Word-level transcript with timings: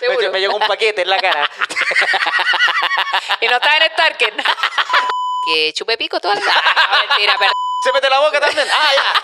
Seguro. 0.00 0.20
Me, 0.22 0.30
me 0.30 0.40
llegó 0.40 0.56
un 0.56 0.66
paquete 0.66 1.02
en 1.02 1.10
la 1.10 1.20
cara. 1.20 1.48
Y 3.40 3.46
no 3.46 3.56
estaba 3.56 3.76
en 3.76 3.92
Starken. 3.92 4.34
que 5.44 5.72
chupe 5.72 5.96
pico 5.96 6.20
toda 6.20 6.34
la... 6.34 6.42
Ah, 6.46 7.04
mentira, 7.08 7.38
perdón. 7.38 7.54
Se 7.82 7.92
mete 7.92 8.10
la 8.10 8.20
boca 8.20 8.38
también. 8.40 8.68
Ah, 8.70 8.90
ya. 8.94 9.14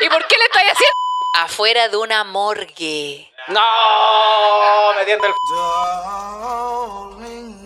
¿Y 0.00 0.08
por 0.08 0.26
qué 0.26 0.38
le 0.38 0.44
estoy 0.44 0.62
haciendo? 0.62 0.92
Afuera 1.34 1.88
de 1.88 1.96
una 1.98 2.24
morgue. 2.24 3.30
No, 3.48 4.94
metiendo 4.96 5.26
el. 5.26 5.34
Darling, 7.20 7.64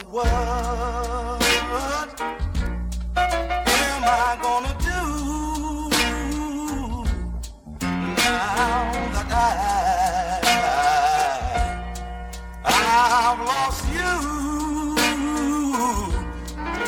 I've 12.90 13.38
lost 13.46 13.84
you? 13.94 14.10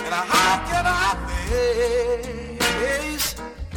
And 0.05 0.15
how 0.15 0.59
can 0.69 0.85
I 0.85 1.15
face 1.29 1.73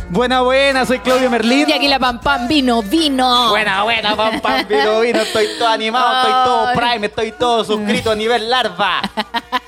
Buena, 0.09 0.41
buena, 0.41 0.85
soy 0.85 0.99
Claudio 0.99 1.29
Merlín. 1.29 1.69
Y 1.69 1.73
aquí 1.73 1.87
la 1.87 1.99
pam 1.99 2.19
pam 2.19 2.47
vino, 2.47 2.81
vino. 2.81 3.49
Buena, 3.49 3.83
buena, 3.83 4.15
pam, 4.15 4.39
pam, 4.39 4.67
vino, 4.67 5.01
vino. 5.01 5.19
Estoy 5.19 5.47
todo 5.59 5.67
animado, 5.67 6.15
estoy 6.17 6.33
todo 6.45 6.73
prime, 6.73 7.07
estoy 7.07 7.31
todo 7.33 7.63
suscrito 7.63 8.11
a 8.11 8.15
nivel 8.15 8.49
larva. 8.49 9.01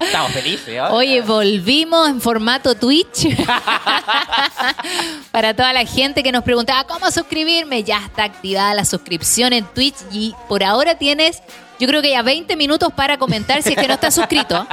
Estamos 0.00 0.32
felices, 0.32 0.68
¿eh? 0.68 0.80
Oye, 0.80 1.22
volvimos 1.22 2.08
en 2.08 2.20
formato 2.20 2.74
Twitch. 2.74 3.36
Para 5.32 5.54
toda 5.54 5.72
la 5.72 5.84
gente 5.86 6.22
que 6.22 6.32
nos 6.32 6.44
preguntaba 6.44 6.84
cómo 6.84 7.10
suscribirme, 7.10 7.82
ya 7.82 7.98
está 7.98 8.24
activada 8.24 8.74
la 8.74 8.84
suscripción 8.84 9.52
en 9.52 9.64
Twitch 9.64 9.96
y 10.12 10.34
por 10.48 10.62
ahora 10.62 10.96
tienes, 10.96 11.42
yo 11.78 11.88
creo 11.88 12.02
que 12.02 12.10
ya 12.10 12.22
20 12.22 12.56
minutos 12.56 12.92
para 12.92 13.18
comentar 13.18 13.62
si 13.62 13.70
es 13.70 13.76
que 13.76 13.88
no 13.88 13.94
estás 13.94 14.14
suscrito. 14.14 14.66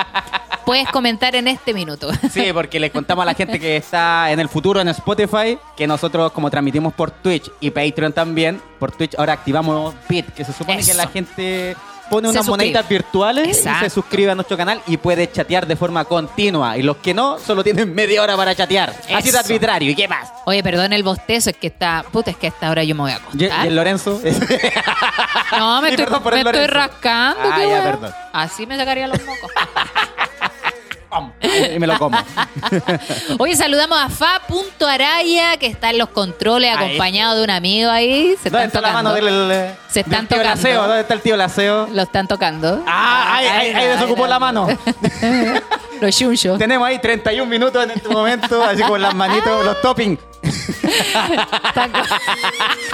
Puedes 0.66 0.88
comentar 0.90 1.36
en 1.36 1.48
este 1.48 1.74
minuto. 1.74 2.12
Sí, 2.32 2.52
porque 2.54 2.80
les 2.80 2.92
contamos 2.92 3.24
a 3.24 3.26
la 3.26 3.34
gente 3.34 3.60
que 3.60 3.78
está 3.78 4.32
en 4.32 4.40
el 4.40 4.48
futuro 4.48 4.80
en 4.80 4.90
Spotify 4.90 5.58
que 5.76 5.88
nosotros 5.88 6.32
como 6.32 6.52
transmitimos 6.52 6.94
por 6.94 7.10
Twitch 7.12 7.52
y 7.60 7.72
Patreon 7.72 8.14
también, 8.14 8.62
por 8.80 8.92
Twitch 8.92 9.16
ahora 9.18 9.34
activamos 9.34 9.96
Bit, 10.08 10.34
que 10.34 10.46
se 10.46 10.54
supone 10.54 10.84
que 10.84 10.94
la 10.94 11.08
gente 11.08 11.76
pone 12.12 12.30
unas 12.30 12.46
moneditas 12.46 12.88
virtuales 12.88 13.58
y 13.58 13.80
se 13.80 13.90
suscribe 13.90 14.32
a 14.32 14.36
nuestro 14.36 14.58
canal 14.58 14.82
y 14.86 14.98
puede 14.98 15.32
chatear 15.32 15.66
de 15.66 15.78
forma 15.78 16.04
continua. 16.06 16.78
Y 16.78 16.84
los 16.84 16.98
que 16.98 17.14
no, 17.14 17.40
solo 17.40 17.64
tienen 17.64 17.96
media 17.96 18.22
hora 18.22 18.36
para 18.36 18.54
chatear. 18.54 18.94
Así 19.16 19.32
de 19.32 19.40
arbitrario. 19.40 19.90
¿Y 19.92 19.96
qué 19.96 20.08
más? 20.08 20.30
Oye, 20.46 20.62
perdón 20.62 20.92
el 20.92 21.04
bostezo, 21.04 21.50
es 21.50 21.56
que 21.56 21.68
está. 21.68 22.04
Puta, 22.12 22.32
es 22.32 22.38
que 22.38 22.48
a 22.48 22.50
esta 22.50 22.70
hora 22.70 22.84
yo 22.84 22.94
me 22.96 23.02
voy 23.02 23.12
a 23.12 23.22
¿Y, 23.34 23.42
y 23.42 23.46
acostar. 23.46 23.68
el 23.68 23.76
Lorenzo? 23.76 24.22
No, 25.58 25.82
me 25.82 25.90
estoy, 25.90 26.06
me 26.06 26.42
estoy 26.42 26.68
rascando. 26.68 27.50
Ah, 27.52 27.66
ya, 27.66 27.84
perdón. 27.84 28.14
Así 28.34 28.66
me 28.66 28.78
sacaría 28.78 29.08
los 29.08 29.20
mocos. 29.26 29.52
y 31.76 31.80
me 31.80 31.88
lo 31.88 31.98
como. 32.00 32.18
Oye, 33.40 33.56
saludamos 33.56 33.98
a 34.00 34.10
Fa.araya, 34.10 35.58
que 35.58 35.68
está 35.68 35.90
en 35.90 35.98
los 35.98 36.10
controles, 36.10 36.72
Ahí. 36.76 36.86
acompañado 36.86 37.36
de 37.38 37.44
un 37.44 37.50
amigo 37.50 37.90
ahí. 37.92 38.36
Se 38.42 38.50
¿Dónde 38.50 38.68
están 38.68 38.68
está 38.68 38.82
la 38.82 38.92
mano 38.94 39.10
tocando. 39.16 39.48
del, 39.48 39.76
Se 39.90 40.00
están 40.02 40.20
del 40.20 40.28
tío 40.30 40.38
tocando. 40.38 40.56
Laceo? 40.56 40.82
¿Dónde 40.84 41.02
está 41.02 41.14
el 41.14 41.22
tío 41.22 41.38
Laceo? 41.38 41.88
Lo 41.92 42.02
están 42.04 42.28
tocando. 42.28 42.84
Ah, 42.88 43.36
ahí, 43.36 43.48
ahí, 43.48 43.74
ahí 43.74 43.88
desocupó 43.88 44.28
la 44.28 44.40
mano. 44.40 44.68
Los 46.02 46.16
chunchos. 46.18 46.58
Tenemos 46.58 46.88
ahí 46.88 46.98
31 47.00 47.46
minutos 47.48 47.84
en 47.84 47.92
este 47.92 48.10
momento, 48.10 48.64
así 48.64 48.82
con 48.84 49.00
las 49.02 49.14
manitos, 49.14 49.64
los 49.64 49.80
toppings. 49.82 50.20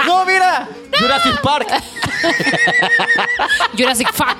¡No, 0.06 0.24
mira! 0.26 0.68
Jurassic 0.98 1.40
Park. 1.40 1.68
Jurassic 3.76 4.12
Fuck. 4.12 4.36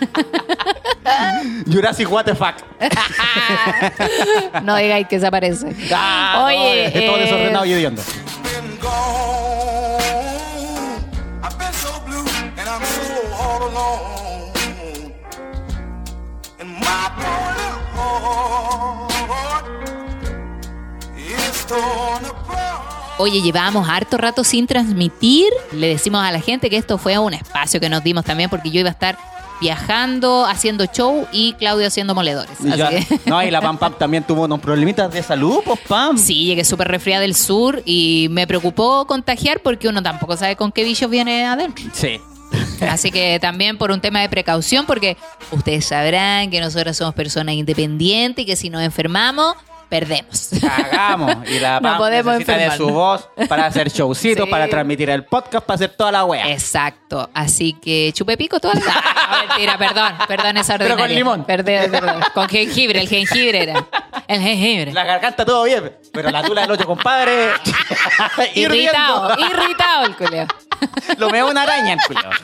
Jurassic 1.66 2.10
What 2.10 2.24
the 2.24 2.34
fuck. 2.34 2.56
no 4.62 4.76
digáis 4.76 5.06
que 5.08 5.18
se 5.20 5.26
aparece. 5.26 5.74
Ah, 5.92 6.44
Oye, 6.46 6.90
no, 6.92 6.98
es 6.98 7.06
todo 7.06 7.16
eh, 7.16 7.20
desordenado 7.20 7.64
y 7.64 7.72
hediondo. 7.72 8.02
Oye, 23.18 23.42
llevábamos 23.42 23.86
harto 23.86 24.16
rato 24.16 24.44
sin 24.44 24.66
transmitir. 24.66 25.52
Le 25.72 25.88
decimos 25.88 26.24
a 26.24 26.32
la 26.32 26.40
gente 26.40 26.70
que 26.70 26.78
esto 26.78 26.96
fue 26.96 27.18
un 27.18 27.34
espacio 27.34 27.78
que 27.78 27.90
nos 27.90 28.02
dimos 28.02 28.24
también 28.24 28.48
porque 28.48 28.70
yo 28.70 28.80
iba 28.80 28.88
a 28.88 28.92
estar 28.92 29.18
viajando, 29.60 30.46
haciendo 30.46 30.86
show 30.86 31.26
y 31.32 31.52
Claudio 31.54 31.86
haciendo 31.86 32.14
moledores. 32.14 32.50
Y 32.64 32.68
Así 32.68 32.78
ya- 32.78 32.88
que- 32.90 33.20
No, 33.26 33.42
y 33.42 33.50
la 33.50 33.60
Pam 33.60 33.78
Pam 33.78 33.94
también 33.98 34.24
tuvo 34.24 34.44
unos 34.44 34.60
problemitas 34.60 35.12
de 35.12 35.22
salud, 35.22 35.58
pues 35.64 35.78
Pam. 35.86 36.16
Sí, 36.18 36.44
llegué 36.46 36.64
súper 36.64 36.88
resfriada 36.88 37.22
del 37.22 37.34
sur 37.34 37.82
y 37.84 38.28
me 38.30 38.46
preocupó 38.46 39.06
contagiar 39.06 39.60
porque 39.60 39.88
uno 39.88 40.02
tampoco 40.02 40.36
sabe 40.36 40.56
con 40.56 40.72
qué 40.72 40.84
bichos 40.84 41.10
viene 41.10 41.44
adentro. 41.46 41.84
Sí. 41.92 42.20
Así 42.80 43.12
que 43.12 43.38
también 43.40 43.78
por 43.78 43.92
un 43.92 44.00
tema 44.00 44.20
de 44.20 44.28
precaución, 44.28 44.84
porque 44.86 45.16
ustedes 45.52 45.84
sabrán 45.84 46.50
que 46.50 46.60
nosotros 46.60 46.96
somos 46.96 47.14
personas 47.14 47.54
independientes 47.54 48.42
y 48.42 48.46
que 48.46 48.56
si 48.56 48.70
nos 48.70 48.82
enfermamos, 48.82 49.54
perdemos. 49.90 50.50
Cagamos. 50.60 51.36
Y 51.50 51.58
la 51.58 51.80
No 51.82 51.98
podemos 51.98 52.38
necesita 52.38 52.56
de 52.56 52.76
su 52.78 52.88
voz 52.88 53.28
para 53.48 53.66
hacer 53.66 53.90
showcitos, 53.90 54.46
Sí. 54.46 54.50
para 54.50 54.68
transmitir 54.68 55.10
el 55.10 55.24
podcast, 55.24 55.66
para 55.66 55.74
hacer 55.74 55.90
toda 55.90 56.12
la 56.12 56.24
wea. 56.24 56.48
Exacto. 56.50 57.28
Así 57.34 57.74
que 57.74 58.12
chupe 58.14 58.36
pico 58.38 58.58
toda 58.60 58.74
la... 58.74 58.80
Ah, 59.32 59.44
mentira, 59.48 59.78
perdón. 59.78 60.12
Perdón 60.26 60.56
esa 60.56 60.76
Pero 60.78 60.96
con 60.96 61.08
limón. 61.08 61.44
Perdón, 61.44 61.90
perdón. 61.90 62.20
Con 62.34 62.48
jengibre, 62.48 63.00
el 63.00 63.08
jengibre 63.08 63.62
era. 63.62 63.86
El 64.26 64.40
jengibre. 64.40 64.92
La 64.92 65.04
garganta 65.04 65.44
todo 65.44 65.64
bien, 65.64 65.92
pero 66.12 66.30
la 66.30 66.42
tula 66.42 66.62
del 66.62 66.70
ocho, 66.72 66.84
compadre. 66.86 67.50
Irritado, 68.54 69.36
irritado 69.38 70.06
el 70.06 70.16
culeo. 70.16 70.46
Lo 71.18 71.30
veo 71.30 71.50
una 71.50 71.62
araña, 71.62 71.94
el 71.94 72.00
culiao. 72.06 72.30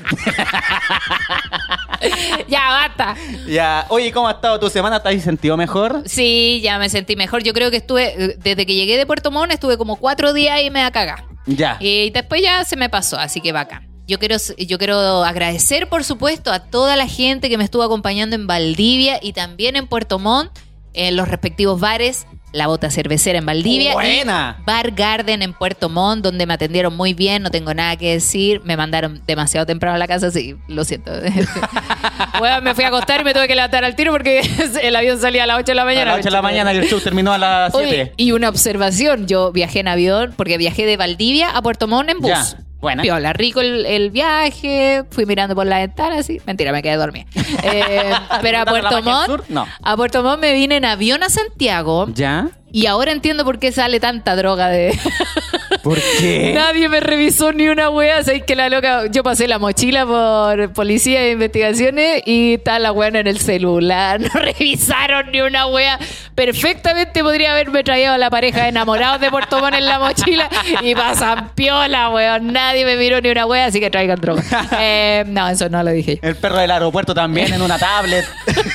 Ya, 2.49 2.69
basta. 2.69 3.17
Ya, 3.49 3.87
oye, 3.89 4.13
¿cómo 4.13 4.29
ha 4.29 4.33
estado 4.33 4.61
tu 4.61 4.69
semana? 4.69 5.03
¿Te 5.03 5.09
has 5.09 5.23
sentido 5.23 5.57
mejor? 5.57 6.03
Sí, 6.07 6.61
ya 6.63 6.79
me 6.79 6.89
sentí 6.89 7.17
mejor. 7.17 7.43
Yo 7.43 7.53
creo 7.53 7.71
que 7.71 7.79
estuve, 7.79 8.23
eh, 8.23 8.37
desde 8.39 8.67
que 8.67 8.75
llegué 8.75 8.97
de 8.97 9.07
Puerto 9.07 9.31
Montt, 9.31 9.53
estuve 9.53 9.79
como 9.79 9.97
cuatro 9.97 10.33
días 10.33 10.61
y 10.63 10.71
me 10.71 10.83
da 10.83 10.91
cagar. 10.91 11.25
Ya. 11.47 11.77
Y 11.81 12.11
después 12.11 12.43
ya 12.43 12.65
se 12.65 12.77
me 12.77 12.89
pasó, 12.89 13.19
así 13.19 13.41
que 13.41 13.53
bacán. 13.53 13.89
Yo 14.07 14.19
quiero, 14.19 14.37
yo 14.59 14.79
quiero 14.79 15.25
agradecer, 15.25 15.89
por 15.89 16.05
supuesto, 16.05 16.53
a 16.53 16.61
toda 16.61 16.97
la 16.97 17.09
gente 17.09 17.49
que 17.49 17.59
me 17.59 17.65
estuvo 17.65 17.83
acompañando 17.83 18.37
en 18.37 18.47
Valdivia 18.47 19.19
y 19.21 19.33
también 19.33 19.75
en 19.75 19.89
Puerto 19.89 20.19
Montt, 20.19 20.57
en 20.93 21.17
los 21.17 21.29
respectivos 21.29 21.81
bares. 21.81 22.27
La 22.53 22.69
Bota 22.69 22.91
Cervecera 22.91 23.39
en 23.39 23.45
Valdivia. 23.47 23.93
Buena. 23.93 24.57
Y 24.59 24.65
Bar 24.65 24.93
Garden 24.93 25.43
en 25.43 25.53
Puerto 25.53 25.89
Montt, 25.89 26.25
donde 26.25 26.47
me 26.47 26.55
atendieron 26.55 26.97
muy 26.97 27.13
bien, 27.13 27.43
no 27.43 27.51
tengo 27.51 27.75
nada 27.75 27.97
que 27.97 28.13
decir. 28.13 28.63
Me 28.65 28.77
mandaron 28.77 29.21
demasiado 29.27 29.67
temprano 29.67 29.97
a 29.97 29.99
la 29.99 30.07
casa, 30.07 30.31
sí, 30.31 30.57
lo 30.69 30.85
siento. 30.85 31.11
bueno, 32.39 32.63
me 32.63 32.75
fui 32.75 32.85
a 32.85 32.89
acostar 32.89 33.21
y 33.21 33.25
me 33.25 33.35
tuve 33.35 33.49
que 33.49 33.55
levantar 33.55 33.85
al 33.85 33.95
tiro 33.97 34.13
porque 34.13 34.41
el 34.83 34.97
avión 34.97 35.21
salía 35.21 35.45
a 35.45 35.47
las 35.47 35.59
8 35.59 35.67
de 35.67 35.75
la 35.75 35.83
A 35.83 35.85
mañana. 35.85 36.05
las 36.13 36.21
8 36.21 36.25
de 36.25 36.31
la 36.31 36.43
mañana 36.43 36.73
y 36.75 36.79
el 36.79 36.89
show 36.89 37.01
terminó 37.01 37.33
a 37.33 37.39
las 37.39 37.75
Oye, 37.75 37.89
7. 37.89 38.13
y 38.17 38.33
una 38.33 38.49
observación, 38.49 39.27
yo 39.27 39.53
viajé 39.53 39.81
en 39.81 39.89
avión 39.89 40.33
porque 40.37 40.57
viajé 40.59 40.87
de 40.87 40.97
Valdivia 40.97 41.51
a 41.51 41.63
Puerto 41.63 41.89
Montt 41.89 42.11
en 42.11 42.21
bus. 42.21 42.31
Ya, 42.31 42.59
buena. 42.87 43.03
Piola, 43.03 43.33
rico 43.33 43.61
el, 43.61 43.85
el 43.85 44.11
viaje, 44.11 45.03
fui 45.11 45.27
mirando 45.27 45.55
por 45.55 45.67
la 45.67 45.79
ventana, 45.79 46.23
sí. 46.23 46.41
Mentira, 46.47 46.71
me 46.73 46.83
quedé 46.83 46.97
dormida. 46.97 47.27
Eh, 47.63 48.13
pero 48.43 48.59
a 48.59 48.65
¿Disfrutando 48.65 48.65
la 48.65 48.65
Puerto 48.65 49.03
Montt, 49.03 49.27
sur? 49.27 49.45
No. 49.49 49.67
a 49.83 49.97
Puerto 49.97 50.23
Montt 50.23 50.41
me 50.41 50.53
vine 50.53 50.77
en 50.77 50.85
avión 50.85 51.23
a 51.23 51.31
Santiago 51.31 52.07
¿Ya? 52.15 52.49
y 52.71 52.87
ahora 52.87 53.13
entiendo 53.13 53.45
por 53.45 53.59
qué 53.59 53.73
sale 53.73 53.99
tanta 53.99 54.37
droga 54.37 54.69
de... 54.69 54.97
¿Por 55.87 55.99
qué? 56.19 56.53
Nadie 56.53 56.89
me 56.89 56.99
revisó 56.99 57.53
ni 57.53 57.69
una 57.69 57.91
wea. 57.91 58.25
Sabéis 58.25 58.43
que 58.43 58.57
la 58.57 58.69
loca. 58.69 59.05
Yo 59.09 59.23
pasé 59.23 59.47
la 59.47 59.61
mochila 59.61 60.05
por 60.05 60.73
policía 60.73 61.21
de 61.21 61.31
investigaciones 61.31 62.23
y 62.27 62.55
está 62.55 62.81
la 62.81 62.91
wea 62.91 63.09
en 63.09 63.29
el 63.29 63.39
celular. 63.39 64.21
No 64.27 64.41
revisaron 64.41 65.31
ni 65.31 65.41
una 65.41 65.67
wea. 65.69 65.99
Perfectamente 66.35 67.23
podría 67.23 67.53
haberme 67.53 67.85
traído 67.85 68.13
a 68.13 68.19
la 68.19 68.31
pareja 68.31 68.65
de 68.65 68.69
enamorados 68.71 69.21
de 69.21 69.31
Puerto 69.31 69.61
Montt 69.61 69.75
en 69.77 69.87
la 69.87 69.99
mochila 70.01 70.49
y 70.83 70.95
pasan 70.95 71.51
piola, 71.55 72.11
weón. 72.11 72.53
Nadie 72.53 72.85
me 72.85 72.97
miró 72.97 73.21
ni 73.21 73.31
una 73.31 73.47
wea, 73.47 73.67
así 73.67 73.79
que 73.81 73.91
traigan 73.91 74.21
droga. 74.21 74.43
Eh, 74.81 75.25
no, 75.29 75.49
eso 75.49 75.69
no 75.69 75.83
lo 75.83 75.91
dije. 75.93 76.19
El 76.23 76.37
perro 76.37 76.59
del 76.59 76.71
aeropuerto 76.71 77.15
también 77.15 77.53
en 77.55 77.63
una 77.63 77.79
tablet. 77.79 78.25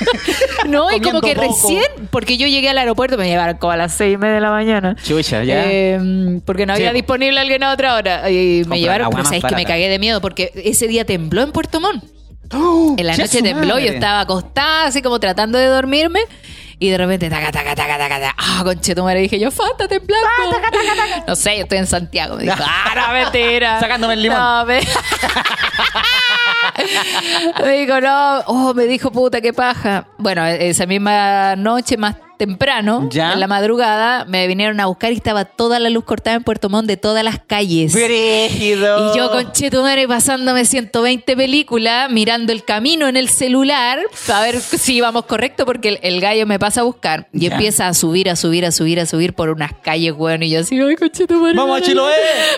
No, 0.68 0.96
y 0.96 1.02
como 1.02 1.22
que 1.22 1.36
poco. 1.36 1.48
recién, 1.48 1.84
porque 2.12 2.38
yo 2.38 2.46
llegué 2.48 2.70
al 2.70 2.78
aeropuerto, 2.78 3.18
me 3.18 3.28
llevaron 3.28 3.58
como 3.58 3.72
a 3.72 3.78
las 3.78 3.94
seis 3.94 4.14
y 4.14 4.18
media 4.18 4.36
de 4.36 4.42
la 4.42 4.52
mañana. 4.52 4.96
Chucha, 5.04 5.44
ya. 5.44 5.64
Eh, 5.66 6.40
porque 6.46 6.66
no 6.68 6.76
Sí. 6.76 6.84
Disponible 7.02 7.40
alguien 7.40 7.64
a 7.64 7.74
otra 7.74 7.96
hora. 7.96 8.30
Y 8.30 8.64
me 8.68 8.80
llevaron, 8.80 9.10
pero 9.12 9.26
sabéis 9.26 9.44
que 9.44 9.56
me 9.56 9.66
cagué 9.66 9.90
de 9.90 10.00
miedo 10.00 10.22
porque 10.22 10.52
ese 10.56 10.88
día 10.88 11.06
tembló 11.06 11.42
en 11.42 11.52
Puerto 11.52 11.80
Montt. 11.80 12.04
En 12.98 13.08
la 13.08 13.16
¡Che, 13.16 13.22
noche 13.22 13.42
tembló, 13.42 13.68
yo 13.68 13.76
madre! 13.86 13.96
estaba 13.96 14.20
acostada, 14.22 14.88
así 14.88 15.02
como 15.02 15.20
tratando 15.20 15.58
de 15.58 15.68
dormirme. 15.68 16.22
Y 16.80 16.90
de 16.90 16.98
repente, 16.98 17.30
taca, 17.30 17.52
taca, 17.52 17.76
taca, 17.76 17.98
taca, 17.98 18.20
taca. 18.20 18.36
Ah, 18.40 18.62
conchetumare, 18.64 19.20
dije 19.20 19.40
yo, 19.40 19.52
falta 19.52 19.88
temblando. 19.88 20.28
No 21.28 21.36
sé, 21.36 21.58
yo 21.58 21.64
estoy 21.64 21.78
en 21.78 21.86
Santiago. 21.86 22.38
Me 22.38 22.44
dijo, 22.44 22.56
ah, 22.60 22.94
no, 22.96 23.14
mentira. 23.14 23.80
Sacándome 23.80 24.16
el 24.16 24.24
limón. 24.24 24.40
No, 24.40 24.66
me... 24.66 24.82
me 27.64 27.72
dijo, 27.78 28.02
no, 28.02 28.40
oh, 28.48 28.74
me 28.74 28.86
dijo, 28.86 29.12
puta, 29.12 29.42
qué 29.42 29.54
paja. 29.54 30.08
Bueno, 30.18 30.44
esa 30.44 30.88
misma 30.88 31.56
noche, 31.56 31.98
más 31.98 32.16
temprano, 32.46 33.08
Ya. 33.12 33.34
en 33.34 33.40
la 33.40 33.46
madrugada, 33.46 34.26
me 34.26 34.48
vinieron 34.48 34.80
a 34.80 34.88
buscar 34.88 35.12
y 35.12 35.16
estaba 35.16 35.46
toda 35.46 35.78
la 35.78 35.92
luz 35.92 36.04
cortada 36.06 36.36
en 36.38 36.44
Puerto 36.44 36.70
Montt 36.70 36.88
de 36.88 36.98
todas 36.98 37.24
las 37.24 37.38
calles. 37.38 37.94
Brígido. 37.94 39.14
Y 39.14 39.18
yo 39.18 39.30
con 39.30 39.52
Chetumare 39.52 40.08
pasándome 40.08 40.66
120 40.66 41.36
películas, 41.38 42.10
mirando 42.10 42.52
el 42.52 42.64
camino 42.64 43.08
en 43.08 43.16
el 43.16 43.30
celular, 43.30 44.00
a 44.34 44.42
ver 44.42 44.60
si 44.60 44.96
íbamos 44.96 45.26
correcto, 45.26 45.66
porque 45.68 45.90
el, 45.90 46.00
el 46.02 46.20
gallo 46.20 46.48
me 46.48 46.58
pasa 46.58 46.82
a 46.82 46.84
buscar 46.84 47.28
y 47.32 47.42
Ya. 47.42 47.52
empieza 47.54 47.88
a 47.88 47.94
subir, 47.94 48.28
a 48.28 48.36
subir, 48.36 48.66
a 48.66 48.72
subir, 48.72 49.00
a 49.00 49.06
subir 49.06 49.34
por 49.36 49.50
unas 49.50 49.74
calles, 49.84 50.14
weón. 50.18 50.42
Y 50.42 50.50
yo 50.50 50.62
así, 50.62 50.80
ay, 50.80 50.96
Chetumare. 51.12 51.54
Vamos 51.56 51.80
a 51.80 51.84
Chiloé. 51.84 52.12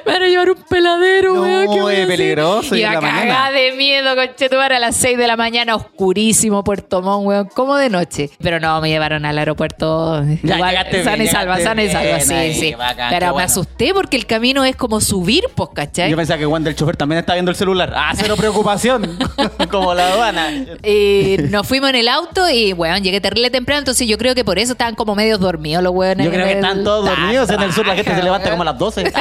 Me 0.06 0.14
van 0.14 0.24
a 0.24 0.28
llevar 0.30 0.50
un 0.50 0.64
peladero, 0.70 1.34
No, 1.36 1.42
weón. 1.42 1.90
¿qué 1.90 2.06
peligroso, 2.08 2.76
y 2.78 2.84
a 2.84 2.94
cagada 2.94 3.52
de 3.52 3.74
miedo, 3.74 4.16
Chetumare, 4.38 4.76
a 4.78 4.80
las 4.80 4.96
6 4.96 5.18
de 5.18 5.28
la 5.28 5.36
mañana, 5.36 5.76
oscurísimo, 5.76 6.64
Puerto 6.64 7.02
Montt, 7.02 7.26
weón, 7.28 7.50
como 7.54 7.76
de 7.76 7.90
noche. 7.90 8.30
Pero 8.42 8.62
no, 8.62 8.80
me 8.80 8.88
llevaron 8.90 9.26
al 9.26 9.38
aeropuerto. 9.38 9.73
Ya, 9.80 10.56
igual, 10.56 10.76
sana 11.04 11.24
y 11.24 11.28
salva, 11.28 11.60
sana 11.60 11.84
y 11.84 11.90
salva, 11.90 12.20
sí, 12.20 12.54
sí. 12.54 12.74
bacán, 12.76 13.10
Pero 13.10 13.28
me 13.28 13.32
bueno. 13.34 13.46
asusté 13.46 13.94
porque 13.94 14.18
el 14.18 14.26
camino 14.26 14.64
es 14.66 14.76
como 14.76 15.02
subir, 15.02 15.44
pues, 15.56 15.70
¿cachai? 15.74 16.10
Yo 16.10 16.18
pensaba 16.18 16.38
que 16.38 16.46
Juan 16.46 16.64
del 16.64 16.76
chofer 16.76 16.96
también 16.98 17.20
está 17.20 17.34
viendo 17.34 17.52
el 17.52 17.58
celular. 17.58 17.94
Ah, 17.96 18.12
cero 18.16 18.36
preocupación. 18.38 19.18
Como 19.72 19.94
la 19.94 20.08
aduana. 20.10 20.50
Y 20.84 21.38
nos 21.50 21.68
fuimos 21.68 21.90
en 21.90 21.96
el 21.96 22.08
auto 22.08 22.50
y, 22.50 22.74
weón, 22.74 23.02
llegué 23.04 23.20
terrible 23.22 23.50
temprano, 23.50 23.80
entonces 23.80 24.08
yo 24.08 24.18
creo 24.18 24.36
que 24.36 24.46
por 24.46 24.60
eso 24.60 24.74
estaban 24.74 24.96
como 24.96 25.16
medios 25.16 25.40
dormidos 25.40 25.84
los 25.84 25.94
weones. 25.94 26.26
Yo 26.26 26.32
creo 26.32 26.46
que 26.46 26.54
están 26.54 26.84
todos 26.84 27.06
dormidos 27.06 27.50
en 27.50 27.62
el 27.62 27.74
sur. 27.74 27.86
La 27.88 27.96
gente 27.96 28.14
se 28.16 28.24
levanta 28.24 28.50
como 28.50 28.62
a 28.62 28.66
las 28.66 28.78
12. 28.78 29.12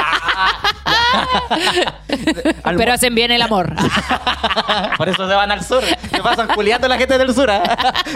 Almu- 2.63 2.77
Pero 2.77 2.93
hacen 2.93 3.15
bien 3.15 3.31
el 3.31 3.41
amor. 3.41 3.73
Por 4.97 5.09
eso 5.09 5.27
se 5.27 5.33
van 5.33 5.51
al 5.51 5.63
sur. 5.63 5.83
Se 6.11 6.21
pasan 6.21 6.47
culiando 6.55 6.87
la 6.87 6.97
gente 6.97 7.17
del 7.17 7.33
sur. 7.33 7.49
¿ah? 7.49 7.61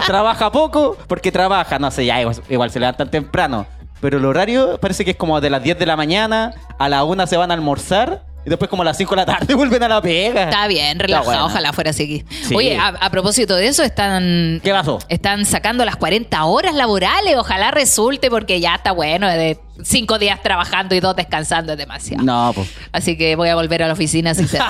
Trabaja 0.06 0.50
poco 0.50 0.96
porque 1.06 1.30
trabaja. 1.32 1.78
No 1.78 1.90
sé, 1.90 2.06
ya 2.06 2.20
igual, 2.48 2.70
se 2.70 2.80
levantan 2.80 3.10
temprano. 3.10 3.66
Pero 4.00 4.18
el 4.18 4.24
horario 4.24 4.78
parece 4.80 5.04
que 5.04 5.12
es 5.12 5.16
como 5.16 5.40
de 5.40 5.50
las 5.50 5.62
10 5.62 5.78
de 5.78 5.86
la 5.86 5.96
mañana. 5.96 6.52
A 6.78 6.88
la 6.88 7.04
1 7.04 7.26
se 7.26 7.36
van 7.36 7.50
a 7.50 7.54
almorzar. 7.54 8.22
Y 8.46 8.50
después 8.50 8.70
como 8.70 8.82
a 8.82 8.84
las 8.84 8.96
5 8.96 9.10
de 9.10 9.16
la 9.16 9.26
tarde 9.26 9.54
vuelven 9.56 9.82
a 9.82 9.88
la 9.88 10.00
pega. 10.00 10.44
Está 10.44 10.68
bien, 10.68 10.98
relajado, 10.98 11.46
ojalá 11.46 11.72
fuera 11.72 11.90
así. 11.90 12.24
Sí. 12.44 12.54
Oye, 12.54 12.78
a, 12.78 12.88
a 12.88 13.10
propósito 13.10 13.56
de 13.56 13.66
eso, 13.66 13.82
están... 13.82 14.60
¿Qué 14.62 14.70
pasó? 14.70 15.00
Están 15.08 15.44
sacando 15.44 15.84
las 15.84 15.96
40 15.96 16.44
horas 16.44 16.74
laborales, 16.74 17.36
ojalá 17.36 17.72
resulte 17.72 18.30
porque 18.30 18.60
ya 18.60 18.76
está 18.76 18.92
bueno, 18.92 19.28
de 19.28 19.58
cinco 19.82 20.18
días 20.18 20.40
trabajando 20.42 20.94
y 20.94 21.00
dos 21.00 21.16
descansando 21.16 21.72
es 21.72 21.78
demasiado. 21.78 22.22
No, 22.22 22.52
pues. 22.54 22.70
Así 22.92 23.18
que 23.18 23.34
voy 23.36 23.48
a 23.48 23.56
volver 23.56 23.82
a 23.82 23.88
la 23.88 23.92
oficina 23.92 24.34
si 24.34 24.46
se... 24.46 24.58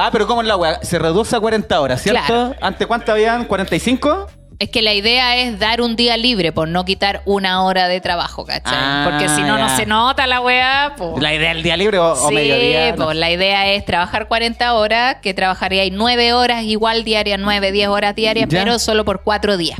Ah, 0.00 0.10
pero 0.12 0.28
¿cómo 0.28 0.42
es 0.42 0.46
la 0.46 0.56
weá? 0.56 0.78
Se 0.82 0.96
reduce 0.96 1.34
a 1.34 1.40
40 1.40 1.80
horas, 1.80 2.00
¿cierto? 2.00 2.22
Claro. 2.24 2.54
¿Ante 2.60 2.86
cuánto 2.86 3.10
habían? 3.10 3.48
¿45? 3.48 4.28
Es 4.60 4.70
que 4.70 4.82
la 4.82 4.92
idea 4.92 5.36
es 5.36 5.60
dar 5.60 5.80
un 5.80 5.94
día 5.94 6.16
libre 6.16 6.50
por 6.50 6.66
no 6.66 6.84
quitar 6.84 7.22
una 7.26 7.62
hora 7.62 7.86
de 7.86 8.00
trabajo, 8.00 8.44
¿cachai? 8.44 8.72
Ah, 8.74 9.06
Porque 9.08 9.28
si 9.28 9.42
no, 9.42 9.56
no 9.56 9.76
se 9.76 9.86
nota 9.86 10.26
la 10.26 10.40
weá. 10.40 10.94
¿La 11.20 11.32
idea 11.32 11.50
del 11.54 11.62
día 11.62 11.76
libre 11.76 11.98
o, 12.00 12.10
o 12.10 12.28
Sí, 12.28 12.34
mediodía? 12.34 12.90
No. 12.96 13.04
pues 13.04 13.16
la 13.16 13.30
idea 13.30 13.68
es 13.72 13.84
trabajar 13.84 14.26
40 14.26 14.74
horas, 14.74 15.18
que 15.22 15.32
trabajaríais 15.32 15.92
9 15.92 16.32
horas 16.32 16.64
igual 16.64 17.04
diarias, 17.04 17.38
9, 17.40 17.70
10 17.70 17.88
horas 17.88 18.16
diarias, 18.16 18.48
Ya. 18.48 18.64
pero 18.64 18.80
solo 18.80 19.04
por 19.04 19.22
4 19.22 19.56
días. 19.58 19.78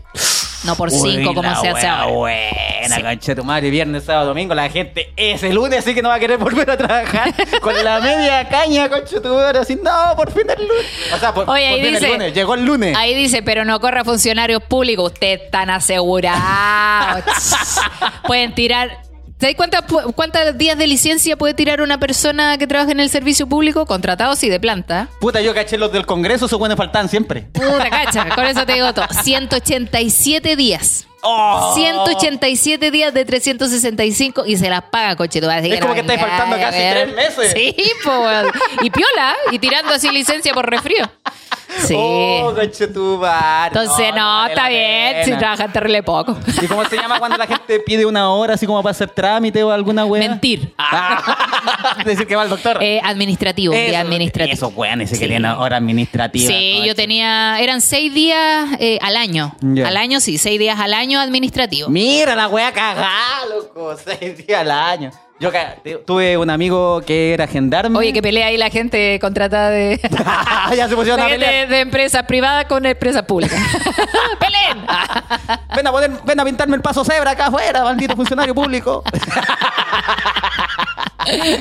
No 0.65 0.75
por 0.75 0.89
Uy, 0.93 1.17
5 1.19 1.35
como 1.35 1.55
se 1.61 1.69
hace 1.69 1.87
ahora. 1.87 2.13
Buena, 2.13 2.97
Sí. 2.97 3.03
concha 3.03 3.35
tu 3.37 3.45
madre, 3.45 3.71
viernes, 3.71 4.05
sábado, 4.05 4.27
domingo. 4.29 4.55
La 4.55 4.69
gente 4.69 5.13
ese 5.17 5.53
lunes 5.53 5.85
sí 5.85 5.95
que 5.95 6.03
no 6.03 6.09
va 6.09 6.17
a 6.17 6.19
querer 6.21 6.37
volver 6.39 6.69
a 6.71 6.77
trabajar 6.77 7.33
con 7.61 7.85
la 7.85 8.01
media 8.01 8.49
caña, 8.49 8.89
concha 8.89 9.21
tu 9.23 9.29
madre. 9.35 9.61
Así, 9.61 9.79
no, 9.81 10.17
por 10.17 10.33
fin 10.33 10.43
el 10.49 10.67
lunes. 10.67 10.87
O 11.15 11.19
sea, 11.19 11.33
por, 11.33 11.49
Oye, 11.49 11.69
por 11.69 11.75
ahí 11.79 11.83
fin 11.85 11.95
dice- 11.95 12.07
el 12.07 12.13
lunes. 12.13 12.35
Llegó 12.35 12.55
el 12.55 12.65
lunes. 12.65 12.97
Ahí 12.97 13.15
dice, 13.15 13.43
pero 13.43 13.65
no 13.65 13.79
corra 13.81 14.05
funcionarios 14.05 14.63
públicos, 14.65 15.13
ustedes 15.13 15.43
están 15.43 15.71
asegurados. 15.71 17.25
Pueden 18.27 18.55
tirar. 18.55 19.08
¿Sabes 19.41 19.55
cuántas 19.55 19.83
pu- 19.87 20.13
cuántos 20.17 20.59
días 20.59 20.77
de 20.77 20.87
licencia 20.89 21.37
puede 21.37 21.55
tirar 21.55 21.81
una 21.81 21.99
persona 22.01 22.59
que 22.59 22.67
trabaja 22.67 22.91
en 22.91 22.99
el 22.99 23.09
servicio 23.09 23.47
público? 23.49 23.87
Contratados 23.87 24.43
y 24.43 24.49
de 24.49 24.59
planta. 24.59 25.09
Puta, 25.21 25.41
yo 25.41 25.55
caché 25.55 25.79
los 25.79 25.93
del 25.93 26.07
Congreso, 26.07 26.47
esos 26.47 26.59
buenos 26.59 26.77
faltan 26.77 27.09
siempre. 27.09 27.43
Puta 27.53 27.89
cacha, 27.89 28.29
con 28.35 28.45
eso 28.47 28.67
te 28.67 28.73
digo 28.75 28.93
todo. 28.93 29.07
187 29.23 30.57
días. 30.57 31.07
Oh. 31.23 31.73
187 31.75 32.91
días 32.91 33.13
de 33.15 33.25
365 33.25 34.45
y 34.47 34.57
se 34.57 34.71
las 34.71 34.83
paga, 34.83 35.15
coche. 35.17 35.41
Tú 35.41 35.47
vas 35.47 35.57
a 35.57 35.61
decir 35.61 35.75
Es 35.75 35.81
como 35.81 35.95
que 35.95 36.01
estáis 36.01 36.21
faltando 36.21 36.57
casi 36.57 36.79
tres 36.79 37.15
meses. 37.15 37.53
Sí, 37.55 37.75
pues. 38.05 38.47
Y 38.83 38.91
piola, 38.91 39.37
y 39.53 39.59
tirando 39.61 39.93
así 39.95 40.11
licencia 40.11 40.53
por 40.53 40.69
resfrío. 40.69 41.09
Sí. 41.85 41.95
Oh. 41.97 42.51
Entonces, 42.51 44.15
no, 44.15 44.25
vale 44.39 44.53
está 44.53 44.69
bien, 44.69 45.13
pena. 45.13 45.25
si 45.25 45.33
trabajan 45.39 45.73
terrible 45.73 46.03
poco. 46.03 46.37
¿Y 46.63 46.67
cómo 46.67 46.85
se 46.85 46.97
llama 46.97 47.19
cuando 47.19 47.37
la 47.37 47.47
gente 47.47 47.81
pide 47.81 48.07
una 48.07 48.31
hora 48.31 48.55
así 48.55 48.67
como 48.67 48.83
para 48.83 48.91
hacer 48.93 49.11
trámite 49.11 49.63
o 49.63 49.71
alguna 49.71 50.05
wea? 50.05 50.29
Mentir. 50.29 50.73
Ah. 50.79 51.99
Decir 52.05 52.27
que 52.27 52.37
va 52.37 52.43
al 52.43 52.49
doctor. 52.49 52.79
Eh, 52.83 53.01
administrativo, 53.05 53.75
día 53.75 54.01
administrativo. 54.01 54.55
Esos 54.55 54.73
weones 54.75 55.11
ese 55.11 55.19
que 55.21 55.27
Sí. 55.27 55.31
tienen 55.31 55.51
hora 55.51 55.77
administrativa. 55.77 56.49
Sí, 56.49 56.83
yo 56.87 56.95
tenía, 56.95 57.61
eran 57.61 57.81
seis 57.81 58.13
días 58.15 58.69
eh, 58.81 58.99
al 59.03 59.17
año. 59.17 59.55
Al 59.85 59.97
año, 59.97 60.21
sí, 60.21 60.39
seis 60.39 60.59
días 60.59 60.79
al 60.81 60.95
año 60.95 61.21
administrativo. 61.21 61.89
Mira 61.89 62.35
la 62.35 62.49
wea 62.49 62.73
cagada, 62.73 63.11
loco. 63.55 63.95
Seis 64.05 64.37
días 64.47 64.61
al 64.61 64.71
año. 64.71 65.11
Yo 65.41 65.53
tuve 66.05 66.37
un 66.37 66.51
amigo 66.51 67.01
que 67.07 67.33
era 67.33 67.47
gendarme. 67.47 67.97
Oye, 67.97 68.13
que 68.13 68.21
pelea 68.21 68.49
ahí 68.49 68.57
la 68.57 68.71
gente 68.71 69.19
contratada 69.21 69.71
de, 69.71 70.01
ya 70.77 70.89
se 70.89 70.97
pusieron 70.97 71.21
a 71.21 71.27
pelear. 71.29 71.69
de 71.69 71.81
empresas 71.81 72.25
privadas 72.25 72.65
con 72.65 72.85
empresas 72.85 73.23
públicas. 73.23 73.57
¡Peleen! 74.41 74.85
Ven 75.77 75.87
a, 75.87 75.93
poner, 75.93 76.11
ven 76.25 76.41
a 76.41 76.45
pintarme 76.45 76.77
el 76.77 76.83
paso 76.83 77.05
cebra 77.05 77.31
acá 77.33 77.47
afuera, 77.47 77.85
maldito 77.85 78.17
funcionario 78.17 78.53
público. 78.53 79.05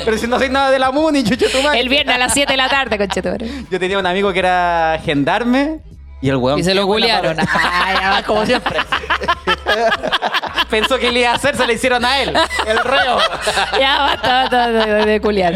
Pero 0.05 0.17
si 0.17 0.25
no 0.27 0.39
soy 0.39 0.49
nada 0.49 0.71
de 0.71 0.79
la 0.79 0.91
MUNI, 0.91 1.23
chucho 1.23 1.45
tu 1.49 1.61
madre. 1.61 1.79
El 1.79 1.89
viernes 1.89 2.15
a 2.15 2.17
las 2.17 2.33
7 2.33 2.51
de 2.53 2.57
la 2.57 2.69
tarde, 2.69 2.97
conchetumare. 2.97 3.47
Yo 3.69 3.79
tenía 3.79 3.99
un 3.99 4.05
amigo 4.05 4.33
que 4.33 4.39
era 4.39 4.99
gendarme 5.03 5.81
y 6.21 6.29
el 6.29 6.35
weón. 6.37 6.59
Y 6.59 6.63
se 6.63 6.73
lo 6.73 6.85
googlearon. 6.85 7.35
para- 7.35 7.49
Ay, 7.85 7.97
ya 8.01 8.09
va. 8.11 8.23
Como 8.23 8.45
siempre. 8.45 8.79
Pensó 10.69 10.97
que 10.97 11.11
le 11.11 11.21
iba 11.21 11.31
a 11.31 11.35
hacer, 11.35 11.55
se 11.55 11.65
le 11.65 11.73
hicieron 11.73 12.03
a 12.03 12.19
él. 12.21 12.33
El 12.65 12.77
reo. 12.79 13.17
Ya 13.79 13.99
basta, 13.99 14.33
basta 14.43 14.67
de, 14.69 15.05
de 15.05 15.21
culiar. 15.21 15.53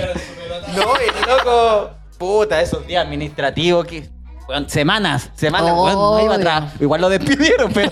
No, 0.75 0.83
y 0.95 1.27
loco. 1.27 1.91
Puta, 2.17 2.61
esos 2.61 2.85
días 2.87 3.03
administrativos 3.05 3.85
que. 3.85 4.09
Weón, 4.51 4.69
semanas, 4.69 5.29
semanas, 5.35 5.71
weón, 5.73 5.93
no 5.93 6.23
iba 6.23 6.35
atrás. 6.35 6.63
Igual 6.79 7.01
lo 7.01 7.09
despidieron, 7.09 7.71
pero. 7.73 7.91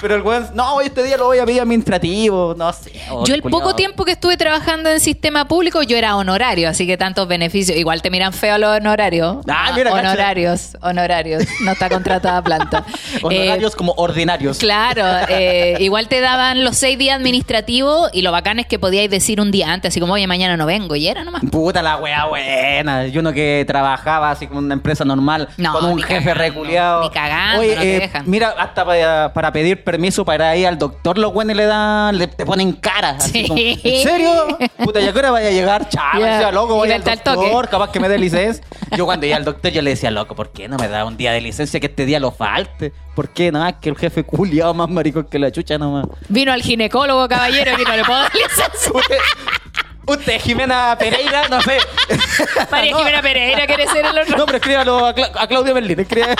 pero 0.00 0.14
el 0.16 0.22
weón, 0.22 0.48
no, 0.54 0.80
este 0.80 1.02
día 1.02 1.16
lo 1.16 1.26
voy 1.26 1.38
a 1.38 1.44
pedir 1.46 1.60
administrativo, 1.60 2.54
no 2.56 2.72
sé. 2.72 2.92
oh, 3.10 3.24
Yo 3.24 3.34
el 3.34 3.42
poco 3.42 3.74
tiempo 3.74 4.04
que 4.04 4.12
estuve 4.12 4.36
trabajando 4.36 4.90
en 4.90 5.00
sistema 5.00 5.46
público, 5.46 5.82
yo 5.82 5.96
era 5.96 6.16
honorario, 6.16 6.68
así 6.68 6.86
que 6.86 6.96
tantos 6.96 7.28
beneficios. 7.28 7.76
Igual 7.78 8.02
te 8.02 8.10
miran 8.10 8.32
feo 8.32 8.58
los 8.58 8.76
honorarios. 8.76 9.38
Ah, 9.48 9.72
mira, 9.74 9.90
cacha. 9.90 10.00
honorarios, 10.08 10.76
honorarios. 10.80 11.44
No 11.62 11.72
está 11.72 11.88
contratada 11.88 12.42
planta. 12.42 12.84
Honorarios 13.22 13.72
Eh, 13.72 13.76
como 13.76 13.92
ordinarios. 13.96 14.58
Claro, 14.58 15.04
eh, 15.28 15.76
igual 15.80 16.08
te 16.08 16.20
daban 16.20 16.64
los 16.64 16.76
seis 16.76 16.98
días 16.98 17.16
administrativos 17.16 18.10
y 18.12 18.22
lo 18.22 18.32
bacán 18.32 18.58
es 18.58 18.66
que 18.66 18.78
podíais 18.78 19.10
decir 19.10 19.40
un 19.40 19.50
día 19.50 19.72
antes, 19.72 19.90
así 19.90 20.00
como, 20.00 20.14
oye, 20.14 20.26
mañana 20.26 20.56
no 20.56 20.66
vengo, 20.66 20.96
y 20.96 21.06
era 21.08 21.24
nomás. 21.24 21.42
Puta 21.50 21.82
la 21.82 21.96
wea 21.98 22.26
buena. 22.26 23.06
Yo 23.06 23.20
uno 23.20 23.32
que 23.32 23.64
trabajaba 23.66 24.30
así 24.30 24.46
como 24.46 24.60
una 24.60 24.74
empresa 24.74 25.04
normal, 25.04 25.48
No, 25.56 25.73
con 25.80 25.90
un 25.92 25.98
jefe 26.02 26.14
cagando, 26.24 26.34
reculeado. 26.42 27.02
ni 27.02 27.10
cagando, 27.10 27.60
Oye, 27.60 27.74
no 27.74 27.80
te 27.82 27.96
eh, 27.96 28.00
dejan. 28.00 28.22
mira, 28.26 28.54
hasta 28.58 28.84
para, 28.84 29.32
para 29.32 29.52
pedir 29.52 29.84
permiso 29.84 30.24
para 30.24 30.56
ir 30.56 30.66
al 30.66 30.78
doctor, 30.78 31.18
los 31.18 31.32
buenos 31.32 31.56
le 31.56 31.66
dan, 31.66 32.16
le 32.18 32.26
te 32.26 32.44
ponen 32.46 32.72
cara. 32.72 33.10
así 33.10 33.42
Sí. 33.42 33.48
como, 33.48 33.60
¿En 33.60 34.02
serio? 34.02 34.58
Puta, 34.78 35.00
¿y 35.00 35.08
a 35.08 35.12
qué 35.12 35.18
hora 35.18 35.30
vaya 35.30 35.48
a 35.48 35.52
llegar? 35.52 35.88
Chavo, 35.88 36.20
Ya, 36.20 36.26
decía, 36.34 36.52
loco, 36.52 36.74
voy 36.76 36.90
al 36.90 37.02
toque. 37.02 37.20
doctor, 37.24 37.68
capaz 37.68 37.90
que 37.90 38.00
me 38.00 38.08
dé 38.08 38.18
licencia. 38.18 38.64
Yo 38.96 39.04
cuando 39.06 39.26
iba 39.26 39.36
al 39.36 39.44
doctor, 39.44 39.70
yo 39.72 39.82
le 39.82 39.90
decía, 39.90 40.10
loco, 40.10 40.34
¿por 40.34 40.50
qué 40.52 40.68
no 40.68 40.76
me 40.76 40.88
da 40.88 41.04
un 41.04 41.16
día 41.16 41.32
de 41.32 41.40
licencia 41.40 41.80
que 41.80 41.86
este 41.86 42.06
día 42.06 42.20
lo 42.20 42.30
falte? 42.30 42.92
¿Por 43.14 43.28
qué? 43.28 43.52
No, 43.52 43.66
es 43.66 43.74
que 43.80 43.88
el 43.90 43.96
jefe 43.96 44.24
culiado 44.24 44.74
más 44.74 44.88
maricón 44.88 45.24
que 45.30 45.38
la 45.38 45.50
chucha 45.52 45.78
nomás. 45.78 46.06
Vino 46.28 46.52
al 46.52 46.62
ginecólogo, 46.62 47.28
caballero, 47.28 47.72
y 47.80 47.84
no 47.84 47.96
le 47.96 48.04
puedo 48.04 48.18
dar 48.20 48.32
licencia. 48.34 48.92
Usted, 50.06 50.40
Jimena 50.40 50.96
Pereira, 50.98 51.48
no 51.48 51.60
sé. 51.62 51.78
María 52.70 52.92
No. 52.92 52.98
Jimena 52.98 53.22
Pereira 53.22 53.66
quiere 53.66 53.86
ser 53.88 54.04
el 54.06 54.18
otro. 54.18 54.36
No, 54.36 54.46
pero 54.46 54.58
escríbalo 54.58 55.06
a, 55.06 55.14
Cla- 55.14 55.30
a 55.34 55.46
Claudia 55.46 55.72
Berlín. 55.72 55.98
escribe- 56.00 56.36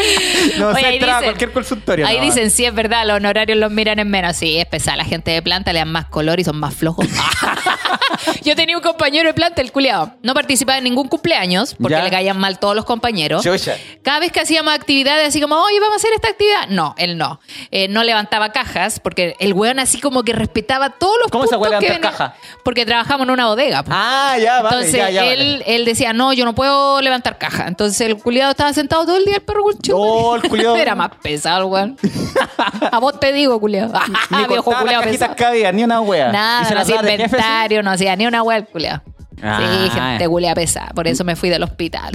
No 0.58 0.68
Oye, 0.68 0.80
sé, 0.80 0.86
ahí 0.86 0.94
entraba 0.96 1.18
a 1.18 1.20
dicen- 1.20 1.24
cualquier 1.30 1.52
consultorio. 1.52 2.06
Ahí 2.06 2.18
no. 2.18 2.24
dicen, 2.24 2.50
sí, 2.50 2.64
es 2.64 2.74
verdad, 2.74 3.06
los 3.06 3.16
honorarios 3.16 3.58
los 3.58 3.70
miran 3.70 3.98
en 3.98 4.08
menos. 4.10 4.36
Sí, 4.36 4.58
es 4.58 4.66
pesada. 4.66 4.96
La 4.98 5.04
gente 5.04 5.30
de 5.30 5.42
planta 5.42 5.72
le 5.72 5.78
dan 5.80 5.92
más 5.92 6.06
color 6.06 6.40
y 6.40 6.44
son 6.44 6.56
más 6.58 6.74
flojos. 6.74 7.06
Yo 8.42 8.54
tenía 8.56 8.76
un 8.76 8.82
compañero 8.82 9.28
de 9.28 9.34
planta, 9.34 9.60
el 9.62 9.72
culiado. 9.72 10.12
No 10.22 10.34
participaba 10.34 10.78
en 10.78 10.84
ningún 10.84 11.08
cumpleaños 11.08 11.74
porque 11.80 11.94
Ya. 11.96 12.02
le 12.04 12.10
caían 12.10 12.38
mal 12.38 12.58
todos 12.58 12.74
los 12.76 12.84
compañeros. 12.84 13.42
Chucha. 13.42 13.76
Cada 14.02 14.20
vez 14.20 14.32
que 14.32 14.40
hacíamos 14.40 14.74
actividades 14.74 15.28
así 15.28 15.40
como, 15.40 15.56
oye, 15.56 15.78
vamos 15.80 15.94
a 15.94 15.96
hacer 15.96 16.12
esta 16.14 16.28
actividad. 16.28 16.68
No, 16.68 16.94
él 16.98 17.16
no. 17.16 17.40
Eh, 17.70 17.88
no 17.88 18.04
levantaba 18.04 18.52
cajas 18.52 19.00
porque 19.00 19.36
el 19.40 19.52
weón 19.54 19.78
así 19.78 20.00
como 20.00 20.22
que 20.22 20.32
respetaba 20.32 20.90
todos 20.90 21.16
los 21.22 21.30
¿Cómo 21.30 21.44
se 21.46 21.50
puntos 21.56 21.68
que 21.80 21.86
levantar 21.86 21.96
venían. 22.00 22.12
caja? 22.12 22.34
Porque 22.64 22.84
trabajamos 22.86 23.26
en 23.26 23.30
una 23.30 23.46
bodega. 23.46 23.84
Ah, 23.88 24.36
ya, 24.40 24.62
vale. 24.62 24.76
Entonces 24.76 24.92
ya, 24.96 25.10
ya, 25.10 25.22
vale. 25.22 25.32
él, 25.34 25.62
él 25.66 25.84
decía, 25.84 26.12
no, 26.12 26.32
yo 26.32 26.44
no 26.44 26.54
puedo 26.54 27.00
levantar 27.00 27.38
caja. 27.38 27.66
Entonces 27.68 28.00
el 28.02 28.16
culiado 28.18 28.50
estaba 28.50 28.72
sentado 28.72 29.04
todo 29.06 29.16
el 29.16 29.24
día, 29.24 29.36
el 29.36 29.42
perro 29.42 29.62
con 29.62 29.78
Oh, 29.92 30.36
el 30.36 30.42
culiao. 30.48 30.76
Era 30.76 30.94
más 30.94 31.10
pesado, 31.22 31.66
weón. 31.66 31.96
A 32.92 32.98
vos 32.98 33.18
te 33.20 33.32
digo, 33.32 33.58
culiado. 33.60 33.92
Ni 34.30 34.36
Viejo 34.48 34.62
contaba 34.64 34.84
las 34.84 34.94
culiado 34.96 35.02
pesado. 35.12 35.36
que 35.36 35.44
había, 35.44 35.72
ni 35.72 35.84
una 35.84 36.00
wea. 36.00 36.28
¿Y 36.28 36.32
Nada, 36.32 36.70
no 36.70 36.80
hacía 36.80 36.96
inventario, 36.96 37.82
no 37.82 37.90
hacía 37.90 38.16
ni 38.16 38.26
una 38.26 38.42
wea 38.42 38.64
culiado. 38.64 39.02
Ah. 39.42 39.58
Sí, 39.58 39.90
gente 39.90 40.28
culia 40.28 40.54
pesada. 40.54 40.88
Por 40.94 41.08
eso 41.08 41.24
me 41.24 41.34
fui 41.34 41.48
del 41.48 41.62
hospital. 41.62 42.12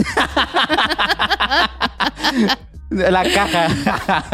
La 2.91 3.23
caja. 3.23 3.67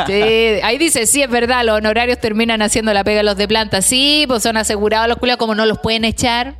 Sí, 0.05 0.13
ahí 0.61 0.77
dice, 0.77 1.07
sí, 1.07 1.23
es 1.23 1.29
verdad, 1.29 1.63
los 1.63 1.77
honorarios 1.77 2.19
terminan 2.19 2.61
haciendo 2.61 2.93
la 2.93 3.03
pega 3.03 3.21
a 3.21 3.23
los 3.23 3.37
de 3.37 3.47
planta. 3.47 3.81
Sí, 3.81 4.25
pues 4.27 4.43
son 4.43 4.57
asegurados 4.57 5.07
los 5.07 5.17
culiados, 5.17 5.39
como 5.39 5.55
no 5.55 5.65
los 5.65 5.79
pueden 5.79 6.03
echar, 6.03 6.55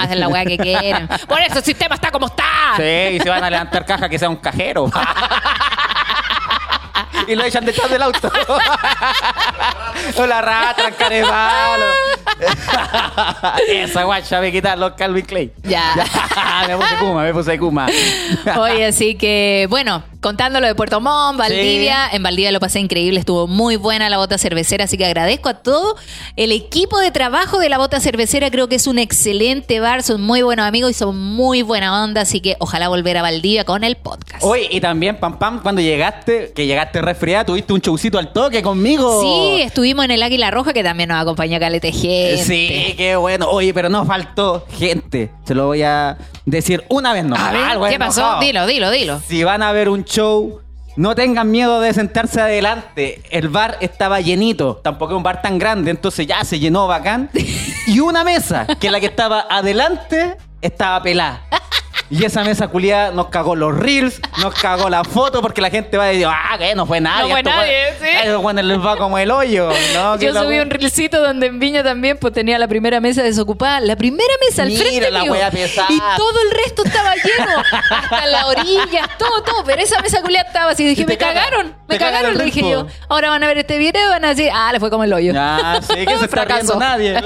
hacen 0.00 0.18
la 0.20 0.28
weá 0.28 0.44
que 0.44 0.58
quieren. 0.58 1.08
Por 1.28 1.40
eso 1.40 1.58
el 1.58 1.64
sistema 1.64 1.94
está 1.94 2.10
como 2.10 2.26
está. 2.26 2.44
Sí, 2.76 3.16
y 3.16 3.20
se 3.20 3.28
van 3.30 3.44
a 3.44 3.50
levantar 3.50 3.86
caja 3.86 4.08
que 4.08 4.18
sea 4.18 4.28
un 4.28 4.36
cajero. 4.36 4.90
Y 7.28 7.36
lo 7.36 7.44
echan 7.44 7.64
detrás 7.64 7.90
del 7.90 8.02
auto. 8.02 8.30
o 10.16 10.26
la 10.26 10.40
rata, 10.40 10.90
carevalo. 10.92 11.84
Esa 13.68 14.04
guacha 14.04 14.40
me 14.40 14.50
quitan 14.50 14.80
los 14.80 14.92
Calvin 14.92 15.24
Clay. 15.24 15.52
Ya. 15.62 15.94
me 16.66 16.76
puse 16.76 16.96
Kuma, 16.98 17.22
me 17.22 17.32
puse 17.34 17.58
Kuma. 17.58 17.86
Oye, 18.58 18.86
así 18.86 19.16
que, 19.16 19.66
bueno, 19.68 20.02
contándolo 20.20 20.66
de 20.66 20.74
Puerto 20.74 21.00
Montt, 21.00 21.38
Valdivia, 21.38 22.08
en 22.12 22.22
Valdivia 22.22 22.52
lo 22.52 22.60
pasé 22.60 22.80
increíble, 22.80 23.20
estuvo 23.20 23.46
muy 23.46 23.76
buena 23.76 24.08
la 24.08 24.18
bota 24.18 24.38
cervecera, 24.38 24.84
así 24.84 24.96
que 24.96 25.06
agradezco 25.06 25.48
a 25.48 25.54
todo 25.54 25.96
el 26.36 26.52
equipo 26.52 26.98
de 26.98 27.10
trabajo 27.10 27.58
de 27.58 27.68
la 27.68 27.78
bota 27.78 28.00
cervecera, 28.00 28.50
creo 28.50 28.68
que 28.68 28.76
es 28.76 28.86
un 28.86 28.98
excelente 28.98 29.80
bar, 29.80 30.02
son 30.02 30.22
muy 30.22 30.42
buenos 30.42 30.66
amigos 30.66 30.90
y 30.90 30.94
son 30.94 31.18
muy 31.18 31.62
buena 31.62 32.02
onda, 32.02 32.22
así 32.22 32.40
que 32.40 32.56
ojalá 32.58 32.88
volver 32.88 33.16
a 33.16 33.22
Valdivia 33.22 33.64
con 33.64 33.84
el 33.84 33.96
podcast. 33.96 34.42
Oye, 34.42 34.68
y 34.70 34.80
también, 34.80 35.16
Pam 35.16 35.38
Pam, 35.38 35.62
cuando 35.62 35.80
llegaste, 35.80 36.52
que 36.54 36.66
llegaste 36.66 37.00
resfriada, 37.00 37.44
tuviste 37.44 37.72
un 37.72 37.80
showcito 37.80 38.18
al 38.18 38.32
toque 38.32 38.62
conmigo. 38.62 39.20
Sí, 39.20 39.62
estuvimos 39.62 40.04
en 40.04 40.12
el 40.12 40.22
Águila 40.22 40.50
Roja, 40.50 40.72
que 40.72 40.82
también 40.82 41.08
nos 41.08 41.20
acompañó 41.20 41.58
Calete 41.58 41.92
Gente. 41.92 42.44
Sí, 42.44 42.94
qué 42.96 43.16
bueno. 43.16 43.48
Oye, 43.50 43.72
pero 43.72 43.88
no 43.88 44.04
faltó 44.04 44.66
gente. 44.78 45.30
Se 45.44 45.54
lo 45.54 45.66
voy 45.66 45.82
a 45.82 46.18
decir 46.44 46.84
una 46.88 47.12
vez 47.12 47.24
no. 47.24 47.36
A 47.36 47.52
ver, 47.52 47.90
¿qué 47.90 47.98
pasó? 47.98 48.38
Dilo, 48.40 48.66
dilo, 48.66 48.90
dilo. 48.90 49.20
Si 49.26 49.44
van 49.44 49.62
a 49.62 49.72
ver 49.72 49.88
un 49.88 50.04
show, 50.08 50.60
no 50.96 51.14
tengan 51.14 51.50
miedo 51.50 51.80
de 51.80 51.92
sentarse 51.92 52.40
adelante. 52.40 53.22
El 53.30 53.48
bar 53.48 53.76
estaba 53.80 54.20
llenito. 54.20 54.76
Tampoco 54.82 55.12
es 55.12 55.16
un 55.18 55.22
bar 55.22 55.42
tan 55.42 55.58
grande, 55.58 55.90
entonces 55.90 56.26
ya 56.26 56.44
se 56.44 56.58
llenó 56.58 56.86
bacán. 56.86 57.30
Y 57.86 58.00
una 58.00 58.22
mesa, 58.22 58.66
que 58.78 58.90
la 58.90 59.00
que 59.00 59.06
estaba 59.06 59.46
adelante, 59.48 60.36
estaba 60.60 61.02
pelada. 61.02 61.40
Y 62.10 62.24
esa 62.24 62.42
mesa 62.42 62.68
culiada 62.68 63.10
nos 63.10 63.26
cagó 63.28 63.54
los 63.54 63.76
reels, 63.76 64.20
nos 64.38 64.54
cagó 64.54 64.88
la 64.88 65.04
foto, 65.04 65.42
porque 65.42 65.60
la 65.60 65.68
gente 65.68 65.98
va 65.98 66.04
a 66.04 66.06
decir, 66.06 66.26
ah, 66.26 66.56
que 66.58 66.74
no 66.74 66.86
fue 66.86 67.00
nadie. 67.00 67.24
No 67.24 67.28
fue 67.30 67.40
estos 67.40 67.54
nadie, 67.54 67.76
sí. 68.00 68.06
Esos 68.24 68.40
güeyes 68.40 68.64
les 68.64 68.78
va 68.78 68.96
como 68.96 69.18
el 69.18 69.30
hoyo. 69.30 69.70
¿no? 69.94 70.16
Yo 70.18 70.32
la 70.32 70.42
subí 70.42 70.58
un 70.58 70.70
reelcito 70.70 71.20
donde 71.20 71.48
en 71.48 71.58
Viña 71.58 71.82
también 71.82 72.16
pues 72.16 72.32
tenía 72.32 72.58
la 72.58 72.66
primera 72.66 73.00
mesa 73.00 73.22
desocupada. 73.22 73.80
La 73.80 73.96
primera 73.96 74.32
mesa 74.46 74.62
al 74.62 74.68
Mira 74.68 74.84
frente 74.84 75.10
la 75.10 75.22
mío. 75.22 75.34
Y 75.36 75.98
todo 76.16 76.40
el 76.42 76.50
resto 76.64 76.82
estaba 76.84 77.14
lleno. 77.14 77.62
Hasta 77.90 78.26
las 78.26 78.44
orillas, 78.46 79.08
todo, 79.18 79.42
todo. 79.42 79.64
Pero 79.64 79.82
esa 79.82 80.00
mesa 80.00 80.22
culiada 80.22 80.46
estaba 80.48 80.70
así. 80.70 80.84
Dije, 80.84 81.02
Y 81.02 81.06
me 81.06 81.18
caga- 81.18 81.34
cagaron. 81.44 81.74
Me 81.88 81.98
cagaron, 81.98 82.36
le 82.38 82.44
dije 82.44 82.60
yo. 82.60 82.86
Ahora 83.08 83.30
van 83.30 83.42
a 83.42 83.46
ver 83.48 83.58
este 83.58 83.76
video 83.78 84.06
y 84.06 84.10
van 84.10 84.24
a 84.24 84.28
decir, 84.28 84.50
ah, 84.54 84.72
le 84.72 84.80
fue 84.80 84.90
como 84.90 85.04
el 85.04 85.12
hoyo. 85.12 85.32
Ah, 85.36 85.80
sí, 85.82 86.06
que 86.06 86.18
se 86.18 86.24
está 86.24 86.44
riendo 86.44 86.76
nadie. 86.76 87.20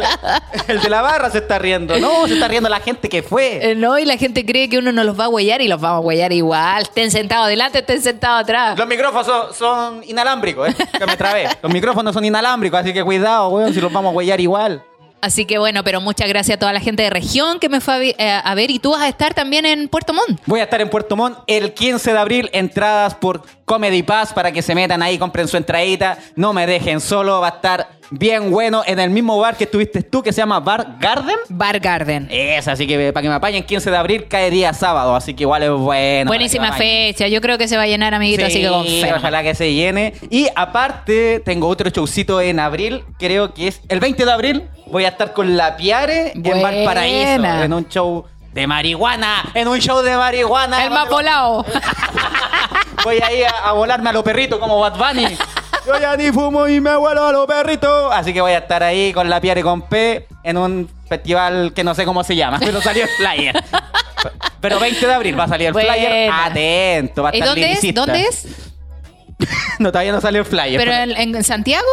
El 0.69 0.81
de 0.81 0.89
la 0.91 1.03
barra 1.03 1.31
se 1.31 1.39
está 1.39 1.59
riendo. 1.59 1.99
No, 1.99 2.27
se 2.27 2.35
está 2.35 2.49
riendo 2.49 2.69
la 2.69 2.81
gente 2.81 3.09
que 3.09 3.23
fue. 3.23 3.71
Eh, 3.71 3.75
no, 3.75 3.99
y 3.99 4.05
la 4.05 4.17
gente 4.17 4.45
cree 4.45 4.69
que 4.69 4.72
uno 4.79 4.93
no 4.93 5.05
los 5.05 5.19
va 5.19 5.25
a 5.25 5.29
huellar 5.29 5.61
y 5.61 5.69
los 5.69 5.81
vamos 5.81 5.99
a 5.99 6.07
huellar 6.07 6.33
igual. 6.33 6.83
Estén 6.83 7.11
sentados 7.11 7.47
adelante, 7.47 7.79
estén 7.81 8.01
sentados 8.03 8.43
atrás. 8.43 8.79
Los 8.79 8.87
micrófonos 8.89 9.27
son, 9.27 9.55
son 9.55 10.05
inalámbricos, 10.07 10.69
¿eh? 10.71 10.75
Que 10.99 11.07
me 11.07 11.17
trabé. 11.17 11.49
Los 11.63 11.73
micrófonos 11.73 12.13
son 12.15 12.25
inalámbricos, 12.25 12.81
así 12.81 12.93
que 12.93 13.03
cuidado, 13.05 13.49
weón, 13.49 13.73
si 13.75 13.81
los 13.81 13.93
vamos 13.93 14.13
a 14.13 14.17
huellar 14.17 14.41
igual. 14.41 14.83
Así 15.21 15.45
que 15.45 15.59
bueno, 15.59 15.85
pero 15.85 16.01
muchas 16.01 16.29
gracias 16.29 16.57
a 16.57 16.59
toda 16.59 16.73
la 16.73 16.81
gente 16.81 17.05
de 17.05 17.11
región 17.11 17.61
que 17.61 17.69
me 17.69 17.81
fue 17.81 17.95
a, 17.95 17.99
vi- 17.99 18.15
eh, 18.19 18.41
a 18.43 18.55
ver. 18.57 18.73
Y 18.73 18.81
tú 18.81 18.91
vas 18.91 19.03
a 19.03 19.09
estar 19.09 19.35
también 19.35 19.65
en 19.65 19.89
Puerto 19.89 20.13
Montt. 20.13 20.41
Voy 20.47 20.59
a 20.59 20.65
estar 20.65 20.81
en 20.81 20.91
Puerto 20.91 21.15
Montt 21.15 21.39
el 21.47 21.73
15 21.75 22.13
de 22.13 22.19
abril. 22.19 22.51
Entradas 22.53 23.15
por 23.15 23.43
Comedy 23.65 24.03
Pass 24.03 24.33
para 24.33 24.51
que 24.51 24.63
se 24.63 24.75
metan 24.75 25.01
ahí, 25.01 25.19
compren 25.19 25.47
su 25.47 25.57
entradita. 25.57 26.19
No 26.35 26.53
me 26.53 26.67
dejen 26.67 27.01
solo, 27.01 27.41
va 27.41 27.47
a 27.47 27.51
estar 27.51 27.89
bien 28.13 28.51
bueno 28.51 28.83
en 28.87 28.99
el 28.99 29.11
mismo 29.11 29.39
bar 29.39 29.57
que 29.57 29.65
estuviste 29.65 30.03
tú, 30.03 30.23
que 30.23 30.33
se 30.33 30.41
llama 30.41 30.61
Bar 30.61 30.97
Garden. 31.01 31.37
Bar 31.49 31.81
Garden. 31.81 32.29
Es, 32.31 32.69
así 32.69 32.87
que 32.87 33.13
para 33.13 33.23
que 33.23 33.29
me 33.29 33.35
apañen, 33.35 33.65
15 33.65 33.91
de 33.91 33.97
abril 33.97 34.27
cae 34.29 34.51
día 34.51 34.73
sábado, 34.73 35.17
así 35.17 35.35
que 35.35 35.43
igual 35.45 35.63
es 35.63 35.71
bueno. 35.71 36.29
Buenísima 36.29 36.73
fecha. 36.73 37.27
Yo 37.29 37.41
creo 37.41 37.59
que 37.59 37.69
se 37.69 37.77
va 37.77 37.83
a 37.83 37.87
llenar, 37.87 38.15
amiguito, 38.15 38.45
así 38.47 38.61
que 38.61 38.69
con 38.69 38.85
Sí, 38.85 39.01
fe. 39.03 39.13
ojalá 39.15 39.43
que 39.43 39.55
se 39.55 39.73
llene. 39.73 40.15
Y 40.31 40.49
aparte, 40.55 41.41
tengo 41.45 41.69
otro 41.69 41.91
showcito 41.91 42.41
en 42.41 42.61
abril, 42.61 43.05
creo 43.19 43.55
que 43.55 43.69
es 43.69 43.81
el 43.89 44.01
20 44.01 44.25
de 44.25 44.33
abril. 44.33 44.69
Voy 44.87 45.05
a 45.05 45.09
estar 45.09 45.33
con 45.33 45.57
La 45.57 45.77
Piare 45.77 46.33
en 46.35 46.43
Buena. 46.43 46.63
Valparaíso, 46.63 47.45
en 47.65 47.73
un 47.73 47.89
show 47.89 48.25
de 48.53 48.67
marihuana, 48.67 49.51
en 49.55 49.67
un 49.69 49.79
show 49.79 50.03
de 50.03 50.15
marihuana. 50.17 50.85
El 50.85 50.91
más 50.91 51.09
volado. 51.09 51.65
Voy 53.05 53.19
a 53.21 53.33
ir 53.33 53.47
a, 53.47 53.71
a 53.71 53.73
volarme 53.73 54.11
a 54.11 54.13
los 54.13 54.23
perritos 54.23 54.59
como 54.59 54.79
Bad 54.79 54.97
Bunny. 54.97 55.27
Yo 55.87 55.99
ya 56.01 56.17
ni 56.17 56.31
fumo 56.31 56.69
y 56.69 56.81
me 56.81 56.95
vuelo 56.97 57.27
a 57.27 57.33
los 57.33 57.47
perritos. 57.47 58.11
Así 58.13 58.33
que 58.33 58.41
voy 58.41 58.53
a 58.53 58.59
estar 58.59 58.83
ahí 58.83 59.13
con 59.13 59.29
la 59.29 59.41
Piare 59.41 59.63
con 59.63 59.83
P 59.83 60.27
en 60.45 60.57
un 60.57 60.89
festival 61.09 61.73
que 61.75 61.83
no 61.85 61.95
sé 61.95 62.05
cómo 62.05 62.23
se 62.25 62.37
llama, 62.37 62.59
pero 62.61 62.81
salió 62.81 63.05
el 63.05 63.11
flyer. 63.11 63.65
Pero 64.61 64.79
20 64.79 65.07
de 65.07 65.13
abril 65.13 65.39
va 65.39 65.45
a 65.45 65.49
salir 65.49 65.69
el 65.69 65.75
flyer. 65.75 66.31
Atento, 66.33 67.23
va 67.23 67.31
a 67.31 67.35
¿Y 67.35 67.39
estar 67.41 67.49
dónde 67.49 67.73
es? 67.73 67.95
¿Dónde 67.95 68.23
es? 68.23 68.47
No, 69.81 69.91
todavía 69.91 70.13
no 70.13 70.21
salió 70.21 70.41
el 70.43 70.47
flyer. 70.47 70.79
¿Pero 70.79 70.93
en, 70.93 71.35
en 71.35 71.43
Santiago? 71.43 71.89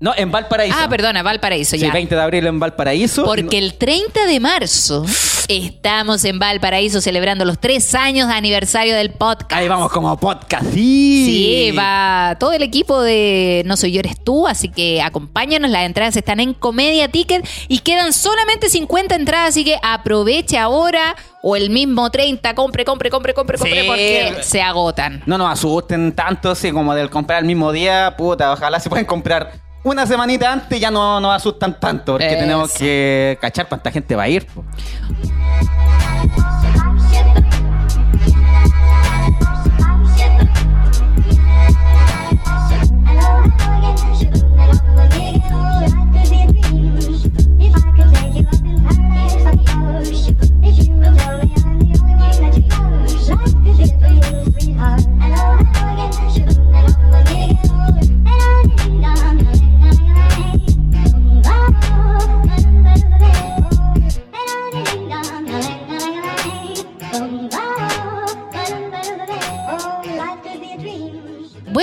No, 0.00 0.14
en 0.16 0.30
Valparaíso. 0.30 0.76
Ah, 0.80 0.88
perdona, 0.88 1.22
Valparaíso, 1.22 1.76
Sí, 1.76 1.82
ya. 1.82 1.92
20 1.92 2.14
de 2.14 2.20
abril 2.22 2.46
en 2.46 2.58
Valparaíso. 2.58 3.24
Porque 3.24 3.58
el 3.58 3.74
30 3.74 4.24
de 4.26 4.40
marzo 4.40 5.04
estamos 5.48 6.24
en 6.24 6.38
Valparaíso 6.38 7.00
celebrando 7.00 7.44
los 7.44 7.58
tres 7.58 7.94
años 7.94 8.28
de 8.28 8.34
aniversario 8.34 8.94
del 8.94 9.10
podcast. 9.10 9.52
Ahí 9.52 9.66
vamos 9.68 9.90
como 9.90 10.16
podcast. 10.18 10.64
Sí. 10.72 11.24
Sí, 11.26 11.76
va 11.76 12.36
todo 12.38 12.52
el 12.52 12.62
equipo 12.62 13.00
de 13.00 13.62
No 13.66 13.76
Soy 13.76 13.92
Yo 13.92 14.00
Eres 14.00 14.22
Tú, 14.22 14.46
así 14.46 14.68
que 14.68 15.00
acompáñanos, 15.02 15.70
las 15.70 15.84
entradas 15.86 16.16
están 16.16 16.40
en 16.40 16.54
Comedia 16.54 17.08
Ticket 17.08 17.46
y 17.66 17.78
quedan 17.80 18.12
solamente 18.12 18.68
50 18.68 19.14
entradas, 19.14 19.48
así 19.50 19.64
que 19.64 19.78
aproveche 19.82 20.58
ahora 20.58 21.16
o 21.42 21.56
el 21.56 21.70
mismo 21.70 22.10
30, 22.10 22.54
compre, 22.54 22.84
compre, 22.84 23.10
compre, 23.10 23.32
compre, 23.32 23.58
compre, 23.58 23.82
Sí. 23.82 23.86
porque 23.86 24.34
se 24.42 24.60
agotan. 24.60 25.22
No 25.26 25.38
nos 25.38 25.50
asusten 25.52 26.12
tanto, 26.12 26.50
así 26.50 26.72
como 26.72 26.94
del 26.94 27.08
comprar 27.10 27.40
el 27.40 27.46
mismo 27.46 27.72
día. 27.72 28.14
Puta, 28.18 28.52
ojalá 28.52 28.80
se 28.80 28.90
pueden 28.90 29.06
comprar 29.06 29.52
una 29.90 30.06
semanita 30.06 30.52
antes 30.52 30.80
ya 30.80 30.90
no 30.90 31.20
nos 31.20 31.34
asustan 31.34 31.78
tanto, 31.80 32.12
porque 32.12 32.28
Eso. 32.28 32.38
tenemos 32.38 32.72
que 32.74 33.38
cachar 33.40 33.68
cuánta 33.68 33.90
gente 33.90 34.14
va 34.14 34.24
a 34.24 34.28
ir. 34.28 34.46
po. 34.46 34.64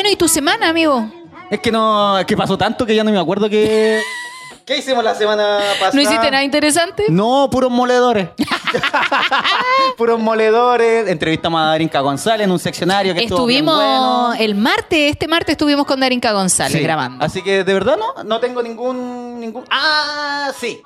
Bueno, 0.05 0.13
¿y 0.13 0.17
tu 0.17 0.27
semana, 0.27 0.69
amigo? 0.69 1.09
Es 1.49 1.59
que 1.61 1.71
no, 1.71 2.19
es 2.19 2.27
que 2.27 2.37
pasó 2.37 2.55
tanto 2.59 2.85
que 2.85 2.93
ya 2.93 3.03
no 3.03 3.09
me 3.09 3.17
acuerdo 3.17 3.49
que. 3.49 3.99
¿Qué 4.65 4.77
hicimos 4.77 5.03
la 5.03 5.15
semana 5.15 5.57
pasada? 5.79 5.91
¿No 5.95 6.01
hiciste 6.01 6.29
nada 6.29 6.43
interesante? 6.43 7.05
No, 7.09 7.49
puros 7.51 7.71
moledores. 7.71 8.29
Puros 9.97 10.19
moledores. 10.19 11.07
Entrevistamos 11.09 11.59
a 11.59 11.65
Darinka 11.69 12.01
González 12.01 12.45
en 12.45 12.51
un 12.51 12.59
seccionario 12.59 13.15
que 13.15 13.21
estuvo 13.23 13.47
bien 13.47 13.65
Estuvimos 13.67 13.77
bueno. 13.83 14.33
el 14.37 14.53
martes, 14.53 15.11
este 15.11 15.27
martes 15.27 15.53
estuvimos 15.53 15.87
con 15.87 15.99
Darinka 15.99 16.33
González 16.33 16.73
Sí. 16.77 16.83
grabando. 16.83 17.25
Así 17.25 17.41
que 17.41 17.63
de 17.63 17.73
verdad 17.73 17.97
no, 17.97 18.23
no 18.23 18.39
tengo 18.39 18.61
ningún, 18.61 19.39
ningún. 19.39 19.63
Ah, 19.71 20.51
sí. 20.55 20.83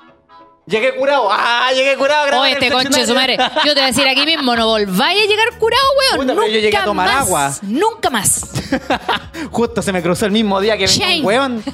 Llegué 0.70 0.94
curado. 0.94 1.28
Ah, 1.30 1.70
llegué 1.74 1.96
curado. 1.96 2.26
grabé 2.26 2.40
Oh, 2.40 2.44
este 2.44 2.70
conche 2.70 3.04
su 3.04 3.14
madre. 3.14 3.36
Yo 3.64 3.74
te 3.74 3.80
voy 3.80 3.82
a 3.82 3.86
decir 3.86 4.06
aquí 4.06 4.24
mismo, 4.24 4.54
no 4.54 4.66
volváis 4.66 5.20
a 5.20 5.26
llegar 5.26 5.58
curado, 5.58 5.82
weón. 5.98 6.16
Puta, 6.16 6.26
pero 6.26 6.34
Nunca 6.34 6.52
yo 6.52 6.60
llegué 6.60 6.76
a 6.76 6.84
tomar 6.84 7.08
más. 7.08 7.26
agua. 7.26 7.52
Nunca 7.62 8.10
más. 8.10 8.50
Justo 9.50 9.82
se 9.82 9.92
me 9.92 10.00
cruzó 10.00 10.26
el 10.26 10.32
mismo 10.32 10.60
día 10.60 10.78
que 10.78 10.86
Shane. 10.86 11.20
un 11.20 11.26
weón. 11.26 11.64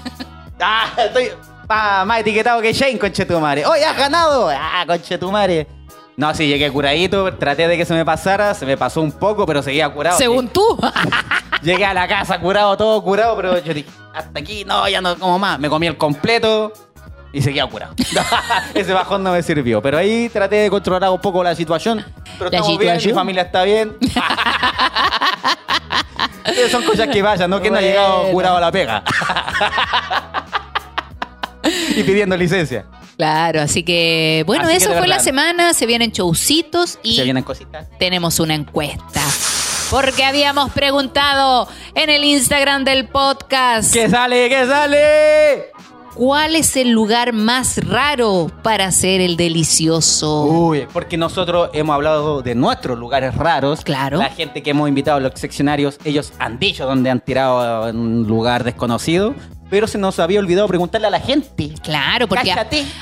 Ah, 0.58 0.88
estoy 0.96 1.28
ah, 1.68 2.04
más 2.06 2.20
etiquetado 2.20 2.62
que 2.62 2.72
Shane, 2.72 2.98
conchetumare. 2.98 3.66
¡Oye, 3.66 3.84
has 3.84 3.96
ganado! 3.96 4.48
¡Ah, 4.48 4.84
conchetumare! 4.86 5.66
No, 6.16 6.34
sí, 6.34 6.46
llegué 6.46 6.70
curadito, 6.72 7.34
traté 7.34 7.68
de 7.68 7.76
que 7.76 7.84
se 7.84 7.92
me 7.92 8.02
pasara, 8.02 8.54
se 8.54 8.64
me 8.64 8.78
pasó 8.78 9.02
un 9.02 9.12
poco, 9.12 9.44
pero 9.44 9.62
seguía 9.62 9.86
curado. 9.90 10.16
Según 10.16 10.48
tú. 10.48 10.78
Llegué 11.62 11.84
a 11.84 11.92
la 11.92 12.08
casa 12.08 12.40
curado, 12.40 12.74
todo 12.78 13.02
curado, 13.02 13.36
pero 13.36 13.62
yo 13.62 13.74
dije, 13.74 13.90
hasta 14.14 14.40
aquí, 14.40 14.64
no, 14.64 14.88
ya 14.88 15.02
no 15.02 15.18
como 15.18 15.38
más. 15.38 15.58
Me 15.58 15.68
comí 15.68 15.86
el 15.86 15.98
completo 15.98 16.72
y 17.36 17.42
seguía 17.42 17.66
curado. 17.66 17.94
Ese 18.74 18.92
bajón 18.94 19.22
no 19.22 19.30
me 19.32 19.42
sirvió, 19.42 19.82
pero 19.82 19.98
ahí 19.98 20.30
traté 20.30 20.56
de 20.56 20.70
controlar 20.70 21.10
un 21.10 21.20
poco 21.20 21.44
la 21.44 21.54
situación. 21.54 22.02
Pero 22.38 22.50
La 22.50 22.56
estamos 22.58 22.78
bien, 22.78 22.94
mi 22.94 22.98
situación. 22.98 23.14
familia 23.14 23.42
está 23.42 23.62
bien. 23.64 23.96
Son 26.70 26.82
cosas 26.84 27.08
que 27.08 27.20
vayan, 27.22 27.50
¿no? 27.50 27.60
Que 27.60 27.70
no 27.70 27.76
ha 27.76 27.80
llegado 27.82 28.30
curado 28.30 28.56
a 28.56 28.60
la 28.60 28.72
pega. 28.72 29.02
y 31.94 32.02
pidiendo 32.04 32.36
licencia. 32.36 32.86
Claro, 33.18 33.60
así 33.60 33.82
que 33.82 34.42
bueno, 34.46 34.64
Así 34.64 34.76
eso 34.76 34.94
fue 34.94 35.06
la 35.08 35.18
semana, 35.18 35.74
se 35.74 35.84
vienen 35.86 36.10
showcitos 36.12 36.98
y 37.02 37.16
Se 37.16 37.24
vienen 37.24 37.44
cositas. 37.44 37.86
tenemos 37.98 38.40
una 38.40 38.54
encuesta. 38.54 39.20
Porque 39.90 40.24
habíamos 40.24 40.72
preguntado 40.72 41.68
en 41.94 42.10
el 42.10 42.24
Instagram 42.24 42.84
del 42.84 43.06
podcast 43.08 43.92
¡Que 43.92 44.08
sale, 44.10 44.48
que 44.48 44.66
sale! 44.66 45.66
Cuál 46.16 46.56
es 46.56 46.76
el 46.76 46.90
lugar 46.90 47.32
más 47.32 47.78
raro 47.86 48.50
para 48.62 48.86
hacer 48.86 49.20
el 49.20 49.36
delicioso. 49.36 50.44
Uy, 50.44 50.86
porque 50.92 51.16
nosotros 51.16 51.70
hemos 51.72 51.94
hablado 51.94 52.42
de 52.42 52.54
nuestros 52.54 52.98
lugares 52.98 53.34
raros. 53.34 53.82
Claro. 53.82 54.18
La 54.18 54.30
gente 54.30 54.62
que 54.62 54.70
hemos 54.70 54.88
invitado 54.88 55.18
a 55.18 55.20
los 55.20 55.32
seccionarios, 55.34 55.98
ellos 56.04 56.32
han 56.38 56.58
dicho 56.58 56.86
dónde 56.86 57.10
han 57.10 57.20
tirado 57.20 57.88
en 57.88 57.96
un 57.96 58.26
lugar 58.26 58.64
desconocido. 58.64 59.34
Pero 59.68 59.88
se 59.88 59.98
nos 59.98 60.18
había 60.20 60.38
olvidado 60.38 60.68
preguntarle 60.68 61.08
a 61.08 61.10
la 61.10 61.18
gente. 61.20 61.70
Claro, 61.82 62.28
porque 62.28 62.54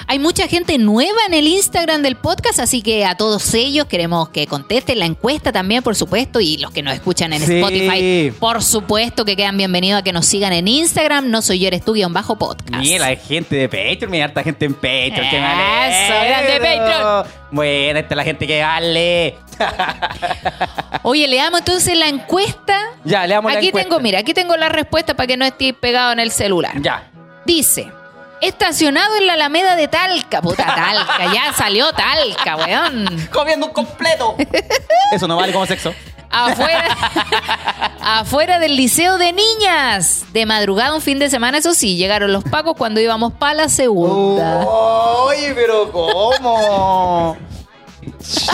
hay 0.06 0.18
mucha 0.18 0.48
gente 0.48 0.78
nueva 0.78 1.18
en 1.28 1.34
el 1.34 1.46
Instagram 1.46 2.00
del 2.02 2.16
podcast, 2.16 2.58
así 2.58 2.80
que 2.80 3.04
a 3.04 3.16
todos 3.16 3.52
ellos 3.52 3.84
queremos 3.86 4.30
que 4.30 4.46
contesten 4.46 4.98
la 4.98 5.04
encuesta 5.04 5.52
también, 5.52 5.82
por 5.82 5.94
supuesto, 5.94 6.40
y 6.40 6.56
los 6.56 6.70
que 6.70 6.82
nos 6.82 6.94
escuchan 6.94 7.32
en 7.34 7.42
Sí. 7.42 7.56
Spotify, 7.56 8.32
por 8.38 8.62
supuesto 8.62 9.24
que 9.26 9.36
quedan 9.36 9.58
bienvenidos 9.58 10.00
a 10.00 10.02
que 10.02 10.12
nos 10.14 10.24
sigan 10.24 10.54
en 10.54 10.66
Instagram, 10.66 11.28
no 11.30 11.42
soy 11.42 11.58
yo 11.58 11.68
eres 11.68 11.84
tú 11.84 11.92
guion 11.92 12.12
bajo 12.14 12.36
podcast. 12.38 12.70
Mira, 12.82 13.06
hay 13.06 13.16
gente 13.18 13.56
de 13.56 13.68
Patreon, 13.68 14.10
mira, 14.10 14.24
harta 14.24 14.42
gente 14.42 14.64
en 14.64 14.72
Patreon. 14.74 15.26
Eso, 15.26 15.36
alegro. 15.36 16.28
grande 16.28 16.60
Patreon. 16.60 17.26
Bueno, 17.50 17.98
esta 18.00 18.14
es 18.14 18.16
la 18.16 18.24
gente 18.24 18.46
que 18.46 18.62
vale. 18.62 19.36
Oye, 21.02 21.28
leamos 21.28 21.60
entonces 21.60 21.96
la 21.96 22.08
encuesta. 22.08 22.78
Ya, 23.04 23.26
leamos 23.26 23.52
la 23.52 23.58
Aquí 23.58 23.68
encuesta. 23.68 23.88
tengo, 23.90 24.00
mira, 24.00 24.18
aquí 24.20 24.34
tengo 24.34 24.56
la 24.56 24.68
respuesta 24.68 25.14
para 25.14 25.26
que 25.26 25.36
no 25.36 25.44
esté 25.44 25.72
pegado 25.74 26.12
en 26.12 26.20
el 26.20 26.30
celular. 26.30 26.72
Ya. 26.80 27.10
Dice, 27.44 27.90
estacionado 28.40 29.16
en 29.16 29.26
la 29.26 29.34
Alameda 29.34 29.76
de 29.76 29.88
Talca, 29.88 30.40
puta 30.40 30.64
Talca, 30.64 31.32
ya 31.32 31.52
salió 31.52 31.92
Talca, 31.92 32.56
weón. 32.56 33.28
Comiendo 33.32 33.66
un 33.66 33.72
completo. 33.72 34.36
Eso 35.12 35.28
no 35.28 35.36
vale 35.36 35.52
como 35.52 35.66
sexo. 35.66 35.94
Afuera, 36.36 36.96
afuera 38.00 38.58
del 38.58 38.74
liceo 38.76 39.18
de 39.18 39.32
niñas. 39.32 40.24
De 40.32 40.46
madrugada 40.46 40.92
un 40.92 41.00
fin 41.00 41.20
de 41.20 41.30
semana, 41.30 41.58
eso 41.58 41.74
sí, 41.74 41.96
llegaron 41.96 42.32
los 42.32 42.42
pacos 42.42 42.74
cuando 42.76 43.00
íbamos 43.00 43.34
para 43.34 43.54
la 43.54 43.68
segunda. 43.68 44.64
Oye, 44.66 45.52
pero 45.54 45.92
¿cómo? 45.92 47.36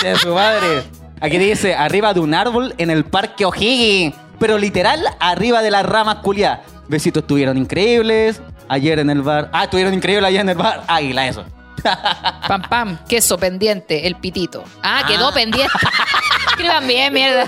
De 0.02 0.16
su 0.16 0.34
madre. 0.34 0.82
Aquí 1.20 1.38
dice, 1.38 1.74
arriba 1.74 2.14
de 2.14 2.20
un 2.20 2.32
árbol 2.34 2.74
en 2.78 2.90
el 2.90 3.04
parque 3.04 3.44
O'Higgins. 3.44 4.14
Pero 4.38 4.56
literal, 4.58 5.00
arriba 5.20 5.60
de 5.62 5.70
las 5.70 5.84
ramas 5.84 6.16
culiadas. 6.16 6.60
Besitos 6.88 7.22
estuvieron 7.22 7.56
increíbles. 7.58 8.40
Ayer 8.68 8.98
en 9.00 9.10
el 9.10 9.22
bar. 9.22 9.50
Ah, 9.52 9.64
estuvieron 9.64 9.92
increíbles 9.92 10.28
ayer 10.28 10.40
en 10.40 10.48
el 10.48 10.56
bar. 10.56 10.82
Águila, 10.86 11.26
eso. 11.26 11.44
Pam, 12.48 12.62
pam, 12.68 12.98
queso 13.08 13.38
pendiente, 13.38 14.06
el 14.06 14.16
pitito. 14.16 14.64
Ah, 14.82 15.02
quedó 15.08 15.28
Ah. 15.28 15.34
pendiente. 15.34 15.72
Escriban 16.50 16.86
bien, 16.86 17.12
mierda. 17.12 17.46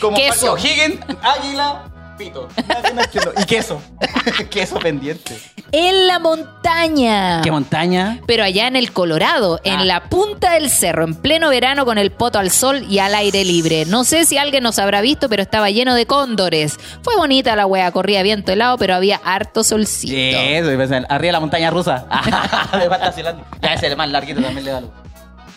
Como 0.00 0.16
Queso. 0.16 0.52
Parque 0.54 0.68
O'Higgins, 0.68 1.00
águila, 1.22 1.82
pito. 2.16 2.48
Entiendo. 2.56 3.32
Y 3.40 3.44
queso. 3.44 3.80
queso 4.50 4.78
pendiente. 4.78 5.38
En 5.72 6.06
la 6.06 6.18
montaña. 6.18 7.40
¿Qué 7.42 7.50
montaña? 7.50 8.20
Pero 8.26 8.44
allá 8.44 8.66
en 8.66 8.76
el 8.76 8.92
Colorado, 8.92 9.56
Ah. 9.56 9.68
en 9.68 9.88
la 9.88 10.08
punta 10.08 10.52
del 10.54 10.70
cerro, 10.70 11.04
en 11.04 11.14
pleno 11.14 11.48
verano 11.50 11.84
con 11.84 11.98
el 11.98 12.10
poto 12.12 12.38
al 12.38 12.50
sol 12.50 12.86
y 12.88 12.98
al 12.98 13.14
aire 13.14 13.44
libre. 13.44 13.84
No 13.86 14.04
sé 14.04 14.24
si 14.24 14.38
alguien 14.38 14.62
nos 14.62 14.78
habrá 14.78 15.00
visto, 15.00 15.28
pero 15.28 15.42
estaba 15.42 15.70
lleno 15.70 15.94
de 15.94 16.06
cóndores. 16.06 16.78
Fue 17.02 17.16
bonita 17.16 17.56
la 17.56 17.66
wea, 17.66 17.90
corría 17.90 18.22
viento 18.22 18.52
helado, 18.52 18.78
pero 18.78 18.94
había 18.94 19.20
harto 19.24 19.64
solcito. 19.64 20.14
Eso, 20.16 20.72
y 20.72 20.76
pensé, 20.76 20.96
arriba 20.96 21.18
de 21.18 21.32
la 21.32 21.40
montaña 21.40 21.70
rusa. 21.70 22.06
Zelanda. 23.14 23.44
Ya 23.62 23.74
ese 23.74 23.86
es 23.86 23.92
el 23.92 23.96
más 23.96 24.08
larguito 24.08 24.40
también 24.40 24.64
le 24.64 24.70
da 24.70 24.80
luz. 24.80 24.90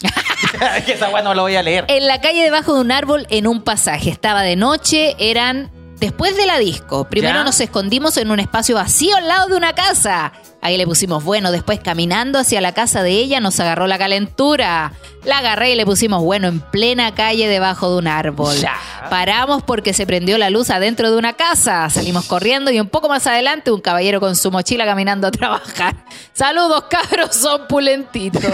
que 0.85 0.93
esa 0.93 1.09
no 1.21 1.33
lo 1.33 1.43
voy 1.43 1.55
a 1.55 1.63
leer. 1.63 1.85
En 1.87 2.07
la 2.07 2.21
calle 2.21 2.41
debajo 2.41 2.73
de 2.73 2.81
un 2.81 2.91
árbol, 2.91 3.27
en 3.29 3.47
un 3.47 3.61
pasaje. 3.61 4.09
Estaba 4.09 4.41
de 4.41 4.55
noche, 4.55 5.15
eran 5.19 5.69
después 5.99 6.35
de 6.37 6.45
la 6.45 6.57
disco. 6.57 7.05
Primero 7.05 7.39
¿Ya? 7.39 7.43
nos 7.43 7.59
escondimos 7.59 8.17
en 8.17 8.31
un 8.31 8.39
espacio 8.39 8.75
vacío 8.75 9.15
al 9.15 9.27
lado 9.27 9.47
de 9.49 9.55
una 9.55 9.73
casa. 9.73 10.31
Ahí 10.61 10.77
le 10.77 10.85
pusimos 10.85 11.23
bueno, 11.23 11.51
después 11.53 11.79
caminando 11.79 12.37
hacia 12.37 12.59
la 12.59 12.73
casa 12.73 13.01
de 13.01 13.11
ella 13.11 13.39
nos 13.39 13.57
agarró 13.61 13.87
la 13.87 13.97
calentura. 13.97 14.91
La 15.23 15.37
agarré 15.39 15.71
y 15.71 15.75
le 15.75 15.85
pusimos 15.85 16.21
bueno 16.21 16.47
en 16.47 16.59
plena 16.59 17.13
calle 17.15 17.47
debajo 17.47 17.89
de 17.91 17.97
un 17.97 18.07
árbol. 18.07 18.55
Ya. 18.57 18.73
Paramos 19.09 19.63
porque 19.63 19.93
se 19.93 20.05
prendió 20.05 20.37
la 20.37 20.49
luz 20.49 20.69
adentro 20.69 21.11
de 21.11 21.17
una 21.17 21.33
casa. 21.33 21.89
Salimos 21.89 22.25
corriendo 22.25 22.71
y 22.71 22.79
un 22.79 22.89
poco 22.89 23.07
más 23.07 23.25
adelante 23.27 23.71
un 23.71 23.79
caballero 23.81 24.19
con 24.19 24.35
su 24.35 24.51
mochila 24.51 24.85
caminando 24.85 25.27
a 25.27 25.31
trabajar. 25.31 25.95
Saludos, 26.33 26.85
cabros, 26.89 27.35
son 27.35 27.67
pulentitos. 27.67 28.43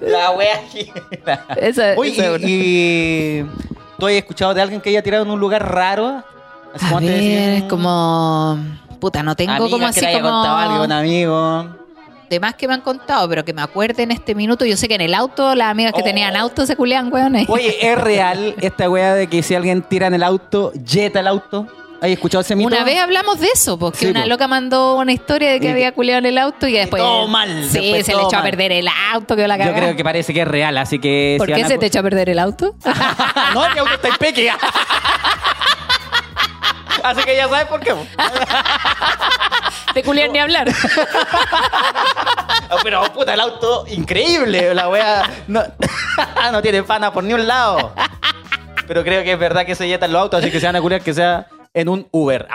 La 0.00 0.30
wea. 0.32 0.60
Esa- 1.56 1.94
Oye, 1.96 2.12
esa 2.12 2.26
es 2.26 2.30
una. 2.38 2.48
y, 2.48 2.52
y- 2.52 3.46
¿tú 3.98 4.06
has 4.06 4.12
escuchado 4.12 4.54
de 4.54 4.62
alguien 4.62 4.80
que 4.80 4.90
haya 4.90 5.02
tirado 5.02 5.24
en 5.24 5.30
un 5.30 5.40
lugar 5.40 5.72
raro? 5.72 6.22
Así 6.74 6.84
A 6.86 6.88
como 6.88 7.00
ver, 7.06 7.20
es 7.54 7.62
como... 7.64 8.58
Puta, 9.00 9.22
no 9.22 9.34
tengo 9.36 9.52
amigas 9.52 9.70
como 9.70 9.84
que 9.84 9.90
así 9.90 10.00
le 10.00 10.06
haya 10.08 10.20
como... 10.20 10.32
contado 10.32 10.56
algo 10.56 10.84
un 10.84 10.92
amigo. 10.92 11.66
De 12.30 12.40
más 12.40 12.54
que 12.54 12.68
me 12.68 12.74
han 12.74 12.82
contado, 12.82 13.26
pero 13.28 13.44
que 13.44 13.54
me 13.54 13.62
acuerde 13.62 14.02
en 14.02 14.10
este 14.10 14.34
minuto. 14.34 14.64
Yo 14.66 14.76
sé 14.76 14.86
que 14.86 14.96
en 14.96 15.00
el 15.00 15.14
auto, 15.14 15.54
las 15.54 15.68
amigas 15.70 15.92
que 15.94 16.02
Oh. 16.02 16.04
tenían 16.04 16.36
auto 16.36 16.66
se 16.66 16.76
culean, 16.76 17.10
weones. 17.12 17.48
Oye, 17.48 17.74
¿es 17.80 17.98
real 17.98 18.54
esta 18.60 18.90
wea 18.90 19.14
de 19.14 19.28
que 19.28 19.42
si 19.42 19.54
alguien 19.54 19.82
tira 19.82 20.08
en 20.08 20.14
el 20.14 20.22
auto, 20.22 20.72
jeta 20.86 21.20
el 21.20 21.26
auto? 21.26 21.66
¿Has 22.00 22.10
escuchado 22.10 22.42
ese 22.42 22.54
mito? 22.54 22.68
Una 22.68 22.84
vez 22.84 22.98
hablamos 23.00 23.40
de 23.40 23.48
eso, 23.52 23.76
porque 23.78 23.98
Sí, 23.98 24.06
una 24.06 24.22
po. 24.22 24.28
loca 24.28 24.46
mandó 24.46 24.94
una 24.96 25.10
historia 25.12 25.50
de 25.50 25.58
que 25.60 25.66
Y- 25.66 25.70
había 25.70 25.92
culeado 25.92 26.20
en 26.20 26.26
el 26.26 26.38
auto 26.38 26.68
y 26.68 26.72
después... 26.74 27.02
todo 27.02 27.26
mal, 27.26 27.48
Sí, 27.68 27.80
después 27.80 28.06
se 28.06 28.14
le 28.14 28.22
echó 28.22 28.36
a 28.38 28.42
perder 28.42 28.70
el 28.72 28.88
auto, 29.12 29.34
que 29.34 29.48
la 29.48 29.56
Yo 29.58 29.64
cagá. 29.64 29.76
creo 29.76 29.96
que 29.96 30.04
parece 30.04 30.32
que 30.32 30.42
es 30.42 30.48
real, 30.48 30.78
así 30.78 31.00
que... 31.00 31.34
¿Por 31.38 31.48
si 31.48 31.54
qué 31.54 31.64
a 31.64 31.68
se 31.68 31.76
te 31.78 31.86
echó 31.86 31.98
a 31.98 32.02
perder 32.04 32.28
el 32.30 32.38
auto? 32.38 32.76
no, 33.54 33.68
mi 33.70 33.78
auto 33.78 33.94
está 33.94 34.08
impeque. 34.10 34.48
así 37.02 37.22
que 37.24 37.36
ya 37.36 37.48
sabes 37.48 37.66
por 37.66 37.80
qué. 37.80 37.94
de 39.94 40.02
culear 40.02 40.30
ni 40.30 40.38
hablar. 40.38 40.68
Oh, 42.70 42.76
Pero 42.82 43.02
puta, 43.14 43.32
el 43.32 43.40
auto 43.40 43.86
increíble. 43.88 44.74
La 44.74 44.90
wea 44.90 45.22
no, 45.46 45.62
no 46.52 46.60
tiene 46.60 46.82
pana 46.82 47.10
por 47.10 47.24
ni 47.24 47.32
un 47.32 47.46
lado. 47.46 47.94
Pero 48.86 49.02
creo 49.02 49.24
que 49.24 49.32
es 49.32 49.38
verdad 49.38 49.64
que 49.64 49.74
se 49.74 49.88
yetan 49.88 50.12
los 50.12 50.20
autos, 50.20 50.40
así 50.42 50.50
que 50.50 50.60
se 50.60 50.66
van 50.66 50.76
a 50.76 50.80
culiar 50.82 51.00
que 51.00 51.14
sea 51.14 51.46
en 51.80 51.88
un 51.88 52.06
Uber. 52.10 52.48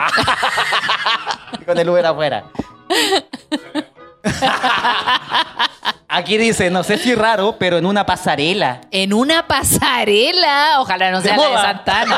Con 1.66 1.78
el 1.78 1.90
Uber 1.90 2.06
afuera. 2.06 2.44
Aquí 6.10 6.38
dice, 6.38 6.70
no 6.70 6.84
sé 6.84 6.98
si 6.98 7.16
raro, 7.16 7.56
pero 7.58 7.78
en 7.78 7.86
una 7.86 8.06
pasarela. 8.06 8.82
En 8.92 9.14
una 9.14 9.48
pasarela. 9.48 10.76
Ojalá 10.80 11.10
no 11.12 11.22
De 11.22 11.30
sea 11.30 11.38
la 11.38 11.50
de. 11.50 11.58
Santana. 11.58 12.18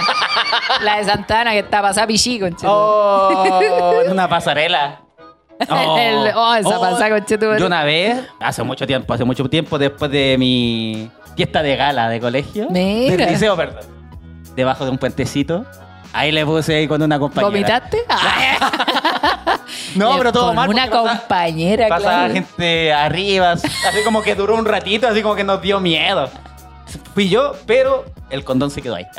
La 0.82 0.98
de 0.98 1.04
Santana 1.06 1.52
que 1.52 1.60
está 1.60 1.82
pasada 1.82 2.06
pichí, 2.08 2.40
conchetumare. 2.40 2.76
Oh, 2.78 4.02
en 4.04 4.12
una 4.12 4.28
pasarela. 4.28 5.00
El- 5.60 6.32
oh, 6.36 6.56
esa 6.56 6.78
pasada, 6.80 7.10
conchetumare. 7.12 7.60
Yo 7.60 7.68
una 7.68 7.84
vez, 7.86 8.18
hace 8.42 8.64
mucho 8.64 8.86
tiempo, 8.86 9.14
hace 9.14 9.24
mucho 9.24 9.50
tiempo, 9.50 9.78
después 9.78 10.12
de 10.12 10.36
mi 10.38 11.10
fiesta 11.38 11.62
de 11.64 11.76
gala 11.78 12.10
de 12.10 12.20
colegio, 12.20 12.68
Mira. 12.70 13.16
del 13.16 13.30
liceo, 13.32 13.56
perdón, 13.56 13.84
debajo 14.58 14.84
de 14.84 14.92
un 14.92 14.98
puentecito, 14.98 15.66
ahí 16.16 16.32
le 16.32 16.46
puse 16.46 16.76
ahí 16.76 16.88
con 16.88 17.02
una 17.02 17.20
compañera. 17.20 17.50
¿Vomitaste? 17.50 17.98
No, 19.96 20.12
Le- 20.14 20.18
pero 20.20 20.32
todo 20.34 20.48
con 20.48 20.56
mal. 20.56 20.70
Una 20.70 20.86
pasa- 20.88 20.98
compañera, 21.20 21.88
Pasaba 21.88 22.12
claro. 22.16 22.34
gente 22.34 22.94
arriba, 22.94 23.52
así 23.54 23.70
como 24.04 24.22
que 24.22 24.36
duró 24.36 24.56
un 24.56 24.66
ratito, 24.66 25.08
así 25.08 25.22
como 25.22 25.36
que 25.36 25.44
nos 25.46 25.62
dio 25.62 25.80
miedo. 25.80 26.30
Fui 27.14 27.30
yo, 27.30 27.54
pero 27.66 28.04
el 28.30 28.44
condón 28.44 28.70
se 28.72 28.82
quedó 28.82 28.96
ahí. 28.96 29.06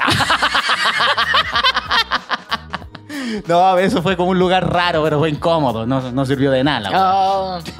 No, 3.46 3.76
eso 3.78 4.02
fue 4.02 4.16
como 4.16 4.30
un 4.30 4.38
lugar 4.38 4.70
raro, 4.72 5.02
pero 5.02 5.18
fue 5.18 5.30
incómodo. 5.30 5.86
No, 5.86 6.12
no 6.12 6.26
sirvió 6.26 6.50
de 6.50 6.62
nada. 6.64 6.90
Oh. 6.94 7.58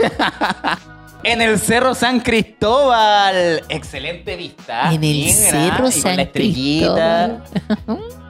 En 1.23 1.41
el 1.43 1.59
Cerro 1.59 1.95
San 1.95 2.21
Cristóbal. 2.21 3.63
Excelente 3.69 4.37
vista. 4.37 4.89
En 4.93 4.95
el 4.95 5.01
Mira, 5.01 5.35
Cerro 5.35 5.67
y 5.67 5.81
con 5.83 5.93
San 5.93 6.17
la 6.17 6.23
estrellita. 6.23 7.41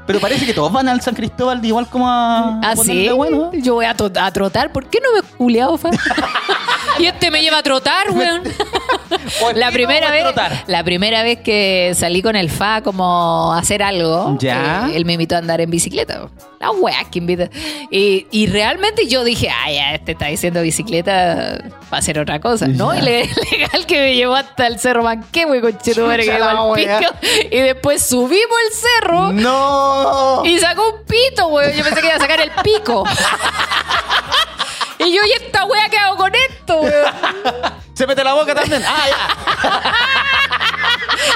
Pero 0.06 0.20
parece 0.20 0.46
que 0.46 0.54
todos 0.54 0.72
van 0.72 0.88
al 0.88 1.00
San 1.00 1.14
Cristóbal 1.14 1.60
de 1.60 1.68
igual 1.68 1.88
como 1.88 2.08
a. 2.08 2.60
¿Ah, 2.62 2.76
sí? 2.76 3.08
bueno. 3.08 3.50
Yo 3.52 3.74
voy 3.74 3.86
a, 3.86 3.94
trotar. 3.94 4.72
¿Por 4.72 4.86
qué 4.86 5.00
no 5.02 5.12
me 5.12 5.18
he 5.18 5.22
culeado, 5.36 5.76
fa? 5.76 5.90
y 6.98 7.06
este 7.06 7.30
me 7.30 7.42
lleva 7.42 7.59
a 7.59 7.62
trotar, 7.62 8.11
weón. 8.11 8.42
La 9.54 9.70
primera 9.70 10.11
vez, 10.11 10.22
trotar. 10.24 10.64
la 10.66 10.82
primera 10.85 11.22
vez 11.22 11.38
que 11.40 11.92
salí 11.94 12.22
con 12.22 12.37
el 12.37 12.50
fa 12.50 12.82
como 12.82 13.52
a 13.52 13.59
hacer 13.59 13.82
algo, 13.82 14.37
Ya. 14.40 14.88
eh, 14.88 14.96
él 14.96 15.04
me 15.04 15.14
invitó 15.14 15.35
a 15.37 15.38
andar 15.38 15.61
en 15.61 15.70
bicicleta. 15.70 16.28
La 16.59 16.70
weá 16.70 17.04
que 17.11 17.18
invita. 17.18 17.48
Y, 17.90 18.26
y 18.30 18.46
realmente 18.46 19.06
yo 19.06 19.24
dije, 19.24 19.48
ay, 19.50 19.74
ya, 19.76 19.94
este 19.94 20.12
está 20.12 20.26
diciendo 20.26 20.62
bicicleta 20.62 21.59
para 21.90 22.00
hacer 22.00 22.18
otra 22.18 22.40
cosa, 22.40 22.66
¿no? 22.66 22.94
Ya. 22.94 23.00
Y 23.00 23.04
le- 23.04 23.30
legal 23.52 23.87
que 23.87 24.00
me 24.00 24.14
llevó 24.14 24.35
hasta 24.35 24.66
el 24.66 24.78
cerro 24.78 25.02
Manquehue, 25.02 25.61
conchetumare, 25.61 26.22
que 26.24 26.30
Chucha 26.30 26.38
iba 26.38 26.54
la 26.54 26.61
al 26.62 26.74
pico. 26.74 27.14
Y 27.50 27.59
después 27.59 28.02
subimos 28.02 28.56
el 28.66 28.72
cerro. 28.72 29.32
¡No! 29.32 30.42
Y 30.46 30.59
sacó 30.59 30.88
un 30.94 31.04
pito, 31.04 31.46
weón. 31.48 31.72
Yo 31.72 31.85
pensé 31.85 32.00
que 32.00 32.06
iba 32.06 32.16
a 32.16 32.20
sacar 32.20 32.40
el 32.40 32.50
pico. 32.62 33.04
y 35.06 35.14
yo, 35.14 35.22
¿y 35.24 35.32
esta 35.32 35.64
weá 35.64 35.88
qué 35.88 35.98
hago 35.98 36.16
con 36.16 36.32
esto, 36.34 36.80
weón? 36.80 37.04
Se 37.94 38.06
mete 38.06 38.22
la 38.24 38.34
boca 38.34 38.54
también. 38.54 38.82
Ah, 38.86 39.06
ya. 39.08 39.28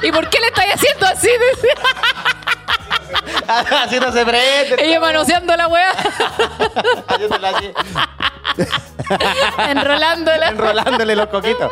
¿Y 0.08 0.12
por 0.12 0.28
qué 0.28 0.40
le 0.40 0.48
estáis 0.48 0.74
haciendo 0.74 1.06
así? 1.06 1.30
Así 3.48 3.98
no 3.98 4.12
se 4.12 4.24
prende. 4.24 4.76
Ella 4.78 5.00
manoseando 5.00 5.56
la 5.56 5.66
weá, 5.66 5.90
así, 5.90 7.72
enrolándola. 9.70 10.48
enrolándole 10.48 11.16
los 11.16 11.26
coquitos. 11.26 11.70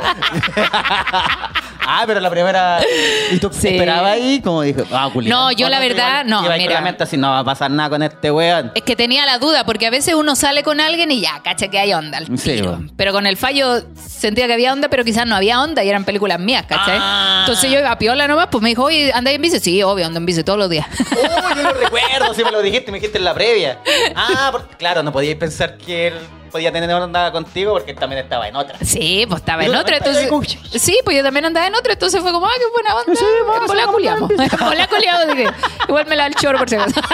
Ah, 1.88 2.04
pero 2.06 2.20
la 2.20 2.30
primera. 2.30 2.80
¿Y 3.32 3.38
tú 3.38 3.50
Sí. 3.52 3.68
esperabas 3.68 4.12
ahí? 4.12 4.40
Como 4.42 4.62
dijo, 4.62 4.82
ah, 4.92 5.10
culiao. 5.12 5.38
No, 5.38 5.52
yo 5.52 5.66
¿O 5.66 5.70
la 5.70 5.80
verdad, 5.80 6.24
no, 6.24 6.42
con 6.44 6.56
mira. 6.56 6.80
la 6.80 6.96
así, 7.00 7.16
no 7.16 7.30
va 7.30 7.40
a 7.40 7.44
pasar 7.44 7.70
nada 7.70 7.88
con 7.90 8.02
este 8.02 8.30
weón. 8.30 8.72
Es 8.74 8.82
que 8.82 8.94
tenía 8.96 9.26
la 9.26 9.38
duda, 9.38 9.64
porque 9.64 9.86
a 9.86 9.90
veces 9.90 10.14
uno 10.14 10.36
sale 10.36 10.62
con 10.62 10.80
alguien 10.80 11.10
y 11.10 11.20
ya, 11.20 11.40
cacha 11.42 11.68
que 11.68 11.78
hay 11.78 11.92
onda. 11.92 12.18
al 12.18 12.38
Sí. 12.38 12.62
Pero 12.96 13.12
con 13.12 13.26
el 13.26 13.36
fallo 13.36 13.82
sentía 13.96 14.46
que 14.46 14.52
había 14.52 14.72
onda, 14.72 14.88
pero 14.88 15.04
quizás 15.04 15.26
no 15.26 15.34
había 15.34 15.60
onda 15.60 15.82
y 15.84 15.88
eran 15.88 16.04
películas 16.04 16.38
mías, 16.38 16.64
¿cachai? 16.66 16.98
Ah. 17.00 17.38
Entonces 17.46 17.70
yo 17.70 17.78
iba 17.78 17.90
a 17.90 17.98
piola 17.98 18.28
nomás, 18.28 18.48
pues 18.50 18.62
me 18.62 18.68
dijo, 18.70 18.84
oye, 18.84 19.12
¿andáis 19.12 19.36
en 19.36 19.42
bici? 19.42 19.60
Sí, 19.60 19.82
obvio, 19.82 20.06
ando 20.06 20.18
en 20.18 20.26
bici 20.26 20.42
todos 20.44 20.58
los 20.58 20.70
días. 20.70 20.86
Oh, 21.40 21.54
yo 21.54 21.62
lo 21.62 21.72
recuerdo, 21.72 22.34
si 22.34 22.44
me 22.44 22.50
lo 22.50 22.62
dijiste, 22.62 22.90
me 22.92 22.98
dijiste 22.98 23.18
en 23.18 23.24
la 23.24 23.34
previa. 23.34 23.78
Ah, 24.14 24.48
porque, 24.52 24.76
claro, 24.76 25.02
no 25.02 25.12
podíais 25.12 25.36
pensar 25.36 25.76
que 25.78 26.08
él 26.08 26.14
podía 26.48 26.72
tener 26.72 26.90
onda 26.90 27.30
contigo 27.32 27.72
porque 27.72 27.92
él 27.92 27.96
también 27.98 28.22
estaba 28.22 28.48
en 28.48 28.56
otra. 28.56 28.78
Sí, 28.82 29.24
pues 29.28 29.40
estaba 29.40 29.64
en 29.64 29.74
otra, 29.74 29.98
entonces... 29.98 30.30
Sí, 30.80 30.98
pues 31.04 31.16
yo 31.16 31.22
también 31.22 31.44
andaba 31.44 31.66
en 31.66 31.74
otra, 31.74 31.92
entonces 31.92 32.20
fue 32.20 32.32
como, 32.32 32.46
ah, 32.46 32.52
qué 32.56 32.64
buena 32.72 32.94
onda. 32.94 33.14
Sí, 33.14 33.24
vamos, 33.46 33.68
vamos, 33.68 33.94
culiamos. 33.94 34.28
Bola 34.28 34.86
culiamos. 34.88 35.54
Igual 35.88 36.06
me 36.06 36.16
la 36.16 36.26
el 36.26 36.34
chorro 36.34 36.58
por 36.58 36.68
si 36.68 36.76
acaso. 36.76 37.00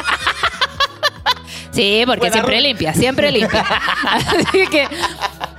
Sí, 1.74 2.04
porque 2.06 2.20
Buena 2.20 2.34
siempre 2.34 2.54
ruta. 2.54 2.68
limpia, 2.68 2.94
siempre 2.94 3.32
limpia. 3.32 3.60
Así 4.08 4.66
que 4.68 4.86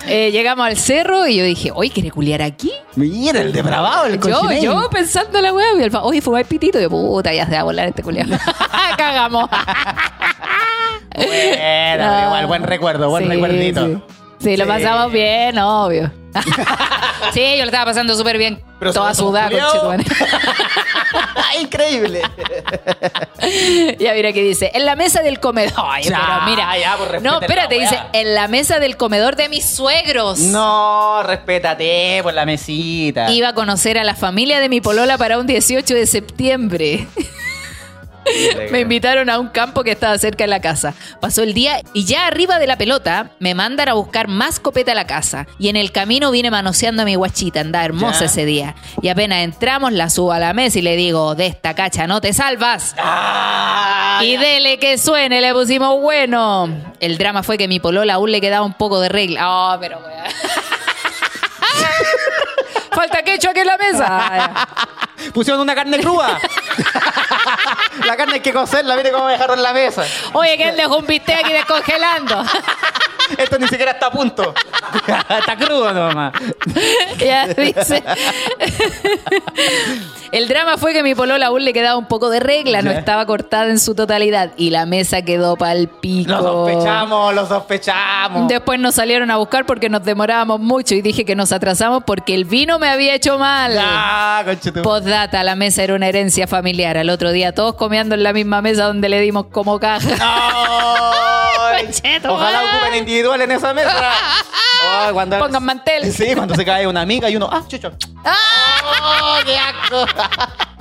eh, 0.08 0.32
llegamos 0.32 0.66
al 0.66 0.78
cerro 0.78 1.28
y 1.28 1.36
yo 1.36 1.44
dije, 1.44 1.72
oye, 1.74 1.90
¿quiere 1.92 2.10
culiar 2.10 2.42
aquí? 2.42 2.72
Mira, 2.96 3.42
el 3.42 3.52
depravado, 3.52 4.06
el 4.06 4.22
Yo, 4.22 4.50
yo 4.54 4.90
pensando 4.90 5.40
en 5.40 5.44
la 5.44 5.54
weá, 5.54 5.68
y 5.78 5.84
el 5.84 5.94
oye, 5.94 6.22
fue 6.22 6.46
pitito, 6.46 6.80
y 6.80 6.84
yo, 6.84 6.90
puta, 6.90 7.34
ya 7.34 7.46
se 7.46 7.52
va 7.56 7.60
a 7.60 7.64
volar 7.64 7.90
este 7.90 8.02
culiado. 8.02 8.38
Cagamos. 8.98 9.50
Bueno, 11.16 12.26
igual, 12.26 12.46
buen 12.48 12.64
recuerdo, 12.64 13.10
buen 13.10 13.24
Sí, 13.24 13.30
recuerdito. 13.30 13.86
Sí, 13.86 13.98
Sí, 14.38 14.58
lo 14.58 14.68
pasamos 14.68 15.12
bien, 15.12 15.58
obvio. 15.58 16.12
sí, 17.34 17.42
yo 17.58 17.60
lo 17.60 17.66
estaba 17.66 17.86
pasando 17.86 18.16
súper 18.16 18.38
bien. 18.38 18.62
Pero 18.80 18.92
toda 18.94 19.14
sudada. 19.16 19.50
Increíble. 21.62 22.22
Ya 24.00 24.14
mira 24.14 24.34
que 24.34 24.42
dice, 24.42 24.72
en 24.74 24.86
la 24.86 24.96
mesa 24.96 25.22
del 25.22 25.40
comedor. 25.40 25.74
Ay, 25.78 26.04
Ya, 26.06 26.20
pero 26.20 26.46
mira. 26.50 26.78
ya, 26.78 26.98
pues, 26.98 27.22
no, 27.22 27.40
espérate, 27.40 27.80
dice, 27.80 28.00
en 28.14 28.34
la 28.34 28.48
mesa 28.48 28.80
del 28.80 28.98
comedor 28.98 29.36
de 29.36 29.50
mis 29.50 29.66
suegros. 29.66 30.40
No, 30.40 31.22
respétate 31.24 32.22
por 32.24 32.34
la 32.34 32.46
mesita. 32.46 33.30
Iba 33.32 33.50
a 33.50 33.54
conocer 33.54 33.98
a 34.00 34.04
la 34.04 34.16
familia 34.16 34.60
de 34.60 34.70
mi 34.70 34.82
polola 34.82 35.18
para 35.18 35.38
un 35.38 35.46
18 35.48 35.94
de 35.94 36.08
septiembre. 36.08 37.08
Me 38.72 38.80
invitaron 38.82 39.30
a 39.30 39.38
un 39.40 39.50
campo 39.50 39.84
que 39.84 39.92
estaba 39.92 40.18
cerca 40.18 40.44
de 40.46 40.48
la 40.48 40.60
casa. 40.62 40.94
Pasó 41.22 41.44
el 41.44 41.54
día 41.54 41.82
y 41.94 42.06
ya 42.06 42.26
arriba 42.28 42.58
de 42.60 42.68
la 42.68 42.78
pelota 42.78 43.32
me 43.40 43.54
mandan 43.54 43.90
a 43.90 43.94
buscar 43.94 44.28
más 44.28 44.60
copeta 44.60 44.94
a 44.94 44.96
la 44.96 45.06
casa. 45.06 45.46
Y 45.60 45.70
en 45.70 45.76
el 45.76 45.92
camino 45.92 46.32
vine 46.32 46.50
manoseando 46.52 47.04
a 47.04 47.06
mi 47.06 47.16
guachita, 47.16 47.60
andaba 47.62 47.86
hermosa 47.86 48.22
Ya. 48.22 48.26
ese 48.26 48.46
día. 48.46 48.76
Y 49.02 49.10
apenas 49.10 49.40
entramos, 49.44 49.92
la 49.94 50.10
subo 50.10 50.32
a 50.32 50.40
la 50.40 50.54
mesa 50.54 50.80
y 50.80 50.82
le 50.82 50.96
digo, 50.96 51.36
de 51.36 51.46
esta 51.48 51.76
cacha 51.76 52.08
no 52.08 52.20
te 52.22 52.34
salvas. 52.34 52.96
Ah, 52.98 54.22
Y 54.24 54.38
dele 54.38 54.80
que 54.80 54.98
suene, 54.98 55.42
le 55.42 55.54
pusimos 55.54 56.02
bueno. 56.02 56.70
El 57.00 57.18
drama 57.18 57.44
fue 57.44 57.58
que 57.58 57.68
mi 57.68 57.80
polola 57.80 58.16
aún 58.16 58.32
le 58.32 58.42
quedaba 58.42 58.66
un 58.66 58.74
poco 58.74 59.00
de 59.00 59.10
regla. 59.10 59.42
Oh, 59.48 59.78
pero 59.80 60.00
weá. 60.00 60.26
Falta 62.92 63.24
quecho 63.24 63.50
aquí 63.50 63.60
en 63.60 63.68
la 63.68 63.78
mesa. 63.78 64.68
Pusieron 65.34 65.62
una 65.62 65.76
carne 65.76 66.00
cruda. 66.00 66.40
la 68.04 68.18
carne 68.18 68.36
hay 68.36 68.40
que 68.42 68.54
cocerla, 68.54 68.96
mire 68.96 69.12
cómo 69.12 69.26
me 69.26 69.34
dejaron 69.34 69.58
en 69.58 69.64
la 69.64 69.74
mesa. 69.74 70.04
Oye, 70.34 70.58
que 70.58 70.70
él 70.70 70.76
dejó 70.76 70.98
un 70.98 71.06
bistec 71.06 71.44
aquí 71.44 71.54
descongelando. 71.54 72.44
Esto 73.38 73.60
ni 73.60 73.68
siquiera 73.68 73.92
está 73.92 74.08
a 74.08 74.12
punto. 74.12 74.54
está 75.40 75.56
crudo 75.58 75.92
nomás. 75.94 76.34
ya 77.18 77.48
dice. 77.48 78.04
El 80.32 80.48
drama 80.48 80.78
fue 80.78 80.94
que 80.94 81.04
mi 81.04 81.16
polola 81.16 81.48
aún 81.48 81.64
le 81.64 81.74
quedaba 81.74 81.98
un 81.98 82.08
poco 82.08 82.30
de 82.30 82.40
regla, 82.40 82.82
no 82.82 82.92
estaba 82.92 83.26
cortada 83.26 83.70
en 83.70 83.80
su 83.80 83.96
totalidad 83.96 84.52
y 84.58 84.70
la 84.70 84.86
mesa 84.86 85.22
quedó 85.22 85.56
pa'l 85.56 85.88
pico. 85.88 86.32
Lo 86.32 86.42
sospechamos, 86.42 87.36
lo 87.36 87.46
sospechamos. 87.46 88.48
Después 88.48 88.80
nos 88.80 88.96
salieron 88.96 89.32
a 89.32 89.38
buscar 89.38 89.66
porque 89.66 89.90
nos 89.90 90.04
demorábamos 90.04 90.60
mucho 90.60 90.96
y 90.96 91.02
dije 91.02 91.26
que 91.26 91.36
nos 91.36 91.52
atrasamos 91.52 92.04
porque 92.06 92.36
el 92.36 92.46
vino 92.46 92.80
me 92.80 92.90
había 92.90 93.16
hecho 93.16 93.38
mal. 93.38 93.78
Ah, 93.80 94.44
Postdata, 94.84 95.44
la 95.44 95.56
mesa 95.56 95.84
era 95.84 95.96
una 95.96 96.08
herencia 96.08 96.48
familiar. 96.48 96.98
Al 96.98 97.10
otro 97.10 97.32
día 97.32 97.54
todos 97.54 97.76
comiendo 97.76 98.16
en 98.16 98.24
la 98.24 98.34
misma 98.34 98.62
mesa 98.62 98.86
donde 98.86 99.10
le 99.10 99.22
dimos 99.22 99.46
como 99.52 99.80
caja. 99.80 100.16
Ay, 100.20 101.35
Conchetumare. 101.82 102.30
Ojalá 102.34 102.64
ocupen 102.64 102.96
individual 102.96 103.42
en 103.42 103.52
esa 103.52 103.74
mesa. 103.74 103.94
Ay, 105.06 105.14
cuando- 105.14 105.40
Pongan 105.40 105.64
mantel. 105.64 106.12
Sí, 106.14 106.36
cuando 106.36 106.56
se 106.56 106.64
cae 106.66 106.86
una 106.88 107.02
amiga 107.02 107.30
y 107.30 107.36
uno, 107.36 107.50
ah, 107.52 107.64
chucho. 107.68 107.92
¡Ah! 108.24 109.40
¡Qué 109.46 109.58
asco! 109.58 110.06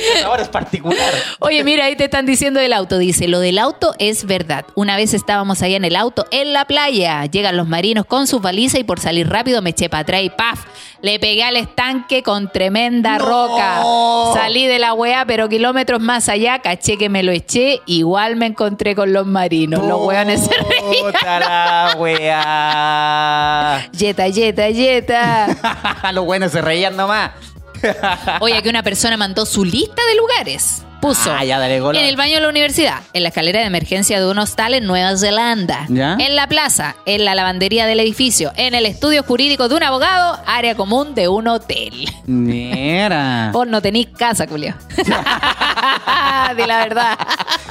Ahora 0.24 0.42
es 0.42 0.48
particular. 0.48 1.12
Oye, 1.40 1.64
mira, 1.64 1.84
ahí 1.86 1.96
te 1.96 2.04
están 2.04 2.26
diciendo 2.26 2.60
del 2.60 2.72
auto. 2.72 2.98
Dice, 2.98 3.28
lo 3.28 3.40
del 3.40 3.58
auto 3.58 3.94
es 3.98 4.24
verdad. 4.24 4.64
Una 4.74 4.96
vez 4.96 5.14
estábamos 5.14 5.62
allá 5.62 5.76
en 5.76 5.84
el 5.84 5.96
auto, 5.96 6.26
en 6.30 6.52
la 6.52 6.64
playa. 6.64 7.24
Llegan 7.26 7.56
los 7.56 7.66
marinos 7.68 8.04
con 8.06 8.26
sus 8.26 8.40
balizas 8.42 8.80
y 8.80 8.84
por 8.84 9.00
salir 9.00 9.28
rápido 9.28 9.62
me 9.62 9.70
eché 9.70 9.88
para 9.88 10.02
atrás 10.02 10.22
y 10.22 10.30
¡paf! 10.30 10.64
Le 11.02 11.18
pegué 11.18 11.42
al 11.42 11.56
estanque 11.56 12.22
con 12.22 12.52
tremenda 12.52 13.18
No. 13.18 13.26
roca. 13.26 13.82
Salí 14.40 14.66
de 14.68 14.78
la 14.78 14.94
weá, 14.94 15.24
pero 15.26 15.48
kilómetros 15.48 16.00
más 16.00 16.28
allá, 16.28 16.60
caché 16.60 16.96
que 16.96 17.08
me 17.08 17.24
lo 17.24 17.32
eché. 17.32 17.80
Igual 17.86 18.36
me 18.36 18.46
encontré 18.46 18.94
con 18.94 19.12
los 19.12 19.26
marinos. 19.26 19.84
Los 19.84 20.00
weones 20.06 20.44
se 20.44 20.50
reían. 20.54 21.12
Puta 21.12 21.40
la 21.40 21.96
weá. 22.62 23.88
Yeta, 23.92 24.28
yeta, 24.28 24.70
yeta. 24.70 25.46
Los 26.12 26.24
buenos 26.24 26.52
se 26.52 26.60
reían 26.62 26.96
nomás. 26.96 27.32
Oye, 28.40 28.62
que 28.62 28.68
una 28.68 28.82
persona 28.82 29.16
mandó 29.16 29.46
su 29.46 29.64
lista 29.64 30.02
de 30.06 30.16
lugares. 30.16 30.82
Puso 31.00 31.32
Ah, 31.32 31.44
ya, 31.44 31.58
dale, 31.58 31.78
en 31.78 31.96
el 31.96 32.16
baño 32.16 32.36
de 32.36 32.42
la 32.42 32.48
universidad, 32.48 33.00
en 33.12 33.24
la 33.24 33.30
escalera 33.30 33.58
de 33.58 33.66
emergencia 33.66 34.20
de 34.20 34.30
un 34.30 34.38
hostal 34.38 34.72
en 34.74 34.86
Nueva 34.86 35.16
Zelanda, 35.16 35.84
¿Ya? 35.88 36.12
en 36.20 36.36
la 36.36 36.46
plaza, 36.46 36.94
en 37.06 37.24
la 37.24 37.34
lavandería 37.34 37.86
del 37.86 37.98
edificio, 37.98 38.52
en 38.54 38.76
el 38.76 38.86
estudio 38.86 39.24
jurídico 39.24 39.68
de 39.68 39.74
un 39.74 39.82
abogado, 39.82 40.38
área 40.46 40.76
común 40.76 41.16
de 41.16 41.26
un 41.26 41.48
hotel. 41.48 42.08
Mira. 42.24 43.50
Vos 43.52 43.66
no 43.66 43.82
tenís 43.82 44.06
casa, 44.16 44.46
Julio. 44.48 44.76
Di 44.96 46.66
la 46.66 46.78
verdad. 46.78 47.18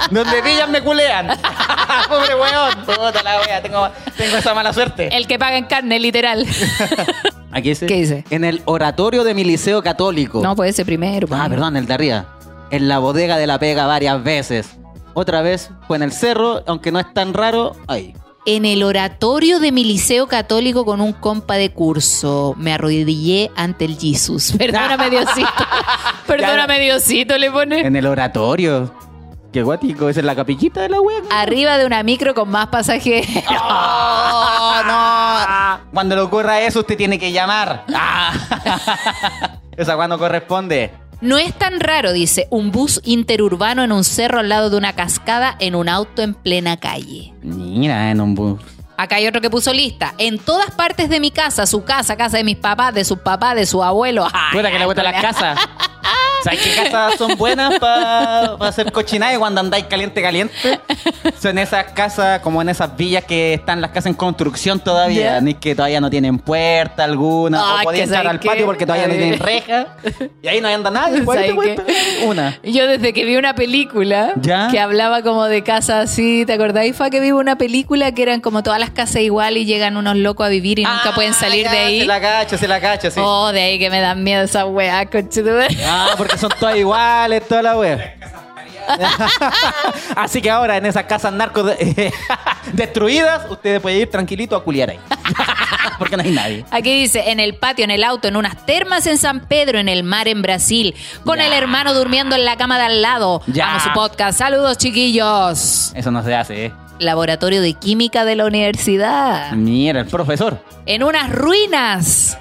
Donde 0.10 0.44
pillan 0.44 0.70
me 0.70 0.82
culean. 0.82 1.28
Pobre 2.10 2.36
weón. 2.36 2.86
Puta 2.86 3.24
la 3.24 3.40
wea. 3.42 3.62
Tengo, 3.62 3.90
tengo 4.18 4.38
esa 4.38 4.54
mala 4.54 4.74
suerte. 4.74 5.08
El 5.16 5.26
que 5.28 5.40
paga 5.40 5.56
en 5.56 5.66
carne, 5.66 6.00
literal. 6.02 6.46
Aquí 7.52 7.70
dice. 7.70 7.86
¿Qué 7.86 7.96
dice? 7.96 8.26
En 8.30 8.44
el 8.44 8.62
oratorio 8.66 9.24
de 9.24 9.34
mi 9.34 9.44
liceo 9.44 9.82
católico. 9.82 10.42
No, 10.42 10.56
puede 10.56 10.74
ser 10.74 10.86
primero. 10.86 11.28
Ah, 11.32 11.38
pues. 11.38 11.50
perdón, 11.50 11.78
el 11.78 11.86
de 11.86 11.94
arriba. 11.94 12.26
En 12.70 12.88
la 12.88 13.00
bodega 13.00 13.38
de 13.38 13.48
la 13.48 13.60
pega 13.60 13.86
varias 13.86 14.24
veces. 14.24 14.78
Otra 15.14 15.42
vez 15.42 15.70
fue 15.88 15.98
en 15.98 16.04
el 16.04 16.12
cerro, 16.12 16.64
aunque 16.68 16.92
no 16.92 17.00
es 17.00 17.14
tan 17.14 17.34
raro. 17.34 17.76
Ahí. 17.88 18.14
En 18.46 18.66
el 18.66 18.82
oratorio 18.82 19.60
de 19.60 19.72
mi 19.72 19.84
liceo 19.84 20.28
católico 20.28 20.86
con 20.86 21.00
un 21.02 21.14
compa 21.14 21.56
de 21.56 21.72
curso. 21.72 22.56
Me 22.58 22.74
arrodillé 22.74 23.52
ante 23.56 23.86
el 23.86 23.98
Jesús. 24.00 24.54
Perdóname, 24.58 25.10
Diosito. 25.12 25.50
Perdóname, 26.26 26.80
Diosito, 26.80 27.38
le 27.38 27.52
pone. 27.52 27.82
En 27.82 27.96
el 27.96 28.08
oratorio. 28.08 28.92
Qué 29.52 29.64
guático, 29.64 30.08
esa 30.08 30.22
es 30.22 30.26
la 30.26 30.34
capillita 30.34 30.82
de 30.82 30.88
la 30.90 31.02
wea. 31.02 31.20
Arriba 31.30 31.78
de 31.78 31.86
una 31.86 32.04
micro 32.04 32.34
con 32.34 32.50
más 32.50 32.68
pasajeros. 32.68 33.28
¡Oh, 33.50 34.41
Cuando 35.94 36.16
le 36.16 36.22
ocurra 36.22 36.62
eso, 36.62 36.80
usted 36.80 36.98
tiene 36.98 37.18
que 37.20 37.32
llamar. 37.32 37.86
Ah. 37.94 38.34
Esa 39.78 39.96
cuando 39.96 40.18
corresponde. 40.18 40.92
No 41.22 41.38
es 41.38 41.54
tan 41.54 41.80
raro, 41.80 42.14
dice, 42.14 42.48
un 42.50 42.72
bus 42.72 43.00
interurbano 43.04 43.84
en 43.84 43.92
un 43.92 44.04
cerro 44.04 44.40
al 44.40 44.50
lado 44.50 44.72
de 44.72 44.78
una 44.78 44.94
cascada 44.94 45.56
en 45.60 45.76
un 45.76 45.88
auto 45.88 46.24
en 46.24 46.34
plena 46.34 46.78
calle. 46.78 47.34
Mira, 47.44 48.10
en 48.10 48.22
un 48.22 48.34
bus. 48.34 48.60
Acá 48.98 49.16
hay 49.18 49.28
otro 49.28 49.42
que 49.42 49.50
puso 49.50 49.74
lista. 49.74 50.14
En 50.18 50.40
todas 50.40 50.72
partes 50.72 51.10
de 51.10 51.20
mi 51.20 51.32
casa, 51.32 51.66
su 51.66 51.84
casa, 51.84 52.16
casa 52.16 52.38
de 52.38 52.44
mis 52.44 52.58
papás, 52.58 52.94
de 52.94 53.06
sus 53.06 53.20
papás, 53.20 53.56
de 53.56 53.66
su 53.66 53.84
abuelo. 53.84 54.28
Ay, 54.32 54.62
que 54.62 54.80
le 54.80 54.86
gustan 54.86 55.06
las 55.06 55.22
casas. 55.22 55.60
¿Sabes 56.44 56.60
qué 56.62 56.76
casas 56.76 57.16
son 57.20 57.38
buenas 57.38 57.78
para 57.80 58.54
hacer 58.62 58.92
cochinadas 58.92 59.38
cuando 59.38 59.62
andáis 59.62 59.86
caliente, 59.86 60.22
caliente? 60.24 60.80
Son 61.40 61.58
esas 61.60 61.86
casas, 61.94 62.40
como 62.42 62.62
en 62.64 62.70
esas 62.70 62.96
villas 62.98 63.24
que 63.26 63.54
están 63.54 63.80
las 63.80 63.92
casas 63.92 64.08
en 64.08 64.14
construcción 64.16 64.80
todavía, 64.80 65.36
Ya. 65.36 65.42
ni 65.42 65.54
que 65.54 65.76
todavía 65.76 66.02
no 66.02 66.10
tienen 66.10 66.40
puerta 66.40 67.04
alguna, 67.04 67.62
Ay, 67.64 67.82
o 67.82 67.84
podían 67.84 68.04
entrar 68.06 68.24
¿sabes 68.24 68.32
al 68.32 68.40
qué? 68.40 68.48
patio 68.50 68.66
porque 68.66 68.86
todavía 68.88 69.08
no 69.08 69.14
tienen 69.14 69.40
reja, 69.40 69.88
y 70.42 70.48
ahí 70.48 70.60
no 70.62 70.68
anda 70.68 70.90
nadie. 70.90 71.24
¿cuál 71.24 71.38
te 71.38 71.44
¿Sabes 71.50 71.56
puede 71.56 71.76
qué? 71.76 71.82
pegar? 71.84 72.02
Una. 72.28 72.60
Yo 72.64 72.88
desde 72.88 73.14
que 73.14 73.24
vi 73.26 73.36
una 73.36 73.54
película 73.54 74.34
¿Ya? 74.42 74.70
que 74.72 74.80
hablaba 74.80 75.22
como 75.22 75.46
de 75.46 75.64
casas 75.64 76.10
así, 76.12 76.44
¿te 76.48 76.54
acordáis? 76.54 76.96
Fue 76.96 77.12
que 77.12 77.20
vi 77.20 77.32
una 77.32 77.56
película 77.58 78.12
que 78.14 78.24
eran 78.24 78.42
como 78.42 78.64
todas 78.64 78.80
las 78.80 78.90
casas 78.90 79.18
igual 79.22 79.58
y 79.58 79.66
llegan 79.66 79.96
unos 79.96 80.16
locos 80.16 80.48
a 80.48 80.50
vivir 80.50 80.80
y 80.80 80.84
nunca 80.84 81.10
Ah, 81.10 81.16
pueden 81.16 81.34
salir 81.36 81.66
ya, 81.66 81.72
de 81.72 81.78
ahí. 81.78 82.00
Se 82.02 82.06
la 82.08 82.20
cacho, 82.20 82.58
se 82.58 82.68
la 82.68 82.80
cacho, 82.82 83.12
sí. 83.12 83.20
Oh, 83.24 83.52
de 83.52 83.62
ahí 83.62 83.80
que 83.80 83.90
me 83.92 84.00
dan 84.02 84.24
miedo 84.24 84.44
esas 84.44 84.66
weas, 84.66 85.06
conchetumare. 85.12 85.76
Ah, 85.94 86.14
porque 86.18 86.38
son 86.38 86.52
todas 86.60 86.78
iguales, 86.78 87.46
toda 87.48 87.62
la 87.62 87.78
wea. 87.78 88.16
Así 90.16 90.42
que 90.42 90.50
ahora 90.50 90.78
en 90.78 90.86
esas 90.86 91.04
casas 91.06 91.32
narcos 91.34 91.66
de- 91.66 92.12
destruidas, 92.74 93.44
ustedes 93.50 93.80
pueden 93.82 94.00
ir 94.02 94.10
tranquilito 94.10 94.56
a 94.56 94.64
culiar 94.64 94.90
ahí. 94.92 95.00
porque 96.00 96.18
no 96.18 96.24
hay 96.24 96.32
nadie. 96.32 96.66
Aquí 96.72 97.02
dice, 97.02 97.30
en 97.32 97.40
el 97.40 97.56
patio, 97.56 97.84
en 97.86 97.92
el 97.92 98.04
auto, 98.04 98.28
en 98.28 98.36
unas 98.36 98.66
termas 98.66 99.06
en 99.08 99.18
San 99.18 99.42
Pedro, 99.42 99.80
en 99.80 99.88
el 99.90 100.04
mar 100.04 100.28
en 100.28 100.42
Brasil, 100.42 100.96
con 101.26 101.38
Ya. 101.38 101.48
el 101.48 101.54
hermano 101.54 101.94
durmiendo 101.94 102.36
en 102.36 102.46
la 102.46 102.58
cama 102.58 102.78
de 102.80 102.86
al 102.86 103.02
lado. 103.02 103.42
Ya. 103.48 103.68
Vamos 103.68 103.84
su 103.84 103.92
podcast. 103.94 104.40
Saludos, 104.40 104.78
chiquillos. 104.78 105.92
Eso 105.94 106.12
no 106.12 106.24
se 106.24 106.36
hace, 106.36 106.66
¿eh? 106.66 106.74
Laboratorio 107.00 107.62
de 107.62 107.74
Química 107.74 108.26
de 108.26 108.36
la 108.36 108.46
universidad. 108.46 109.52
Mira, 109.54 110.02
el 110.02 110.08
profesor. 110.08 110.64
En 110.86 111.04
unas 111.04 111.30
ruinas, 111.32 112.38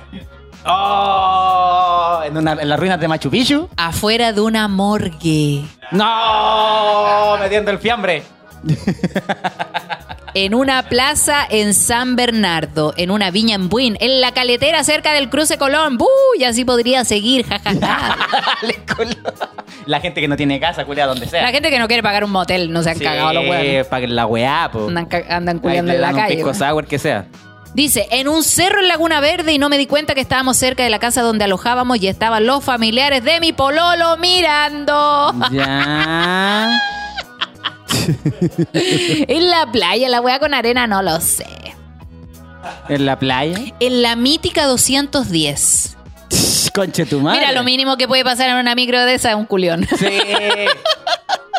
Oh, 0.67 2.21
en, 2.25 2.37
una- 2.37 2.53
en 2.53 2.69
las 2.69 2.79
ruinas 2.79 3.01
de 3.01 3.09
Machu 3.09 3.31
Picchu. 3.31 3.69
afuera 3.77 4.33
de 4.33 4.41
una 4.41 4.69
morgue. 4.69 5.65
No, 5.93 7.37
metiendo 7.41 7.71
el 7.71 7.79
fiambre. 7.79 8.23
En 10.33 10.55
una 10.55 10.85
plaza 10.85 11.45
en 11.51 11.75
San 11.75 12.15
Bernardo, 12.15 12.95
en 12.97 13.11
una 13.11 13.33
viña 13.33 13.57
en 13.57 13.69
Buin, 13.69 13.97
en 13.99 14.21
la 14.21 14.31
caletera 14.31 14.85
cerca 14.85 15.13
del 15.13 15.29
cruce 15.29 15.59
Colón. 15.59 15.99
¡Buh! 15.99 16.07
Y 16.39 16.45
así 16.45 16.65
podría 16.65 17.05
seguir, 17.05 17.45
jajaja. 17.49 18.17
La 19.87 19.99
gente 20.01 20.21
que 20.21 20.29
no 20.29 20.37
tiene 20.37 20.61
casa, 20.61 20.85
culia 20.85 21.07
donde 21.09 21.27
sea. 21.27 21.43
La 21.43 21.51
gente 21.51 21.69
que 21.69 21.81
no 21.81 21.89
quiere 21.89 22.05
pagar 22.05 22.23
un 22.23 22.31
motel, 22.31 22.73
no 22.73 22.81
se 22.85 22.91
han 22.91 22.99
Sí, 22.99 23.03
cagado 23.03 23.33
los 23.33 23.45
huevos. 23.49 23.89
Paguen 23.89 24.15
la 24.15 24.27
weá, 24.27 24.71
po. 24.73 24.87
Andan, 24.87 25.09
andan 25.29 25.59
culiando 25.59 25.91
en 25.91 26.01
la 26.01 26.07
dan 26.07 26.15
un 26.15 26.21
calle. 26.23 26.35
pisco 26.37 26.55
sour 26.55 26.87
que 26.87 27.01
sea. 27.01 27.27
Dice, 27.75 28.09
en 28.11 28.29
un 28.29 28.43
cerro 28.43 28.81
en 28.81 28.89
Laguna 28.89 29.21
Verde 29.21 29.53
y 29.53 29.59
no 29.59 29.69
me 29.69 29.79
di 29.79 29.87
cuenta 29.87 30.15
que 30.15 30.21
estábamos 30.21 30.57
cerca 30.57 30.83
de 30.83 30.91
la 30.91 30.99
casa 30.99 31.23
donde 31.23 31.45
alojábamos 31.45 32.03
y 32.03 32.09
estaban 32.09 32.45
los 32.47 32.65
familiares 32.65 33.23
de 33.23 33.39
mi 33.41 33.53
pololo 33.53 34.17
mirando. 34.17 35.33
Ya. 35.53 36.81
en 38.73 39.51
la 39.51 39.71
playa, 39.71 40.09
la 40.09 40.21
wea 40.21 40.39
con 40.41 40.53
arena, 40.53 40.87
no 40.87 41.03
lo 41.03 41.21
sé. 41.21 41.47
en 42.89 43.07
la 43.07 43.19
playa. 43.19 43.59
En 43.79 44.03
la 44.03 44.17
mítica 44.17 44.67
210. 44.67 45.97
Conche 46.75 47.07
tu 47.07 47.21
madre. 47.21 47.41
Mira, 47.41 47.53
lo 47.53 47.63
mínimo 47.63 47.97
que 47.97 48.09
puede 48.09 48.25
pasar 48.25 48.51
en 48.51 48.57
una 48.57 48.75
micro 48.75 49.01
de 49.05 49.15
esa 49.15 49.31
es 49.31 49.37
un 49.37 49.47
culión. 49.47 49.87
Sí. 49.99 50.07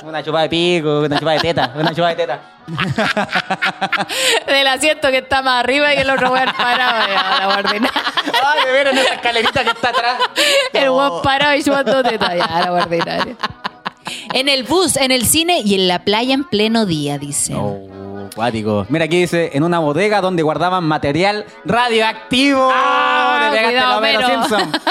Una 0.03 0.23
chupada 0.23 0.43
de 0.43 0.49
pico, 0.49 1.01
una 1.01 1.19
chupada 1.19 1.35
de 1.35 1.41
teta, 1.41 1.73
una 1.75 1.89
chupada 1.89 2.09
de 2.09 2.15
teta. 2.15 2.41
Del 4.47 4.67
asiento 4.67 5.09
que 5.09 5.17
está 5.19 5.41
más 5.41 5.63
arriba 5.63 5.93
y 5.93 5.97
el 5.97 6.09
otro 6.09 6.31
weón 6.31 6.49
parado. 6.57 7.07
ya, 7.07 7.37
la 7.39 7.45
guardina. 7.45 7.91
Ay, 8.45 8.65
de 8.65 8.71
ver 8.71 8.87
en 8.87 8.97
esa 8.97 9.13
escalerita 9.15 9.63
que 9.63 9.69
está 9.71 9.89
atrás. 9.89 10.17
El 10.73 10.89
weón 10.89 11.21
parado 11.21 11.55
y 11.55 11.63
chupando 11.63 12.03
teta. 12.03 12.35
Ya, 12.35 12.47
la 12.61 12.69
guardinaria. 12.71 13.35
En 14.33 14.49
el 14.49 14.63
bus, 14.63 14.97
en 14.97 15.11
el 15.11 15.25
cine 15.25 15.61
y 15.63 15.75
en 15.75 15.87
la 15.87 16.03
playa 16.03 16.33
en 16.33 16.43
pleno 16.43 16.85
día, 16.85 17.17
dice. 17.17 17.53
Oh, 17.55 18.27
cuático. 18.35 18.85
Mira 18.89 19.05
aquí 19.05 19.21
dice, 19.21 19.51
en 19.53 19.63
una 19.63 19.79
bodega 19.79 20.21
donde 20.21 20.43
guardaban 20.43 20.83
material 20.83 21.45
radioactivo. 21.65 22.69
Ah, 22.73 23.49
Te 23.51 23.57
pegaste 23.57 23.73
cuidado, 23.73 23.97
Homero 23.97 24.19
Homero. 24.19 24.43
Simpson. 24.43 24.71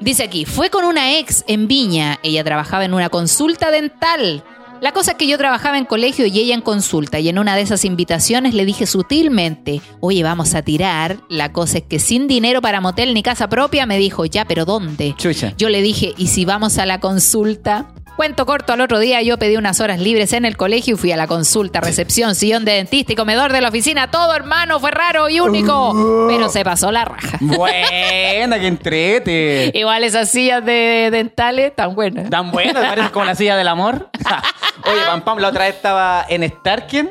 Dice 0.00 0.24
aquí, 0.24 0.44
fue 0.44 0.68
con 0.70 0.84
una 0.84 1.16
ex 1.18 1.44
en 1.46 1.68
Viña. 1.68 2.18
Ella 2.22 2.44
trabajaba 2.44 2.84
en 2.84 2.92
una 2.92 3.08
consulta 3.08 3.70
dental. 3.70 4.44
La 4.80 4.92
cosa 4.92 5.12
es 5.12 5.16
que 5.16 5.26
yo 5.26 5.38
trabajaba 5.38 5.78
en 5.78 5.84
colegio 5.84 6.26
y 6.26 6.38
ella 6.38 6.54
en 6.54 6.60
consulta. 6.60 7.18
Y 7.18 7.28
en 7.28 7.38
una 7.38 7.56
de 7.56 7.62
esas 7.62 7.84
invitaciones 7.84 8.54
le 8.54 8.64
dije 8.64 8.86
sutilmente, 8.86 9.80
oye, 10.00 10.22
vamos 10.22 10.54
a 10.54 10.62
tirar. 10.62 11.18
La 11.28 11.52
cosa 11.52 11.78
es 11.78 11.84
que 11.84 11.98
sin 11.98 12.28
dinero 12.28 12.60
para 12.60 12.80
motel 12.80 13.14
ni 13.14 13.22
casa 13.22 13.48
propia, 13.48 13.86
me 13.86 13.98
dijo, 13.98 14.24
ya, 14.26 14.44
pero 14.44 14.64
¿dónde? 14.64 15.14
Chucha. 15.16 15.54
Yo 15.56 15.68
le 15.68 15.82
dije, 15.82 16.14
¿y 16.16 16.28
si 16.28 16.44
vamos 16.44 16.78
a 16.78 16.86
la 16.86 17.00
consulta? 17.00 17.86
Cuento 18.16 18.46
corto, 18.46 18.72
al 18.72 18.80
otro 18.80 18.98
día 18.98 19.20
yo 19.20 19.38
pedí 19.38 19.58
unas 19.58 19.78
horas 19.80 20.00
libres 20.00 20.32
en 20.32 20.46
el 20.46 20.56
colegio 20.56 20.94
y 20.94 20.98
fui 20.98 21.12
a 21.12 21.18
la 21.18 21.26
consulta, 21.26 21.82
recepción, 21.82 22.34
sillón 22.34 22.64
de 22.64 22.72
dentista 22.72 23.12
y 23.12 23.16
comedor 23.16 23.52
de 23.52 23.60
la 23.60 23.68
oficina. 23.68 24.10
Todo, 24.10 24.34
hermano, 24.34 24.80
fue 24.80 24.90
raro 24.90 25.28
y 25.28 25.40
único. 25.40 26.26
Pero 26.26 26.48
se 26.48 26.64
pasó 26.64 26.90
la 26.90 27.04
raja. 27.04 27.36
Buena, 27.42 28.58
que 28.58 28.66
entrete. 28.66 29.70
Igual 29.74 30.02
esas 30.02 30.30
sillas 30.30 30.64
de 30.64 31.10
dentales 31.12 31.76
tan 31.76 31.94
buenas. 31.94 32.30
Tan 32.30 32.50
buena, 32.52 32.80
parece 32.80 33.10
como 33.10 33.26
la 33.26 33.34
silla 33.34 33.54
del 33.54 33.68
amor. 33.68 34.08
Oye, 34.86 35.00
Pam 35.06 35.20
Pam, 35.20 35.38
la 35.38 35.48
otra 35.48 35.66
vez 35.66 35.74
estaba 35.74 36.24
en 36.26 36.48
Starken 36.48 37.10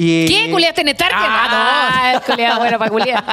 y... 0.00 0.28
¿Qué? 0.28 0.48
¿Culiaste 0.52 0.82
en 0.82 0.94
Starken? 0.94 1.18
Ah, 1.20 1.90
Ah, 1.90 2.12
es 2.14 2.20
culiado 2.20 2.60
bueno 2.60 2.78
para 2.78 2.88
culiar. 2.88 3.24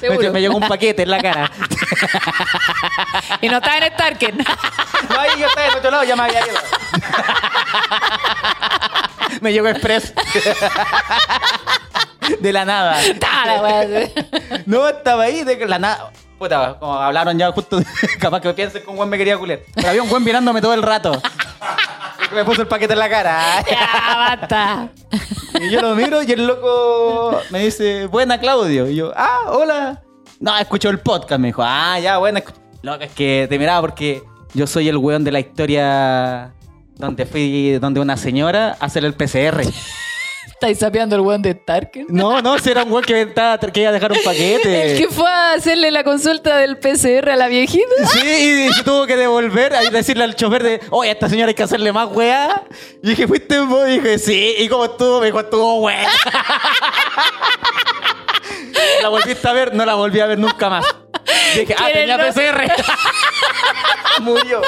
Me, 0.32 0.40
llegó 0.40 0.56
un 0.56 0.68
paquete 0.68 1.02
en 1.02 1.10
la 1.10 1.20
cara. 1.20 1.50
Y 3.42 3.48
no 3.48 3.56
estaba 3.56 3.78
en 3.78 3.92
Starken. 3.92 4.38
No, 4.38 5.20
ahí 5.20 5.30
yo 5.38 5.48
estaba 5.48 5.66
en 5.66 5.74
otro 5.74 5.90
lado, 5.90 6.04
ya 6.04 6.14
me 6.14 6.22
había 6.22 6.46
ido. 6.46 6.50
me 9.40 9.52
llegó 9.52 9.66
express. 9.66 10.14
de 12.38 12.52
la 12.52 12.64
nada. 12.64 13.00
No, 14.66 14.88
estaba 14.88 15.24
ahí 15.24 15.42
de 15.42 15.66
la 15.66 15.80
nada. 15.80 16.12
Puta, 16.38 16.76
como 16.78 16.94
hablaron 16.94 17.36
ya 17.36 17.50
justo, 17.50 17.82
capaz 18.20 18.40
que 18.40 18.54
piensen 18.54 18.84
que 18.84 18.90
un 18.90 18.96
buen 18.96 19.08
me 19.08 19.18
quería 19.18 19.36
culiar. 19.36 19.58
Pero 19.74 19.88
había 19.88 20.02
un 20.02 20.08
buen 20.08 20.22
mirándome 20.22 20.60
todo 20.60 20.72
el 20.72 20.82
rato. 20.82 21.20
Me 22.34 22.44
puso 22.44 22.62
el 22.62 22.68
paquete 22.68 22.92
en 22.92 22.98
la 22.98 23.08
cara. 23.08 23.64
Ya, 23.70 24.16
basta. 24.16 24.88
Y 25.60 25.70
yo 25.70 25.80
lo 25.82 25.94
miro 25.94 26.22
y 26.22 26.30
el 26.32 26.46
loco 26.46 27.40
me 27.50 27.60
dice, 27.64 28.06
buena 28.06 28.38
Claudio. 28.38 28.88
Y 28.88 28.96
yo, 28.96 29.12
ah, 29.16 29.40
hola. 29.48 30.02
No, 30.38 30.56
escuchó 30.58 30.88
el 30.90 31.00
podcast, 31.00 31.40
me 31.40 31.48
dijo, 31.48 31.62
ah, 31.64 31.98
ya, 32.00 32.18
buena. 32.18 32.40
escu- 32.40 32.54
Loco, 32.82 33.04
es 33.04 33.12
que 33.12 33.46
te 33.50 33.58
miraba 33.58 33.80
porque 33.82 34.22
yo 34.54 34.66
soy 34.66 34.88
el 34.88 34.96
weón 34.96 35.22
de 35.24 35.32
la 35.32 35.40
historia 35.40 36.52
donde 36.96 37.26
fui, 37.26 37.72
donde 37.78 38.00
una 38.00 38.16
señora 38.16 38.76
hacer 38.80 39.04
el 39.04 39.14
PCR. 39.14 39.62
¿Estáis 40.46 40.78
sapeando 40.78 41.16
el 41.16 41.22
weón 41.22 41.42
de 41.42 41.52
Starken? 41.52 42.06
No, 42.08 42.40
no, 42.40 42.58
si 42.58 42.70
era 42.70 42.82
un 42.82 42.92
weón 42.92 43.04
que, 43.04 43.22
estaba, 43.22 43.58
que 43.58 43.80
iba 43.80 43.90
a 43.90 43.92
dejar 43.92 44.12
un 44.12 44.18
paquete. 44.24 44.92
El 44.92 44.98
que 44.98 45.08
fue 45.08 45.28
a 45.28 45.52
hacerle 45.52 45.90
la 45.90 46.02
consulta 46.04 46.56
del 46.56 46.78
PCR 46.78 47.30
a 47.30 47.36
la 47.36 47.48
viejita. 47.48 47.84
Sí, 48.12 48.66
y 48.68 48.72
se 48.72 48.82
tuvo 48.82 49.06
que 49.06 49.16
devolver 49.16 49.72
y 49.86 49.90
decirle 49.90 50.24
al 50.24 50.34
chofer 50.34 50.62
de, 50.62 50.80
oye, 50.90 51.10
a 51.10 51.12
esta 51.12 51.28
señora 51.28 51.48
hay 51.48 51.54
que 51.54 51.62
hacerle 51.62 51.92
más 51.92 52.08
weá. 52.10 52.62
Y 53.02 53.10
dije, 53.10 53.28
¿fuiste 53.28 53.60
vos? 53.60 53.86
Y 53.88 54.00
dije, 54.00 54.18
sí. 54.18 54.54
¿Y 54.58 54.68
cómo 54.68 54.86
estuvo? 54.86 55.20
Me 55.20 55.26
dijo, 55.26 55.40
estuvo 55.40 55.80
weá. 55.80 56.08
la 59.02 59.08
volviste 59.08 59.48
a 59.48 59.52
ver, 59.52 59.74
no 59.74 59.84
la 59.84 59.94
volví 59.94 60.20
a 60.20 60.26
ver 60.26 60.38
nunca 60.38 60.70
más. 60.70 60.86
Dije, 61.54 61.74
ah, 61.78 61.84
¿Quieren 61.84 62.08
tenía 62.08 62.16
no? 62.16 62.32
PCR. 62.32 62.72
Murió. 64.22 64.62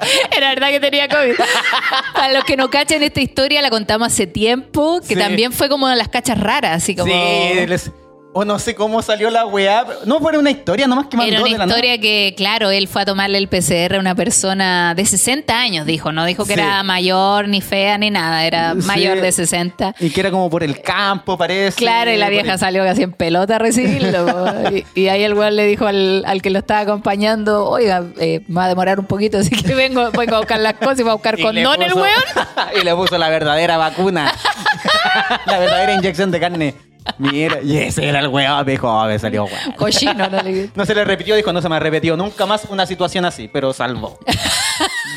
Era 0.36 0.48
verdad 0.50 0.68
que 0.70 0.80
tenía 0.80 1.08
COVID. 1.08 1.34
Para 2.14 2.32
los 2.32 2.44
que 2.44 2.56
no 2.56 2.70
cachen 2.70 3.02
esta 3.02 3.20
historia, 3.20 3.62
la 3.62 3.70
contamos 3.70 4.08
hace 4.08 4.26
tiempo, 4.26 5.00
que 5.00 5.14
Sí. 5.14 5.16
también 5.16 5.52
fue 5.52 5.68
como 5.68 5.88
las 5.88 6.08
cachas 6.08 6.38
raras, 6.38 6.82
así 6.82 6.94
como... 6.96 7.12
Sí, 7.12 7.66
les- 7.66 7.90
O 8.34 8.44
no 8.44 8.58
sé 8.58 8.74
cómo 8.74 9.00
salió 9.02 9.30
la 9.30 9.46
weá. 9.46 9.84
pero- 9.86 10.00
No, 10.04 10.20
fue 10.20 10.36
una 10.36 10.50
historia 10.50 10.86
nomás 10.86 11.06
que 11.06 11.16
mandó 11.16 11.32
Era 11.32 11.38
de 11.42 11.48
una 11.48 11.50
la 11.58 11.66
nada. 11.66 11.76
historia 11.78 11.98
que, 11.98 12.34
claro, 12.36 12.70
él 12.70 12.86
fue 12.86 13.02
a 13.02 13.04
tomarle 13.06 13.38
el 13.38 13.48
PCR 13.48 13.96
a 13.96 13.98
una 14.00 14.14
persona 14.14 14.94
de 14.94 15.06
60 15.06 15.58
años, 15.58 15.86
dijo. 15.86 16.12
No 16.12 16.24
dijo 16.26 16.44
que 16.44 16.54
Sí. 16.54 16.60
era 16.60 16.82
mayor, 16.82 17.48
ni 17.48 17.62
fea, 17.62 17.96
ni 17.98 18.10
nada. 18.10 18.44
Era 18.44 18.74
Sí. 18.74 18.86
mayor 18.86 19.20
de 19.22 19.32
60. 19.32 19.94
Y 19.98 20.10
que 20.10 20.20
era 20.20 20.30
como 20.30 20.50
por 20.50 20.62
el 20.62 20.80
campo, 20.82 21.36
parece. 21.38 21.76
Claro, 21.78 22.12
y 22.12 22.16
la 22.16 22.28
vieja 22.28 22.52
el- 22.52 22.58
salió 22.58 22.84
casi 22.84 23.02
en 23.02 23.12
pelota 23.12 23.56
a 23.56 23.58
recibirlo. 23.58 24.26
y, 24.72 24.84
y 24.94 25.08
ahí 25.08 25.22
el 25.24 25.32
weón 25.34 25.56
le 25.56 25.64
dijo 25.66 25.86
al, 25.86 26.22
al 26.26 26.42
que 26.42 26.50
lo 26.50 26.58
estaba 26.58 26.80
acompañando, 26.80 27.64
oiga, 27.68 28.04
eh, 28.20 28.42
me 28.46 28.56
va 28.56 28.66
a 28.66 28.68
demorar 28.68 29.00
un 29.00 29.06
poquito, 29.06 29.38
así 29.38 29.50
que 29.50 29.74
vengo, 29.74 30.10
vengo 30.12 30.36
a 30.36 30.38
buscar 30.38 30.60
las 30.60 30.74
cosas 30.74 31.00
y 31.00 31.02
voy 31.02 31.10
a 31.10 31.14
buscar 31.14 31.38
condón 31.42 31.82
el 31.82 31.94
weón. 31.94 32.08
y 32.80 32.84
le 32.84 32.94
puso 32.94 33.16
la 33.16 33.30
verdadera 33.30 33.78
vacuna. 33.78 34.32
la 35.46 35.58
verdadera 35.58 35.94
inyección 35.94 36.30
de 36.30 36.38
carne. 36.40 36.74
Mira, 37.18 37.58
y 37.62 37.76
ese 37.78 38.06
era 38.06 38.20
el 38.20 38.28
weón, 38.28 38.66
dijo, 38.66 38.88
"Oh, 38.88 39.06
me 39.06 39.18
salió 39.18 39.44
weón. 39.44 39.72
Cochino, 39.76 40.28
no 40.28 40.42
le 40.42 40.70
No 40.74 40.84
se 40.84 40.94
le 40.94 41.04
repitió, 41.04 41.34
dijo, 41.36 41.52
no 41.52 41.62
se 41.62 41.68
me 41.68 41.76
ha 41.76 41.80
repetido 41.80 42.16
nunca 42.16 42.46
más 42.46 42.64
una 42.66 42.86
situación 42.86 43.24
así, 43.24 43.48
pero 43.48 43.72
salvó. 43.72 44.18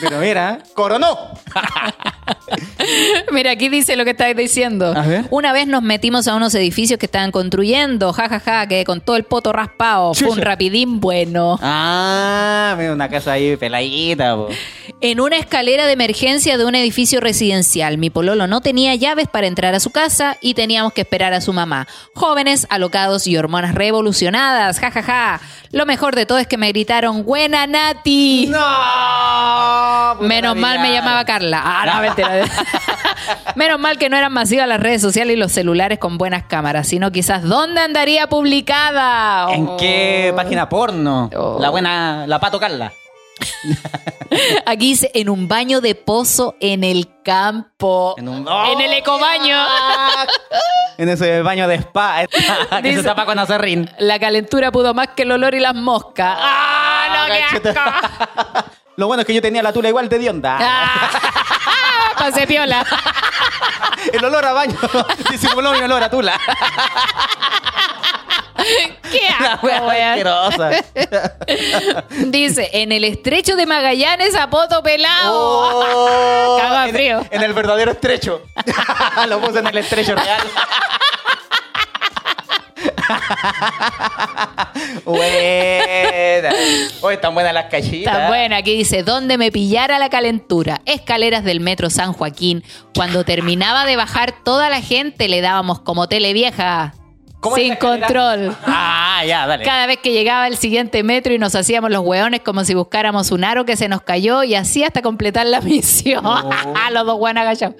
pero 0.01 0.19
mira, 0.19 0.59
coronó. 0.73 1.17
Mira, 3.31 3.51
aquí 3.51 3.69
dice 3.69 3.95
lo 3.95 4.03
que 4.03 4.11
estáis 4.11 4.35
diciendo. 4.35 4.93
A 4.95 5.01
ver. 5.01 5.25
Una 5.29 5.53
vez 5.53 5.67
nos 5.67 5.81
metimos 5.81 6.27
a 6.27 6.35
unos 6.35 6.53
edificios 6.55 6.99
que 6.99 7.05
estaban 7.05 7.31
construyendo, 7.31 8.11
jajaja, 8.13 8.67
que 8.67 8.83
con 8.83 9.01
todo 9.01 9.15
el 9.15 9.23
poto 9.23 9.53
raspado. 9.53 10.13
Fue 10.13 10.29
un 10.29 10.41
rapidín 10.41 10.99
bueno. 10.99 11.57
Ah, 11.61 12.75
mira, 12.77 12.93
una 12.93 13.09
casa 13.09 13.33
ahí 13.33 13.55
peladita, 13.57 14.35
po. 14.35 14.49
En 14.99 15.19
una 15.19 15.37
escalera 15.37 15.85
de 15.85 15.93
emergencia 15.93 16.57
de 16.57 16.65
un 16.65 16.75
edificio 16.75 17.19
residencial, 17.21 17.97
mi 17.97 18.09
pololo 18.09 18.47
no 18.47 18.61
tenía 18.61 18.93
llaves 18.95 19.27
para 19.27 19.47
entrar 19.47 19.73
a 19.73 19.79
su 19.79 19.89
casa 19.89 20.37
y 20.41 20.53
teníamos 20.53 20.93
que 20.93 21.01
esperar 21.01 21.33
a 21.33 21.41
su 21.41 21.53
mamá. 21.53 21.87
Jóvenes, 22.13 22.67
alocados 22.69 23.27
y 23.27 23.37
hormonas 23.37 23.73
revolucionadas, 23.75 24.79
jajaja. 24.79 25.41
Lo 25.71 25.85
mejor 25.85 26.15
de 26.15 26.25
todo 26.25 26.37
es 26.37 26.47
que 26.47 26.57
me 26.57 26.67
gritaron, 26.67 27.23
buena 27.23 27.65
Nati. 27.65 28.47
¡No! 28.47 28.59
Puta 30.17 30.27
Menos 30.27 30.55
mal 30.55 30.79
me 30.79 30.91
llamaba 30.93 31.23
Carla. 31.25 31.61
Ah, 31.63 31.85
no, 31.85 32.01
mentira. 32.01 32.31
Menos 33.55 33.79
mal 33.79 33.97
que 33.97 34.09
no 34.09 34.17
eran 34.17 34.31
masivas 34.33 34.67
las 34.67 34.79
redes 34.79 35.01
sociales 35.01 35.35
y 35.35 35.39
los 35.39 35.51
celulares 35.51 35.99
con 35.99 36.17
buenas 36.17 36.43
cámaras, 36.43 36.87
sino 36.87 37.11
quizás 37.11 37.43
dónde 37.43 37.81
andaría 37.81 38.27
publicada. 38.27 39.51
¿En 39.53 39.67
Oh. 39.67 39.77
qué 39.77 40.33
página 40.35 40.67
porno? 40.69 41.29
Oh. 41.35 41.57
La 41.59 41.69
buena, 41.69 42.25
la 42.27 42.39
pato 42.39 42.59
Carla. 42.59 42.91
Aquí 44.65 44.89
dice 44.91 45.11
en 45.13 45.29
un 45.29 45.47
baño 45.47 45.81
de 45.81 45.95
pozo 45.95 46.55
en 46.59 46.83
el 46.83 47.09
campo. 47.23 48.15
En 48.17 48.29
un- 48.29 48.47
En 48.47 48.81
el 48.81 48.93
ecobaño. 48.93 49.57
En 50.97 51.09
ese 51.09 51.41
baño 51.41 51.67
de 51.67 51.75
spa 51.75 52.25
que 52.81 52.81
Dice- 52.89 53.01
se 53.01 53.03
tapa 53.07 53.25
con 53.25 53.37
acerrín. 53.39 53.89
La 53.99 54.19
calentura 54.19 54.71
pudo 54.71 54.93
más 54.93 55.09
que 55.15 55.23
el 55.23 55.31
olor 55.31 55.53
y 55.55 55.59
las 55.59 55.75
moscas. 55.75 56.37
¡Ah, 56.39 57.27
no, 57.27 57.61
qué 57.61 57.69
asco! 57.69 58.71
Lo 58.97 59.07
bueno 59.07 59.21
es 59.21 59.27
que 59.27 59.33
yo 59.33 59.41
tenía 59.41 59.63
la 59.63 59.71
tula 59.73 59.89
igual 59.89 60.09
de 60.09 60.19
dionda. 60.19 60.57
Ah, 60.59 61.09
Pasé 62.17 62.45
piola. 62.45 62.85
El 64.13 64.23
olor 64.25 64.45
a 64.45 64.53
baño 64.53 64.77
disimuló 65.31 65.73
mi 65.73 65.79
olor 65.79 66.03
a 66.03 66.09
tula. 66.09 66.39
¡Qué 69.11 69.27
asco, 69.27 69.67
asquerosa. 69.67 70.69
Dice, 72.09 72.69
en 72.73 72.91
el 72.91 73.03
estrecho 73.03 73.55
de 73.55 73.65
Magallanes 73.65 74.35
a 74.35 74.49
poto 74.49 74.81
pelado. 74.83 75.33
Oh, 75.33 76.57
Cago 76.59 76.75
de 76.81 76.85
en- 76.89 76.95
frío. 76.95 77.25
En 77.31 77.41
el 77.43 77.53
verdadero 77.53 77.91
estrecho. 77.91 78.43
Lo 79.27 79.39
puse 79.41 79.59
en 79.59 79.67
el 79.67 79.77
estrecho 79.77 80.15
real. 80.15 80.41
Buena. 85.05 86.49
Oye, 87.01 87.15
están 87.15 87.33
buenas 87.33 87.53
las 87.53 87.65
cachitas. 87.65 88.13
Está 88.13 88.27
buena, 88.27 88.57
aquí 88.57 88.75
dice, 88.75 89.03
¿dónde 89.03 89.37
me 89.37 89.51
pillara 89.51 89.99
la 89.99 90.09
calentura? 90.09 90.81
Escaleras 90.85 91.43
del 91.43 91.59
metro 91.59 91.89
San 91.89 92.13
Joaquín. 92.13 92.63
Cuando 92.95 93.23
terminaba 93.23 93.85
de 93.85 93.95
bajar, 93.95 94.33
toda 94.43 94.69
la 94.69 94.81
gente 94.81 95.27
le 95.27 95.41
dábamos 95.41 95.79
como 95.79 96.07
tele 96.07 96.33
vieja. 96.33 96.93
¿Cómo 97.41 97.57
es 97.57 97.63
Sin 97.63 97.75
control. 97.75 98.55
Ah, 98.67 99.23
ya, 99.27 99.47
dale. 99.47 99.63
Cada 99.65 99.87
vez 99.87 99.97
que 99.97 100.13
llegaba 100.13 100.47
el 100.47 100.57
siguiente 100.57 101.01
metro 101.01 101.33
y 101.33 101.39
nos 101.39 101.55
hacíamos 101.55 101.89
los 101.89 102.01
hueones 102.05 102.41
como 102.41 102.63
si 102.63 102.75
buscáramos 102.75 103.31
un 103.31 103.43
aro 103.43 103.65
que 103.65 103.75
se 103.75 103.87
nos 103.87 104.03
cayó 104.03 104.43
y 104.43 104.53
así 104.53 104.83
hasta 104.83 105.01
completar 105.01 105.47
la 105.47 105.59
misión. 105.61 106.23
los 106.91 107.05
dos 107.05 107.17
buenos 107.17 107.41
agachados. 107.41 107.75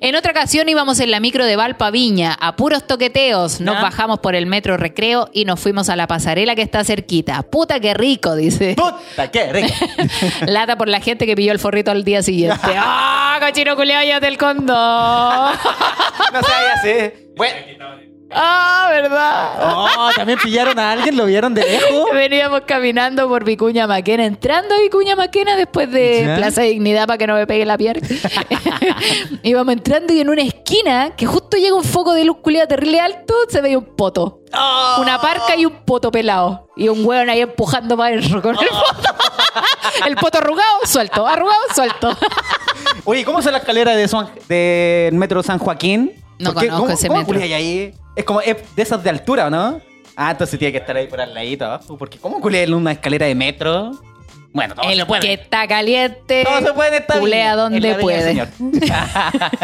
En 0.00 0.16
otra 0.16 0.32
ocasión 0.32 0.66
íbamos 0.68 0.98
en 0.98 1.10
la 1.10 1.20
micro 1.20 1.44
de 1.44 1.56
Valpa 1.56 1.90
Viña, 1.90 2.32
a 2.40 2.56
puros 2.56 2.86
toqueteos. 2.86 3.60
Nos 3.60 3.82
bajamos 3.82 4.20
por 4.20 4.34
el 4.34 4.46
metro 4.46 4.78
recreo 4.78 5.28
y 5.34 5.44
nos 5.44 5.60
fuimos 5.60 5.90
a 5.90 5.96
la 5.96 6.06
pasarela 6.06 6.54
que 6.54 6.62
está 6.62 6.82
cerquita. 6.82 7.42
Puta 7.42 7.80
que 7.80 7.92
rico, 7.92 8.34
dice. 8.34 8.76
Puta, 8.76 9.30
qué 9.30 9.52
rico. 9.52 9.74
Lata 10.46 10.78
por 10.78 10.88
la 10.88 11.00
gente 11.00 11.26
que 11.26 11.36
pilló 11.36 11.52
el 11.52 11.58
forrito 11.58 11.90
al 11.90 12.02
día 12.02 12.22
siguiente. 12.22 12.58
¡Ah, 12.78 13.38
cochino 13.40 13.76
culiao, 13.76 14.04
ya 14.04 14.20
del 14.20 14.38
condo! 14.38 14.72
¡Ah, 14.74 15.52
No 16.32 16.40
se 16.42 16.52
así. 16.52 17.26
Bueno. 17.36 18.11
Verdad! 18.32 19.50
Oh, 19.74 20.10
también 20.14 20.38
pillaron 20.42 20.78
a 20.78 20.92
alguien, 20.92 21.16
lo 21.16 21.26
vieron 21.26 21.54
de 21.54 21.62
lejos. 21.62 22.06
Veníamos 22.12 22.62
caminando 22.66 23.28
por 23.28 23.44
Vicuña 23.44 23.86
Maquena, 23.86 24.24
entrando 24.24 24.74
a 24.74 24.78
Vicuña 24.78 25.16
Maquena 25.16 25.56
después 25.56 25.90
de 25.90 26.24
¿Ya? 26.26 26.36
Plaza 26.36 26.62
de 26.62 26.68
Dignidad 26.68 27.06
para 27.06 27.18
que 27.18 27.26
no 27.26 27.34
me 27.34 27.46
pegue 27.46 27.66
la 27.66 27.76
pierna. 27.76 28.06
Íbamos 29.42 29.72
entrando 29.72 30.12
y 30.12 30.20
en 30.20 30.30
una 30.30 30.42
esquina, 30.42 31.14
que 31.16 31.26
justo 31.26 31.56
llega 31.56 31.74
un 31.74 31.84
foco 31.84 32.14
de 32.14 32.24
luz 32.24 32.38
culiada 32.42 32.66
terrible 32.66 33.00
alto, 33.00 33.34
se 33.48 33.60
veía 33.60 33.78
un 33.78 33.96
poto. 33.96 34.40
Oh. 34.54 34.96
Una 35.00 35.20
parca 35.20 35.56
y 35.56 35.64
un 35.64 35.84
poto 35.84 36.10
pelado. 36.10 36.68
Y 36.76 36.88
un 36.88 37.04
hueón 37.04 37.28
ahí 37.30 37.40
empujando 37.40 37.96
para 37.96 38.14
adentro 38.14 38.40
con 38.42 38.56
el 38.58 38.66
poto. 38.68 39.14
el 40.06 40.16
poto 40.16 40.38
arrugado, 40.38 40.80
suelto. 40.84 41.26
Arrugado, 41.26 41.60
suelto. 41.74 42.16
Oye, 43.04 43.24
¿cómo 43.24 43.40
es 43.40 43.44
la 43.46 43.58
escalera 43.58 43.94
de 43.94 44.08
San- 44.08 44.30
metro 45.18 45.42
San 45.42 45.58
Joaquín? 45.58 46.21
No 46.42 46.52
¿Por 46.52 46.62
qué? 46.62 46.68
conozco 46.68 46.86
¿Cómo- 46.86 46.94
ese 46.98 47.08
cómo 47.08 47.20
metro. 47.20 47.34
culiáis 47.34 47.54
ahí? 47.54 47.94
Es 48.16 48.24
como 48.24 48.40
es 48.40 48.56
de 48.76 48.82
esas 48.82 49.02
de 49.02 49.10
altura, 49.10 49.46
¿o 49.46 49.50
no? 49.50 49.80
Ah, 50.16 50.32
entonces 50.32 50.58
tiene 50.58 50.72
que 50.72 50.78
estar 50.78 50.96
ahí 50.96 51.06
por 51.06 51.20
al 51.20 51.32
ladito 51.32 51.64
abajo. 51.64 51.96
Porque 51.96 52.18
¿cómo 52.18 52.40
culiáis 52.40 52.68
en 52.68 52.74
una 52.74 52.92
escalera 52.92 53.26
de 53.26 53.34
metro? 53.34 53.92
Bueno, 54.54 54.74
todo 54.74 54.90
el 54.90 55.06
puede. 55.06 55.22
que 55.22 55.32
está 55.32 55.66
caliente. 55.66 56.44
Todo 56.44 56.60
se 56.60 56.72
puede 56.74 56.88
en 56.96 57.02
esta 57.02 57.18
culea 57.18 57.56
donde 57.56 57.78
En 57.78 57.82
la 57.84 57.88
viña 57.90 58.00
puede. 58.02 58.22
Señor. 58.22 58.48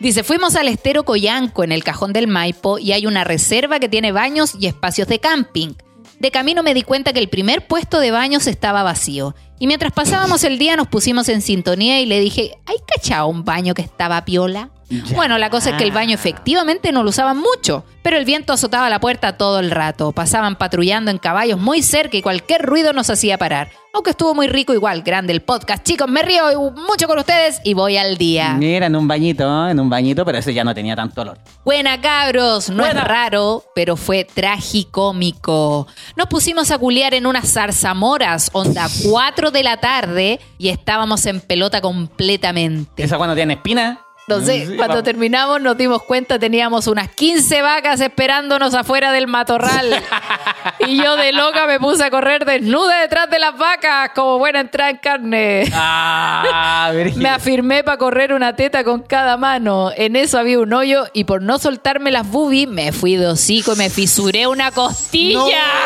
Dice, 0.00 0.22
fuimos 0.22 0.54
al 0.56 0.68
estero 0.68 1.04
Coyanco 1.04 1.64
en 1.64 1.72
el 1.72 1.82
cajón 1.82 2.12
del 2.12 2.28
Maipo 2.28 2.78
y 2.78 2.92
hay 2.92 3.06
una 3.06 3.24
reserva 3.24 3.80
que 3.80 3.88
tiene 3.88 4.12
baños 4.12 4.54
y 4.60 4.66
espacios 4.66 5.08
de 5.08 5.18
camping. 5.18 5.74
De 6.20 6.30
camino 6.30 6.62
me 6.62 6.74
di 6.74 6.82
cuenta 6.82 7.12
que 7.12 7.20
el 7.20 7.28
primer 7.28 7.66
puesto 7.66 8.00
de 8.00 8.10
baños 8.10 8.46
estaba 8.46 8.82
vacío. 8.82 9.34
Y 9.58 9.66
mientras 9.66 9.92
pasábamos 9.92 10.44
el 10.44 10.58
día 10.58 10.76
nos 10.76 10.88
pusimos 10.88 11.28
en 11.28 11.42
sintonía 11.42 12.00
y 12.00 12.06
le 12.06 12.20
dije, 12.20 12.58
¿hay 12.66 12.76
cachado 12.86 13.26
un 13.26 13.44
baño 13.44 13.74
que 13.74 13.82
estaba 13.82 14.24
piola? 14.24 14.70
Ya. 14.88 15.02
Bueno, 15.14 15.36
la 15.36 15.50
cosa 15.50 15.70
es 15.70 15.76
que 15.76 15.84
el 15.84 15.92
baño 15.92 16.14
efectivamente 16.14 16.92
no 16.92 17.02
lo 17.02 17.10
usaban 17.10 17.36
mucho, 17.38 17.84
pero 18.02 18.16
el 18.16 18.24
viento 18.24 18.54
azotaba 18.54 18.88
la 18.88 19.00
puerta 19.00 19.36
todo 19.36 19.58
el 19.58 19.70
rato. 19.70 20.12
Pasaban 20.12 20.56
patrullando 20.56 21.10
en 21.10 21.18
caballos 21.18 21.58
muy 21.60 21.82
cerca 21.82 22.16
y 22.16 22.22
cualquier 22.22 22.62
ruido 22.62 22.94
nos 22.94 23.10
hacía 23.10 23.36
parar. 23.36 23.68
Aunque 23.92 24.10
estuvo 24.10 24.34
muy 24.34 24.48
rico 24.48 24.72
igual, 24.72 25.02
grande 25.02 25.32
el 25.32 25.40
podcast. 25.42 25.82
Chicos, 25.82 26.08
me 26.08 26.22
río 26.22 26.44
mucho 26.70 27.06
con 27.08 27.18
ustedes 27.18 27.60
y 27.64 27.74
voy 27.74 27.96
al 27.96 28.16
día. 28.16 28.54
Mira, 28.54 28.86
en 28.86 28.96
un 28.96 29.08
bañito, 29.08 29.68
en 29.68 29.80
un 29.80 29.90
bañito, 29.90 30.24
pero 30.24 30.38
ese 30.38 30.54
ya 30.54 30.62
no 30.62 30.74
tenía 30.74 30.94
tanto 30.94 31.22
olor. 31.22 31.38
Buena 31.64 32.00
cabros, 32.00 32.70
no 32.70 32.84
Buena. 32.84 33.00
es 33.00 33.08
raro, 33.08 33.64
pero 33.74 33.96
fue 33.96 34.24
tragicómico. 34.24 35.86
Nos 36.16 36.26
pusimos 36.28 36.70
a 36.70 36.78
culiar 36.78 37.14
en 37.14 37.26
unas 37.26 37.52
zarzamoras, 37.52 38.50
onda 38.52 38.88
4 39.10 39.47
de 39.50 39.62
la 39.62 39.78
tarde, 39.78 40.40
y 40.58 40.68
estábamos 40.68 41.24
en 41.26 41.40
pelota 41.40 41.80
completamente. 41.80 43.02
¿Esa 43.02 43.16
cuando 43.16 43.34
tiene 43.34 43.54
espina? 43.54 44.04
Entonces, 44.28 44.68
Sí, 44.68 44.76
cuando 44.76 44.96
vamos. 44.96 45.04
terminamos 45.04 45.60
nos 45.62 45.76
dimos 45.78 46.02
cuenta, 46.02 46.38
teníamos 46.38 46.86
unas 46.86 47.08
15 47.08 47.62
vacas 47.62 47.98
esperándonos 48.02 48.74
afuera 48.74 49.10
del 49.10 49.26
matorral. 49.26 50.02
y 50.80 51.02
yo 51.02 51.16
de 51.16 51.32
loca 51.32 51.66
me 51.66 51.80
puse 51.80 52.04
a 52.04 52.10
correr 52.10 52.44
desnuda 52.44 53.00
detrás 53.00 53.30
de 53.30 53.38
las 53.38 53.56
vacas, 53.56 54.10
como 54.14 54.38
buena 54.38 54.60
entrada 54.60 54.90
en 54.90 54.96
carne. 54.98 55.72
Ah. 55.72 56.92
Me 57.16 57.30
afirmé 57.30 57.82
para 57.84 57.96
correr 57.96 58.32
una 58.34 58.54
teta 58.54 58.84
con 58.84 59.00
cada 59.02 59.38
mano. 59.38 59.90
En 59.96 60.14
eso 60.14 60.38
había 60.38 60.58
un 60.58 60.72
hoyo 60.74 61.06
y 61.14 61.24
por 61.24 61.40
no 61.40 61.58
soltarme 61.58 62.10
las 62.10 62.28
boobies 62.28 62.68
me 62.68 62.92
fui 62.92 63.16
de 63.16 63.26
hocico 63.28 63.72
y 63.72 63.76
me 63.76 63.88
fisuré 63.90 64.46
una 64.46 64.70
costilla. 64.72 65.38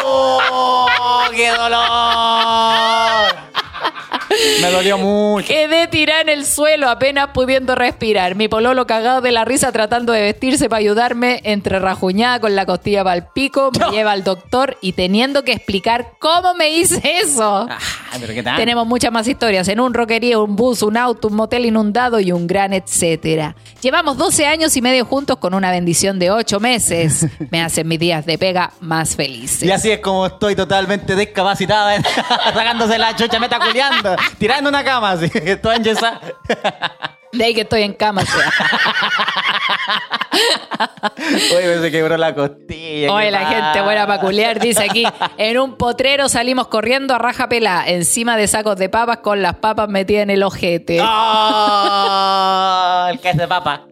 ¡No! 0.03 0.87
¡Qué 1.35 1.49
dolor! 1.51 1.93
Me 4.61 4.71
dolió 4.71 4.99
mucho. 4.99 5.47
Quedé 5.47 5.87
tirada 5.89 6.23
en 6.23 6.29
el 6.29 6.47
suelo 6.47 6.89
apenas 6.89 7.29
pudiendo 7.35 7.75
respirar. 7.75 8.35
Mi 8.35 8.49
pololo 8.49 8.87
cagado 8.87 9.21
de 9.21 9.33
la 9.33 9.45
risa 9.45 9.73
tratando 9.73 10.13
de 10.13 10.23
vestirse 10.23 10.69
para 10.69 10.81
ayudarme, 10.81 11.41
entre 11.45 11.79
rajuñada 11.79 12.41
con 12.41 12.55
la 12.55 12.65
costilla 12.67 13.05
para 13.05 13.17
el 13.17 13.25
pico, 13.25 13.71
me 13.79 13.91
lleva 13.91 14.13
al 14.13 14.25
doctor 14.25 14.77
y 14.81 14.93
teniendo 14.93 15.45
que 15.45 15.53
explicar 15.53 16.13
cómo 16.19 16.55
me 16.55 16.71
hice 16.71 17.01
eso. 17.23 17.69
pero 18.21 18.33
qué 18.33 18.43
tal. 18.43 18.57
Tenemos 18.57 18.87
muchas 18.87 19.13
más 19.13 19.27
historias. 19.29 19.69
En 19.69 19.81
un 19.81 19.93
roquerío, 19.95 20.45
un 20.45 20.57
bus, 20.57 20.83
un 20.83 20.97
auto, 20.97 21.29
un 21.29 21.35
motel 21.35 21.67
inundado 21.67 22.21
y 22.21 22.33
un 22.33 22.47
gran 22.47 22.73
etcétera. 22.73 23.55
Llevamos 23.81 24.17
12 24.17 24.47
años 24.47 24.77
y 24.77 24.83
medio 24.83 25.05
juntos 25.05 25.39
con 25.39 25.55
una 25.55 25.71
bendición 25.71 26.19
de 26.19 26.31
8 26.31 26.61
meses. 26.61 27.27
Me 27.51 27.61
hacen 27.61 27.89
mis 27.89 27.99
días 27.99 28.25
de 28.27 28.39
pega 28.39 28.73
más 28.81 29.17
felices. 29.17 29.63
Y 29.63 29.71
así 29.71 29.91
es 29.91 30.01
como 30.01 30.27
estoy 30.27 30.55
totalmente 30.55 31.17
discapacitada, 31.17 32.01
sacándose 32.03 32.99
la 33.03 33.15
chucha, 33.17 33.39
meta 33.39 33.59
culiando, 33.73 34.17
tirando 34.39 34.71
una 34.71 34.85
cama 34.85 35.13
así, 35.13 35.31
toda 35.63 35.77
enyesada. 35.77 36.21
De 37.33 37.45
ahí 37.45 37.55
que 37.55 37.63
estoy 37.63 37.83
en 37.83 37.95
cama. 37.95 38.23
Oye, 41.57 41.81
se 41.81 41.91
quebró 41.91 42.19
la 42.19 42.35
costilla. 42.35 43.11
Oye, 43.11 43.27
¿qué 43.27 43.31
la 43.31 43.41
pasa? 43.41 43.55
gente 43.55 43.81
buena 43.81 44.07
para 44.07 44.21
culear, 44.21 44.61
dice 44.61 44.85
aquí. 44.85 45.05
En 45.39 45.59
un 45.59 45.79
potrero 45.79 46.29
salimos 46.29 46.69
corriendo 46.69 47.15
a 47.15 47.19
raja 47.19 47.49
pelá, 47.49 47.85
encima 47.87 48.37
de 48.37 48.49
sacos 48.49 48.77
de 48.77 48.91
papas 48.91 49.19
con 49.19 49.41
las 49.41 49.55
papas 49.57 49.89
metidas 49.89 50.25
en 50.25 50.31
el 50.31 50.43
ojete. 50.43 51.01
¡Oh! 51.03 53.07
El 53.11 53.19
que 53.21 53.31
es 53.31 53.37
de 53.39 53.49
papa. 53.49 53.87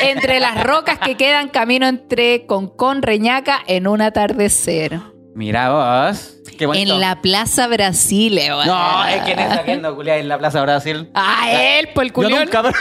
Entre 0.00 0.40
las 0.40 0.60
rocas 0.64 0.98
que 0.98 1.16
quedan 1.16 1.48
camino 1.48 1.86
entre 1.86 2.46
Concón, 2.46 3.02
Reñaca 3.02 3.60
en 3.68 3.86
un 3.86 4.00
atardecer. 4.00 4.98
Mira 5.36 5.68
vos. 6.08 6.32
Qué 6.58 6.64
bonito. 6.64 6.94
En 6.94 7.00
la 7.00 7.20
Plaza 7.20 7.66
Brasil, 7.66 8.38
eh, 8.38 8.48
No, 8.48 9.04
es 9.06 9.22
que 9.24 9.32
en 9.32 9.38
esa 9.40 9.62
que 9.64 9.76
no 9.76 9.94
culiar 9.94 10.16
en 10.18 10.28
la 10.28 10.38
Plaza 10.38 10.62
Brasil. 10.62 11.10
Ah, 11.14 11.50
él, 11.50 11.90
por 11.94 12.04
el 12.04 12.08
Yo 12.08 12.14
culión. 12.14 12.44
nunca. 12.44 12.62
ni 12.62 12.68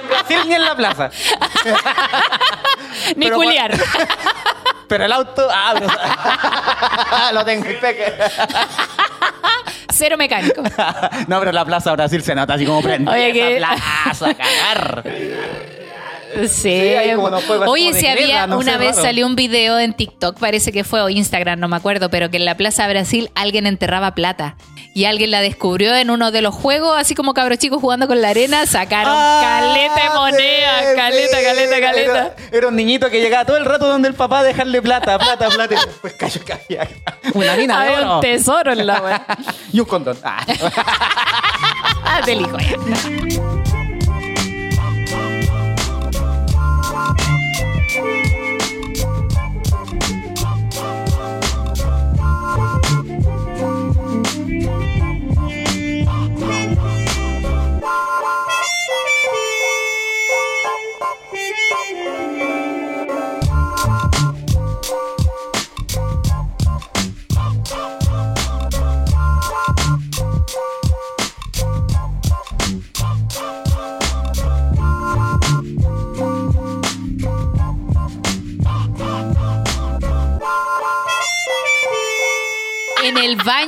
en 0.00 0.08
Brasil 0.08 0.38
ni 0.48 0.54
en 0.54 0.64
la 0.64 0.74
plaza. 0.74 1.10
Ni 3.16 3.26
pero 3.26 3.36
culiar. 3.36 3.78
Pero 4.88 5.04
el 5.04 5.12
auto. 5.12 5.46
Ah, 5.52 7.30
lo 7.34 7.44
tengo 7.44 7.68
impeque. 7.70 8.14
Cero 9.90 10.16
mecánico. 10.16 10.62
No, 11.26 11.38
pero 11.38 11.52
la 11.52 11.64
Plaza 11.66 11.92
Brasil 11.92 12.22
se 12.22 12.34
nota 12.34 12.54
así 12.54 12.64
como 12.64 12.80
prende. 12.80 13.10
Oye, 13.10 13.32
que- 13.34 13.58
Esa 13.58 13.76
plaza, 14.04 14.34
cagar. 14.34 15.04
Sí. 16.48 16.68
hay 16.70 17.14
como 17.14 17.28
unos 17.28 17.44
juegos 17.44 17.68
Oye, 17.68 17.92
si 17.94 18.06
había 18.06 18.26
guerra, 18.26 18.46
no 18.48 18.58
una 18.58 18.72
sé, 18.72 18.78
vez 18.78 18.90
raro. 18.96 19.02
salió 19.02 19.26
un 19.26 19.36
video 19.36 19.78
en 19.78 19.94
TikTok, 19.94 20.38
parece 20.38 20.72
que 20.72 20.84
fue 20.84 21.00
o 21.02 21.08
Instagram, 21.08 21.58
no 21.58 21.68
me 21.68 21.76
acuerdo, 21.76 22.10
pero 22.10 22.30
que 22.30 22.36
en 22.36 22.44
la 22.44 22.56
Plaza 22.56 22.86
Brasil 22.88 23.30
alguien 23.34 23.66
enterraba 23.66 24.14
plata. 24.14 24.56
Y 24.94 25.04
alguien 25.04 25.30
la 25.30 25.40
descubrió 25.40 25.94
en 25.94 26.10
uno 26.10 26.32
de 26.32 26.42
los 26.42 26.52
juegos, 26.54 26.96
así 26.98 27.14
como 27.14 27.32
cabros 27.32 27.58
chicos 27.58 27.80
jugando 27.80 28.08
con 28.08 28.20
la 28.20 28.30
arena, 28.30 28.66
sacaron 28.66 29.14
caleta 29.14 30.02
de 30.02 30.10
moneda, 30.18 30.78
Ah, 30.78 30.82
sí, 30.90 30.96
caleta, 30.96 31.36
sí. 31.38 31.44
caleta, 31.44 31.80
caleta. 31.80 32.12
Era, 32.12 32.36
era 32.50 32.68
un 32.68 32.74
niñito 32.76 33.08
que 33.08 33.20
llegaba 33.20 33.44
todo 33.44 33.56
el 33.58 33.64
rato 33.64 33.86
donde 33.86 34.08
el 34.08 34.14
papá 34.14 34.40
a 34.40 34.42
dejarle 34.42 34.82
plata, 34.82 35.16
plata, 35.18 35.48
plata. 35.50 35.74
Y 35.74 35.86
después 35.86 36.14
cayó, 36.14 36.40
caía. 36.44 36.88
Una 37.34 37.54
mina 37.54 37.80
de 37.84 37.88
Había 37.92 38.06
oro. 38.06 38.14
un 38.16 38.20
tesoro 38.22 38.72
en 38.72 38.86
la. 38.86 39.24
Y 39.72 39.78
un 39.80 39.86
condón. 39.86 40.18
Ah. 40.24 40.44
Ah, 42.10 42.22
del 42.24 42.40
hijo 42.40 42.56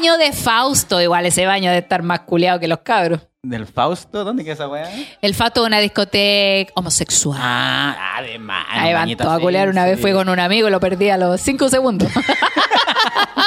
baño 0.01 0.17
de 0.17 0.33
Fausto, 0.33 0.99
igual 1.03 1.27
ese 1.27 1.45
baño 1.45 1.71
de 1.71 1.77
estar 1.77 2.03
más 2.03 2.21
culeado 2.21 2.59
que 2.59 2.69
los 2.69 2.79
cabros. 2.79 3.21
¿Del 3.43 3.67
Fausto? 3.67 4.23
¿Dónde 4.23 4.45
queda 4.45 4.53
esa 4.53 4.69
weá? 4.69 4.87
El 5.23 5.35
Fausto 5.35 5.63
es 5.63 5.67
una 5.69 5.79
discoteca 5.79 6.71
homosexual. 6.77 7.41
Ah, 7.41 8.19
además. 8.19 8.67
Ahí 8.69 8.93
van 8.93 9.17
todos 9.17 9.33
a 9.33 9.39
culear. 9.41 9.71
Una 9.71 9.87
vez 9.87 9.99
fui 9.99 10.13
con 10.13 10.29
un 10.29 10.39
amigo 10.39 10.69
y 10.69 10.71
lo 10.71 10.79
perdí 10.79 11.09
a 11.09 11.17
los 11.17 11.41
cinco 11.41 11.71
segundos. 11.71 12.13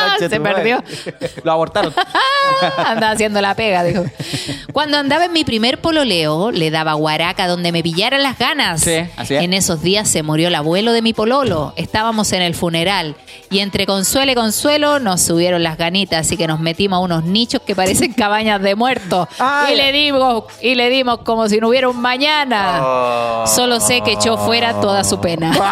Se 0.20 0.40
perdió. 0.40 0.84
Lo 1.44 1.52
abortaron. 1.52 1.94
Andaba 2.78 3.12
haciendo 3.12 3.42
la 3.42 3.56
pega, 3.56 3.84
dijo. 3.84 4.06
Cuando 4.72 4.98
andaba 4.98 5.26
en 5.26 5.34
mi 5.34 5.44
primer 5.44 5.80
pololeo, 5.80 6.52
le 6.52 6.72
daba 6.72 6.94
guaraca 6.94 7.48
donde 7.48 7.72
me 7.72 7.84
pillaran 7.84 8.24
las 8.24 8.38
ganas. 8.38 8.82
Sí, 8.82 8.96
así 9.16 9.36
es. 9.36 9.44
En 9.44 9.54
esos 9.54 9.82
días 9.82 10.10
se 10.10 10.24
murió 10.24 10.48
el 10.48 10.56
abuelo 10.56 10.92
de 10.94 11.02
mi 11.02 11.14
pololo. 11.14 11.74
Estábamos 11.76 12.32
en 12.34 12.42
el 12.42 12.56
funeral. 12.56 13.16
Y 13.50 13.60
entre 13.60 13.86
consuelo 13.86 14.32
y 14.32 14.36
consuelo 14.36 15.00
nos 15.00 15.22
subieron 15.22 15.64
las 15.64 15.78
ganitas, 15.78 16.26
así 16.26 16.38
que 16.38 16.48
nos 16.48 16.60
metimos 16.60 16.98
a 16.98 17.00
unos 17.02 17.24
nichos 17.24 17.62
que 17.62 17.76
parecen 17.76 18.14
cabañas 18.14 18.62
de 18.62 18.76
muertos. 18.76 19.28
Y. 19.72 19.83
le 19.84 19.92
dimos, 19.92 20.46
y 20.62 20.76
le 20.76 20.90
dimos 20.90 21.20
como 21.20 21.50
si 21.50 21.60
no 21.60 21.68
hubiera 21.70 21.90
un 21.90 22.00
mañana. 22.02 22.80
Oh. 22.82 23.44
Solo 23.48 23.80
sé 23.82 24.02
que 24.02 24.14
echó 24.14 24.38
fuera 24.38 24.80
toda 24.80 25.04
su 25.04 25.20
pena. 25.20 25.52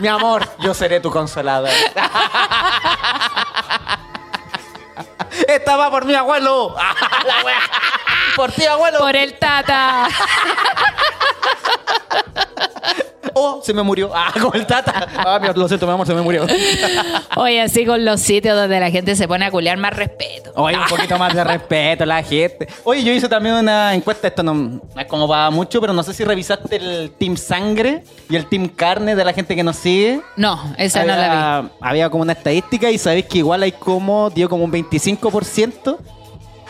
Mi 0.00 0.08
amor, 0.08 0.48
yo 0.60 0.72
seré 0.74 1.00
tu 1.00 1.10
consolador. 1.10 1.70
Estaba 5.48 5.90
por 5.90 6.06
mi 6.06 6.14
abuelo. 6.14 6.74
La 7.26 7.44
wea. 7.44 7.60
Por 8.36 8.52
ti, 8.52 8.64
abuelo. 8.66 8.98
Por 8.98 9.16
el 9.16 9.34
tata. 9.38 10.08
Oh, 13.38 13.60
se 13.62 13.74
me 13.74 13.82
murió. 13.82 14.10
Ah, 14.14 14.32
con 14.40 14.56
el 14.56 14.64
tata. 14.66 15.06
Ah, 15.18 15.38
mi- 15.38 15.48
lo 15.54 15.68
siento, 15.68 15.86
mi 15.86 15.92
amor, 15.92 16.06
se 16.06 16.14
me 16.14 16.22
murió. 16.22 16.46
Oye, 17.36 17.60
así 17.60 17.84
con 17.84 18.02
los 18.02 18.18
sitios 18.22 18.56
donde 18.56 18.80
la 18.80 18.90
gente 18.90 19.14
se 19.14 19.28
pone 19.28 19.44
a 19.44 19.50
culear 19.50 19.76
más 19.76 19.92
respeto. 19.94 20.52
Oye, 20.54 20.78
un 20.78 20.86
poquito 20.86 21.18
más 21.18 21.34
de 21.34 21.44
respeto 21.44 22.04
a 22.04 22.06
la 22.06 22.22
gente. 22.22 22.66
Oye, 22.84 23.04
yo 23.04 23.12
hice 23.12 23.28
también 23.28 23.56
una 23.56 23.94
encuesta, 23.94 24.28
esto 24.28 24.42
no, 24.42 24.54
no 24.54 24.80
es 24.96 25.04
como 25.06 25.28
va 25.28 25.50
mucho, 25.50 25.82
pero 25.82 25.92
no 25.92 26.02
sé 26.02 26.14
si 26.14 26.24
revisaste 26.24 26.76
el 26.76 27.10
Team 27.18 27.36
Sangre 27.36 28.04
y 28.30 28.36
el 28.36 28.46
Team 28.48 28.68
Carne 28.68 29.14
de 29.14 29.22
la 29.22 29.34
gente 29.34 29.54
que 29.54 29.62
nos 29.62 29.76
sigue. 29.76 30.22
No, 30.36 30.72
esa 30.78 31.00
no 31.00 31.08
la 31.08 31.16
vi. 31.16 31.22
había, 31.24 31.70
había 31.82 32.08
como 32.10 32.22
una 32.22 32.32
estadística 32.32 32.90
y 32.90 32.96
sabéis 32.96 33.26
que 33.26 33.36
igual 33.38 33.62
hay 33.64 33.72
como, 33.72 34.30
dio 34.30 34.48
como 34.48 34.64
un 34.64 34.72
25% 34.72 35.98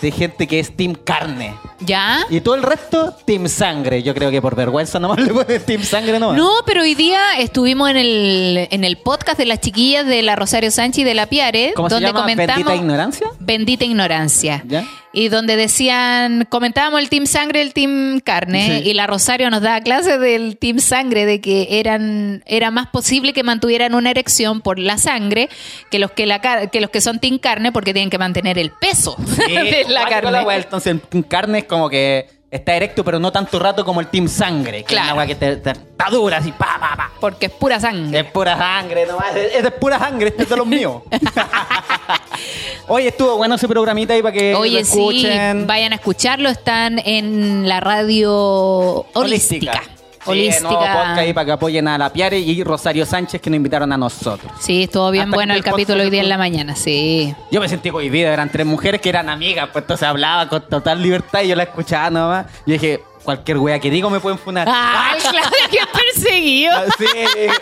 de 0.01 0.11
gente 0.11 0.47
que 0.47 0.61
es 0.61 0.77
Team 0.77 0.95
Carne. 0.95 1.55
¿Ya? 1.81 2.25
Y 2.31 2.41
todo 2.41 2.55
el 2.55 2.63
resto, 2.63 3.15
Team 3.25 3.49
Sangre. 3.49 4.03
Yo 4.03 4.15
creo 4.15 4.31
que 4.31 4.41
por 4.41 4.55
vergüenza 4.57 4.99
nomás 4.99 5.19
le 5.27 5.33
ponen 5.33 5.63
Team 5.63 5.83
Sangre 5.83 6.19
nomás. 6.19 6.37
No, 6.37 6.51
pero 6.65 6.83
hoy 6.83 6.95
día 6.95 7.39
estuvimos 7.39 7.91
en 7.91 7.97
el, 7.97 8.69
en 8.71 8.85
el 8.85 8.97
podcast 8.99 9.39
de 9.39 9.47
las 9.47 9.61
chiquillas 9.61 10.07
de 10.07 10.23
la 10.23 10.37
Rosario 10.37 10.71
Sánchez 10.71 11.01
y 11.01 11.05
de 11.05 11.15
la 11.15 11.27
Piare, 11.27 11.73
¿Cómo 11.77 11.89
se 11.89 11.95
donde 11.97 12.09
llama? 12.09 12.21
comentamos 12.23 12.57
¿Bendita 12.57 12.75
ignorancia? 12.75 13.27
Bendita 13.39 13.85
ignorancia. 13.85 14.63
¿Ya? 14.67 14.85
Y 15.19 15.31
donde 15.31 15.57
decían, 15.57 16.47
comentábamos 16.51 17.01
el 17.01 17.09
Team 17.09 17.25
Sangre, 17.25 17.63
el 17.63 17.73
Team 17.73 18.21
Carne, 18.21 18.83
Sí. 18.83 18.91
y 18.91 18.93
la 18.93 19.07
Rosario 19.07 19.49
nos 19.49 19.63
daba 19.63 19.81
clases 19.81 20.21
del 20.21 20.59
Team 20.59 20.79
Sangre, 20.79 21.25
de 21.25 21.41
que 21.41 21.81
eran, 21.81 22.43
era 22.45 22.71
más 22.71 22.89
posible 22.89 23.33
que 23.33 23.43
mantuvieran 23.43 23.95
una 23.95 24.11
erección 24.11 24.61
por 24.61 24.79
la 24.79 24.99
sangre 24.99 25.49
que 25.91 25.99
los 25.99 26.11
que, 26.11 26.27
la, 26.27 26.41
que 26.69 26.83
los 26.83 26.91
que 26.91 27.01
son 27.01 27.19
Team 27.19 27.39
Carne 27.39 27.73
porque 27.73 27.95
tienen 27.95 28.11
que 28.11 28.19
mantener 28.19 28.59
el 28.59 28.73
peso 28.73 29.17
de 29.49 29.87
la 29.89 30.07
carne. 30.07 30.31
la. 30.33 30.57
Entonces, 30.57 30.97
Team 31.09 31.23
Carne 31.23 31.61
es 31.61 31.65
como 31.65 31.89
que 31.89 32.29
está 32.51 32.75
erecto, 32.75 33.05
pero 33.05 33.19
no 33.19 33.31
tanto 33.33 33.59
rato 33.59 33.85
como 33.85 34.01
el 34.01 34.07
Team 34.09 34.29
Sangre. 34.29 34.79
Que 34.85 34.95
Claro. 34.95 35.09
es 35.09 35.13
una 35.15 35.27
que 35.27 35.35
te, 35.35 35.57
te- 35.57 35.71
está 35.71 36.09
dura, 36.11 36.39
así, 36.39 36.53
pa, 36.53 36.77
pa, 36.81 36.97
pa. 36.97 37.11
Porque 37.21 37.47
es 37.47 37.53
pura 37.53 37.79
sangre. 37.81 38.21
Es 38.21 38.27
pura 38.27 38.57
sangre 38.57 39.07
nomás. 39.07 39.35
Es, 39.35 39.65
es 39.65 39.73
pura 39.73 39.99
sangre, 39.99 40.29
este 40.29 40.45
es 40.45 40.49
de 40.49 40.57
los 40.57 40.67
míos. 40.67 41.03
Oye, 42.89 43.09
estuvo 43.09 43.37
bueno 43.37 43.55
ese 43.57 43.67
programita 43.69 44.15
ahí 44.15 44.23
para 44.23 44.33
que 44.33 44.53
lo 44.53 44.61
Oye, 44.61 44.85
sí, 44.85 44.99
escuchen. 44.99 45.67
vayan 45.67 45.93
a 45.93 45.97
escucharlo. 45.97 46.49
Están 46.49 47.01
en 47.05 47.69
la 47.69 47.81
radio 47.81 49.07
holística. 49.15 49.83
Sí, 49.83 49.91
el 50.33 50.63
nuevo 50.63 50.79
podcast 50.79 51.19
ahí 51.19 51.33
para 51.33 51.45
que 51.45 51.53
apoyen 51.53 51.89
a 51.89 51.99
la 51.99 52.13
Piare 52.13 52.39
y 52.39 52.63
Rosario 52.63 53.07
Sánchez 53.07 53.41
que 53.41 53.51
nos 53.51 53.57
invitaron 53.57 53.93
a 53.93 53.97
nosotros. 53.97 54.53
Sí, 54.61 54.85
estuvo 54.85 55.11
bien 55.11 55.25
Hasta 55.25 55.37
bueno 55.37 55.55
el 55.55 55.63
capítulo 55.63 56.03
hoy 56.03 56.11
día 56.11 56.23
en 56.23 56.29
la 56.29 56.39
mañana, 56.39 56.77
sí. 56.77 57.35
Yo 57.51 57.61
me 57.61 57.69
sentí 57.69 57.91
cohibido, 57.91 58.31
eran 58.31 58.51
tres 58.51 58.67
mujeres 58.67 59.01
que 59.01 59.09
eran 59.09 59.29
amigas, 59.29 59.69
pues 59.73 59.85
entonces 59.85 60.07
hablaba 60.07 60.49
con 60.49 60.63
total 60.69 61.03
libertad 61.03 61.43
y 61.43 61.49
yo 61.49 61.57
la 61.57 61.65
escuchaba 61.65 62.11
nomás. 62.11 62.47
Y 62.67 62.73
dije, 62.73 63.01
cualquier 63.27 63.59
wea 63.59 63.79
que 63.79 63.91
digo 63.91 64.09
me 64.09 64.21
pueden 64.21 64.39
funar. 64.39 64.67
¡Ah, 64.71 65.13
Claudia, 65.21 65.87
qué 65.93 66.19
seguido. 66.21 66.75
Ah, 66.75 66.85
Sí, 66.97 67.05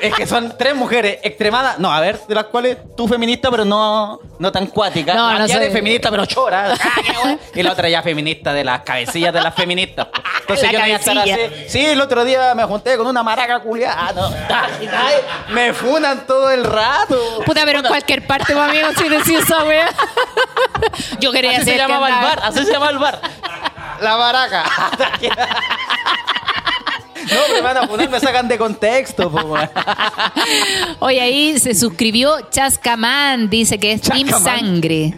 es 0.01 0.15
que 0.15 0.27
son 0.29 0.55
tres 0.57 0.77
mujeres 0.77 1.19
extremadas. 1.25 1.81
No, 1.81 1.91
a 1.93 1.99
ver, 2.01 2.21
de 2.29 2.35
las 2.37 2.45
cuales 2.45 2.77
tú 2.97 3.09
feminista, 3.09 3.51
pero 3.51 3.65
no, 3.65 4.21
no 4.39 4.53
tan 4.53 4.69
cuática. 4.69 5.15
No, 5.15 5.33
la 5.33 5.39
no 5.41 5.47
ya 5.47 5.57
soy- 5.57 5.65
de 5.65 5.71
feminista, 5.73 6.11
pero 6.11 6.25
chora. 6.27 6.75
Ah, 7.25 7.37
y 7.55 7.63
la 7.63 7.73
otra 7.73 7.89
ya 7.89 8.03
feminista 8.03 8.53
de 8.53 8.63
las 8.65 8.81
cabecillas 8.83 9.33
de 9.33 9.41
las 9.41 9.55
feministas. 9.55 10.09
Entonces 10.41 10.67
La 10.67 10.73
yo 10.73 10.79
no 10.79 10.85
voy 10.85 10.93
a 10.93 10.97
estar 10.97 11.15
cabecilla. 11.17 11.47
así. 11.47 11.65
Sí, 11.69 11.87
el 11.87 12.01
otro 12.01 12.25
día 12.25 12.55
me 12.55 12.65
junté 12.65 12.97
con 12.99 13.07
una 13.07 13.23
maraca 13.23 13.61
culiada. 13.61 13.97
Ah, 13.99 14.13
no. 14.15 14.27
Ay, 14.27 14.89
ay, 14.93 15.15
me 15.55 15.73
funan 15.73 16.27
todo 16.27 16.51
el 16.51 16.65
rato. 16.65 17.43
Puta, 17.47 17.63
pero 17.65 17.79
en 17.81 17.87
cualquier 17.87 18.27
parte, 18.27 18.53
pues, 18.53 18.69
amigo, 18.69 18.89
si 18.99 19.09
decís 19.09 19.39
esa 19.41 19.65
wea. 19.65 19.89
Yo 21.21 21.33
quería 21.33 21.51
Así 21.53 21.61
se 21.61 21.65
decir 21.65 21.87
que 21.87 21.93
llamaba 21.93 22.09
el 22.09 22.15
bar, 22.25 22.41
así 22.43 22.65
se 22.65 22.73
llamaba 22.73 22.91
el 22.91 22.99
bar. 22.99 23.21
La 24.01 24.17
maraca. 24.17 24.65
No, 27.33 27.55
me 27.55 27.61
van 27.63 27.77
a 27.79 27.87
poner, 27.87 28.11
me 28.11 28.21
sacan 28.21 28.47
de 28.49 28.59
contexto, 28.59 29.31
po. 29.31 29.57
Oye, 31.01 31.21
ahí 31.21 31.59
se 31.59 31.75
suscribió 31.75 32.51
Chascamán, 32.51 33.49
dice 33.49 33.79
que 33.79 33.93
es 33.93 34.03
Team 34.03 34.29
Chascamán. 34.29 34.59
Sangre. 34.61 35.15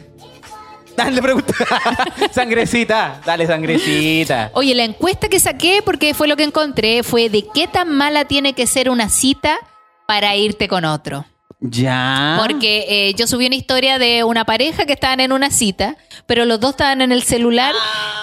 Dale, 0.97 1.21
pregunta. 1.21 1.53
sangrecita, 2.33 3.21
dale, 3.25 3.47
sangrecita. 3.47 4.51
Oye, 4.55 4.75
la 4.75 4.85
encuesta 4.85 5.29
que 5.29 5.39
saqué, 5.39 5.83
porque 5.85 6.15
fue 6.15 6.27
lo 6.27 6.37
que 6.37 6.45
encontré, 6.45 7.03
fue 7.03 7.29
de 7.29 7.47
qué 7.53 7.69
tan 7.69 7.91
mala 7.91 8.25
tiene 8.25 8.55
que 8.55 8.67
ser 8.67 8.89
una 8.89 9.11
cita 9.11 9.59
para 10.07 10.37
irte 10.37 10.69
con 10.69 10.85
otro. 10.85 11.27
Ya. 11.61 12.37
Porque 12.47 12.85
eh, 12.89 13.15
yo 13.15 13.27
subí 13.27 13.47
una 13.47 13.57
historia 13.57 13.99
de 13.99 14.25
una 14.25 14.45
pareja 14.45 14.85
que 14.85 14.93
estaban 14.93 15.21
en 15.21 15.33
una 15.33 15.51
cita, 15.51 15.97
pero 16.27 16.45
los 16.45 16.61
dos 16.61 16.73
estaban 16.73 17.01
en 17.01 17.13
el 17.13 17.23
celular 17.23 17.75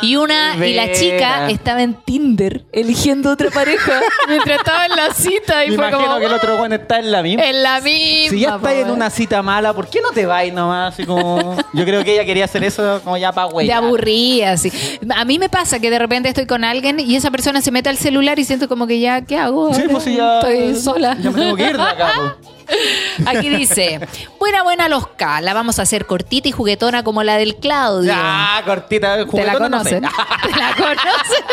y 0.03 0.17
una 0.17 0.55
y 0.63 0.73
la 0.75 0.91
chica 0.91 1.49
estaba 1.49 1.81
en 1.81 1.95
Tinder 1.95 2.65
eligiendo 2.71 3.31
otra 3.31 3.49
pareja 3.49 4.01
mientras 4.27 4.59
estaba 4.59 4.85
en 4.85 4.91
la 4.91 5.13
cita 5.15 5.65
y 5.65 5.71
Me 5.71 5.77
fue 5.77 5.87
imagino 5.87 6.07
como 6.07 6.19
que 6.19 6.25
el 6.27 6.33
otro 6.33 6.57
bueno 6.57 6.75
está 6.75 6.99
en 6.99 7.11
la 7.11 7.23
misma. 7.23 7.43
en 7.43 7.63
la 7.63 7.81
misma. 7.81 8.29
Si 8.29 8.39
ya 8.39 8.55
estás 8.55 8.73
en 8.73 8.91
una 8.91 9.09
cita 9.09 9.41
mala, 9.41 9.73
¿por 9.73 9.87
qué 9.87 9.99
no 10.01 10.11
te 10.11 10.27
vas 10.27 10.51
nomás? 10.53 10.93
Así 10.93 11.05
como... 11.05 11.55
Yo 11.73 11.85
creo 11.85 12.03
que 12.03 12.13
ella 12.13 12.25
quería 12.25 12.45
hacer 12.45 12.63
eso 12.63 13.01
como 13.03 13.17
ya 13.17 13.31
para 13.31 13.47
güey. 13.47 13.65
De 13.65 13.73
aburrida, 13.73 14.51
así. 14.51 14.71
A 15.15 15.25
mí 15.25 15.39
me 15.39 15.49
pasa 15.49 15.79
que 15.79 15.89
de 15.89 15.97
repente 15.97 16.29
estoy 16.29 16.45
con 16.45 16.63
alguien 16.63 16.99
y 16.99 17.15
esa 17.15 17.31
persona 17.31 17.61
se 17.61 17.71
mete 17.71 17.89
al 17.89 17.97
celular 17.97 18.37
y 18.37 18.43
siento 18.45 18.67
como 18.67 18.85
que 18.85 18.99
ya, 18.99 19.21
¿qué 19.21 19.37
hago? 19.37 19.73
Sí, 19.73 19.83
pues 19.89 20.03
si 20.03 20.17
ya... 20.17 20.39
Estoy 20.39 20.75
sola. 20.75 21.17
Ya 21.19 21.31
me 21.31 21.41
tengo 21.41 21.55
que 21.55 21.63
ir 21.63 21.77
de 21.77 21.83
acá. 21.83 22.37
Aquí 23.25 23.49
dice, 23.49 23.99
buena, 24.39 24.63
buena 24.63 24.89
los 24.89 25.07
K, 25.07 25.41
la 25.41 25.53
vamos 25.53 25.79
a 25.79 25.83
hacer 25.83 26.05
cortita 26.05 26.47
y 26.49 26.51
juguetona 26.51 27.03
como 27.03 27.23
la 27.23 27.37
del 27.37 27.55
Claudio. 27.55 28.11
Ya, 28.11 28.61
cortita. 28.65 29.13
¿Te 29.13 29.25
la 29.25 29.31
juguetona, 29.31 29.69
no 29.69 29.83
sé. 29.83 30.01
conocen? 30.01 30.09
¿Te 30.43 30.59
la 30.59 30.75
conocen? 30.75 31.43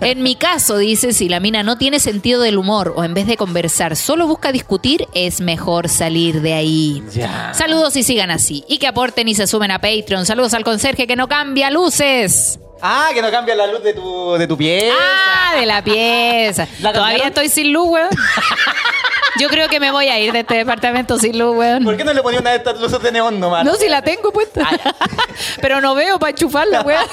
En 0.00 0.22
mi 0.22 0.36
caso, 0.36 0.76
dice, 0.76 1.12
si 1.12 1.28
la 1.28 1.40
mina 1.40 1.62
no 1.62 1.78
tiene 1.78 2.00
sentido 2.00 2.42
del 2.42 2.58
humor 2.58 2.92
o 2.96 3.04
en 3.04 3.14
vez 3.14 3.26
de 3.26 3.36
conversar 3.36 3.96
solo 3.96 4.26
busca 4.26 4.52
discutir, 4.52 5.06
es 5.14 5.40
mejor 5.40 5.88
salir 5.88 6.42
de 6.42 6.52
ahí. 6.52 7.02
Ya. 7.12 7.54
Saludos 7.54 7.96
y 7.96 8.02
sigan 8.02 8.30
así. 8.30 8.64
Y 8.68 8.78
que 8.78 8.86
aporten 8.86 9.26
y 9.28 9.34
se 9.34 9.46
sumen 9.46 9.70
a 9.70 9.80
Patreon. 9.80 10.26
Saludos 10.26 10.54
al 10.54 10.64
conserje 10.64 11.06
que 11.06 11.16
no 11.16 11.28
cambia 11.28 11.70
luces. 11.70 12.58
Ah, 12.82 13.08
que 13.14 13.22
no 13.22 13.30
cambia 13.30 13.54
la 13.54 13.66
luz 13.66 13.82
de 13.82 13.94
tu, 13.94 14.34
de 14.34 14.46
tu 14.46 14.56
pieza. 14.56 14.94
Ah, 14.94 15.56
de 15.58 15.66
la 15.66 15.82
pieza. 15.82 16.68
¿La 16.80 16.92
Todavía 16.92 17.28
estoy 17.28 17.48
sin 17.48 17.72
luz, 17.72 17.88
weón. 17.88 18.10
Yo 19.40 19.48
creo 19.48 19.68
que 19.68 19.80
me 19.80 19.90
voy 19.90 20.08
a 20.08 20.18
ir 20.18 20.32
de 20.32 20.40
este 20.40 20.54
departamento 20.56 21.18
sin 21.18 21.38
luz, 21.38 21.56
weón. 21.56 21.84
¿Por 21.84 21.96
qué 21.96 22.04
no 22.04 22.12
le 22.12 22.22
ponía 22.22 22.40
una 22.40 22.50
de 22.50 22.56
estas 22.56 22.80
luces 22.80 23.02
de 23.02 23.12
neón 23.12 23.38
nomás? 23.40 23.64
No, 23.64 23.74
si 23.74 23.88
la 23.88 24.02
tengo 24.02 24.32
puesta. 24.32 24.68
Pero 25.60 25.80
no 25.80 25.94
veo 25.94 26.18
para 26.18 26.30
enchufarla, 26.30 26.82
weón. 26.82 27.04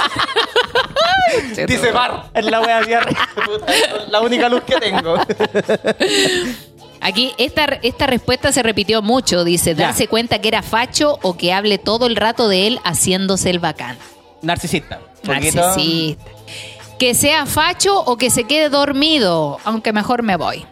Dice 1.68 1.92
bar. 1.92 2.26
Es 2.34 2.46
la 2.46 2.62
wea 2.62 2.80
es 2.82 4.10
La 4.10 4.22
única 4.22 4.50
luz 4.50 4.64
que 4.64 4.76
tengo. 4.76 5.16
Aquí 7.02 7.34
esta, 7.38 7.66
esta 7.82 8.08
respuesta 8.08 8.52
se 8.52 8.64
repitió 8.64 9.02
mucho. 9.02 9.44
Dice, 9.44 9.76
Ya. 9.76 9.88
darse 9.88 10.08
cuenta 10.08 10.40
que 10.40 10.48
era 10.48 10.62
facho 10.62 11.20
o 11.22 11.36
que 11.36 11.52
hable 11.54 11.78
todo 11.78 12.06
el 12.08 12.16
rato 12.16 12.48
de 12.48 12.68
él 12.68 12.80
haciéndose 12.84 13.50
el 13.50 13.60
bacán. 13.60 13.98
Narcisista. 14.42 15.00
Poquito- 15.26 15.60
Narcisista. 15.62 16.24
Que 17.00 17.16
sea 17.16 17.46
facho 17.46 18.00
o 18.00 18.18
que 18.18 18.30
se 18.30 18.46
quede 18.46 18.70
dormido, 18.70 19.60
aunque 19.66 19.92
mejor 19.92 20.24
me 20.24 20.38
voy. 20.38 20.66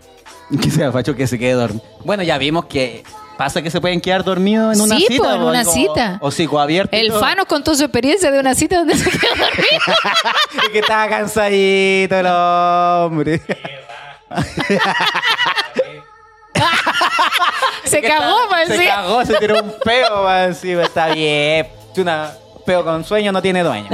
Que 0.61 0.69
sea 0.71 0.91
facho 0.91 1.15
que 1.15 1.27
se 1.27 1.37
quede 1.39 1.53
dormido. 1.53 1.83
Bueno, 2.03 2.23
ya 2.23 2.37
vimos 2.37 2.65
que 2.65 3.03
pasa 3.37 3.61
que 3.61 3.71
se 3.71 3.79
pueden 3.81 4.01
quedar 4.01 4.23
dormidos 4.23 4.75
en 4.75 4.81
una 4.81 4.97
Sí, 4.97 5.05
cita. 5.07 5.23
po, 5.23 5.31
en 5.31 5.41
una 5.41 5.63
como- 5.63 5.75
cita. 5.75 6.17
O 6.21 6.29
psicoabierto. 6.31 6.95
y 6.95 6.99
El. 6.99 7.11
Fano 7.13 7.45
contó 7.45 7.73
su 7.75 7.83
experiencia 7.83 8.29
de 8.31 8.39
una 8.39 8.53
cita 8.53 8.77
donde 8.79 8.95
se 8.97 9.09
quedó 9.09 9.19
dormido. 9.37 9.95
Es 10.63 10.69
que 10.69 10.79
estaba 10.79 11.07
cansadito 11.09 12.15
el 12.17 12.25
hombre. 12.27 13.41
se 17.83 18.01
cagó, 18.01 18.47
man, 18.49 18.67
Se 18.67 18.77
sí. 18.77 18.85
cagó, 18.85 19.25
se 19.25 19.33
tiró 19.35 19.61
un 19.63 19.73
peo 19.83 20.23
más 20.23 20.47
encima. 20.49 20.83
Está 20.83 21.07
bien. 21.09 21.67
Una 21.97 22.31
peo 22.65 22.83
con 22.83 23.03
sueño 23.03 23.31
no 23.31 23.41
tiene 23.41 23.63
dueño. 23.63 23.89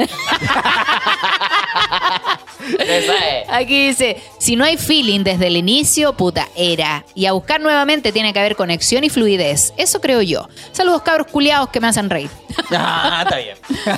Aquí 3.49 3.87
dice, 3.87 4.17
si 4.39 4.55
no 4.55 4.63
hay 4.65 4.77
feeling 4.77 5.23
desde 5.23 5.47
el 5.47 5.57
inicio, 5.57 6.13
puta, 6.13 6.47
era. 6.55 7.05
Y 7.15 7.25
a 7.25 7.31
buscar 7.33 7.61
nuevamente 7.61 8.11
tiene 8.11 8.33
que 8.33 8.39
haber 8.39 8.55
conexión 8.55 9.03
y 9.03 9.09
fluidez. 9.09 9.73
Eso 9.77 10.01
creo 10.01 10.21
yo. 10.21 10.47
Saludos 10.71 11.01
cabros 11.01 11.27
culiados 11.27 11.69
que 11.69 11.79
me 11.79 11.87
hacen 11.87 12.09
reír. 12.09 12.29
Ah, 12.71 13.23
está 13.23 13.37
bien. 13.37 13.57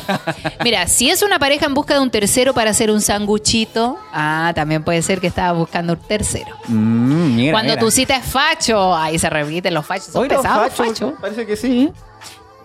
Mira, 0.63 0.87
si 0.87 1.09
es 1.09 1.21
una 1.21 1.39
pareja 1.39 1.65
en 1.65 1.73
busca 1.73 1.93
de 1.95 1.99
un 2.01 2.11
tercero 2.11 2.53
para 2.53 2.71
hacer 2.71 2.91
un 2.91 3.01
sanguchito, 3.01 3.97
ah, 4.11 4.51
también 4.55 4.83
puede 4.83 5.01
ser 5.01 5.19
que 5.19 5.27
estaba 5.27 5.53
buscando 5.57 5.93
un 5.93 5.99
tercero. 5.99 6.55
Mm, 6.67 7.35
mira, 7.35 7.51
Cuando 7.53 7.71
mira. 7.73 7.79
tu 7.81 7.91
cita 7.91 8.15
es 8.17 8.25
facho, 8.25 8.95
ahí 8.95 9.17
se 9.17 9.29
repiten 9.29 9.73
los 9.73 9.85
fachos. 9.85 10.07
Son 10.07 10.23
Hoy 10.23 10.29
los 10.29 10.37
pesados, 10.41 10.73
fachos, 10.73 10.87
fachos. 10.99 11.13
Parece 11.21 11.45
que 11.45 11.55
sí. 11.55 11.91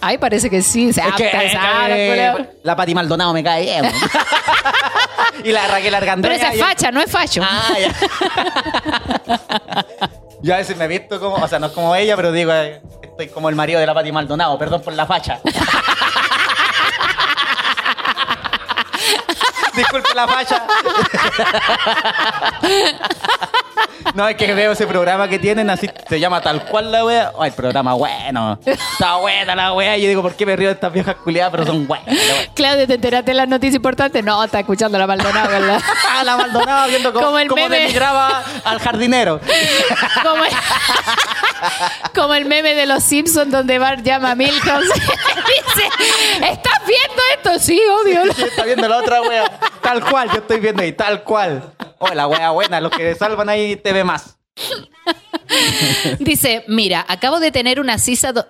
Ay, 0.06 0.18
parece 0.18 0.50
que 0.50 0.60
sí. 0.60 0.92
Se 0.92 1.00
que, 1.16 1.30
eh, 1.32 2.46
la 2.62 2.76
Pati 2.76 2.94
Maldonado 2.94 3.32
me 3.32 3.42
cae 3.42 3.62
bien. 3.62 3.90
y 5.44 5.50
la 5.50 5.66
Raquel 5.66 5.84
Pero 5.84 5.96
Argandoña. 5.96 6.34
esa 6.34 6.52
es 6.52 6.60
facha, 6.60 6.90
no 6.90 7.00
es 7.00 7.10
facho. 7.10 7.40
Ah, 7.42 7.72
ya. 7.80 7.90
Yo 10.42 10.52
a 10.52 10.58
veces 10.58 10.76
me 10.76 10.84
he 10.84 10.88
visto 10.88 11.18
como, 11.18 11.36
o 11.36 11.48
sea, 11.48 11.58
no 11.58 11.68
es 11.68 11.72
como 11.72 11.96
ella, 11.96 12.16
pero 12.16 12.32
digo, 12.32 12.52
eh, 12.52 12.82
estoy 13.02 13.28
como 13.28 13.48
el 13.48 13.54
marido 13.56 13.80
de 13.80 13.86
la 13.86 13.94
Pati 13.94 14.12
Maldonado, 14.12 14.58
perdón 14.58 14.82
por 14.82 14.92
la 14.92 15.06
facha. 15.06 15.40
Disculpe 19.74 20.14
la 20.14 20.28
facha. 20.28 20.66
No, 24.14 24.28
es 24.28 24.36
que 24.36 24.54
veo 24.54 24.70
ese 24.72 24.86
programa 24.86 25.26
que 25.28 25.40
tienen, 25.40 25.68
así 25.70 25.90
se 26.08 26.20
llama 26.20 26.40
tal 26.40 26.64
cual 26.66 26.92
la 26.92 27.04
wea. 27.04 27.32
Ay, 27.38 27.48
el 27.48 27.54
programa 27.54 27.94
bueno. 27.94 28.60
Está 28.64 29.16
buena 29.16 29.56
la 29.56 29.72
wea. 29.72 29.96
Y 29.98 30.02
yo 30.02 30.08
digo, 30.08 30.22
¿por 30.22 30.34
qué 30.36 30.46
me 30.46 30.54
río 30.54 30.68
de 30.68 30.74
estas 30.74 30.92
viejas 30.92 31.16
culiadas? 31.16 31.50
Pero 31.50 31.66
son 31.66 31.86
buenas. 31.88 32.14
Claudia, 32.54 32.86
¿te 32.86 32.94
enteraste 32.94 33.32
de 33.32 33.34
las 33.36 33.48
noticias 33.48 33.74
importantes? 33.74 34.22
No, 34.22 34.44
está 34.44 34.60
escuchando 34.60 34.96
la 34.98 35.08
Maldonado, 35.08 35.48
¿verdad? 35.50 35.80
La 36.24 36.36
Maldonado 36.36 36.88
viendo 36.88 37.12
cómo, 37.12 37.26
Como 37.26 37.38
el 37.40 37.48
cómo 37.48 37.62
meme. 37.64 37.80
denigraba 37.80 38.42
al 38.64 38.78
jardinero. 38.78 39.40
Como 40.22 40.44
el, 40.44 40.52
como 42.14 42.34
el 42.34 42.44
meme 42.44 42.74
de 42.74 42.86
los 42.86 43.02
Simpsons 43.02 43.50
donde 43.50 43.78
Bart 43.80 44.02
llama 44.02 44.30
a 44.30 44.34
Milhouse 44.36 44.86
y 44.96 45.00
dice, 45.00 45.88
¿estás 46.52 46.80
viendo 46.86 47.22
esto? 47.36 47.58
Sí, 47.58 47.80
obvio. 48.02 48.32
Sí, 48.32 48.42
está 48.44 48.64
viendo 48.64 48.86
la 48.88 48.98
otra 48.98 49.22
wea. 49.22 49.58
Tal 49.82 50.04
cual, 50.08 50.28
yo 50.30 50.36
estoy 50.38 50.60
viendo 50.60 50.82
ahí, 50.82 50.92
tal 50.92 51.22
cual. 51.24 51.62
Oh, 51.98 52.12
la 52.14 52.26
wea 52.26 52.50
buena, 52.50 52.80
los 52.80 52.92
que 52.92 53.14
salvan 53.14 53.48
ahí 53.48 53.76
te 53.76 53.92
ve 53.92 54.04
más. 54.04 54.38
Dice, 56.18 56.64
mira, 56.68 57.04
acabo 57.08 57.40
de 57.40 57.50
tener 57.50 57.80
una 57.80 57.96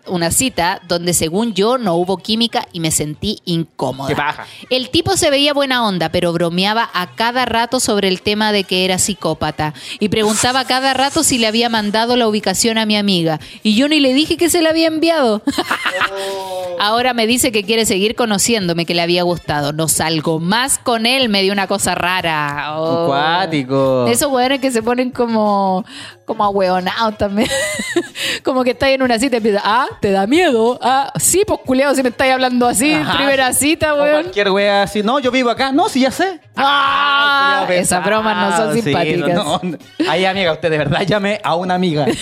una 0.07 0.31
cita 0.31 0.81
donde 0.89 1.13
según 1.13 1.55
yo 1.55 1.79
no 1.79 1.95
hubo 1.97 2.17
química 2.17 2.67
y 2.73 2.81
me 2.81 2.91
sentí 2.91 3.41
incómoda. 3.45 4.09
Qué 4.09 4.17
paja. 4.17 4.47
El 4.71 4.91
tipo 4.91 5.17
se 5.17 5.31
veía 5.31 5.53
buena 5.53 5.87
onda, 5.87 6.09
pero 6.09 6.33
bromeaba 6.33 6.89
a 6.93 7.15
cada 7.15 7.45
rato 7.45 7.81
sobre 7.81 8.09
el 8.09 8.23
tema 8.23 8.53
de 8.53 8.65
que 8.65 8.85
era 8.85 8.99
psicópata 8.99 9.75
y 9.99 10.09
preguntaba 10.09 10.61
a 10.61 10.65
cada 10.67 10.95
rato 10.95 11.23
si 11.23 11.39
le 11.39 11.47
había 11.47 11.69
mandado 11.69 12.17
la 12.17 12.29
ubicación 12.29 12.79
a 12.79 12.87
mi 12.87 12.97
amiga 12.97 13.41
y 13.63 13.75
yo 13.75 13.89
ni 13.89 14.01
le 14.01 14.13
dije 14.15 14.37
que 14.37 14.51
se 14.51 14.63
la 14.63 14.71
había 14.71 14.89
enviado. 14.89 15.43
Ahora 16.81 17.15
me 17.15 17.27
dice 17.27 17.53
que 17.53 17.65
quiere 17.65 17.87
seguir 17.87 18.15
conociéndome, 18.15 18.87
que 18.87 18.95
le 18.95 19.03
había 19.03 19.23
gustado. 19.23 19.73
No 19.73 19.89
salgo 19.89 20.41
más 20.41 20.79
con 20.79 21.07
él, 21.07 21.29
me 21.29 21.43
dio 21.43 21.53
una 21.53 21.67
cosa 21.67 21.95
rara. 21.95 22.75
Oh. 22.77 23.05
Acuático. 23.05 24.07
Esos 24.09 24.31
hueones 24.31 24.61
que 24.61 24.71
se 24.71 24.83
ponen 24.83 25.11
como, 25.11 25.85
como 26.25 26.45
a 26.45 26.49
hueonar 26.49 26.84
también. 27.19 27.49
como 28.43 28.65
que 28.65 28.71
estáis 28.71 28.95
en 28.97 29.03
una 29.03 29.19
cita 29.19 29.37
y 29.37 29.39
empieza, 29.39 29.61
ah, 29.65 29.87
¿te 30.01 30.11
da 30.11 30.27
miedo? 30.27 30.79
Ah, 30.83 31.13
sí, 31.19 31.43
pues 31.47 31.61
culiado, 31.65 31.95
si 31.95 32.03
me 32.03 32.09
estáis 32.11 32.33
hablando 32.33 32.67
así, 32.67 32.93
Ajá. 32.93 33.17
primera 33.17 33.53
cita, 33.53 33.95
O 33.95 34.03
weón. 34.03 34.23
cualquier 34.23 34.51
wea 34.51 34.83
así, 34.83 35.03
no, 35.03 35.19
yo 35.19 35.31
vivo 35.31 35.51
acá. 35.51 35.73
No, 35.73 35.89
sí, 35.89 36.01
ya 36.01 36.11
sé. 36.11 36.41
Ah, 36.57 37.65
Culiao 37.67 37.83
esas 37.83 38.05
bromas 38.05 38.37
no 38.37 38.57
son 38.57 38.75
sí, 38.75 38.83
simpáticas. 38.83 39.35
no, 39.35 39.61
no. 39.63 39.79
Ay, 40.09 40.25
amiga, 40.25 40.53
usted 40.53 40.71
de 40.71 40.79
verdad 40.79 41.03
llame 41.03 41.41
a 41.43 41.55
una 41.55 41.75
amiga. 41.75 42.07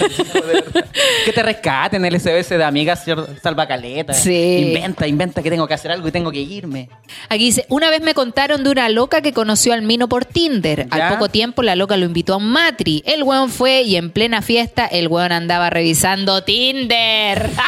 Que 1.24 1.32
te 1.32 1.42
rescaten 1.42 2.04
el 2.04 2.18
SBS 2.18 2.50
de 2.50 2.64
amigas, 2.64 3.04
señor 3.04 3.28
Salvacaleta. 3.42 4.12
Sí. 4.12 4.72
Inventa, 4.74 5.06
inventa 5.06 5.42
que 5.42 5.50
tengo 5.50 5.66
que 5.68 5.74
hacer 5.74 5.90
algo 5.92 6.08
y 6.08 6.12
tengo 6.12 6.32
que 6.32 6.40
irme. 6.40 6.88
Aquí 7.28 7.44
dice, 7.44 7.64
una 7.68 7.90
vez 7.90 8.02
me 8.02 8.12
contaron 8.12 8.64
de 8.64 8.70
una 8.70 8.88
loca 8.88 9.20
que 9.22 9.32
conoció 9.32 9.72
al 9.72 9.82
Mino 9.82 10.08
por 10.08 10.24
Tinder. 10.24 10.88
¿Ya? 10.88 11.08
Al 11.08 11.14
poco 11.14 11.28
tiempo 11.28 11.62
la 11.62 11.76
loca 11.76 11.96
lo 11.96 12.06
invitó 12.06 12.34
a 12.34 12.36
un 12.38 12.50
matri. 12.50 13.02
El 13.06 13.22
weón 13.22 13.50
fue 13.50 13.82
y 13.82 13.96
en 13.96 14.10
plena 14.10 14.42
fiesta 14.42 14.51
el 14.90 15.08
weón 15.08 15.32
andaba 15.32 15.70
revisando 15.70 16.42
Tinder. 16.44 17.50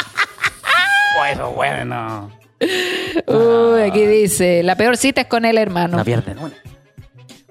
Pues 1.17 1.39
bueno. 1.55 2.29
Uy, 2.59 3.81
aquí 3.83 4.05
dice, 4.05 4.63
la 4.63 4.75
peor 4.75 4.97
cita 4.97 5.21
es 5.21 5.27
con 5.27 5.45
el 5.45 5.57
hermano. 5.57 5.95
No 5.95 6.03
pierden 6.03 6.37
una. 6.39 6.53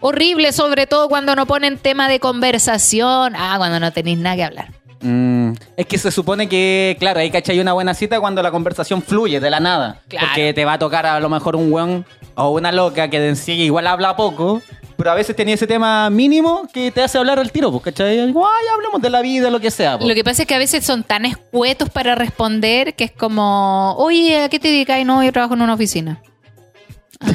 Horrible, 0.01 0.53
sobre 0.53 0.87
todo 0.87 1.09
cuando 1.09 1.35
no 1.35 1.47
ponen 1.47 1.79
tema 1.79 2.07
de 2.07 2.21
conversación. 2.21 3.33
Ah, 3.35 3.55
cuando 3.57 3.81
no 3.81 3.91
tenéis 3.91 4.19
nada 4.19 4.37
que 4.37 4.45
hablar. 4.45 4.69
Mm, 5.01 5.53
es 5.79 5.87
que 5.87 5.97
se 5.97 6.11
supone 6.11 6.47
que, 6.47 6.95
claro, 6.99 7.21
ahí 7.21 7.31
cachai 7.31 7.59
una 7.59 7.73
buena 7.73 7.95
cita 7.95 8.21
cuando 8.21 8.43
la 8.43 8.51
conversación 8.51 9.01
fluye 9.01 9.41
de 9.41 9.49
la 9.49 9.61
nada. 9.61 10.03
Claro. 10.09 10.27
Porque 10.27 10.53
te 10.53 10.67
va 10.67 10.75
a 10.75 10.79
tocar 10.79 11.07
a 11.07 11.19
lo 11.21 11.31
mejor 11.31 11.57
un 11.57 11.73
weón 11.73 12.05
o 12.35 12.51
una 12.51 12.71
loca 12.71 13.09
que 13.09 13.27
en 13.27 13.37
sí 13.37 13.53
igual 13.53 13.87
habla 13.87 14.15
poco, 14.15 14.61
pero 14.97 15.11
a 15.11 15.15
veces 15.15 15.35
tenía 15.37 15.55
ese 15.55 15.67
tema 15.67 16.09
mínimo 16.11 16.69
que 16.73 16.91
te 16.91 17.03
hace 17.03 17.19
hablar 17.19 17.39
al 17.39 17.51
tiro, 17.53 17.71
pues, 17.71 17.83
¿cachai? 17.85 18.19
Ay, 18.19 18.33
hablemos 18.75 19.01
de 19.01 19.11
la 19.11 19.21
vida, 19.23 19.51
lo 19.51 19.61
que 19.61 19.71
sea. 19.71 19.97
pues. 19.99 20.09
Lo 20.09 20.15
que 20.15 20.25
pasa 20.25 20.43
es 20.43 20.49
que 20.49 20.55
a 20.55 20.59
veces 20.59 20.85
son 20.85 21.03
tan 21.05 21.25
escuetos 21.25 21.91
para 21.91 22.15
responder 22.15 22.95
que 22.95 23.05
es 23.05 23.13
como, 23.13 23.95
oye, 23.97 24.45
¿a 24.45 24.49
qué 24.49 24.59
te 24.59 24.69
dedicas? 24.69 25.05
No, 25.05 25.23
yo 25.23 25.33
trabajo 25.33 25.55
en 25.55 25.63
una 25.63 25.75
oficina. 25.75 26.21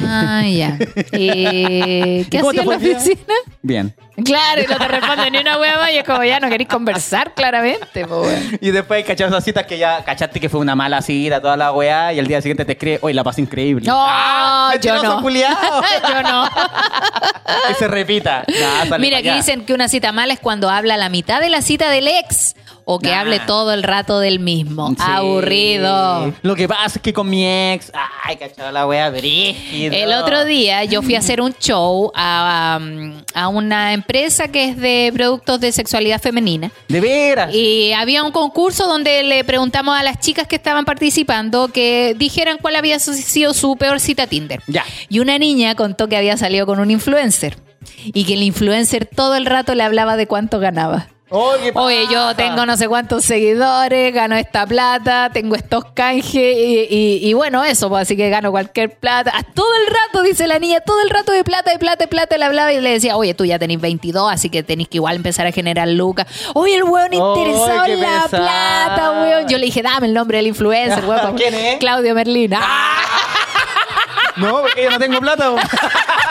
Ah, 0.06 0.42
ya. 0.46 0.76
Eh, 1.12 2.26
¿Qué 2.30 2.38
¿Y 2.38 2.40
cómo 2.40 2.50
hacía 2.50 2.62
en 2.62 2.68
la 2.68 2.76
oficina? 2.76 3.34
Bien. 3.62 3.94
Claro, 4.24 4.62
y 4.62 4.66
no 4.66 4.76
te 4.76 4.88
responde 4.88 5.30
ni 5.30 5.38
una 5.38 5.58
hueá 5.58 5.78
más 5.78 5.92
y 5.92 5.98
es 5.98 6.04
como 6.04 6.22
ya 6.24 6.40
no 6.40 6.48
queréis 6.48 6.68
conversar 6.68 7.34
claramente, 7.34 8.06
po, 8.06 8.22
weón. 8.22 8.58
Y 8.60 8.70
después 8.70 9.04
cachar 9.04 9.28
esas 9.28 9.44
citas 9.44 9.66
que 9.66 9.78
ya 9.78 10.04
cachaste 10.04 10.40
que 10.40 10.48
fue 10.48 10.60
una 10.60 10.74
mala 10.74 11.00
cita, 11.00 11.40
toda 11.40 11.56
la 11.56 11.72
weá, 11.72 12.12
y 12.12 12.18
el 12.18 12.26
día 12.26 12.40
siguiente 12.40 12.64
te 12.64 12.72
escribe, 12.72 12.98
hoy 13.02 13.12
la 13.12 13.24
pasé 13.24 13.40
increíble. 13.40 13.86
No, 13.86 13.96
¡Ah, 13.96 14.74
yo 14.80 15.02
no. 15.02 15.20
yo 15.30 16.22
no. 16.22 16.48
que 17.68 17.74
se 17.74 17.88
repita. 17.88 18.44
Nah, 18.88 18.98
Mira, 18.98 19.18
aquí 19.18 19.30
dicen 19.30 19.64
que 19.64 19.72
una 19.72 19.88
cita 19.88 20.12
mala 20.12 20.34
es 20.34 20.40
cuando 20.40 20.68
habla 20.68 20.96
la 20.96 21.08
mitad 21.08 21.40
de 21.40 21.48
la 21.48 21.62
cita 21.62 21.90
del 21.90 22.08
ex 22.08 22.54
o 22.94 22.98
que 22.98 23.08
Nah. 23.10 23.20
hable 23.20 23.40
todo 23.40 23.72
el 23.72 23.82
rato 23.82 24.18
del 24.20 24.40
mismo. 24.40 24.88
Sí. 24.90 24.96
Aburrido. 24.98 26.32
Lo 26.42 26.54
que 26.56 26.68
pasa 26.68 26.96
es 26.98 27.02
que 27.02 27.12
con 27.12 27.28
mi 27.28 27.46
ex, 27.46 27.92
ay, 28.24 28.36
cachaba 28.36 28.72
la 28.72 28.86
wea 28.86 29.10
brígido. 29.10 29.94
El 29.94 30.12
otro 30.12 30.44
día 30.44 30.84
yo 30.84 31.02
fui 31.02 31.14
a 31.14 31.18
hacer 31.20 31.40
un 31.40 31.54
show 31.54 32.10
a, 32.14 32.78
um, 32.80 33.22
a 33.34 33.48
una 33.48 33.92
empresa 33.92 34.48
que 34.48 34.64
es 34.70 34.76
de 34.76 35.10
productos 35.14 35.60
de 35.60 35.72
sexualidad 35.72 36.20
femenina. 36.20 36.70
De 36.88 37.00
veras. 37.00 37.54
Y 37.54 37.92
había 37.92 38.22
un 38.22 38.32
concurso 38.32 38.86
donde 38.86 39.22
le 39.22 39.44
preguntamos 39.44 39.98
a 39.98 40.02
las 40.02 40.18
chicas 40.20 40.46
que 40.46 40.56
estaban 40.56 40.84
participando 40.84 41.68
que 41.68 42.14
dijeran 42.18 42.58
cuál 42.60 42.76
había 42.76 42.98
sido 42.98 43.54
su 43.54 43.76
peor 43.76 44.00
cita 44.00 44.26
Tinder. 44.26 44.62
Ya. 44.66 44.84
Y 45.08 45.20
una 45.20 45.38
niña 45.38 45.74
contó 45.74 46.08
que 46.08 46.16
había 46.16 46.36
salido 46.36 46.66
con 46.66 46.80
un 46.80 46.90
influencer 46.90 47.56
y 48.04 48.24
que 48.24 48.34
el 48.34 48.42
influencer 48.42 49.06
todo 49.06 49.36
el 49.36 49.46
rato 49.46 49.74
le 49.74 49.82
hablaba 49.82 50.16
de 50.16 50.26
cuánto 50.26 50.58
ganaba. 50.60 51.08
Oh, 51.32 51.52
¿qué 51.62 51.70
Oye, 51.74 52.06
yo 52.10 52.34
tengo 52.34 52.66
no 52.66 52.76
sé 52.76 52.88
cuántos 52.88 53.24
seguidores, 53.24 54.12
gano 54.12 54.34
esta 54.36 54.66
plata, 54.66 55.30
tengo 55.32 55.54
estos 55.54 55.84
canjes 55.94 56.34
y, 56.56 56.86
y- 56.90 57.20
y 57.28 57.34
bueno, 57.34 57.62
eso, 57.64 57.88
pues 57.88 58.02
así 58.02 58.16
que 58.16 58.28
gano 58.30 58.50
cualquier 58.50 58.96
plata. 58.98 59.30
Ah, 59.34 59.42
Todo 59.54 59.68
el 59.86 59.86
rato, 59.94 60.22
dice 60.22 60.46
la 60.48 60.58
niña, 60.58 60.80
todo 60.80 61.00
el 61.02 61.10
rato 61.10 61.30
de 61.32 61.44
plata, 61.44 61.70
de 61.70 61.78
plata, 61.78 62.04
de 62.04 62.08
plata, 62.08 62.36
le 62.36 62.44
hablaba 62.44 62.72
y 62.72 62.80
le 62.80 62.90
decía, 62.90 63.16
oye, 63.16 63.34
tú 63.34 63.44
ya 63.44 63.58
tenés 63.58 63.80
22, 63.80 64.30
así 64.32 64.50
que 64.50 64.62
tenés 64.64 64.88
que 64.88 64.96
igual 64.98 65.16
empezar 65.16 65.46
a 65.46 65.52
generar 65.52 65.86
lucas. 65.88 66.26
Oye, 66.54 66.74
el 66.74 66.82
weón 66.84 67.12
interesado 67.14 67.84
en 67.84 68.00
la 68.00 68.22
pesado. 68.24 68.42
plata, 68.44 69.10
weón. 69.22 69.48
Yo 69.48 69.58
le 69.58 69.66
dije, 69.66 69.82
dame 69.82 70.08
el 70.08 70.14
nombre 70.14 70.38
del 70.38 70.48
influencer, 70.48 71.04
weón. 71.04 71.34
¿Quién 71.36 71.54
es? 71.54 71.78
Claudio 71.78 72.14
Merlín. 72.14 72.54
Ah, 72.54 72.96
No, 74.36 74.62
porque 74.62 74.84
yo 74.84 74.90
no 74.90 74.98
tengo 74.98 75.20
plata. 75.20 75.50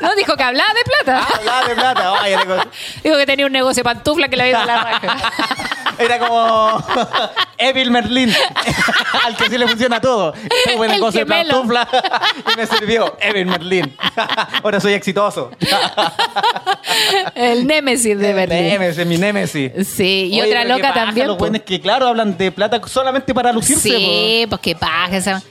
no, 0.00 0.14
dijo 0.16 0.36
que 0.36 0.42
hablaba 0.42 0.72
de 0.74 0.84
plata. 0.84 1.26
Hablaba 1.34 1.68
de 1.68 1.74
plata. 1.74 2.68
Dijo 3.02 3.16
que 3.16 3.26
tenía 3.26 3.46
un 3.46 3.52
negocio 3.52 3.82
de 3.82 3.84
pantufla 3.84 4.28
que 4.28 4.36
le 4.36 4.42
había 4.44 4.52
ido 4.52 4.62
a 4.62 4.66
la 4.66 4.82
raja. 4.82 5.32
Era 5.98 6.18
como 6.18 6.84
Evil 7.58 7.90
Merlin, 7.90 8.34
al 9.24 9.36
que 9.36 9.48
sí 9.48 9.58
le 9.58 9.68
funciona 9.68 10.00
todo. 10.00 10.32
Tuve 10.32 10.86
El 10.86 10.92
negocio 10.92 11.20
de 11.20 11.26
pantufla 11.26 11.88
y 12.52 12.56
me 12.56 12.66
sirvió 12.66 13.16
Evil 13.20 13.46
Merlin. 13.46 13.96
Ahora 14.62 14.80
soy 14.80 14.94
exitoso. 14.94 15.50
El 17.34 17.66
némesis 17.66 18.18
de 18.18 18.32
Berlín. 18.32 18.68
Némesis, 18.68 19.06
mi 19.06 19.18
némesis. 19.18 19.72
Sí, 19.86 20.30
y 20.32 20.40
Oye, 20.40 20.50
otra 20.50 20.62
pero 20.62 20.76
¿qué 20.76 20.82
loca 20.82 20.94
también. 20.94 21.26
Los 21.28 21.38
buenos 21.38 21.62
que, 21.62 21.80
claro, 21.80 22.08
hablan 22.08 22.36
de 22.36 22.50
plata 22.50 22.80
solamente 22.86 23.32
para 23.32 23.52
lucirse. 23.52 23.88
Sí, 23.88 24.46
pues 24.48 24.60
qué 24.60 24.74
paja 24.74 25.16
esa. 25.16 25.42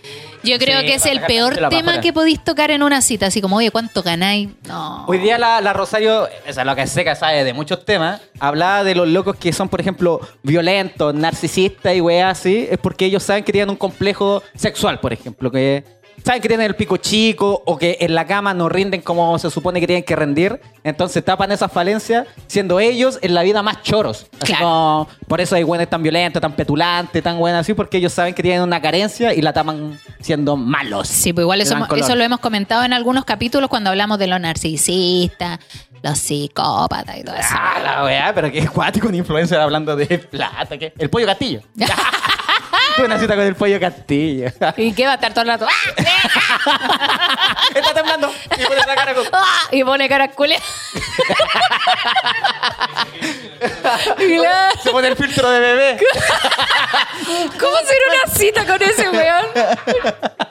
Yo 0.44 0.58
creo 0.58 0.82
Sí, 0.82 0.88
que 0.88 0.94
es 0.96 1.06
el 1.06 1.22
peor 1.22 1.56
tema 1.70 2.02
que 2.02 2.12
podéis 2.14 2.44
tocar 2.44 2.72
en 2.72 2.84
una 2.84 3.02
cita. 3.02 3.28
Así 3.28 3.42
como, 3.42 3.58
oye, 3.58 3.72
¿cuánto 3.72 4.04
ganáis? 4.04 4.50
No. 4.68 5.06
Hoy 5.08 5.18
día 5.20 5.38
la, 5.38 5.62
la 5.62 5.74
Rosario, 5.74 6.28
esa 6.46 6.62
es 6.62 6.68
lo 6.68 6.76
que 6.76 6.86
seca, 6.88 7.16
sabe 7.16 7.44
de 7.44 7.54
muchos 7.54 7.86
temas, 7.86 8.22
hablaba 8.40 8.84
de 8.84 8.96
los 8.96 9.08
locos 9.08 9.36
que 9.38 9.54
son, 9.54 9.70
por 9.70 9.80
ejemplo, 9.80 10.20
violentos, 10.44 11.14
narcisistas 11.14 11.96
y 11.96 12.02
weas 12.02 12.40
así, 12.40 12.68
es 12.70 12.78
porque 12.78 13.06
ellos 13.06 13.24
saben 13.24 13.44
que 13.44 13.52
tienen 13.52 13.70
un 13.70 13.78
complejo 13.78 14.44
sexual, 14.56 15.00
por 15.00 15.14
ejemplo, 15.14 15.50
que 15.52 15.84
saben 16.24 16.42
que 16.42 16.48
tienen 16.48 16.66
el 16.66 16.76
pico 16.76 16.98
chico 16.98 17.62
o 17.66 17.78
que 17.78 17.98
en 18.00 18.16
la 18.16 18.26
cama 18.26 18.54
no 18.54 18.70
rinden 18.70 19.02
como 19.02 19.38
se 19.40 19.50
supone 19.50 19.80
que 19.80 19.88
tienen 19.88 20.04
que 20.04 20.16
rendir, 20.16 20.60
entonces 20.84 21.24
tapan 21.24 21.52
esas 21.52 21.72
falencias 21.72 22.26
siendo 22.48 22.80
ellos 22.80 23.20
en 23.22 23.34
la 23.34 23.44
vida 23.44 23.62
más 23.62 23.82
choros. 23.84 24.28
Así 24.42 24.54
Claro. 24.54 24.66
como, 24.66 25.08
por 25.28 25.42
eso 25.42 25.56
hay 25.56 25.64
buenos 25.64 25.90
tan 25.90 26.02
violentos, 26.04 26.42
tan 26.42 26.54
petulantes, 26.54 27.22
tan 27.22 27.38
buenos 27.38 27.62
así, 27.62 27.74
porque 27.74 27.98
ellos 27.98 28.14
saben 28.14 28.34
que 28.34 28.42
tienen 28.44 28.62
una 28.62 28.82
carencia 28.82 29.34
y 29.34 29.42
la 29.42 29.54
tapan 29.54 30.00
siendo 30.22 30.56
malos. 30.56 31.08
Sí, 31.08 31.34
pues 31.34 31.44
igual 31.44 31.62
eso, 31.62 31.76
eso 31.96 32.16
lo 32.16 32.24
hemos 32.24 32.40
comentado 32.40 32.84
en 32.84 32.94
algunos 32.94 33.26
capítulos 33.26 33.70
cuando 33.70 33.90
hablamos 33.90 34.18
de 34.20 34.28
los 34.28 34.40
narcisistas, 34.40 35.60
los 36.02 36.18
psicópatas 36.18 37.18
y 37.18 37.24
todo 37.24 37.36
eso. 37.36 37.48
Ah, 37.52 37.80
la 37.84 38.04
weá, 38.04 38.32
pero 38.34 38.52
qué 38.52 38.68
cuático 38.68 39.08
un 39.08 39.16
influencer 39.16 39.60
hablando 39.60 39.96
de 39.96 40.20
plata. 40.20 40.78
¿qué? 40.78 40.94
El 40.98 41.10
pollo 41.10 41.26
castillo. 41.26 41.62
Tuve 42.96 43.06
una 43.06 43.20
cita 43.20 43.36
con 43.36 43.44
el 43.46 43.56
pollo 43.56 43.80
castillo. 43.80 44.50
¿Y 44.78 44.94
qué 44.94 45.06
va 45.06 45.12
a 45.14 45.16
estar 45.16 45.32
todo 45.34 45.42
el 45.42 45.48
rato? 45.48 45.68
¡Ah! 45.70 47.58
Está 47.76 47.94
temblando. 47.94 48.32
Y 48.58 48.64
pone 48.66 48.82
la 48.86 48.96
cara 48.96 49.14
con- 49.16 49.26
¡Ah! 49.34 49.62
Y 49.72 49.84
pone 49.84 50.10
cara. 50.10 50.28
Claro. 54.18 54.80
Se 54.82 54.92
pone 54.92 55.08
el 55.08 55.16
filtro 55.16 55.50
de 55.50 55.60
bebé. 55.60 55.98
¿Cómo 57.60 57.78
hacer 57.78 57.98
una 58.10 58.34
cita 58.34 58.66
con 58.66 58.82
ese 58.82 59.10
weón? 59.10 59.46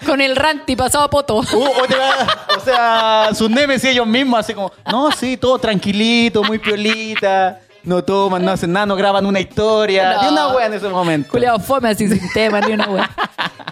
Con 0.07 0.21
el 0.21 0.37
ranti 0.37 0.77
pasado 0.77 1.05
a 1.05 1.11
poto. 1.11 1.37
Uh, 1.37 1.65
o, 1.83 1.87
te 1.87 1.97
va- 1.97 2.47
o 2.57 2.61
sea, 2.61 3.29
sus 3.35 3.51
nemesis 3.51 3.91
ellos 3.91 4.07
mismos, 4.07 4.41
así 4.41 4.55
como, 4.55 4.73
no, 4.91 5.11
sí, 5.13 5.37
todo 5.37 5.59
tranquilito, 5.59 6.43
muy 6.43 6.59
piolita. 6.59 7.61
No 7.85 8.05
toman, 8.05 8.45
no 8.45 8.53
hacen 8.53 8.73
nada, 8.73 8.87
no 8.87 8.97
graban 8.97 9.27
una 9.27 9.41
historia. 9.41 10.19
Tiene 10.21 10.33
una 10.33 10.49
wea 10.49 10.67
en 10.67 10.75
ese 10.75 10.89
momento. 10.89 11.31
Culeado 11.31 11.59
fome 11.59 11.89
así 11.89 12.09
sin 12.09 12.33
tema 12.33 12.61
ni 12.61 12.73
una 12.73 12.89
weón. 12.89 13.07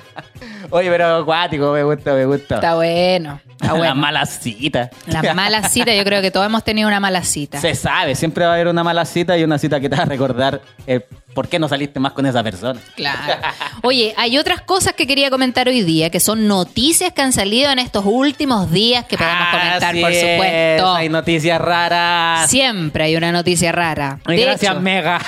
Oye, 0.70 0.90
pero 0.90 1.16
acuático, 1.16 1.72
me 1.72 1.82
gusta, 1.84 2.14
me 2.14 2.24
gusta. 2.26 2.56
Está 2.56 2.74
bueno. 2.74 3.40
Está 3.60 3.72
Las 3.74 3.78
bueno. 3.78 3.94
malas 3.96 4.38
citas. 4.40 4.90
Las 5.06 5.34
malas 5.34 5.70
citas, 5.72 5.94
yo 5.94 6.02
creo 6.04 6.22
que 6.22 6.30
todos 6.30 6.46
hemos 6.46 6.64
tenido 6.64 6.88
una 6.88 6.98
mala 7.00 7.22
cita. 7.22 7.60
Se 7.60 7.74
sabe, 7.74 8.14
siempre 8.14 8.44
va 8.46 8.52
a 8.52 8.54
haber 8.54 8.68
una 8.68 8.82
mala 8.82 9.04
cita 9.04 9.36
y 9.36 9.44
una 9.44 9.58
cita 9.58 9.78
que 9.80 9.88
te 9.90 9.96
va 9.96 10.02
a 10.04 10.06
recordar 10.06 10.62
eh, 10.86 11.00
por 11.34 11.46
qué 11.48 11.58
no 11.58 11.68
saliste 11.68 12.00
más 12.00 12.12
con 12.12 12.24
esa 12.26 12.42
persona. 12.42 12.80
Claro. 12.96 13.34
Oye, 13.82 14.14
hay 14.16 14.38
otras 14.38 14.62
cosas 14.62 14.94
que 14.94 15.06
quería 15.06 15.30
comentar 15.30 15.68
hoy 15.68 15.82
día, 15.82 16.08
que 16.10 16.20
son 16.20 16.48
noticias 16.48 17.12
que 17.12 17.20
han 17.22 17.32
salido 17.32 17.70
en 17.70 17.78
estos 17.78 18.04
últimos 18.06 18.70
días 18.72 19.04
que 19.04 19.16
podemos 19.18 19.46
comentar, 19.50 19.90
Así 19.90 20.00
por 20.00 20.10
es, 20.10 20.20
supuesto. 20.20 20.94
Hay 20.94 21.08
noticias 21.10 21.60
raras. 21.60 22.50
Siempre 22.50 23.04
hay 23.04 23.16
una 23.16 23.30
noticia 23.30 23.72
rara. 23.72 24.18
Ay, 24.24 24.38
De 24.38 24.42
gracias, 24.44 24.72
hecho, 24.72 24.80
Mega. 24.80 25.20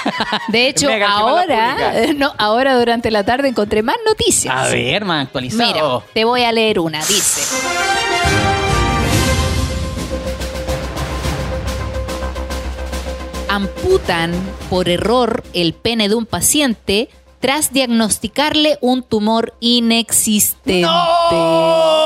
de 0.49 0.68
hecho 0.68 0.87
Mega, 0.89 1.09
más 1.09 1.16
la 1.18 1.20
ahora, 1.22 1.76
no, 2.16 2.33
ahora 2.39 2.74
durante 2.78 3.11
la 3.11 3.24
tarde 3.24 3.49
encontré 3.49 3.83
más 3.83 3.97
noticias. 4.07 4.55
A 4.55 4.68
ver, 4.68 5.05
man, 5.05 5.20
actualizado. 5.20 6.01
Mira, 6.01 6.12
te 6.14 6.24
voy 6.24 6.43
a 6.45 6.51
leer 6.53 6.78
una. 6.80 6.99
Dice. 7.05 7.43
Amputan 13.49 14.33
por 14.70 14.89
error 14.89 15.43
el 15.53 15.75
pene 15.75 16.09
de 16.09 16.14
un 16.14 16.25
paciente 16.27 17.11
tras 17.41 17.73
diagnosticarle 17.73 18.79
un 18.81 19.03
tumor 19.03 19.53
inexistente. 19.61 20.81
¡No! 20.83 21.99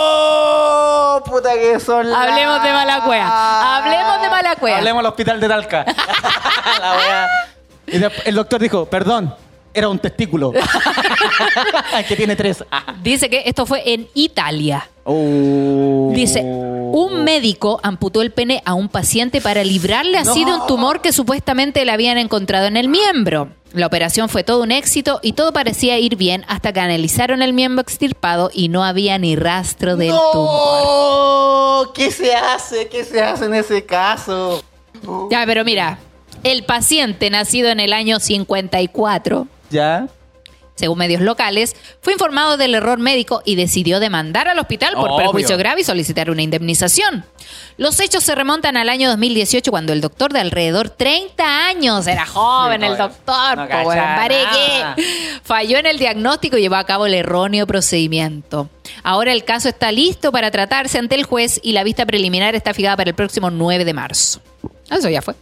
Puta 1.25 1.53
que 1.55 1.79
son 1.79 2.11
la- 2.11 2.23
Hablemos 2.23 2.63
de 2.63 2.73
mala 2.73 3.05
cueva. 3.05 3.77
Hablemos 3.79 4.23
de 4.23 4.31
mala 4.31 4.57
cueva. 4.57 4.79
Hablemos 4.79 5.03
del 5.03 5.07
hospital 5.11 5.41
de 5.41 5.49
Talca. 5.49 5.85
la 6.81 6.93
wea. 6.97 7.29
Y 7.87 7.99
después 7.99 8.27
el 8.27 8.35
doctor 8.35 8.61
dijo, 8.61 8.87
perdón, 8.87 9.33
era 9.77 9.89
un 9.89 9.99
testículo. 9.99 10.53
que 12.09 12.17
tiene 12.17 12.35
tres. 12.35 12.65
Dice 13.03 13.29
que 13.29 13.43
esto 13.47 13.67
fue 13.67 13.83
en 13.93 14.09
Italia. 14.15 14.89
Oh. 15.05 16.11
Dice, 16.15 16.43
un 16.43 17.23
médico 17.23 17.79
amputó 17.83 18.23
el 18.23 18.33
pene 18.33 18.63
a 18.65 18.75
un 18.75 18.89
paciente 18.89 19.41
para 19.41 19.63
librarle 19.63 20.19
así 20.19 20.45
de 20.45 20.55
un 20.55 20.67
tumor 20.67 21.03
que 21.03 21.13
supuestamente 21.13 21.85
le 21.85 21.93
habían 21.93 22.19
encontrado 22.19 22.67
en 22.67 22.77
el 22.77 22.89
miembro. 22.89 23.51
La 23.73 23.87
operación 23.87 24.31
fue 24.31 24.43
todo 24.43 24.63
un 24.63 24.73
éxito 24.73 25.21
y 25.23 25.33
todo 25.33 25.53
parecía 25.53 25.99
ir 25.99 26.17
bien 26.17 26.45
hasta 26.49 26.73
que 26.73 26.81
analizaron 26.81 27.43
el 27.43 27.53
miembro 27.53 27.83
extirpado 27.83 28.51
y 28.53 28.69
no 28.69 28.83
había 28.83 29.19
ni 29.19 29.37
rastro 29.37 29.97
del 29.97 30.15
tumor. 30.33 31.85
¡No! 31.85 31.93
¿Qué 31.93 32.11
se 32.11 32.35
hace? 32.35 32.89
¿Qué 32.89 33.05
se 33.05 33.21
hace 33.21 33.45
en 33.45 33.55
ese 33.55 33.85
caso? 33.85 34.63
Ya, 35.31 35.45
pero 35.45 35.63
mira, 35.65 35.99
el 36.43 36.65
paciente 36.65 37.29
nacido 37.29 37.69
en 37.69 37.81
el 37.81 37.93
año 37.93 38.19
54 38.19 39.47
¿Ya? 39.71 40.07
según 40.77 40.99
medios 40.99 41.23
locales, 41.23 41.75
fue 42.01 42.13
informado 42.13 42.57
del 42.57 42.75
error 42.75 42.99
médico 42.99 43.43
y 43.45 43.57
decidió 43.57 43.99
demandar 43.99 44.47
al 44.47 44.59
hospital 44.59 44.95
por 44.95 45.11
Obvio. 45.11 45.17
perjuicio 45.17 45.57
grave 45.57 45.81
y 45.81 45.85
solicitar 45.85 46.31
una 46.31 46.43
indemnización. 46.43 47.25
Los 47.79 47.99
hechos 47.99 48.23
se 48.23 48.35
remontan 48.35 48.77
al 48.77 48.91
año 48.91 49.09
2018 49.09 49.71
cuando 49.71 49.93
el 49.93 50.03
doctor 50.03 50.33
de 50.33 50.41
alrededor 50.41 50.91
30 50.91 51.67
años, 51.67 52.07
era 52.07 52.27
joven 52.27 52.83
el 52.85 52.97
doctor, 52.97 53.57
No 53.57 53.69
po, 53.69 53.91
falló 55.43 55.79
en 55.79 55.87
el 55.87 55.99
diagnóstico 55.99 56.59
y 56.59 56.61
llevó 56.61 56.77
a 56.77 56.85
cabo 56.85 57.07
el 57.07 57.15
erróneo 57.15 57.67
procedimiento. 57.67 58.69
Ahora 59.03 59.33
el 59.33 59.45
caso 59.45 59.69
está 59.69 59.91
listo 59.93 60.31
para 60.31 60.51
tratarse 60.51 60.99
ante 60.99 61.15
el 61.15 61.25
juez 61.25 61.59
y 61.63 61.73
la 61.73 61.85
vista 61.85 62.05
preliminar 62.05 62.55
está 62.55 62.75
fijada 62.75 62.97
para 62.97 63.11
el 63.11 63.17
próximo 63.17 63.51
9 63.51 63.85
de 63.85 63.95
marzo. 63.95 64.41
Eso 64.91 65.09
ya 65.09 65.21
fue. 65.21 65.35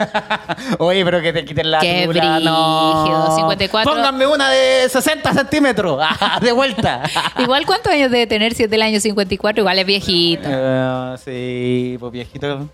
Oye, 0.78 1.04
pero 1.04 1.20
que 1.20 1.32
te 1.32 1.44
quiten 1.44 1.70
la 1.70 1.80
Qué 1.80 2.06
no. 2.06 2.08
brígido, 2.08 3.36
54. 3.36 3.92
Pónganme 3.92 4.26
una 4.26 4.50
de 4.50 4.88
60 4.88 5.32
centímetros. 5.32 6.00
Ah, 6.24 6.38
de 6.40 6.52
vuelta. 6.52 7.02
Igual, 7.38 7.66
¿cuántos 7.66 7.92
años 7.92 8.10
debe 8.10 8.26
tener 8.26 8.54
si 8.54 8.62
es 8.62 8.70
del 8.70 8.82
año 8.82 9.00
54? 9.00 9.60
Igual 9.62 9.78
es 9.78 9.86
viejito. 9.86 10.42
Eh, 10.46 11.14
sí, 11.24 11.96
pues 11.98 12.12
viejito. 12.12 12.68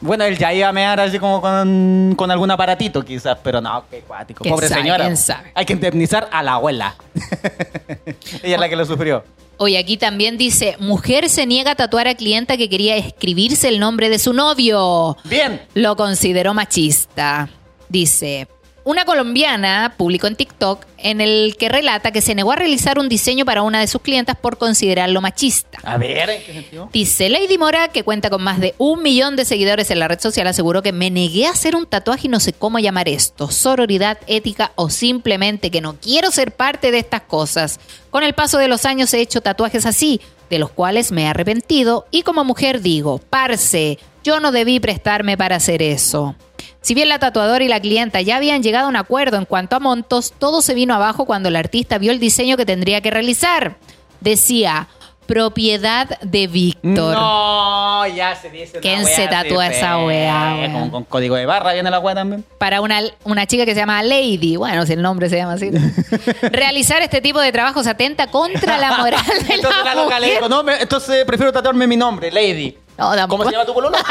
Bueno, 0.00 0.24
él 0.24 0.38
ya 0.38 0.52
iba 0.52 0.68
a 0.68 0.72
mear 0.72 0.98
así 1.00 1.18
como 1.18 1.40
con, 1.40 2.14
con 2.16 2.30
algún 2.30 2.50
aparatito 2.50 3.04
quizás, 3.04 3.36
pero 3.42 3.60
no, 3.60 3.84
qué 3.90 4.00
cuático. 4.00 4.42
¿Quién 4.42 4.54
Pobre 4.54 4.68
sabe? 4.68 4.80
señora. 4.80 5.04
¿Quién 5.04 5.16
sabe? 5.16 5.52
Hay 5.54 5.66
que 5.66 5.74
indemnizar 5.74 6.28
a 6.32 6.42
la 6.42 6.54
abuela. 6.54 6.94
Ella 8.42 8.54
es 8.54 8.60
la 8.60 8.68
que 8.68 8.76
lo 8.76 8.84
sufrió. 8.86 9.22
Oye, 9.58 9.76
aquí 9.76 9.98
también 9.98 10.38
dice, 10.38 10.76
mujer 10.78 11.28
se 11.28 11.44
niega 11.44 11.72
a 11.72 11.74
tatuar 11.74 12.08
a 12.08 12.14
clienta 12.14 12.56
que 12.56 12.70
quería 12.70 12.96
escribirse 12.96 13.68
el 13.68 13.78
nombre 13.78 14.08
de 14.08 14.18
su 14.18 14.32
novio. 14.32 15.18
Bien. 15.24 15.60
Lo 15.74 15.96
consideró 15.96 16.54
machista. 16.54 17.50
Dice, 17.90 18.48
una 18.84 19.04
colombiana 19.04 19.92
publicó 19.98 20.28
en 20.28 20.36
TikTok 20.36 20.86
en 21.02 21.20
el 21.20 21.56
que 21.58 21.68
relata 21.68 22.12
que 22.12 22.20
se 22.20 22.34
negó 22.34 22.52
a 22.52 22.56
realizar 22.56 22.98
un 22.98 23.08
diseño 23.08 23.44
para 23.44 23.62
una 23.62 23.80
de 23.80 23.86
sus 23.86 24.02
clientas 24.02 24.36
por 24.36 24.58
considerarlo 24.58 25.20
machista. 25.20 25.78
A 25.82 25.96
ver, 25.96 26.30
¿en 26.30 26.42
qué 26.42 26.52
sentido? 26.52 26.88
Dice 26.92 27.28
Lady 27.28 27.58
Mora, 27.58 27.88
que 27.88 28.02
cuenta 28.02 28.30
con 28.30 28.42
más 28.42 28.60
de 28.60 28.74
un 28.78 29.02
millón 29.02 29.36
de 29.36 29.44
seguidores 29.44 29.90
en 29.90 29.98
la 29.98 30.08
red 30.08 30.20
social, 30.20 30.46
aseguró 30.46 30.82
que 30.82 30.92
me 30.92 31.10
negué 31.10 31.46
a 31.46 31.50
hacer 31.50 31.76
un 31.76 31.86
tatuaje 31.86 32.26
y 32.26 32.30
no 32.30 32.40
sé 32.40 32.52
cómo 32.52 32.78
llamar 32.78 33.08
esto, 33.08 33.50
sororidad, 33.50 34.18
ética 34.26 34.72
o 34.74 34.90
simplemente 34.90 35.70
que 35.70 35.80
no 35.80 35.96
quiero 36.00 36.30
ser 36.30 36.52
parte 36.52 36.90
de 36.90 36.98
estas 36.98 37.22
cosas. 37.22 37.80
Con 38.10 38.24
el 38.24 38.34
paso 38.34 38.58
de 38.58 38.68
los 38.68 38.84
años 38.84 39.12
he 39.14 39.20
hecho 39.20 39.40
tatuajes 39.40 39.86
así, 39.86 40.20
de 40.50 40.58
los 40.58 40.70
cuales 40.70 41.12
me 41.12 41.22
he 41.22 41.26
arrepentido 41.26 42.06
y 42.10 42.22
como 42.22 42.44
mujer 42.44 42.80
digo, 42.80 43.20
parce, 43.30 43.98
yo 44.22 44.40
no 44.40 44.52
debí 44.52 44.80
prestarme 44.80 45.36
para 45.36 45.56
hacer 45.56 45.80
eso. 45.80 46.34
Si 46.82 46.94
bien 46.94 47.08
la 47.08 47.18
tatuadora 47.18 47.62
y 47.62 47.68
la 47.68 47.78
clienta 47.80 48.20
ya 48.22 48.36
habían 48.36 48.62
llegado 48.62 48.86
a 48.86 48.88
un 48.88 48.96
acuerdo 48.96 49.36
en 49.36 49.44
cuanto 49.44 49.76
a 49.76 49.80
montos, 49.80 50.32
todo 50.38 50.62
se 50.62 50.74
vino 50.74 50.94
abajo 50.94 51.26
cuando 51.26 51.48
el 51.50 51.56
artista 51.56 51.98
vio 51.98 52.10
el 52.12 52.18
diseño 52.20 52.56
que 52.56 52.64
tendría 52.64 53.00
que 53.02 53.10
realizar. 53.10 53.76
Decía, 54.20 54.88
propiedad 55.26 56.18
de 56.22 56.46
Víctor. 56.46 57.14
No, 57.14 58.06
ya 58.08 58.34
se 58.34 58.48
dice. 58.50 58.80
¿Quién 58.80 59.04
se 59.06 59.28
tatúa 59.28 59.66
esa 59.68 59.98
wea? 60.04 60.70
Con, 60.72 60.90
con 60.90 61.04
código 61.04 61.36
de 61.36 61.46
barra 61.46 61.72
viene 61.74 61.90
la 61.90 61.98
wea 62.00 62.14
también. 62.14 62.44
Para 62.58 62.80
una, 62.80 63.00
una 63.24 63.46
chica 63.46 63.64
que 63.66 63.74
se 63.74 63.80
llama 63.80 64.02
Lady, 64.02 64.56
bueno, 64.56 64.84
si 64.86 64.94
el 64.94 65.02
nombre 65.02 65.28
se 65.28 65.36
llama 65.36 65.52
así. 65.52 65.70
Realizar 66.50 67.02
este 67.02 67.20
tipo 67.20 67.40
de 67.40 67.52
trabajos 67.52 67.86
atenta 67.86 68.26
contra 68.28 68.78
la 68.78 68.96
moral 68.98 69.20
de 69.46 69.54
Entonces 69.54 69.84
la 69.84 69.94
la 69.94 70.18
le 70.18 70.26
mujer. 70.34 70.50
no, 70.50 70.62
me- 70.64 70.80
entonces 70.80 71.24
prefiero 71.26 71.52
tatuarme 71.52 71.86
mi 71.86 71.96
nombre, 71.96 72.32
Lady. 72.32 72.76
No. 72.98 73.12
¿Cómo 73.28 73.44
se 73.44 73.52
llama 73.52 73.64
tu 73.66 73.74
pololo? 73.74 73.96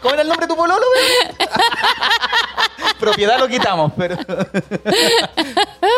¿Cómo 0.00 0.14
era 0.14 0.22
el 0.22 0.28
nombre 0.28 0.46
de 0.46 0.52
tu 0.52 0.56
pololo? 0.56 0.80
Propiedad 2.98 3.38
lo 3.38 3.48
quitamos, 3.48 3.92
pero. 3.96 4.16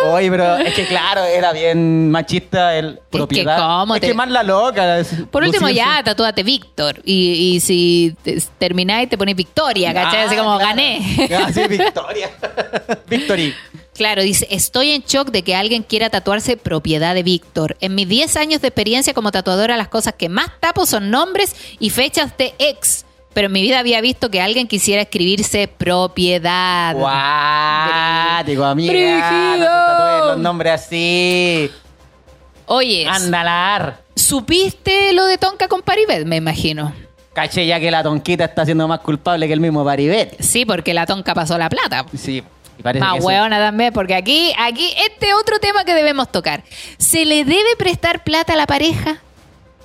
Oye, 0.07 0.31
pero 0.31 0.57
es 0.59 0.73
que 0.75 0.87
claro, 0.87 1.25
era 1.25 1.53
bien 1.53 2.11
machista 2.13 2.77
el 2.77 3.01
propiedad. 3.11 3.59
¿cómo 3.59 3.97
es 3.97 4.01
te- 4.01 4.07
que 4.09 4.15
más 4.15 4.29
la 4.31 4.45
loca. 4.45 4.99
es- 5.01 5.09
Por 5.31 5.43
último, 5.43 5.67
lucirse. 5.67 5.85
ya, 5.85 6.03
tatúate 6.05 6.45
Víctor. 6.45 7.01
Y, 7.05 7.55
y 7.57 7.61
si 7.61 8.15
te- 8.23 8.41
termináis, 8.59 9.09
te 9.09 9.19
pones 9.19 9.35
Victoria, 9.35 9.93
¿cachai? 9.93 10.23
Así 10.27 10.37
como 10.37 10.57
claro. 10.59 10.69
gané. 10.69 11.29
Ah, 11.37 11.51
sí, 11.53 11.67
Victoria. 11.67 12.31
Victory. 13.09 13.53
Claro, 13.95 14.23
dice, 14.23 14.47
estoy 14.51 14.93
en 14.93 15.03
shock 15.03 15.31
de 15.31 15.43
que 15.43 15.57
alguien 15.57 15.83
quiera 15.83 16.09
tatuarse 16.09 16.57
propiedad 16.57 17.15
de 17.15 17.25
Víctor. 17.25 17.77
En 17.81 17.97
mis 17.97 18.09
10 18.09 18.37
años 18.37 18.61
de 18.63 18.69
experiencia 18.69 19.13
como 19.13 19.33
tatuadora, 19.33 19.77
las 19.77 19.89
cosas 19.89 20.15
que 20.17 20.29
más 20.29 20.49
tapo 20.61 20.87
son 20.87 21.11
nombres 21.11 21.57
y 21.81 21.91
fechas 21.91 22.37
de 22.39 22.55
ex. 22.61 23.05
Pero 23.35 23.47
en 23.47 23.53
mi 23.53 23.63
vida 23.63 23.79
había 23.79 24.01
visto 24.01 24.31
que 24.31 24.41
alguien 24.41 24.69
quisiera 24.69 25.03
escribirse 25.03 25.69
propiedad. 25.69 26.95
Guático, 26.95 28.65
amiga. 28.65 28.93
Brígido. 28.93 30.19
No 30.21 30.27
los 30.27 30.39
nombres 30.39 30.73
así. 30.75 31.71
Oye, 32.67 33.07
Andalar. 33.09 34.01
¿supiste 34.15 35.13
lo 35.15 35.25
de 35.27 35.39
Tonka 35.39 35.69
con 35.69 35.83
Paribet? 35.83 36.25
Me 36.27 36.37
imagino. 36.37 36.93
Caché 37.33 37.67
ya 37.67 37.81
que 37.81 37.91
la 37.91 38.03
tonquita 38.03 38.45
está 38.45 38.65
siendo 38.65 38.87
más 38.87 39.01
culpable 39.01 39.47
que 39.47 39.55
el 39.55 39.61
mismo 39.61 39.85
Paribet. 39.85 40.37
Sí, 40.41 40.67
porque 40.67 40.93
la 40.95 41.07
Tonka 41.07 41.35
pasó 41.35 41.57
la 41.59 41.69
plata. 41.71 42.05
Sí. 42.17 42.43
y 42.79 42.83
parece 42.83 43.01
Más 43.05 43.15
que 43.15 43.21
sí. 43.21 43.27
hueona 43.27 43.59
también, 43.59 43.93
porque 43.93 44.15
aquí, 44.15 44.53
aquí, 44.59 44.93
este 45.07 45.33
otro 45.35 45.59
tema 45.59 45.85
que 45.85 45.95
debemos 45.95 46.31
tocar. 46.31 46.63
¿Se 46.99 47.25
le 47.25 47.45
debe 47.45 47.77
prestar 47.79 48.23
plata 48.23 48.53
a 48.53 48.57
la 48.57 48.67
pareja? 48.67 49.19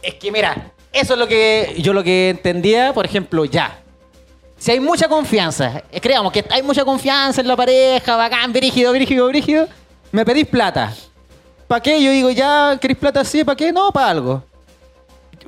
Es 0.04 0.16
que 0.16 0.32
mira, 0.32 0.72
eso 0.92 1.14
es 1.14 1.20
lo 1.20 1.28
que 1.28 1.76
yo 1.80 1.94
lo 1.94 2.04
que 2.04 2.30
entendía, 2.30 2.94
por 2.94 3.06
ejemplo, 3.06 3.46
ya. 3.46 3.82
Si 4.58 4.72
hay 4.72 4.80
mucha 4.80 5.08
confianza, 5.08 5.84
eh, 5.92 6.02
creamos 6.02 6.32
que 6.32 6.44
hay 6.50 6.64
mucha 6.64 6.84
confianza 6.84 7.42
en 7.42 7.48
la 7.48 7.56
pareja, 7.56 8.16
bacán, 8.16 8.52
brígido, 8.52 8.92
brígido, 8.92 9.28
brígido, 9.28 9.68
me 10.12 10.26
pedís 10.26 10.48
plata. 10.48 10.94
¿Para 11.68 11.82
qué? 11.82 12.02
Yo 12.02 12.12
digo, 12.12 12.30
ya, 12.32 12.78
¿querés 12.82 12.98
plata 12.98 13.20
así? 13.20 13.44
¿Para 13.44 13.56
qué? 13.56 13.72
No, 13.72 13.92
para 13.92 14.10
algo. 14.10 14.44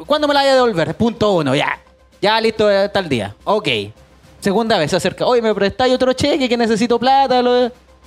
¿Cuándo 0.06 0.28
me 0.28 0.34
la 0.34 0.42
voy 0.42 0.50
a 0.50 0.54
devolver? 0.54 0.96
Punto 0.96 1.34
uno, 1.34 1.56
ya. 1.56 1.80
Ya, 2.22 2.40
listo, 2.40 2.70
eh, 2.70 2.90
tal 2.90 3.08
día. 3.08 3.36
Ok. 3.46 3.68
Segunda 4.40 4.78
vez 4.78 4.92
se 4.92 4.98
acerca. 4.98 5.26
Oye, 5.26 5.42
¿me 5.42 5.56
prestáis 5.56 5.94
otro 5.94 6.14
cheque 6.14 6.48
que 6.48 6.58
necesito 6.58 7.00
plata? 7.00 7.42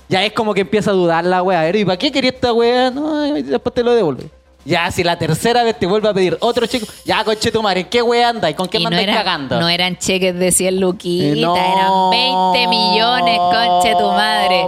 Ya 0.07 0.23
es 0.23 0.33
como 0.33 0.53
que 0.53 0.61
empieza 0.61 0.91
a 0.91 0.93
dudar 0.93 1.25
la 1.25 1.41
ver, 1.41 1.75
¿y 1.75 1.85
para 1.85 1.97
qué 1.97 2.11
quería 2.11 2.31
esta 2.31 2.53
wea? 2.53 2.91
No, 2.91 3.21
después 3.21 3.73
te 3.73 3.83
lo 3.83 3.93
devuelve. 3.93 4.29
Ya, 4.65 4.89
si 4.91 5.03
la 5.03 5.17
tercera 5.17 5.63
vez 5.63 5.77
te 5.77 5.85
vuelve 5.85 6.07
a 6.09 6.13
pedir 6.13 6.37
otro 6.39 6.65
cheque, 6.65 6.85
ya, 7.05 7.23
conche 7.23 7.51
tu 7.51 7.61
madre, 7.61 7.81
¿en 7.81 7.87
qué 7.89 8.01
wea 8.01 8.29
andas? 8.29 8.53
¿Con 8.53 8.67
qué 8.67 8.77
Y 8.79 8.83
no, 8.85 8.89
cagando? 8.91 9.59
no 9.59 9.67
eran 9.67 9.97
cheques 9.97 10.33
de 10.37 10.51
100 10.51 10.79
luquitas, 10.79 11.37
Eh, 11.37 11.41
no. 11.41 11.55
eran 11.55 12.09
20 12.53 12.67
millones, 12.69 13.37
conche 13.39 13.91
tu 13.91 14.07
madre. 14.11 14.67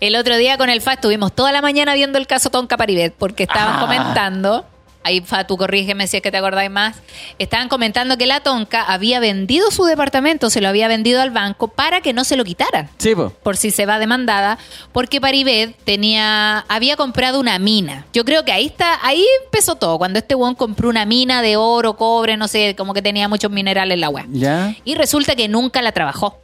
El 0.00 0.16
otro 0.16 0.36
día 0.36 0.56
con 0.58 0.68
el 0.70 0.80
FA 0.80 0.94
estuvimos 0.94 1.32
toda 1.32 1.52
la 1.52 1.60
mañana 1.62 1.94
viendo 1.94 2.18
el 2.18 2.26
caso 2.26 2.50
Tonka 2.50 2.76
Paribet, 2.76 3.14
porque 3.16 3.42
estaban 3.44 3.76
Ah. 3.76 3.80
comentando, 3.80 4.64
ahí 5.06 5.20
FA, 5.20 5.46
tú 5.46 5.56
corrígeme 5.56 6.06
si 6.06 6.16
es 6.18 6.22
que 6.22 6.30
te 6.30 6.36
acordáis 6.36 6.70
más, 6.70 6.96
estaban 7.38 7.68
comentando 7.68 8.16
que 8.18 8.26
la 8.26 8.40
Tonka 8.40 8.82
había 8.82 9.20
vendido 9.20 9.70
su 9.70 9.84
departamento, 9.84 10.50
se 10.50 10.60
lo 10.60 10.68
había 10.68 10.88
vendido 10.88 11.20
al 11.22 11.30
banco 11.30 11.68
para 11.68 12.00
que 12.00 12.12
no 12.12 12.24
se 12.24 12.36
lo 12.36 12.44
quitaran 12.44 12.88
Sí, 12.98 13.14
po. 13.14 13.30
por 13.42 13.56
si 13.56 13.70
se 13.70 13.86
va 13.86 13.98
demandada, 13.98 14.58
porque 14.92 15.20
Paribet 15.20 15.74
tenía, 15.84 16.58
había 16.68 16.96
comprado 16.96 17.40
una 17.40 17.58
mina. 17.58 18.04
Yo 18.12 18.24
creo 18.24 18.44
que 18.44 18.52
ahí 18.52 18.66
está, 18.66 18.98
ahí 19.02 19.24
empezó 19.44 19.76
todo, 19.76 19.98
cuando 19.98 20.18
este 20.18 20.34
weón 20.34 20.54
compró 20.54 20.88
una 20.88 21.06
mina 21.06 21.42
de 21.42 21.56
oro, 21.56 21.96
cobre, 21.96 22.36
no 22.36 22.48
sé, 22.48 22.74
como 22.76 22.92
que 22.94 23.02
tenía 23.02 23.28
muchos 23.28 23.50
minerales 23.50 23.94
en 23.94 24.00
la 24.00 24.08
web. 24.10 24.26
Ya. 24.30 24.74
Y 24.84 24.94
resulta 24.94 25.34
que 25.36 25.48
nunca 25.48 25.82
la 25.82 25.92
trabajó. 25.92 26.40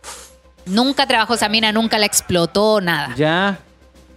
Nunca 0.64 1.06
trabajó 1.06 1.34
esa 1.34 1.48
mina, 1.48 1.72
nunca 1.72 1.98
la 1.98 2.06
explotó, 2.06 2.80
nada. 2.80 3.14
Ya. 3.16 3.58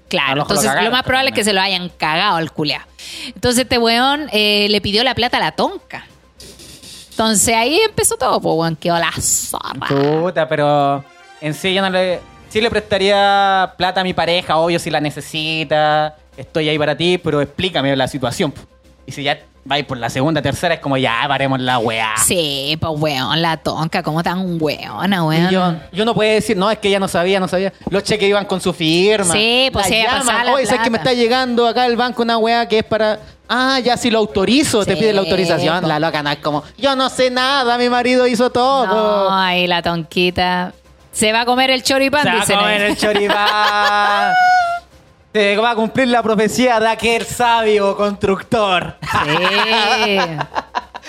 Claro, 0.07 0.29
lo 0.29 0.35
lo 0.35 0.41
entonces 0.43 0.65
lo, 0.65 0.69
cagaron, 0.71 0.91
más 0.91 1.03
probable 1.03 1.29
es 1.29 1.35
que 1.35 1.43
se 1.43 1.53
lo 1.53 1.61
hayan 1.61 1.89
cagado 1.89 2.37
al 2.37 2.51
culeado. 2.51 2.85
Entonces 3.27 3.63
este 3.63 3.77
weón 3.77 4.27
eh, 4.31 4.67
le 4.69 4.81
pidió 4.81 5.03
la 5.03 5.15
plata 5.15 5.37
a 5.37 5.39
la 5.39 5.51
tonca. 5.51 6.07
Entonces 7.09 7.55
ahí 7.55 7.79
empezó 7.79 8.17
todo, 8.17 8.39
pues 8.41 8.55
weón, 8.55 8.75
quedó 8.75 8.97
la 8.99 9.11
zorra. 9.11 9.87
Puta, 9.87 10.47
pero 10.47 11.03
en 11.41 11.53
sí 11.53 11.73
yo 11.73 11.81
no 11.81 11.89
le... 11.89 12.19
Sí 12.49 12.61
le 12.61 12.69
prestaría 12.69 13.73
plata 13.77 13.99
a 13.99 14.03
mi 14.03 14.13
pareja, 14.13 14.57
obvio, 14.57 14.79
si 14.79 14.89
la 14.89 15.01
necesita. 15.01 16.15
Estoy 16.37 16.69
ahí 16.69 16.77
para 16.77 16.95
ti, 16.95 17.17
pero 17.17 17.41
explícame 17.41 17.93
la 17.97 18.07
situación. 18.07 18.51
po. 18.51 18.61
Y 19.05 19.11
si 19.11 19.23
ya 19.23 19.39
vais 19.67 19.83
por 19.83 19.97
la 19.97 20.09
segunda, 20.11 20.41
tercera, 20.43 20.75
es 20.75 20.79
como 20.79 20.95
ya 20.95 21.23
paremos 21.27 21.59
la 21.59 21.79
weá. 21.79 22.13
Sí, 22.23 22.77
pues 22.79 22.93
weón, 23.01 23.41
la 23.41 23.57
tonca, 23.57 24.03
como 24.03 24.21
tan 24.23 24.61
weona, 24.61 25.17
Y 25.17 25.19
weón. 25.21 25.49
yo, 25.49 25.73
yo 25.91 26.05
no 26.05 26.13
puedo 26.13 26.31
decir, 26.31 26.55
no, 26.55 26.69
es 26.69 26.77
que 26.77 26.87
ella 26.87 26.99
no 26.99 27.07
sabía, 27.07 27.39
no 27.39 27.47
sabía. 27.47 27.73
Los 27.89 28.03
cheques 28.03 28.29
iban 28.29 28.45
con 28.45 28.61
su 28.61 28.71
firma. 28.73 29.33
Sí, 29.33 29.69
pues 29.73 29.87
sí, 29.87 30.01
llaman, 30.03 30.45
la 30.45 30.53
Oye, 30.53 30.65
¿sabes 30.67 30.81
que 30.83 30.89
me 30.91 30.97
plata". 30.99 31.09
está 31.11 31.21
llegando 31.21 31.67
acá 31.67 31.83
al 31.83 31.95
banco 31.97 32.21
una 32.21 32.37
weá 32.37 32.67
que 32.67 32.77
es 32.79 32.83
para. 32.85 33.19
Ah, 33.49 33.79
ya 33.83 33.95
si 33.97 34.09
lo 34.09 34.19
autorizo, 34.19 34.85
te 34.85 34.95
pide 34.97 35.13
la 35.13 35.21
autorización. 35.21 35.81
po. 35.81 35.87
La 35.87 35.99
loca 35.99 36.23
no 36.23 36.29
es 36.31 36.37
como, 36.37 36.63
yo 36.77 36.95
no 36.95 37.09
sé 37.09 37.29
nada, 37.29 37.77
mi 37.77 37.89
marido 37.89 38.25
hizo 38.27 38.49
todo. 38.51 38.85
No, 38.87 39.35
ahí 39.35 39.67
la 39.67 39.81
tonquita. 39.81 40.73
Se 41.11 41.31
va 41.31 41.41
a 41.41 41.45
comer 41.45 41.69
el 41.71 41.81
choripán, 41.81 42.23
Se 42.45 42.53
va 42.53 42.59
a 42.59 42.63
comer 42.63 42.81
ahí. 42.83 42.91
el 42.91 42.97
choripán. 42.97 44.33
Se 45.35 45.57
va 45.57 45.71
a 45.71 45.75
cumplir 45.75 46.07
la 46.07 46.23
profecía 46.23 46.79
de 46.79 46.87
aquel 46.87 47.25
sabio 47.25 47.97
constructor. 47.97 48.95
Sí. 49.01 50.17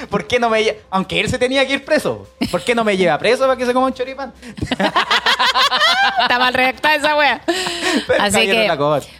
¿Por 0.10 0.26
qué 0.26 0.40
no 0.40 0.50
me 0.50 0.62
lle- 0.64 0.78
Aunque 0.90 1.20
él 1.20 1.30
se 1.30 1.38
tenía 1.38 1.64
que 1.64 1.74
ir 1.74 1.84
preso. 1.84 2.26
¿Por 2.50 2.60
qué 2.64 2.74
no 2.74 2.82
me 2.82 2.96
lleva 2.96 3.16
preso 3.18 3.44
para 3.44 3.56
que 3.56 3.64
se 3.64 3.72
coma 3.72 3.86
un 3.86 3.94
choripán? 3.94 4.32
Está 6.22 6.40
mal 6.40 6.52
redactada 6.52 6.96
esa 6.96 7.16
wea. 7.16 7.40
Pero 8.08 8.20
Así 8.20 8.46
que, 8.48 8.68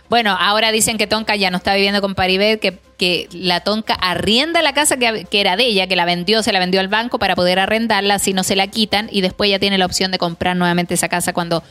bueno, 0.09 0.36
ahora 0.40 0.72
dicen 0.72 0.98
que 0.98 1.07
Tonka 1.07 1.36
ya 1.36 1.52
no 1.52 1.59
está 1.59 1.74
viviendo 1.76 2.00
con 2.00 2.16
Paribet, 2.16 2.59
que, 2.59 2.76
que 2.98 3.28
la 3.30 3.61
Tonka 3.61 3.94
arrienda 3.94 4.61
la 4.61 4.72
casa 4.74 4.96
que, 4.96 5.24
que 5.30 5.40
era 5.40 5.54
de 5.57 5.66
ella, 5.66 5.86
que 5.86 5.94
la 5.94 6.04
vendió, 6.04 6.42
se 6.42 6.52
la 6.52 6.59
vendió 6.59 6.80
al 6.80 6.88
banco 6.88 7.20
para 7.20 7.36
poder 7.36 7.61
arrendarla, 7.61 8.18
si 8.18 8.32
no 8.32 8.42
se 8.42 8.57
la 8.57 8.66
quitan, 8.66 9.09
y 9.12 9.20
después 9.20 9.48
ya 9.48 9.61
tiene 9.61 9.78
la 9.78 9.86
opción 9.86 10.11
de 10.11 10.18
comprar 10.18 10.57
nuevamente 10.57 10.94
esa 10.94 11.09
casa 11.09 11.32
cuando 11.32 11.62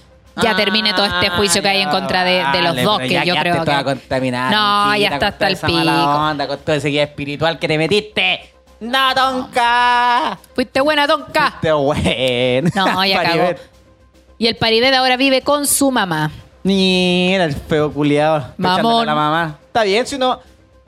ya 0.41 0.51
Ah, 0.51 0.55
termine 0.55 0.93
todo 0.93 1.05
este 1.05 1.29
juicio 1.29 1.61
que 1.61 1.67
hay 1.69 1.81
en 1.81 1.89
contra 1.89 2.23
de, 2.23 2.43
de 2.53 2.61
los 2.61 2.83
dos, 2.83 2.99
que 2.99 3.21
yo 3.25 3.35
creo 3.35 3.63
que... 3.63 3.83
contaminada, 3.83 4.51
No, 4.51 4.95
ya 4.97 5.09
está 5.09 5.27
hasta 5.27 5.47
el 5.47 5.57
pico. 5.57 5.77
onda, 5.77 6.47
con 6.47 6.59
todo 6.59 6.75
ese 6.75 6.89
guía 6.89 7.03
espiritual 7.03 7.57
que 7.59 7.67
te 7.67 7.77
metiste. 7.77 8.51
¡No, 8.79 9.15
tonca! 9.15 10.37
Fuiste 10.53 10.81
buena, 10.81 11.07
Tonka. 11.07 11.53
Este 11.55 11.71
bueno. 11.71 12.69
No, 12.75 13.05
ya. 13.05 13.17
Paribet. 13.23 13.61
Y 14.37 14.47
el 14.47 14.55
Paribet 14.57 14.93
ahora 14.93 15.15
vive 15.17 15.41
con 15.41 15.65
su 15.65 15.91
mamá. 15.91 16.29
Mira 16.63 17.45
el 17.45 17.53
feo 17.53 17.91
culiado. 17.91 18.53
Mamón. 18.57 19.05
la 19.05 19.15
mamá. 19.15 19.57
Está 19.67 19.83
bien 19.83 20.05
si 20.05 20.15
uno. 20.15 20.39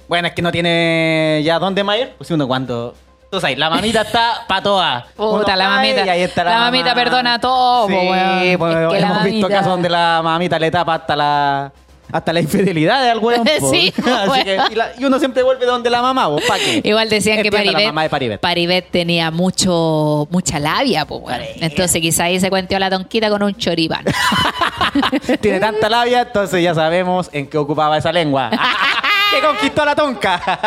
Bueno, 0.07 0.27
es 0.27 0.33
que 0.33 0.41
no 0.41 0.51
tiene 0.51 1.41
ya 1.43 1.59
dónde 1.59 1.81
ir. 1.99 2.13
Pues 2.17 2.29
uno 2.31 2.47
cuando. 2.47 2.93
Sabes, 3.31 3.57
la 3.57 3.69
mamita 3.69 4.01
está 4.01 4.45
pa' 4.47 4.61
todas. 4.61 5.05
Puta, 5.15 5.55
la 5.55 5.69
mamita. 5.69 6.05
y 6.05 6.09
ahí 6.09 6.21
está 6.21 6.43
la, 6.45 6.51
La 6.51 6.59
mamita 6.59 6.95
perdona 6.95 7.39
todo, 7.39 7.87
Sí, 7.87 7.93
weón. 7.93 8.57
pues, 8.57 8.75
Es 8.75 8.89
que 8.91 8.97
hemos 8.99 9.23
visto 9.23 9.39
mamita- 9.41 9.47
casos 9.49 9.67
donde 9.67 9.89
la 9.89 10.21
mamita 10.23 10.57
le 10.59 10.71
tapa 10.71 10.93
hasta 10.95 11.15
la. 11.15 11.71
Hasta 12.09 12.31
la 12.31 12.39
infidelidad 12.39 13.03
de 13.03 13.09
algún 13.11 13.33
Sí, 13.69 13.93
Así 14.05 14.43
que, 14.45 14.57
y, 14.71 14.75
la- 14.75 14.91
y 14.97 15.03
uno 15.03 15.19
siempre 15.19 15.43
vuelve 15.43 15.65
donde 15.65 15.89
la 15.89 16.01
mamá, 16.01 16.29
¿para 16.47 16.57
qué? 16.63 16.79
Igual 16.85 17.09
decían 17.09 17.35
que 17.41 17.47
Entiendo 17.49 17.65
la 17.65 17.71
Paribet, 17.73 17.85
mamá 17.87 18.03
de 18.03 18.09
Paribet. 18.09 18.39
Paribet 18.39 18.91
tenía 18.91 19.29
mucho, 19.29 20.25
mucha 20.31 20.57
labia, 20.57 21.03
pues 21.05 21.19
bueno. 21.21 21.43
Entonces 21.59 22.01
quizá 22.01 22.23
ahí 22.23 22.39
se 22.39 22.49
cuenteó 22.49 22.79
la 22.79 22.89
tonquita 22.89 23.29
con 23.29 23.43
un 23.43 23.53
choripán. 23.57 24.05
Tiene 25.41 25.59
tanta 25.59 25.89
labia, 25.89 26.21
entonces 26.21 26.63
ya 26.63 26.73
sabemos 26.73 27.29
en 27.33 27.45
qué 27.49 27.57
ocupaba 27.57 27.97
esa 27.97 28.13
lengua. 28.13 28.51
que 29.31 29.45
conquistó 29.45 29.81
a 29.81 29.85
la 29.87 29.95
tonca. 29.95 30.59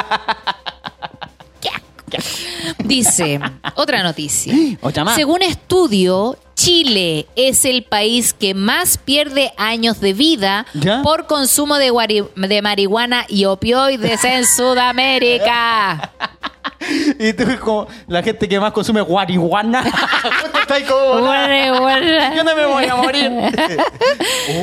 Dice, 2.84 3.40
otra 3.74 4.02
noticia. 4.02 4.54
Otra 4.80 5.04
más. 5.04 5.16
Según 5.16 5.42
estudio, 5.42 6.36
Chile 6.54 7.26
es 7.36 7.64
el 7.64 7.84
país 7.84 8.34
que 8.34 8.52
más 8.52 8.98
pierde 8.98 9.52
años 9.56 10.00
de 10.00 10.12
vida 10.12 10.66
¿Ya? 10.74 11.02
por 11.02 11.26
consumo 11.26 11.76
de, 11.76 11.90
de 12.36 12.62
marihuana 12.62 13.24
y 13.28 13.46
opioides 13.46 14.24
en 14.24 14.44
Sudamérica. 14.46 16.12
Y 17.18 17.32
tú 17.32 17.44
como 17.61 17.86
la 18.06 18.22
gente 18.22 18.48
que 18.48 18.58
más 18.58 18.72
consume 18.72 19.00
guarihuana. 19.00 19.80
Está 20.61 20.74
ahí 20.74 20.84
como, 20.84 21.26
Marihuana. 21.26 22.34
Yo 22.34 22.44
no 22.44 22.56
me 22.56 22.66
voy 22.66 22.84
a 22.86 22.96
morir. 22.96 23.30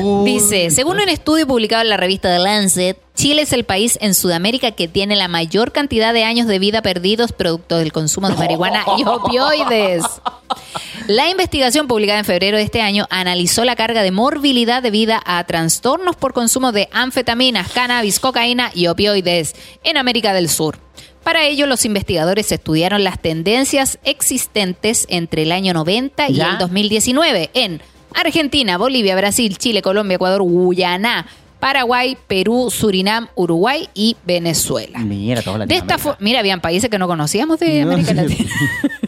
Uy. 0.02 0.32
Dice, 0.32 0.70
según 0.70 1.00
un 1.00 1.08
estudio 1.08 1.46
publicado 1.46 1.82
en 1.82 1.88
la 1.88 1.96
revista 1.96 2.28
The 2.28 2.38
Lancet, 2.40 2.98
Chile 3.14 3.42
es 3.42 3.52
el 3.52 3.64
país 3.64 3.98
en 4.00 4.14
Sudamérica 4.14 4.72
que 4.72 4.86
tiene 4.86 5.16
la 5.16 5.26
mayor 5.26 5.72
cantidad 5.72 6.12
de 6.12 6.24
años 6.24 6.46
de 6.46 6.58
vida 6.58 6.82
perdidos 6.82 7.32
producto 7.32 7.76
del 7.76 7.92
consumo 7.92 8.28
de 8.28 8.36
marihuana 8.36 8.84
y 8.96 9.04
opioides. 9.04 10.04
La 11.08 11.28
investigación 11.28 11.88
publicada 11.88 12.20
en 12.20 12.24
febrero 12.24 12.58
de 12.58 12.62
este 12.62 12.80
año 12.80 13.06
analizó 13.10 13.64
la 13.64 13.74
carga 13.74 14.02
de 14.02 14.12
morbilidad 14.12 14.82
debida 14.82 15.20
a 15.24 15.42
trastornos 15.44 16.14
por 16.14 16.32
consumo 16.32 16.70
de 16.70 16.88
anfetaminas, 16.92 17.72
cannabis, 17.72 18.20
cocaína 18.20 18.70
y 18.72 18.86
opioides 18.86 19.54
en 19.82 19.96
América 19.96 20.32
del 20.32 20.48
Sur. 20.48 20.78
Para 21.28 21.44
ello, 21.44 21.66
los 21.66 21.84
investigadores 21.84 22.50
estudiaron 22.52 23.04
las 23.04 23.20
tendencias 23.20 23.98
existentes 24.04 25.04
entre 25.10 25.42
el 25.42 25.52
año 25.52 25.74
90 25.74 26.30
y 26.30 26.36
¿Ya? 26.36 26.52
el 26.52 26.58
2019 26.58 27.50
en 27.52 27.82
Argentina, 28.14 28.78
Bolivia, 28.78 29.14
Brasil, 29.14 29.58
Chile, 29.58 29.82
Colombia, 29.82 30.14
Ecuador, 30.14 30.40
Guyana, 30.40 31.26
Paraguay, 31.60 32.16
Perú, 32.28 32.70
Surinam, 32.70 33.28
Uruguay 33.34 33.90
y 33.92 34.16
Venezuela. 34.24 35.00
Mira, 35.00 35.42
De 35.66 35.74
esta 35.74 35.98
Mira, 36.18 36.38
habían 36.38 36.62
países 36.62 36.88
que 36.88 36.98
no 36.98 37.06
conocíamos 37.06 37.60
de 37.60 37.84
No, 37.84 37.92
América 37.92 38.26
sí. 38.26 38.48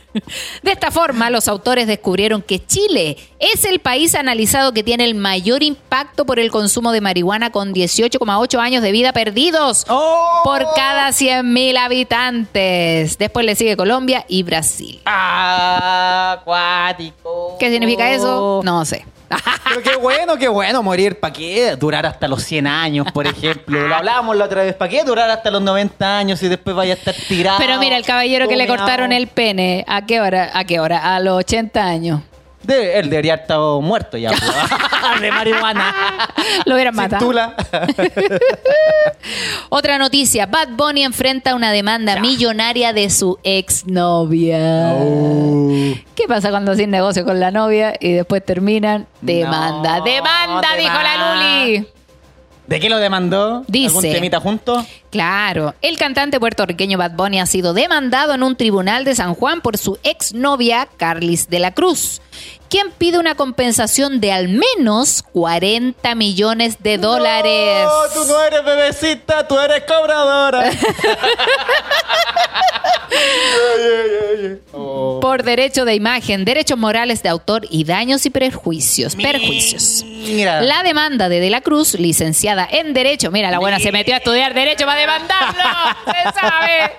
De 0.63 0.73
esta 0.73 0.91
forma, 0.91 1.31
los 1.31 1.49
autores 1.49 1.87
descubrieron 1.87 2.43
que 2.43 2.65
Chile 2.65 3.17
es 3.39 3.65
el 3.65 3.81
país 3.81 4.15
analizado 4.15 4.73
que 4.73 4.83
tiene 4.83 5.05
el 5.05 5.15
mayor 5.15 5.63
impacto 5.63 6.27
por 6.27 6.39
el 6.39 6.51
consumo 6.51 6.93
de 6.93 7.01
marihuana 7.01 7.51
con 7.51 7.73
18,8 7.75 8.59
años 8.59 8.83
de 8.83 8.93
vida 8.93 9.13
perdidos 9.13 9.85
¡Oh! 9.89 10.43
por 10.45 10.67
cada 10.75 11.09
100.000 11.09 11.79
habitantes. 11.79 13.19
Después 13.19 13.47
le 13.47 13.55
sigue 13.55 13.77
Colombia 13.77 14.25
y 14.29 14.43
Brasil. 14.43 15.01
Acuático. 16.41 17.57
¿Qué 17.59 17.71
significa 17.71 18.11
eso? 18.11 18.61
No 18.65 18.85
sé. 18.85 19.05
Pero 19.69 19.83
qué 19.83 19.97
bueno, 19.97 20.37
qué 20.37 20.49
bueno 20.49 20.83
morir. 20.83 21.21
¿Para 21.21 21.33
qué 21.33 21.77
durar 21.77 22.05
hasta 22.05 22.27
los 22.27 22.43
100 22.43 22.67
años, 22.67 23.07
por 23.13 23.27
ejemplo? 23.27 23.87
Lo 23.87 23.95
hablábamos 23.95 24.37
la 24.37 24.47
otra 24.47 24.65
vez. 24.65 24.75
¿Para 24.75 24.91
qué 24.91 25.05
durar 25.05 25.31
hasta 25.31 25.51
los 25.51 25.63
90 25.63 26.19
años 26.19 26.43
y 26.43 26.49
después 26.49 26.75
vaya 26.75 26.95
a 26.95 26.97
estar 26.97 27.15
tirado? 27.29 27.59
Pero 27.59 27.79
mira, 27.79 27.97
el 27.97 28.05
caballero 28.05 28.49
que 28.49 28.57
le 28.57 28.67
cortaron 28.67 29.13
el 29.13 29.29
pene, 29.29 29.85
¿a 29.87 30.05
qué 30.07 30.21
hora? 30.21 30.51
¿A 30.55 30.65
qué 30.65 30.81
hora? 30.81 31.15
A 31.15 31.21
los 31.21 31.39
80 31.39 31.85
años. 31.85 32.21
De- 32.63 32.99
él 32.99 33.09
debería 33.11 33.35
estar 33.35 33.59
muerto 33.81 34.17
ya. 34.19 34.31
pues. 34.31 35.21
de 35.21 35.31
marihuana. 35.33 35.95
Lo 36.67 36.75
hubieran 36.75 36.95
matado. 36.95 37.25
tula. 37.27 37.55
Otra 39.69 39.99
noticia, 39.99 40.47
Bad 40.47 40.69
Bunny 40.71 41.05
enfrenta 41.05 41.55
una 41.55 41.73
demanda 41.73 42.21
millonaria 42.21 42.93
de 42.93 43.09
su 43.11 43.39
exnovia. 43.43 44.93
Oh. 44.95 45.73
¿Qué 46.15 46.25
pasa 46.29 46.51
cuando 46.51 46.73
hacen 46.73 46.91
negocio 46.91 47.25
con 47.25 47.39
la 47.41 47.51
novia 47.51 47.95
y 47.99 48.13
después 48.13 48.45
terminan? 48.45 49.07
Demanda, 49.21 49.99
No, 49.99 50.05
demanda, 50.05 50.69
dijo 50.79 50.95
la. 50.95 51.35
Luli. 51.67 51.87
¿De 52.71 52.79
qué 52.79 52.89
lo 52.89 52.99
demandó? 52.99 53.65
Dice- 53.67 53.89
¿Algún 53.89 54.03
temita 54.13 54.39
junto? 54.39 54.87
Claro, 55.11 55.75
el 55.83 55.99
cantante 55.99 56.39
puertorriqueño 56.39 56.99
Bad 56.99 57.17
Bunny 57.17 57.41
ha 57.41 57.47
sido 57.47 57.75
demandado 57.75 58.33
en 58.33 58.45
un 58.45 58.55
tribunal 58.55 59.05
de 59.05 59.17
San 59.17 59.35
Juan 59.35 59.61
por 59.61 59.77
su 59.77 59.99
exnovia 60.05 60.87
Carlis 60.97 61.51
de 61.51 61.59
la 61.59 61.73
Cruz, 61.75 62.23
quien 62.71 62.91
pide 62.93 63.19
una 63.19 63.35
compensación 63.35 64.21
de 64.21 64.33
al 64.33 64.49
menos 64.49 65.23
40 65.33 66.15
millones 66.15 66.83
de 66.83 66.97
dólares. 66.99 67.85
No, 67.85 68.15
tú 68.15 68.27
no 68.27 68.41
eres 68.43 68.65
bebecita, 68.65 69.47
tú 69.47 69.59
eres 69.59 69.83
cobradora. 69.85 70.71
Oh. 74.73 75.19
por 75.21 75.43
derecho 75.43 75.85
de 75.85 75.95
imagen, 75.95 76.45
derechos 76.45 76.79
morales 76.79 77.23
de 77.23 77.29
autor 77.29 77.67
y 77.69 77.85
daños 77.85 78.25
y 78.25 78.31
perjuicios. 78.31 79.17
Perjuicios. 79.17 80.05
Mira. 80.05 80.61
La 80.63 80.83
demanda 80.83 81.29
de 81.29 81.41
De 81.41 81.51
la 81.51 81.61
Cruz, 81.61 81.95
licenciada 81.95 82.69
en 82.71 82.93
Derecho, 82.95 83.31
mira, 83.31 83.51
la 83.51 83.59
buena 83.59 83.79
se 83.81 83.91
metió 83.91 84.15
a 84.15 84.19
estudiar 84.19 84.55
Derecho 84.55 84.87
para 84.87 85.01
demandarlo, 85.01 85.63
se 86.07 86.41
sabe. 86.41 86.93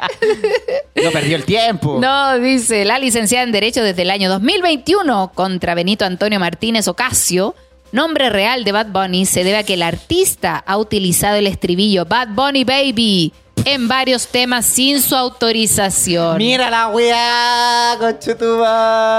No 1.03 1.11
perdió 1.11 1.37
el 1.37 1.45
tiempo. 1.45 1.97
No, 2.01 2.39
dice 2.39 2.83
la 2.85 2.99
licenciada 2.99 3.43
en 3.43 3.51
Derecho 3.51 3.83
desde 3.83 4.01
el 4.01 4.11
año 4.11 4.29
2021 4.29 5.31
contra 5.61 5.75
Benito 5.75 6.05
Antonio 6.05 6.39
Martínez 6.39 6.87
Ocasio. 6.87 7.53
Nombre 7.91 8.31
real 8.31 8.63
de 8.63 8.71
Bad 8.71 8.87
Bunny 8.87 9.27
se 9.27 9.43
debe 9.43 9.57
a 9.57 9.63
que 9.63 9.75
el 9.75 9.83
artista 9.83 10.55
ha 10.65 10.75
utilizado 10.77 11.35
el 11.35 11.45
estribillo 11.45 12.05
Bad 12.05 12.29
Bunny 12.29 12.63
Baby 12.63 13.31
en 13.65 13.87
varios 13.87 14.25
temas 14.25 14.65
sin 14.65 14.99
su 15.03 15.15
autorización. 15.15 16.39
Mira 16.39 16.71
la 16.71 16.87
weá. 16.87 17.95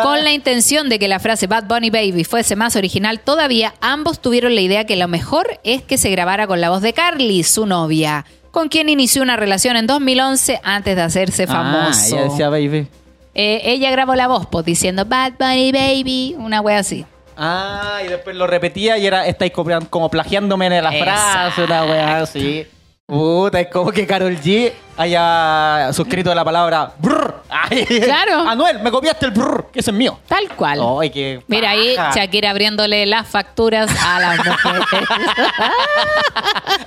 Con 0.02 0.24
la 0.24 0.32
intención 0.32 0.88
de 0.88 0.98
que 0.98 1.06
la 1.06 1.20
frase 1.20 1.46
Bad 1.46 1.66
Bunny 1.68 1.90
Baby 1.90 2.24
fuese 2.24 2.56
más 2.56 2.74
original 2.74 3.20
todavía, 3.20 3.74
ambos 3.80 4.20
tuvieron 4.20 4.56
la 4.56 4.62
idea 4.62 4.84
que 4.84 4.96
lo 4.96 5.06
mejor 5.06 5.60
es 5.62 5.82
que 5.82 5.96
se 5.96 6.10
grabara 6.10 6.48
con 6.48 6.60
la 6.60 6.70
voz 6.70 6.82
de 6.82 6.92
Carly, 6.92 7.44
su 7.44 7.66
novia, 7.66 8.24
con 8.50 8.68
quien 8.68 8.88
inició 8.88 9.22
una 9.22 9.36
relación 9.36 9.76
en 9.76 9.86
2011 9.86 10.60
antes 10.64 10.96
de 10.96 11.02
hacerse 11.02 11.46
famoso. 11.46 12.16
Ah, 12.16 12.20
ella 12.20 12.28
decía 12.28 12.48
baby. 12.48 12.88
Eh, 13.34 13.60
ella 13.64 13.90
grabó 13.90 14.14
la 14.14 14.28
voz, 14.28 14.46
pues, 14.46 14.64
diciendo 14.64 15.04
Bad 15.06 15.32
Bunny 15.38 15.72
Baby, 15.72 16.36
una 16.38 16.60
wea 16.60 16.78
así. 16.80 17.06
Ah, 17.36 18.00
y 18.04 18.08
después 18.08 18.36
lo 18.36 18.46
repetía 18.46 18.98
y 18.98 19.06
era, 19.06 19.26
estáis 19.26 19.52
como 19.52 20.10
plagiándome 20.10 20.66
en 20.66 20.84
la 20.84 20.94
Exacto. 20.94 21.04
frase, 21.04 21.64
una 21.64 21.84
weá 21.84 22.18
así. 22.20 22.66
Puta, 23.06 23.60
es 23.60 23.68
como 23.68 23.90
que 23.90 24.06
Carol 24.06 24.36
G 24.38 24.72
haya 24.96 25.90
suscrito 25.92 26.34
la 26.34 26.44
palabra 26.44 26.92
brr. 26.98 27.42
Ay, 27.48 27.84
Claro. 27.84 28.40
Anuel, 28.48 28.78
me 28.80 28.90
copiaste 28.90 29.26
el 29.26 29.32
brr, 29.32 29.66
que 29.72 29.80
ese 29.80 29.90
es 29.90 29.96
mío. 29.96 30.18
Tal 30.28 30.48
cual. 30.50 30.80
Ay, 31.00 31.10
qué 31.10 31.42
Mira 31.48 31.70
ahí. 31.70 31.96
Shakira 32.14 32.50
abriéndole 32.50 33.04
las 33.06 33.26
facturas 33.28 33.90
a 34.02 34.20
las 34.20 34.38
mujeres. 34.46 34.86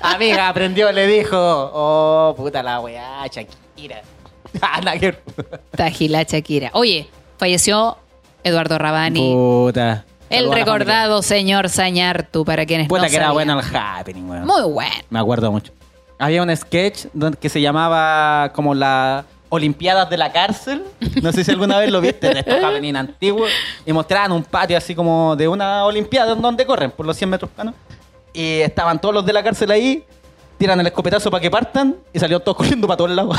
Amiga, 0.01 0.47
aprendió, 0.47 0.91
le 0.91 1.07
dijo. 1.07 1.37
Oh, 1.37 2.33
puta 2.37 2.61
la 2.63 2.79
weá, 2.79 3.25
Shakira. 3.27 4.01
Ah, 4.61 4.81
Tajila 5.75 6.23
Shakira. 6.23 6.69
Oye, 6.73 7.07
falleció 7.37 7.97
Eduardo 8.43 8.77
Rabani, 8.77 9.33
Puta. 9.33 10.05
el 10.29 10.51
recordado 10.51 11.21
señor 11.21 11.69
Sañartu, 11.69 12.45
para 12.45 12.65
quienes. 12.65 12.87
Puta 12.87 13.03
no 13.03 13.09
que 13.09 13.15
era 13.15 13.25
sabían. 13.27 13.33
bueno 13.57 13.59
el 13.59 13.75
happening, 13.75 14.29
weón. 14.29 14.45
Muy 14.45 14.61
bueno. 14.71 14.95
Me 15.09 15.19
acuerdo 15.19 15.51
mucho. 15.51 15.71
Había 16.19 16.41
un 16.43 16.55
sketch 16.55 17.05
donde- 17.13 17.37
que 17.37 17.49
se 17.49 17.59
llamaba 17.61 18.51
como 18.53 18.73
la 18.73 19.25
Olimpiadas 19.49 20.09
de 20.09 20.17
la 20.17 20.31
cárcel. 20.31 20.83
No 21.21 21.31
sé 21.31 21.43
si 21.43 21.51
alguna 21.51 21.77
vez 21.77 21.91
lo 21.91 22.01
viste, 22.01 22.29
de 22.33 22.39
estos 22.39 22.63
happening 22.63 22.95
antiguos. 22.95 23.49
Y 23.85 23.93
mostraban 23.93 24.31
un 24.31 24.43
patio 24.43 24.77
así 24.77 24.95
como 24.95 25.35
de 25.35 25.47
una 25.47 25.85
Olimpiada 25.85 26.33
donde 26.35 26.65
corren 26.65 26.91
por 26.91 27.05
los 27.05 27.15
100 27.15 27.29
metros 27.29 27.51
planos. 27.51 27.75
Y 28.33 28.59
estaban 28.61 28.99
todos 28.99 29.13
los 29.13 29.25
de 29.25 29.31
la 29.33 29.43
cárcel 29.43 29.71
ahí, 29.71 30.03
tiran 30.57 30.79
el 30.79 30.87
escopetazo 30.87 31.29
para 31.31 31.41
que 31.41 31.49
partan 31.51 31.95
y 32.11 32.19
salieron 32.19 32.43
todos 32.43 32.57
corriendo 32.59 32.87
para 32.87 32.97
todos 32.97 33.11
lados. 33.11 33.37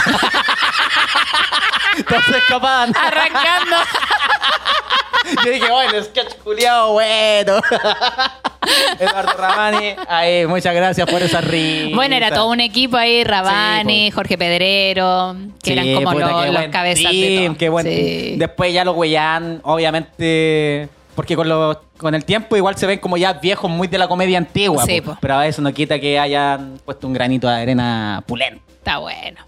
Se 1.97 2.38
escapaban. 2.38 2.92
Arrancando. 2.97 3.76
Yo 5.44 5.51
dije, 5.51 5.70
bueno, 5.70 6.03
sketch 6.05 6.34
culiado 6.44 6.92
bueno. 6.92 7.61
Eduardo 8.99 9.32
Ramani, 9.36 9.94
ay, 10.09 10.47
muchas 10.47 10.74
gracias 10.74 11.09
por 11.09 11.22
esa 11.22 11.40
risa. 11.40 11.94
bueno, 11.94 12.14
era 12.16 12.30
todo 12.32 12.49
un 12.51 12.61
equipo 12.61 12.97
ahí, 12.97 13.22
Rabani, 13.24 14.07
Sí, 14.07 14.11
po. 14.11 14.16
Jorge 14.16 14.38
Pedrero, 14.38 15.36
que 15.62 15.70
Sí, 15.70 15.72
eran 15.72 15.94
como 15.94 16.12
puta, 16.12 16.26
los, 16.47 16.55
los 16.55 16.64
cabezas 16.66 17.12
de 17.12 17.20
team, 17.20 17.47
todo. 17.53 17.59
qué 17.59 17.68
buen- 17.68 17.86
Sí. 17.86 18.34
Después 18.38 18.72
ya 18.72 18.84
los 18.84 18.97
huellan, 18.97 19.61
obviamente, 19.64 20.88
porque 21.14 21.36
con, 21.36 21.49
los- 21.49 21.78
con 21.97 22.14
el 22.14 22.24
tiempo 22.24 22.57
igual 22.57 22.76
se 22.76 22.86
ven 22.86 22.99
como 22.99 23.16
ya 23.16 23.34
viejos 23.34 23.70
muy 23.70 23.86
de 23.88 23.99
la 23.99 24.09
comedia 24.09 24.38
antigua. 24.38 24.84
Sí, 24.84 25.01
po. 25.01 25.12
po. 25.12 25.18
pero 25.20 25.38
a 25.38 25.47
eso 25.47 25.62
no 25.62 25.72
quita 25.72 25.99
que 26.01 26.18
hayan 26.18 26.78
puesto 26.84 27.07
un 27.07 27.12
granito 27.12 27.49
de 27.49 27.55
arena 27.55 28.22
pulento. 28.26 28.62
Está 28.78 28.99
bueno. 28.99 29.40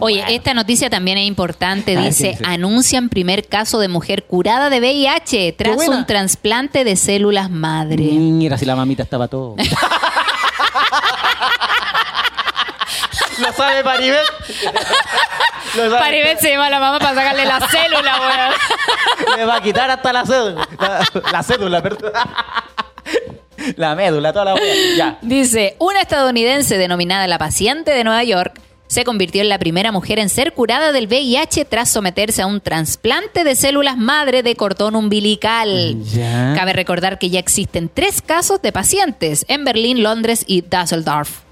Oye, 0.00 0.24
esta 0.28 0.54
noticia 0.54 0.90
también 0.90 1.18
es 1.18 1.26
importante. 1.26 1.96
Ah, 1.96 2.00
Dice, 2.02 2.38
anuncian 2.44 3.08
primer 3.08 3.46
caso 3.46 3.78
de 3.78 3.88
mujer 3.88 4.24
curada 4.24 4.70
de 4.70 4.80
VIH 4.80 5.52
tras 5.52 5.76
un 5.88 6.06
trasplante 6.06 6.84
de 6.84 6.96
células 6.96 7.50
madre. 7.50 8.04
Mira, 8.04 8.56
si 8.58 8.64
la 8.64 8.76
mamita 8.76 9.02
estaba 9.02 9.28
todo. 9.28 9.56
Lo 13.38 13.52
sabe 13.52 13.82
Paribet. 13.82 14.20
Lo 15.76 15.84
sabe. 15.90 15.98
Paribet 15.98 16.38
se 16.40 16.50
llama 16.50 16.66
a 16.66 16.70
la 16.70 16.80
mamá 16.80 16.98
para 16.98 17.14
sacarle 17.14 17.44
la 17.46 17.60
célula, 17.68 18.20
weón. 18.20 19.36
Le 19.38 19.44
va 19.46 19.56
a 19.56 19.62
quitar 19.62 19.90
hasta 19.90 20.12
la 20.12 20.26
cédula. 20.26 20.68
La, 20.78 21.04
la 21.32 21.42
cédula, 21.42 21.82
perdón. 21.82 22.12
La 23.76 23.94
médula, 23.94 24.32
toda 24.32 24.44
la. 24.46 24.54
Ya. 24.96 25.18
Dice, 25.22 25.76
una 25.78 26.00
estadounidense 26.00 26.76
denominada 26.78 27.26
la 27.26 27.38
paciente 27.38 27.92
de 27.92 28.04
Nueva 28.04 28.24
York 28.24 28.60
se 28.90 29.04
convirtió 29.04 29.40
en 29.40 29.48
la 29.48 29.60
primera 29.60 29.92
mujer 29.92 30.18
en 30.18 30.28
ser 30.28 30.52
curada 30.52 30.90
del 30.90 31.06
VIH 31.06 31.64
tras 31.64 31.90
someterse 31.90 32.42
a 32.42 32.46
un 32.46 32.60
trasplante 32.60 33.44
de 33.44 33.54
células 33.54 33.96
madre 33.96 34.42
de 34.42 34.56
cordón 34.56 34.96
umbilical. 34.96 36.02
Ya. 36.02 36.54
Cabe 36.56 36.72
recordar 36.72 37.20
que 37.20 37.30
ya 37.30 37.38
existen 37.38 37.88
tres 37.88 38.20
casos 38.20 38.60
de 38.60 38.72
pacientes 38.72 39.46
en 39.46 39.64
Berlín, 39.64 40.02
Londres 40.02 40.42
y 40.44 40.62
Düsseldorf 40.62 41.42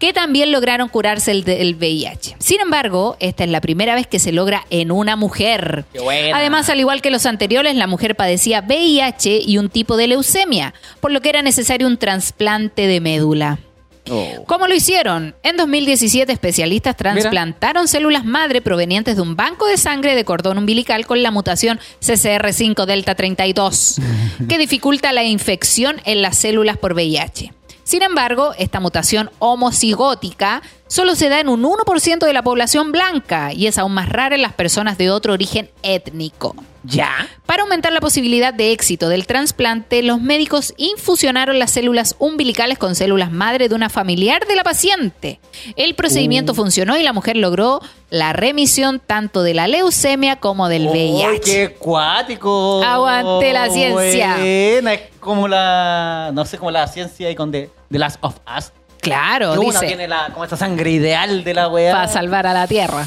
que 0.00 0.12
también 0.14 0.50
lograron 0.50 0.88
curarse 0.88 1.30
el 1.30 1.44
del 1.44 1.74
VIH. 1.74 2.36
Sin 2.38 2.60
embargo, 2.60 3.16
esta 3.20 3.44
es 3.44 3.50
la 3.50 3.60
primera 3.60 3.94
vez 3.94 4.06
que 4.06 4.18
se 4.18 4.32
logra 4.32 4.64
en 4.70 4.90
una 4.90 5.14
mujer. 5.14 5.84
Qué 5.92 6.00
buena. 6.00 6.38
Además, 6.38 6.70
al 6.70 6.80
igual 6.80 7.02
que 7.02 7.10
los 7.10 7.26
anteriores, 7.26 7.76
la 7.76 7.86
mujer 7.86 8.16
padecía 8.16 8.62
VIH 8.66 9.42
y 9.46 9.58
un 9.58 9.68
tipo 9.68 9.98
de 9.98 10.08
leucemia, 10.08 10.72
por 11.00 11.12
lo 11.12 11.20
que 11.20 11.28
era 11.28 11.42
necesario 11.42 11.86
un 11.86 11.98
trasplante 11.98 12.86
de 12.86 13.00
médula. 13.00 13.58
Oh. 14.10 14.44
¿Cómo 14.46 14.66
lo 14.66 14.74
hicieron? 14.74 15.34
En 15.42 15.56
2017, 15.56 16.32
especialistas 16.32 16.96
trasplantaron 16.96 17.86
células 17.86 18.24
madre 18.24 18.60
provenientes 18.60 19.16
de 19.16 19.22
un 19.22 19.36
banco 19.36 19.66
de 19.66 19.76
sangre 19.76 20.14
de 20.14 20.24
cordón 20.24 20.58
umbilical 20.58 21.06
con 21.06 21.22
la 21.22 21.30
mutación 21.30 21.78
CCR5 22.00 22.86
Delta 22.86 23.14
32, 23.14 24.00
que 24.48 24.58
dificulta 24.58 25.12
la 25.12 25.22
infección 25.22 26.00
en 26.04 26.22
las 26.22 26.36
células 26.36 26.76
por 26.76 26.94
VIH. 26.94 27.52
Sin 27.84 28.02
embargo, 28.02 28.52
esta 28.58 28.78
mutación 28.78 29.30
homocigótica 29.38 30.62
solo 30.90 31.14
se 31.14 31.28
da 31.28 31.38
en 31.38 31.48
un 31.48 31.62
1% 31.62 32.26
de 32.26 32.32
la 32.32 32.42
población 32.42 32.90
blanca 32.90 33.52
y 33.52 33.68
es 33.68 33.78
aún 33.78 33.94
más 33.94 34.08
rara 34.08 34.34
en 34.34 34.42
las 34.42 34.52
personas 34.52 34.98
de 34.98 35.08
otro 35.10 35.32
origen 35.32 35.70
étnico. 35.82 36.56
¿Ya? 36.82 37.28
Para 37.44 37.62
aumentar 37.62 37.92
la 37.92 38.00
posibilidad 38.00 38.54
de 38.54 38.72
éxito 38.72 39.08
del 39.10 39.26
trasplante, 39.26 40.02
los 40.02 40.20
médicos 40.20 40.72
infusionaron 40.78 41.58
las 41.58 41.70
células 41.70 42.16
umbilicales 42.18 42.78
con 42.78 42.94
células 42.94 43.30
madre 43.30 43.68
de 43.68 43.74
una 43.74 43.90
familiar 43.90 44.46
de 44.46 44.56
la 44.56 44.64
paciente. 44.64 45.40
El 45.76 45.94
procedimiento 45.94 46.54
funcionó 46.54 46.96
y 46.96 47.02
la 47.02 47.12
mujer 47.12 47.36
logró 47.36 47.80
la 48.08 48.32
remisión 48.32 48.98
tanto 48.98 49.42
de 49.42 49.54
la 49.54 49.68
leucemia 49.68 50.36
como 50.36 50.68
del 50.68 50.88
¡Ay, 50.88 50.90
VIH. 50.90 51.40
qué 51.44 51.74
cuático! 51.78 52.82
Aguante 52.82 53.52
la 53.52 53.68
ciencia. 53.68 54.36
Buena, 54.38 54.94
es 54.94 55.02
como 55.20 55.46
la. 55.48 56.30
No 56.32 56.46
sé, 56.46 56.56
como 56.56 56.70
la 56.70 56.88
ciencia 56.88 57.30
y 57.30 57.34
con 57.34 57.52
The, 57.52 57.70
The 57.90 57.98
Last 57.98 58.18
of 58.22 58.36
Us. 58.56 58.72
Claro, 59.00 59.52
Que 59.54 59.58
uno 59.58 59.72
dice. 59.72 59.86
tiene 59.86 60.06
la, 60.08 60.28
como 60.32 60.44
esa 60.44 60.56
sangre 60.56 60.90
ideal 60.90 61.44
de 61.44 61.54
la 61.54 61.68
weá. 61.68 61.92
para 61.92 62.08
salvar 62.08 62.46
a 62.46 62.52
la 62.52 62.66
Tierra. 62.66 63.06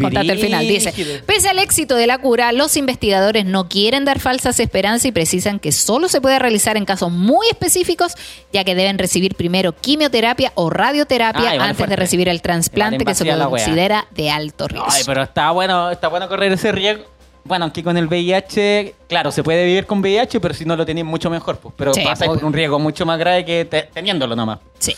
Contate 0.00 0.32
el 0.32 0.38
final. 0.38 0.66
Dice, 0.66 1.22
pese 1.26 1.50
al 1.50 1.58
éxito 1.58 1.94
de 1.96 2.06
la 2.06 2.16
cura, 2.16 2.50
los 2.52 2.78
investigadores 2.78 3.44
no 3.44 3.68
quieren 3.68 4.06
dar 4.06 4.20
falsas 4.20 4.58
esperanzas 4.58 5.04
y 5.04 5.12
precisan 5.12 5.58
que 5.58 5.70
solo 5.70 6.08
se 6.08 6.22
puede 6.22 6.38
realizar 6.38 6.78
en 6.78 6.86
casos 6.86 7.12
muy 7.12 7.46
específicos, 7.48 8.14
ya 8.54 8.64
que 8.64 8.74
deben 8.74 8.96
recibir 8.98 9.34
primero 9.34 9.76
quimioterapia 9.76 10.50
o 10.54 10.70
radioterapia 10.70 11.50
Ah, 11.50 11.64
antes 11.64 11.76
fuerte. 11.76 11.90
de 11.92 11.96
recibir 11.96 12.28
el 12.30 12.40
trasplante 12.40 13.02
Igual 13.02 13.14
que 13.16 13.24
se 13.24 13.38
considera 13.38 14.06
de 14.12 14.30
alto 14.30 14.66
riesgo. 14.66 14.86
Ay, 14.90 15.02
pero 15.04 15.22
está 15.24 15.50
bueno, 15.50 15.90
está 15.90 16.08
bueno 16.08 16.26
correr 16.26 16.52
ese 16.52 16.72
riesgo. 16.72 17.04
Bueno, 17.44 17.64
aunque 17.64 17.82
con 17.82 17.96
el 17.96 18.06
VIH, 18.06 18.94
claro, 19.08 19.32
se 19.32 19.42
puede 19.42 19.64
vivir 19.64 19.84
con 19.86 19.98
VIH, 20.00 20.38
pero 20.40 20.54
si 20.54 20.64
no 20.64 20.76
lo 20.76 20.86
tenéis 20.86 21.04
mucho 21.06 21.28
mejor. 21.28 21.58
Pues. 21.58 21.74
Pero 21.76 21.92
Sí, 21.94 22.00
obvio. 22.06 22.26
por 22.34 22.44
un 22.44 22.52
riesgo 22.52 22.78
mucho 22.78 23.04
más 23.04 23.18
grave 23.18 23.44
que 23.44 23.64
te- 23.64 23.82
teniéndolo 23.92 24.36
nomás. 24.36 24.60
Sí. 24.78 24.94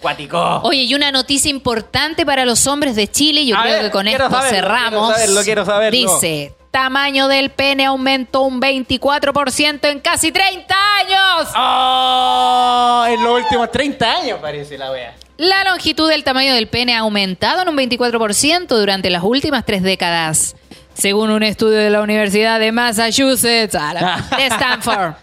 Cuático. 0.00 0.60
Oye, 0.64 0.82
y 0.82 0.94
una 0.94 1.10
noticia 1.12 1.50
importante 1.50 2.26
para 2.26 2.44
los 2.44 2.66
hombres 2.66 2.94
de 2.96 3.08
Chile, 3.10 3.46
yo 3.46 3.56
A 3.56 3.62
creo 3.62 3.72
ver, 3.74 3.82
que 3.86 3.90
con 3.90 4.04
quiero 4.06 4.24
esto 4.26 4.36
saberlo, 4.36 4.56
cerramos. 4.58 4.90
quiero 4.90 5.14
saberlo, 5.14 5.42
quiero 5.44 5.64
saberlo. 5.64 6.14
Dice, 6.20 6.54
tamaño 6.70 7.28
del 7.28 7.50
pene 7.50 7.86
aumentó 7.86 8.42
un 8.42 8.60
24% 8.60 9.88
en 9.88 10.00
casi 10.00 10.30
30 10.32 10.74
años. 10.98 11.48
¡Oh! 11.56 13.04
En 13.08 13.22
los 13.22 13.42
últimos 13.42 13.70
30 13.70 14.10
años 14.20 14.38
parece 14.40 14.76
la 14.78 14.90
wea. 14.90 15.14
La 15.36 15.64
longitud 15.64 16.08
del 16.08 16.22
tamaño 16.22 16.54
del 16.54 16.68
pene 16.68 16.94
ha 16.94 17.00
aumentado 17.00 17.62
en 17.62 17.68
un 17.68 17.76
24% 17.76 18.66
durante 18.68 19.10
las 19.10 19.22
últimas 19.24 19.64
tres 19.64 19.82
décadas, 19.82 20.54
según 20.94 21.30
un 21.30 21.42
estudio 21.42 21.78
de 21.78 21.90
la 21.90 22.02
Universidad 22.02 22.58
de 22.58 22.72
Massachusetts, 22.72 23.72
de 24.36 24.46
Stanford. 24.46 25.14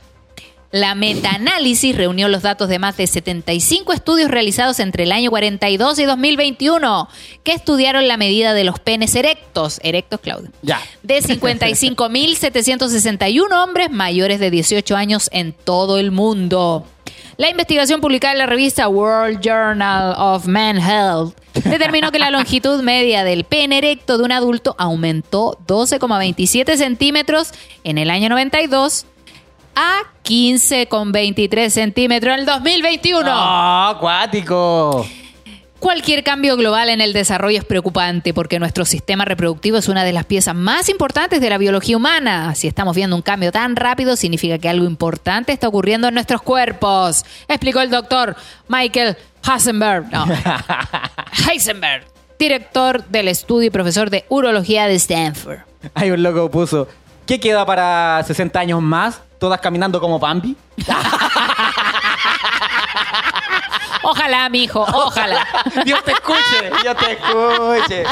La 0.74 0.96
metaanálisis 0.96 1.98
reunió 1.98 2.30
los 2.30 2.44
datos 2.44 2.70
de 2.70 2.80
más 2.80 2.96
de 2.96 3.06
75 3.06 3.92
estudios 3.92 4.32
realizados 4.32 4.80
entre 4.80 5.04
el 5.04 5.12
año 5.12 5.30
42 5.30 6.00
y 6.00 6.06
2021, 6.06 7.10
que 7.44 7.52
estudiaron 7.52 8.08
la 8.08 8.16
medida 8.16 8.54
de 8.54 8.64
los 8.64 8.80
penes 8.80 9.14
erectos, 9.16 9.82
erectos, 9.84 10.22
Claudio, 10.22 10.50
Ya. 10.62 10.80
de 11.04 11.22
55.761 11.22 13.52
hombres 13.64 13.92
mayores 13.92 14.40
de 14.40 14.50
18 14.50 14.96
años 14.96 15.30
en 15.34 15.52
todo 15.52 15.98
el 15.98 16.12
mundo. 16.12 16.86
La 17.36 17.50
investigación 17.50 18.00
publicada 18.00 18.32
en 18.34 18.40
la 18.40 18.46
revista 18.46 18.88
World 18.88 19.42
Journal 19.42 20.16
of 20.18 20.46
Men 20.46 20.78
Health 20.78 21.36
determinó 21.54 22.12
que 22.12 22.20
la 22.20 22.32
longitud 22.32 22.82
media 22.82 23.24
del 23.24 23.44
pene 23.44 23.80
erecto 23.80 24.18
de 24.18 24.24
un 24.24 24.32
adulto 24.32 24.76
aumentó 24.78 25.58
12,27 25.68 26.78
centímetros 26.78 27.52
en 27.84 27.98
el 27.98 28.10
año 28.10 28.30
92 28.30 29.06
a 29.76 30.00
15,23 30.24 31.70
centímetros 31.70 32.34
en 32.34 32.40
el 32.42 32.46
2021. 32.46 33.30
¡Oh, 33.30 33.96
acuático! 33.96 35.06
Cualquier 35.82 36.24
cambio 36.24 36.56
global 36.58 36.90
en 36.90 37.02
el 37.02 37.12
desarrollo 37.12 37.58
es 37.58 37.66
preocupante 37.66 38.36
porque 38.36 38.60
nuestro 38.60 38.86
sistema 38.86 39.26
reproductivo 39.26 39.78
es 39.78 39.90
una 39.90 40.04
de 40.04 40.14
las 40.14 40.26
piezas 40.26 40.54
más 40.54 40.90
importantes 40.90 41.42
de 41.42 41.50
la 41.50 41.58
biología 41.58 41.98
humana. 41.98 42.54
Si 42.54 42.68
estamos 42.68 42.96
viendo 42.96 43.16
un 43.16 43.24
cambio 43.24 43.52
tan 43.52 43.76
rápido, 43.76 44.16
significa 44.16 44.60
que 44.60 44.70
algo 44.70 44.86
importante 44.86 45.52
está 45.52 45.68
ocurriendo 45.68 46.08
en 46.08 46.14
nuestros 46.14 46.44
cuerpos, 46.44 47.26
explicó 47.48 47.82
el 47.82 47.90
doctor 47.90 48.36
Michael 48.68 49.18
Heisenberg. 49.44 50.06
No, 50.12 50.28
Heisenberg, 51.50 52.06
director 52.38 53.04
del 53.06 53.28
estudio 53.28 53.70
y 53.70 53.72
profesor 53.72 54.12
de 54.12 54.26
urología 54.30 54.86
de 54.86 54.94
Stanford. 54.94 55.62
Hay 55.96 56.12
un 56.12 56.22
loco 56.22 56.52
puso, 56.52 56.90
¿qué 57.26 57.40
queda 57.40 57.66
para 57.66 58.24
60 58.24 58.60
años 58.60 58.84
más? 58.84 59.20
¿Todas 59.40 59.60
caminando 59.60 60.00
como 60.00 60.20
Bambi? 60.20 60.56
Ojalá, 64.04 64.50
mijo, 64.50 64.82
ojalá. 64.82 65.46
Dios 65.86 66.04
te 66.04 66.12
escuche, 66.12 66.72
Dios 66.82 66.98
te 66.98 67.12
escuche. 67.14 68.04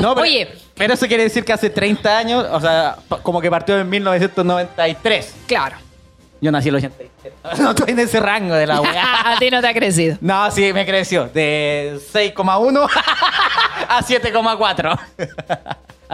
No, 0.00 0.14
pero, 0.14 0.22
Oye. 0.22 0.54
pero 0.74 0.94
eso 0.94 1.06
quiere 1.06 1.24
decir 1.24 1.44
que 1.44 1.52
hace 1.52 1.70
30 1.70 2.18
años, 2.18 2.46
o 2.50 2.60
sea, 2.60 2.96
como 3.22 3.40
que 3.40 3.50
partió 3.50 3.78
en 3.78 3.88
1993. 3.88 5.34
Claro. 5.46 5.76
Yo 6.40 6.52
nací 6.52 6.68
en 6.68 6.74
el 6.74 6.84
83. 6.84 7.10
No 7.58 7.70
estoy 7.70 7.90
en 7.92 7.98
ese 8.00 8.20
rango 8.20 8.54
de 8.54 8.66
la 8.66 8.80
weá. 8.80 9.32
A 9.32 9.38
ti 9.38 9.50
no 9.50 9.60
te 9.60 9.68
ha 9.68 9.72
crecido. 9.72 10.18
No, 10.20 10.50
sí, 10.50 10.72
me 10.72 10.84
creció. 10.84 11.26
De 11.26 11.98
6,1 12.12 12.88
a 13.88 14.02
7,4. 14.02 14.98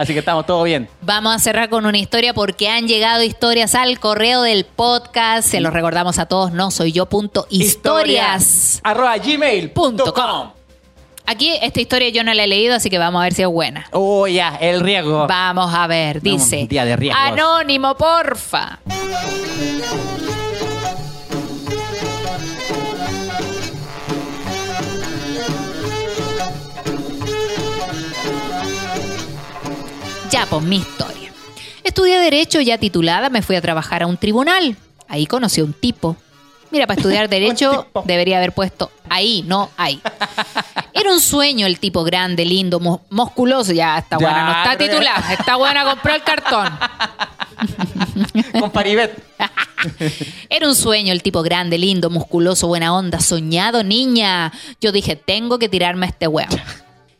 Así 0.01 0.13
que 0.13 0.19
estamos 0.19 0.45
todo 0.45 0.63
bien. 0.63 0.89
Vamos 1.01 1.35
a 1.35 1.39
cerrar 1.39 1.69
con 1.69 1.85
una 1.85 1.97
historia 1.97 2.33
porque 2.33 2.69
han 2.69 2.87
llegado 2.87 3.23
historias 3.23 3.75
al 3.75 3.99
correo 3.99 4.41
del 4.41 4.65
podcast. 4.65 5.47
Se 5.47 5.59
los 5.59 5.71
recordamos 5.71 6.17
a 6.19 6.25
todos, 6.25 6.51
no 6.51 6.71
soy 6.71 6.91
yo. 6.91 7.05
Punto 7.05 7.45
historias. 7.49 8.81
Arroba 8.83 9.17
gmail 9.17 9.71
Punto 9.71 10.13
com. 10.13 10.51
Aquí 11.25 11.51
esta 11.61 11.79
historia 11.79 12.09
yo 12.09 12.23
no 12.23 12.33
la 12.33 12.43
he 12.43 12.47
leído, 12.47 12.75
así 12.75 12.89
que 12.89 12.97
vamos 12.97 13.21
a 13.21 13.23
ver 13.25 13.33
si 13.33 13.43
es 13.43 13.47
buena. 13.47 13.87
Oh, 13.91 14.27
ya, 14.27 14.57
el 14.59 14.81
riesgo. 14.81 15.27
Vamos 15.27 15.73
a 15.73 15.87
ver, 15.87 16.21
dice. 16.21 16.63
un 16.63 16.67
día 16.67 16.83
de 16.83 16.95
riesgos. 16.95 17.23
Anónimo, 17.23 17.95
porfa. 17.95 18.79
Ya, 30.31 30.45
pues 30.49 30.63
mi 30.63 30.77
historia. 30.77 31.31
Estudié 31.83 32.19
Derecho 32.19 32.61
ya 32.61 32.77
titulada, 32.77 33.29
me 33.29 33.41
fui 33.41 33.55
a 33.55 33.61
trabajar 33.61 34.03
a 34.03 34.07
un 34.07 34.17
tribunal. 34.17 34.75
Ahí 35.07 35.25
conocí 35.25 35.61
a 35.61 35.63
un 35.63 35.73
tipo. 35.73 36.15
Mira, 36.69 36.87
para 36.87 36.97
estudiar 36.99 37.27
Derecho 37.29 37.87
debería 38.05 38.37
haber 38.37 38.53
puesto 38.53 38.91
ahí, 39.09 39.43
no 39.45 39.69
ahí. 39.77 40.01
Era 40.93 41.11
un 41.11 41.19
sueño 41.19 41.65
el 41.67 41.79
tipo 41.79 42.03
grande, 42.03 42.45
lindo, 42.45 42.79
mu- 42.79 42.99
musculoso. 43.09 43.73
Ya, 43.73 43.97
está 43.97 44.17
Ya, 44.19 44.25
buena, 44.25 44.45
no 44.45 44.51
está 44.63 44.77
pero- 44.77 44.91
titulada. 44.93 45.33
Está 45.33 45.55
buena, 45.57 45.83
compró 45.83 46.13
el 46.15 46.23
cartón. 46.23 46.69
Con 48.59 48.71
Paribet. 48.71 49.21
Era 50.49 50.67
un 50.67 50.75
sueño 50.75 51.11
el 51.11 51.21
tipo 51.23 51.41
grande, 51.43 51.77
lindo, 51.77 52.09
musculoso, 52.09 52.67
buena 52.67 52.93
onda, 52.95 53.19
soñado, 53.19 53.83
niña. 53.83 54.51
Yo 54.79 54.91
dije, 54.91 55.15
tengo 55.15 55.59
que 55.59 55.67
tirarme 55.67 56.05
a 56.05 56.09
este 56.09 56.27
weón. 56.27 56.49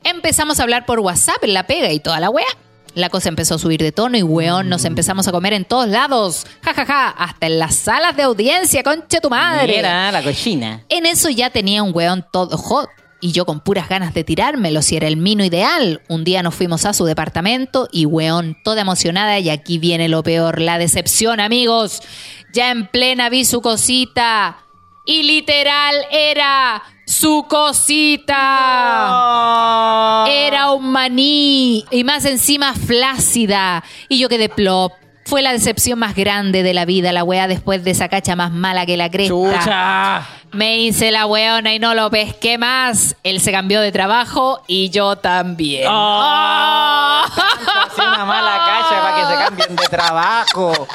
Empezamos 0.04 0.60
a 0.60 0.64
hablar 0.64 0.86
por 0.86 1.00
WhatsApp 1.00 1.44
en 1.44 1.54
la 1.54 1.68
pega 1.68 1.92
y 1.92 2.00
toda 2.00 2.20
la 2.20 2.30
wea. 2.30 2.46
La 2.94 3.10
cosa 3.10 3.30
empezó 3.30 3.56
a 3.56 3.60
subir 3.60 3.82
de 3.82 3.92
tono 3.92 4.18
y 4.18 4.24
weón, 4.24 4.68
nos 4.68 4.84
empezamos 4.84 5.28
a 5.28 5.32
comer 5.32 5.54
en 5.54 5.66
todos 5.66 5.88
lados. 5.88 6.46
Ja, 6.62 6.74
ja, 6.74 6.86
ja, 6.86 7.10
hasta 7.10 7.48
en 7.48 7.60
las 7.60 7.76
salas 7.76 8.18
de 8.18 8.24
audiencia, 8.24 8.84
concha 8.84 9.22
tu 9.22 9.30
madre. 9.30 9.80
Era 9.80 10.12
la 10.12 10.22
cochina. 10.22 10.84
En 10.90 11.06
eso 11.06 11.30
ya 11.30 11.50
tenía 11.50 11.84
un 11.84 11.92
weón 11.96 12.26
todo 12.32 12.58
hot. 12.58 12.90
Y 13.24 13.34
yo 13.34 13.46
con 13.46 13.60
puras 13.60 13.88
ganas 13.88 14.16
de 14.16 14.24
tirármelo, 14.24 14.82
si 14.82 14.98
era 14.98 15.08
el 15.08 15.16
mino 15.16 15.46
ideal. 15.46 16.02
Un 16.10 16.24
día 16.24 16.42
nos 16.42 16.56
fuimos 16.56 16.86
a 16.86 16.94
su 16.94 17.06
departamento 17.06 17.88
y 17.92 18.08
weón, 18.08 18.58
toda 18.64 18.82
emocionada. 18.82 19.38
Y 19.38 19.52
aquí 19.52 19.78
viene 19.78 20.10
lo 20.10 20.24
peor, 20.24 20.60
la 20.60 20.80
decepción, 20.80 21.40
amigos. 21.40 22.02
Ya 22.52 22.72
en 22.72 22.88
plena 22.88 23.30
vi 23.30 23.46
su 23.46 23.62
cosita. 23.62 24.58
Y 25.06 25.24
literal 25.24 25.96
era 26.12 26.82
su 27.12 27.46
cosita. 27.48 28.36
Era 30.28 30.72
un 30.72 30.92
maní. 30.92 31.86
Y 31.92 32.04
más 32.04 32.26
encima 32.26 32.74
flácida. 32.74 33.84
Y 34.08 34.20
yo 34.20 34.30
quedé 34.30 34.50
plop. 34.50 34.94
Fue 35.26 35.42
la 35.42 35.52
decepción 35.52 36.00
más 36.00 36.16
grande 36.16 36.64
de 36.64 36.74
la 36.74 36.86
vida, 36.86 37.12
la 37.12 37.24
weá 37.24 37.48
después 37.48 37.84
de 37.84 37.92
esa 37.92 38.10
cacha 38.10 38.36
más 38.36 38.52
mala 38.52 38.86
que 38.86 38.98
la 38.98 39.12
cresta. 39.12 39.30
Chucha. 39.34 40.28
Me 40.52 40.80
hice 40.80 41.12
la 41.12 41.26
weona 41.28 41.74
y 41.74 41.80
no 41.80 41.94
lo 41.94 42.10
pesqué 42.10 42.58
más. 42.58 43.16
Él 43.24 43.40
se 43.40 43.52
cambió 43.52 43.80
de 43.82 43.92
trabajo 43.92 44.64
y 44.68 44.90
yo 44.90 45.16
también. 45.18 45.88
Oh. 45.90 47.24
Una 47.98 48.26
mala 48.26 48.58
cacha 48.66 49.02
para 49.02 49.16
que 49.16 49.26
se 49.28 49.36
cambien 49.46 49.76
de 49.76 49.88
trabajo. 49.88 50.88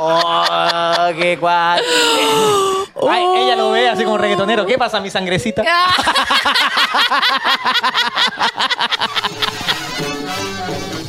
Oh, 0.00 1.08
qué 1.18 1.38
Ay, 3.08 3.24
ella 3.36 3.56
lo 3.56 3.70
ve 3.70 3.88
así 3.88 4.04
como 4.04 4.18
reggaetonero. 4.18 4.66
¿Qué 4.66 4.78
pasa, 4.78 5.00
mi 5.00 5.10
sangrecita? 5.10 5.62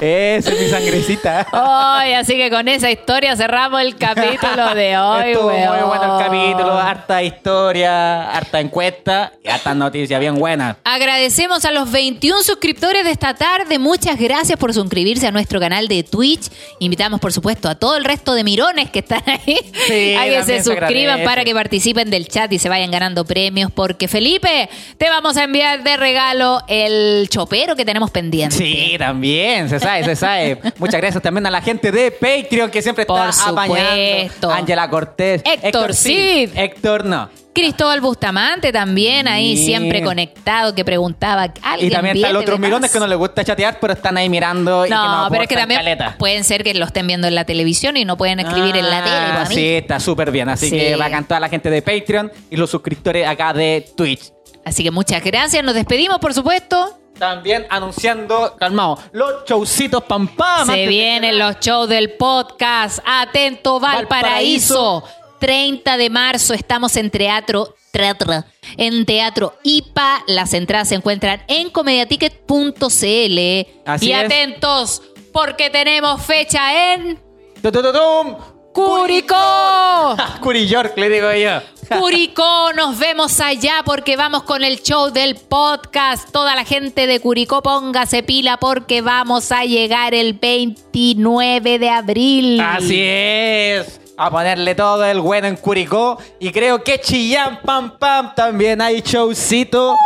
Esa 0.00 0.50
es 0.52 0.60
mi 0.60 0.68
sangrecita. 0.68 1.46
Ay, 1.52 2.14
así 2.14 2.36
que 2.36 2.50
con 2.50 2.68
esa 2.68 2.90
historia 2.90 3.36
cerramos 3.36 3.80
el 3.80 3.96
capítulo 3.96 4.74
de 4.74 4.98
hoy, 4.98 5.30
Estuvo 5.30 5.50
muy 5.50 5.86
bueno 5.86 6.18
el 6.18 6.24
capítulo, 6.24 6.72
harta 6.78 7.22
historia, 7.22 8.30
harta 8.30 8.60
encuesta 8.60 9.32
y 9.42 9.48
hartas 9.48 9.76
noticias 9.76 10.18
bien 10.20 10.36
buenas. 10.36 10.76
Agradecemos 10.84 11.64
a 11.64 11.72
los 11.72 11.90
21 11.90 12.42
suscriptores 12.42 13.04
de 13.04 13.10
esta 13.10 13.34
tarde. 13.34 13.78
Muchas 13.78 14.18
gracias 14.18 14.58
por 14.58 14.72
suscribirse 14.74 15.26
a 15.26 15.30
nuestro 15.32 15.60
canal 15.60 15.88
de 15.88 16.02
Twitch. 16.02 16.48
Invitamos, 16.78 17.20
por 17.20 17.32
supuesto, 17.32 17.68
a 17.68 17.74
todo 17.74 17.96
el 17.96 18.04
resto 18.04 18.34
de 18.34 18.44
mirones 18.44 18.90
que 18.90 19.00
están 19.00 19.22
ahí 19.26 19.58
Sí, 19.86 20.14
a 20.18 20.24
que 20.24 20.42
se 20.44 20.62
suscriban 20.64 21.24
para 21.24 21.44
que 21.44 21.54
participen 21.54 22.10
del 22.10 22.28
chat 22.28 22.52
y 22.52 22.58
se 22.58 22.68
vayan 22.68 22.90
ganando 22.90 23.24
premios. 23.24 23.70
Porque, 23.72 24.08
Felipe, 24.08 24.68
te 24.96 25.08
vamos 25.08 25.36
a 25.36 25.44
enviar 25.44 25.82
de 25.82 25.96
regalo 25.96 26.62
el 26.68 27.28
chopero 27.28 27.76
que 27.76 27.84
tenemos 27.84 28.10
pendiente. 28.10 28.56
Sí, 28.56 28.96
también, 28.98 29.67
se 29.68 29.78
sabe, 29.80 30.04
se 30.04 30.16
sabe. 30.16 30.58
Muchas 30.78 31.00
gracias 31.00 31.22
también 31.22 31.46
a 31.46 31.50
la 31.50 31.60
gente 31.60 31.92
de 31.92 32.10
Patreon 32.10 32.70
que 32.70 32.82
siempre 32.82 33.04
Por 33.06 33.28
está 33.28 33.50
apañando. 33.50 33.80
supuesto. 33.82 34.50
Ángela 34.50 34.90
Cortés. 34.90 35.42
Héctor 35.44 35.94
Cid. 35.94 36.50
Héctor 36.56 37.04
no. 37.04 37.28
Cristóbal 37.54 38.00
Bustamante 38.00 38.70
también 38.72 39.26
ahí 39.26 39.56
Sí. 39.56 39.64
siempre 39.66 40.00
conectado 40.02 40.76
que 40.76 40.84
preguntaba 40.84 41.52
alguien 41.62 41.90
Y 41.90 41.92
también 41.92 42.16
están 42.16 42.32
los 42.32 42.40
viene 42.42 42.44
otros 42.44 42.60
de 42.60 42.66
mirones 42.66 42.82
más? 42.82 42.90
que 42.92 43.00
no 43.00 43.06
les 43.08 43.18
gusta 43.18 43.42
chatear, 43.44 43.78
pero 43.80 43.94
están 43.94 44.16
ahí 44.16 44.28
mirando 44.28 44.86
y 44.86 44.88
que 44.88 44.94
No, 44.94 45.22
nos 45.22 45.30
pero 45.30 45.42
es 45.42 45.48
que 45.48 45.54
aportan 45.54 45.62
también 45.76 45.96
caleta. 45.96 46.16
pueden 46.18 46.44
ser 46.44 46.62
que 46.62 46.72
lo 46.74 46.84
estén 46.84 47.08
viendo 47.08 47.26
en 47.26 47.34
la 47.34 47.44
televisión 47.44 47.96
y 47.96 48.04
no 48.04 48.16
pueden 48.16 48.38
escribir 48.38 48.76
en 48.76 48.88
la 48.88 49.02
tele. 49.02 49.16
Ah, 49.16 49.32
pues, 49.38 49.46
a 49.46 49.48
mí. 49.48 49.54
Sí, 49.56 49.66
está 49.74 49.98
súper 49.98 50.30
bien. 50.30 50.48
Así 50.48 50.70
Sí. 50.70 50.78
que 50.78 50.94
bacán 50.94 51.24
toda 51.26 51.40
la 51.40 51.48
gente 51.48 51.68
de 51.68 51.82
Patreon 51.82 52.30
y 52.48 52.56
los 52.56 52.70
suscriptores 52.70 53.26
acá 53.26 53.52
de 53.52 53.88
Twitch. 53.96 54.30
Así 54.64 54.84
que 54.84 54.92
muchas 54.92 55.24
gracias. 55.24 55.64
Nos 55.64 55.74
despedimos, 55.74 56.18
por 56.18 56.34
supuesto. 56.34 56.96
También 57.18 57.66
anunciando, 57.68 58.54
calmado, 58.58 58.98
los 59.12 59.44
showcitos 59.44 60.04
pam 60.04 60.28
pam. 60.28 60.66
Se 60.68 60.86
vienen 60.86 61.32
que- 61.32 61.36
los 61.38 61.58
shows 61.60 61.88
del 61.88 62.12
podcast. 62.12 63.00
Atento, 63.04 63.80
Valparaíso. 63.80 65.02
30 65.40 65.96
de 65.96 66.10
marzo 66.10 66.54
estamos 66.54 66.96
en 66.96 67.10
teatro. 67.10 67.74
teatro, 67.90 68.44
En 68.76 69.06
Teatro 69.06 69.54
IPA. 69.64 70.22
Las 70.26 70.52
entradas 70.52 70.88
se 70.88 70.94
encuentran 70.94 71.42
en 71.48 71.70
comediaticket.cl. 71.70 73.66
Así 73.86 74.06
y 74.08 74.12
es. 74.12 74.24
atentos, 74.24 75.02
porque 75.32 75.70
tenemos 75.70 76.22
fecha 76.22 76.92
en 76.94 77.18
tum. 77.62 78.36
Curicó. 78.78 80.16
Curi 80.40 80.68
York, 80.68 80.92
le 80.96 81.08
digo 81.08 81.32
yo. 81.32 81.60
Curicó, 81.98 82.72
nos 82.74 82.96
vemos 82.98 83.40
allá 83.40 83.82
porque 83.84 84.16
vamos 84.16 84.44
con 84.44 84.62
el 84.62 84.80
show 84.82 85.10
del 85.10 85.34
podcast. 85.34 86.30
Toda 86.30 86.54
la 86.54 86.64
gente 86.64 87.08
de 87.08 87.18
Curicó, 87.18 87.60
póngase 87.60 88.22
pila 88.22 88.56
porque 88.58 89.02
vamos 89.02 89.50
a 89.50 89.64
llegar 89.64 90.14
el 90.14 90.34
29 90.34 91.80
de 91.80 91.90
abril. 91.90 92.60
Así 92.60 93.00
es. 93.02 94.00
A 94.16 94.30
ponerle 94.30 94.76
todo 94.76 95.04
el 95.04 95.20
bueno 95.20 95.48
en 95.48 95.56
Curicó. 95.56 96.18
Y 96.38 96.52
creo 96.52 96.84
que 96.84 97.00
Chillán, 97.00 97.60
pam, 97.64 97.98
pam, 97.98 98.32
también 98.36 98.80
hay 98.80 99.00
showcito. 99.00 99.96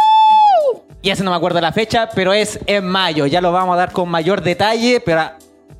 Y 1.02 1.10
ese 1.10 1.22
no 1.24 1.30
me 1.30 1.36
acuerdo 1.36 1.60
la 1.60 1.72
fecha, 1.72 2.08
pero 2.14 2.32
es 2.32 2.58
en 2.64 2.86
mayo. 2.86 3.26
Ya 3.26 3.42
lo 3.42 3.52
vamos 3.52 3.74
a 3.74 3.76
dar 3.76 3.92
con 3.92 4.08
mayor 4.08 4.40
detalle, 4.40 5.00
pero 5.00 5.32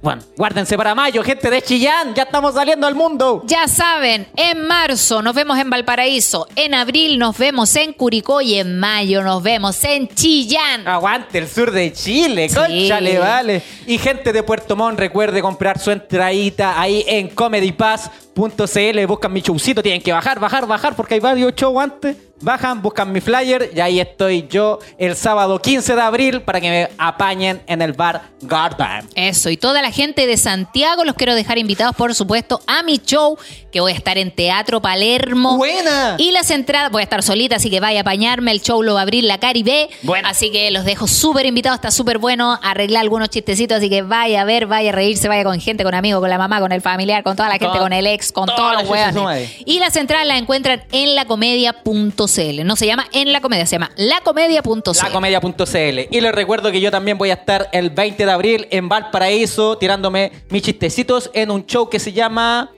bueno, 0.03 0.21
guárdense 0.37 0.77
para 0.77 0.95
mayo, 0.97 1.23
gente 1.23 1.49
de 1.49 1.63
Chillán. 1.63 2.13
Ya 2.15 2.25
estamos 2.25 2.55
saliendo 2.55 2.87
al 2.89 2.95
mundo. 2.97 3.43
Ya 3.47 3.69
saben, 3.69 4.27
en 4.37 4.67
marzo 4.67 5.23
nos 5.23 5.33
vemos 5.35 5.57
en 5.59 5.71
Valparaíso, 5.71 6.49
en 6.57 6.75
abril 6.75 7.19
nos 7.21 7.39
vemos 7.39 7.75
en 7.77 7.93
Curicó 7.93 8.41
y 8.41 8.57
en 8.57 8.81
mayo 8.81 9.23
nos 9.23 9.43
vemos 9.43 9.83
en 9.85 10.09
Chillán. 10.09 10.89
Aguante 10.89 11.39
el 11.39 11.49
sur 11.49 11.71
de 11.71 11.93
Chile, 11.93 12.49
Sí. 12.49 12.57
conchale, 12.57 13.19
vale. 13.19 13.63
Y 13.87 13.97
gente 13.99 14.33
de 14.33 14.43
Puerto 14.43 14.75
Montt, 14.75 14.99
recuerde 14.99 15.41
comprar 15.41 15.79
su 15.79 15.93
entradita 15.93 16.81
ahí 16.81 17.05
en 17.07 17.29
comedypass.cl. 17.29 18.32
.cl, 18.35 19.07
buscan 19.07 19.33
mi 19.33 19.41
showcito, 19.41 19.83
tienen 19.83 20.03
que 20.03 20.12
bajar, 20.12 20.39
bajar, 20.41 20.66
bajar, 20.66 20.95
porque 20.97 21.14
hay 21.14 21.20
varios 21.20 21.55
shows 21.55 21.83
antes. 21.83 22.16
Bajan, 22.45 22.83
buscan 22.83 23.12
mi 23.12 23.20
flyer 23.20 23.70
y 23.72 23.78
ahí 23.78 24.01
estoy 24.01 24.49
yo 24.51 24.80
el 24.99 25.14
sábado 25.14 25.61
15 25.62 25.95
de 25.95 26.01
abril 26.03 26.41
para 26.43 26.61
que 26.61 26.68
me 26.70 26.89
apañen 26.99 27.62
en 27.68 27.80
el 27.83 27.93
bar 27.93 28.30
Garden. 28.41 29.09
Eso, 29.14 29.49
y 29.49 29.57
toda 29.57 29.80
la 29.80 29.93
gente 29.93 30.26
de 30.26 30.37
Santiago 30.37 31.05
los 31.05 31.14
quiero 31.14 31.37
dejar 31.37 31.59
invitados, 31.59 31.95
por 31.95 32.12
supuesto, 32.16 32.61
a 32.66 32.83
mi 32.83 32.99
show, 32.99 33.39
que 33.70 33.78
voy 33.80 33.93
a 33.93 33.95
estar 33.95 34.18
en 34.18 34.33
Teatro 34.35 34.83
Palermo. 34.83 35.57
¡Buena! 35.57 36.16
Y 36.18 36.33
las 36.33 36.51
entradas, 36.51 36.91
voy 36.91 37.03
a 37.03 37.05
estar 37.05 37.22
solita, 37.22 37.57
así 37.57 37.70
que 37.70 37.78
vaya 37.78 38.01
a 38.01 38.03
apañarme. 38.03 38.51
El 38.51 38.61
show 38.61 38.83
lo 38.83 38.95
va 38.95 39.01
a 39.01 39.03
abrir 39.05 39.22
la 39.22 39.39
Caribe. 39.39 39.89
Buena. 40.03 40.28
Así 40.30 40.51
que 40.51 40.72
los 40.72 40.85
dejo 40.85 41.07
súper 41.07 41.47
invitados, 41.47 41.76
está 41.76 41.93
súper 41.93 42.18
bueno. 42.18 42.59
Arreglar 42.61 43.03
algunos 43.03 43.28
chistecitos, 43.28 43.78
así 43.78 43.89
que 43.89 44.03
vaya 44.03 44.41
a 44.41 44.45
ver, 44.45 44.66
vaya 44.66 44.91
a 44.91 44.93
reírse, 44.93 45.28
vaya 45.28 45.45
con 45.45 45.61
gente, 45.61 45.85
con 45.85 45.95
amigos, 45.95 46.20
con 46.20 46.28
la 46.28 46.39
mamá, 46.39 46.59
con 46.59 46.72
el 46.72 46.80
familiar, 46.80 47.22
con 47.22 47.37
toda 47.37 47.49
la 47.49 47.55
gente, 47.59 47.68
Con- 47.68 47.78
con 47.78 47.93
el 47.93 48.09
ex, 48.09 48.22
con 48.31 48.47
todos 48.47 48.75
los 48.83 48.89
madre. 48.89 49.51
Y 49.64 49.81
las 49.81 49.97
entradas 49.97 50.27
las 50.27 50.39
encuentran 50.39 50.85
en 50.93 51.14
lacomedia.cl. 51.16 52.64
No 52.64 52.77
se 52.77 52.87
llama 52.87 53.07
en 53.12 53.33
la 53.33 53.41
comedia, 53.41 53.66
se 53.66 53.77
llama 53.77 53.91
lacomedia.cl. 53.97 54.91
Lacomedia.cl. 55.03 55.99
Y 56.14 56.20
les 56.20 56.33
recuerdo 56.33 56.70
que 56.70 56.81
yo 56.81 56.91
también 56.91 57.18
voy 57.18 57.31
a 57.31 57.35
estar 57.35 57.68
el 57.73 57.91
20 57.91 58.25
de 58.27 58.31
abril 58.33 58.68
en 58.70 58.89
Valparaíso 58.89 59.79
tirándome 59.79 60.31
mis 60.51 60.62
chistecitos 60.62 61.31
en 61.35 61.51
un 61.51 61.66
show 61.66 61.89
que 61.89 61.99
se 61.99 62.12
llama 62.12 62.70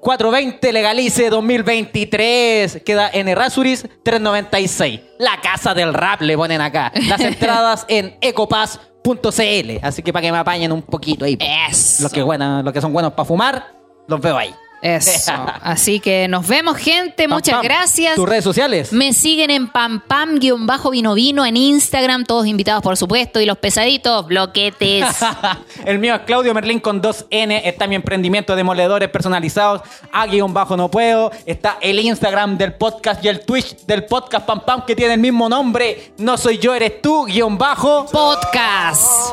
420 0.00 0.72
Legalice 0.72 1.30
2023. 1.30 2.82
Queda 2.84 3.10
en 3.12 3.28
Errázuriz 3.28 3.86
396. 4.04 5.00
La 5.18 5.40
casa 5.42 5.74
del 5.74 5.92
rap 5.94 6.20
le 6.22 6.36
ponen 6.36 6.60
acá. 6.60 6.92
Las 7.08 7.20
entradas 7.20 7.84
en 7.88 8.16
ecopass.cl. 8.20 9.78
Así 9.82 10.02
que 10.02 10.12
para 10.12 10.22
que 10.22 10.32
me 10.32 10.38
apañen 10.38 10.72
un 10.72 10.82
poquito 10.82 11.24
ahí. 11.24 11.38
Eso. 11.70 12.02
Los 12.04 12.12
que, 12.12 12.22
buena- 12.22 12.62
los 12.62 12.72
que 12.72 12.80
son 12.80 12.92
buenos 12.92 13.12
para 13.12 13.24
fumar, 13.24 13.72
los 14.06 14.20
veo 14.20 14.36
ahí. 14.36 14.54
Eso. 14.82 15.32
Así 15.62 16.00
que 16.00 16.28
nos 16.28 16.46
vemos, 16.46 16.76
gente. 16.76 17.28
Pam, 17.28 17.36
Muchas 17.36 17.56
pam. 17.56 17.64
gracias. 17.64 18.14
¿Tus 18.14 18.28
redes 18.28 18.44
sociales? 18.44 18.92
Me 18.92 19.12
siguen 19.12 19.50
en 19.50 19.68
pam 19.68 20.00
pam 20.00 20.38
guion 20.38 20.66
bajo 20.66 20.90
vino 20.90 21.14
vino 21.14 21.44
en 21.44 21.56
Instagram, 21.56 22.24
todos 22.24 22.46
invitados 22.46 22.82
por 22.82 22.96
supuesto, 22.96 23.40
y 23.40 23.46
los 23.46 23.58
pesaditos, 23.58 24.26
bloquetes. 24.26 25.06
el 25.84 25.98
mío 25.98 26.14
es 26.14 26.20
Claudio 26.22 26.54
Merlín 26.54 26.80
con 26.80 27.02
2N. 27.02 27.62
Está 27.64 27.86
mi 27.86 27.94
emprendimiento 27.94 28.52
de 28.52 28.58
demoledores 28.58 29.08
personalizados. 29.08 29.82
A 30.12 30.26
guion 30.26 30.52
bajo 30.54 30.76
no 30.76 30.90
puedo. 30.90 31.30
Está 31.46 31.78
el 31.80 31.98
Instagram 32.00 32.56
del 32.58 32.74
podcast 32.74 33.24
y 33.24 33.28
el 33.28 33.40
Twitch 33.40 33.84
del 33.86 34.04
podcast 34.06 34.46
Pam 34.46 34.60
Pam 34.64 34.84
que 34.86 34.96
tiene 34.96 35.14
el 35.14 35.20
mismo 35.20 35.48
nombre. 35.48 36.12
No 36.18 36.36
soy 36.36 36.58
yo, 36.58 36.74
eres 36.74 37.00
tú, 37.02 37.24
guion 37.24 37.58
bajo. 37.58 38.06
Podcast. 38.06 39.32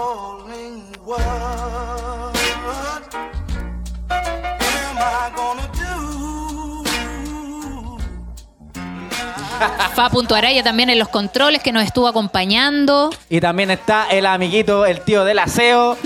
Fa.araya 9.96 10.64
también 10.64 10.90
en 10.90 11.00
los 11.00 11.08
controles 11.10 11.62
que 11.64 11.72
nos 11.72 11.84
estuvo 11.84 12.08
acompañando. 12.08 13.10
Y 13.30 13.40
también 13.42 13.72
está 13.72 14.08
el 14.10 14.26
amiguito, 14.26 14.86
el 14.86 15.02
tío 15.02 15.24
del 15.24 15.40
aseo. 15.40 15.98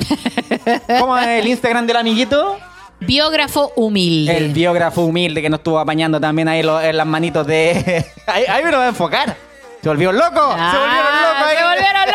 ¿Cómo 0.99 1.17
es 1.17 1.27
el 1.27 1.47
Instagram 1.47 1.85
del 1.87 1.97
amiguito? 1.97 2.57
Biógrafo 2.99 3.73
humilde. 3.75 4.37
El 4.37 4.49
biógrafo 4.53 5.01
humilde 5.01 5.41
que 5.41 5.49
nos 5.49 5.59
estuvo 5.59 5.79
apañando 5.79 6.19
también 6.19 6.47
ahí 6.47 6.61
lo- 6.63 6.79
en 6.81 6.95
las 6.97 7.07
manitos 7.07 7.45
de. 7.47 8.05
ahí, 8.27 8.43
ahí 8.47 8.63
me 8.63 8.71
lo 8.71 8.77
va 8.77 8.85
a 8.85 8.89
enfocar. 8.89 9.35
Se 9.81 9.89
volvió 9.89 10.11
loco. 10.11 10.29
se 10.35 10.37
volvieron 10.39 10.59
Ah, 10.59 11.33
locos. 11.39 11.51
¡Se 11.51 11.63
volvieron 11.63 12.05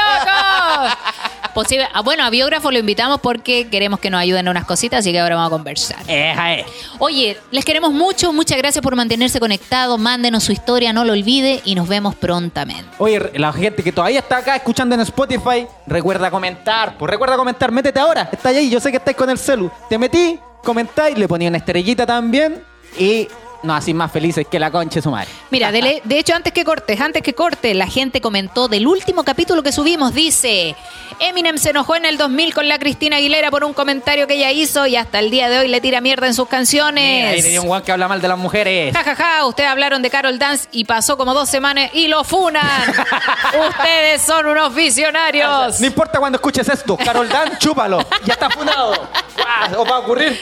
locos! 0.86 0.98
Posible- 1.56 1.88
ah, 1.94 2.02
bueno, 2.02 2.22
a 2.22 2.28
biógrafo 2.28 2.70
lo 2.70 2.78
invitamos 2.78 3.18
porque 3.18 3.68
queremos 3.68 3.98
que 3.98 4.10
nos 4.10 4.20
ayuden 4.20 4.40
en 4.44 4.50
unas 4.50 4.66
cositas, 4.66 4.98
así 5.00 5.10
que 5.10 5.18
ahora 5.20 5.36
vamos 5.36 5.48
a 5.48 5.56
conversar. 5.56 5.96
Eja, 6.06 6.52
eh. 6.54 6.66
Oye, 6.98 7.38
les 7.50 7.64
queremos 7.64 7.92
mucho, 7.92 8.30
muchas 8.34 8.58
gracias 8.58 8.82
por 8.82 8.94
mantenerse 8.94 9.40
conectados, 9.40 9.98
mándenos 9.98 10.44
su 10.44 10.52
historia, 10.52 10.92
no 10.92 11.06
lo 11.06 11.14
olvide 11.14 11.62
y 11.64 11.74
nos 11.74 11.88
vemos 11.88 12.14
prontamente. 12.14 12.84
Oye, 12.98 13.32
la 13.36 13.54
gente 13.54 13.82
que 13.82 13.90
todavía 13.90 14.18
está 14.18 14.36
acá 14.36 14.54
escuchando 14.56 14.94
en 14.96 15.00
Spotify, 15.00 15.66
recuerda 15.86 16.30
comentar. 16.30 16.98
Pues 16.98 17.10
recuerda 17.10 17.38
comentar, 17.38 17.72
métete 17.72 18.00
ahora. 18.00 18.28
Está 18.30 18.50
ahí, 18.50 18.68
yo 18.68 18.78
sé 18.78 18.90
que 18.90 18.98
estáis 18.98 19.16
con 19.16 19.30
el 19.30 19.38
celu. 19.38 19.70
Te 19.88 19.96
metí, 19.96 20.38
comentáis, 20.62 21.16
le 21.16 21.26
ponía 21.26 21.48
una 21.48 21.56
estrellita 21.56 22.04
también 22.04 22.62
y 22.98 23.28
nos 23.66 23.76
así 23.78 23.92
más 23.92 24.10
felices 24.10 24.46
que 24.50 24.58
la 24.58 24.70
concha 24.70 24.96
de 24.96 25.02
su 25.02 25.10
madre. 25.10 25.28
Mira, 25.50 25.70
de, 25.72 26.00
de 26.04 26.18
hecho, 26.18 26.34
antes 26.34 26.52
que 26.52 26.64
cortes, 26.64 27.00
antes 27.00 27.22
que 27.22 27.34
corte, 27.34 27.74
la 27.74 27.86
gente 27.86 28.20
comentó 28.20 28.68
del 28.68 28.86
último 28.86 29.24
capítulo 29.24 29.62
que 29.62 29.72
subimos, 29.72 30.14
dice, 30.14 30.74
Eminem 31.20 31.58
se 31.58 31.70
enojó 31.70 31.96
en 31.96 32.04
el 32.04 32.16
2000 32.18 32.54
con 32.54 32.68
la 32.68 32.78
Cristina 32.78 33.16
Aguilera 33.16 33.50
por 33.50 33.64
un 33.64 33.72
comentario 33.72 34.26
que 34.26 34.34
ella 34.34 34.52
hizo 34.52 34.86
y 34.86 34.96
hasta 34.96 35.18
el 35.18 35.30
día 35.30 35.48
de 35.48 35.58
hoy 35.58 35.68
le 35.68 35.80
tira 35.80 36.00
mierda 36.00 36.26
en 36.26 36.34
sus 36.34 36.46
Mira, 36.46 36.58
ahí 36.58 36.66
canciones. 36.66 37.42
tenía 37.42 37.60
un 37.60 37.66
guan 37.66 37.82
que 37.82 37.92
habla 37.92 38.08
mal 38.08 38.20
de 38.20 38.28
las 38.28 38.38
mujeres. 38.38 38.94
Ja, 38.94 39.02
ja, 39.02 39.14
ja, 39.14 39.46
ustedes 39.46 39.68
hablaron 39.70 40.02
de 40.02 40.10
Carol 40.10 40.38
Dance 40.38 40.68
y 40.72 40.84
pasó 40.84 41.16
como 41.16 41.34
dos 41.34 41.48
semanas 41.48 41.90
y 41.92 42.08
lo 42.08 42.24
funan. 42.24 42.64
ustedes 43.68 44.22
son 44.22 44.46
unos 44.46 44.74
visionarios. 44.74 45.80
No 45.80 45.86
importa 45.86 46.18
cuando 46.18 46.36
escuches 46.36 46.68
esto, 46.68 46.96
Carol 46.96 47.28
Dan, 47.28 47.58
chúpalo. 47.58 47.98
Ya 48.24 48.34
está 48.34 48.50
funado. 48.50 48.92
¿Os 49.76 49.90
va 49.90 49.96
a 49.96 49.98
ocurrir? 49.98 50.38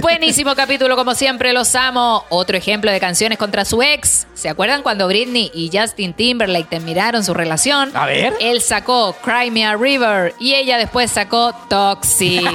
Buenísimo 0.00 0.54
capítulo, 0.54 0.96
como 0.96 1.14
siempre, 1.14 1.52
los 1.52 1.74
amo. 1.74 2.24
Otro 2.28 2.56
ejemplo 2.56 2.90
de 2.90 3.00
canciones 3.00 3.38
contra 3.38 3.64
su 3.64 3.82
ex. 3.82 4.26
¿Se 4.34 4.48
acuerdan 4.48 4.82
cuando 4.82 5.06
Britney 5.08 5.50
y 5.54 5.70
Justin 5.72 6.14
Timberlake 6.14 6.68
terminaron 6.68 7.24
su 7.24 7.34
relación? 7.34 7.90
A 7.96 8.06
ver. 8.06 8.34
Él 8.40 8.60
sacó 8.60 9.14
Cry 9.24 9.50
Me 9.50 9.64
a 9.66 9.76
River 9.76 10.34
y 10.38 10.54
ella 10.54 10.78
después 10.78 11.10
sacó 11.10 11.52
Toxic. 11.68 12.46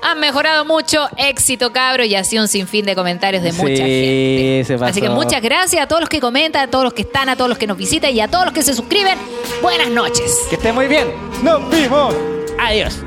Han 0.00 0.20
mejorado 0.20 0.64
mucho, 0.64 1.08
éxito 1.16 1.72
cabro 1.72 2.04
y 2.04 2.14
así 2.14 2.38
un 2.38 2.46
sinfín 2.46 2.86
de 2.86 2.94
comentarios 2.94 3.42
de 3.42 3.52
mucha 3.52 3.66
Sí, 3.66 3.82
gente. 3.82 4.62
se 4.66 4.74
pasó. 4.74 4.84
Así 4.90 5.00
que 5.00 5.10
muchas 5.10 5.42
gracias 5.42 5.82
a 5.82 5.88
todos 5.88 6.00
los 6.00 6.08
que 6.08 6.20
comentan, 6.20 6.68
a 6.68 6.70
todos 6.70 6.84
los 6.84 6.94
que 6.94 7.02
están, 7.02 7.28
a 7.28 7.34
todos 7.36 7.48
los 7.48 7.58
que 7.58 7.66
nos 7.66 7.76
visitan 7.76 8.14
y 8.14 8.20
a 8.20 8.28
todos 8.28 8.44
los 8.44 8.54
que 8.54 8.62
se 8.62 8.74
suscriben. 8.74 9.18
Buenas 9.60 9.88
noches. 9.88 10.46
Que 10.48 10.54
esté 10.54 10.72
muy 10.72 10.86
bien. 10.86 11.08
Nos 11.42 11.68
vimos. 11.68 12.14
Adiós. 12.60 13.00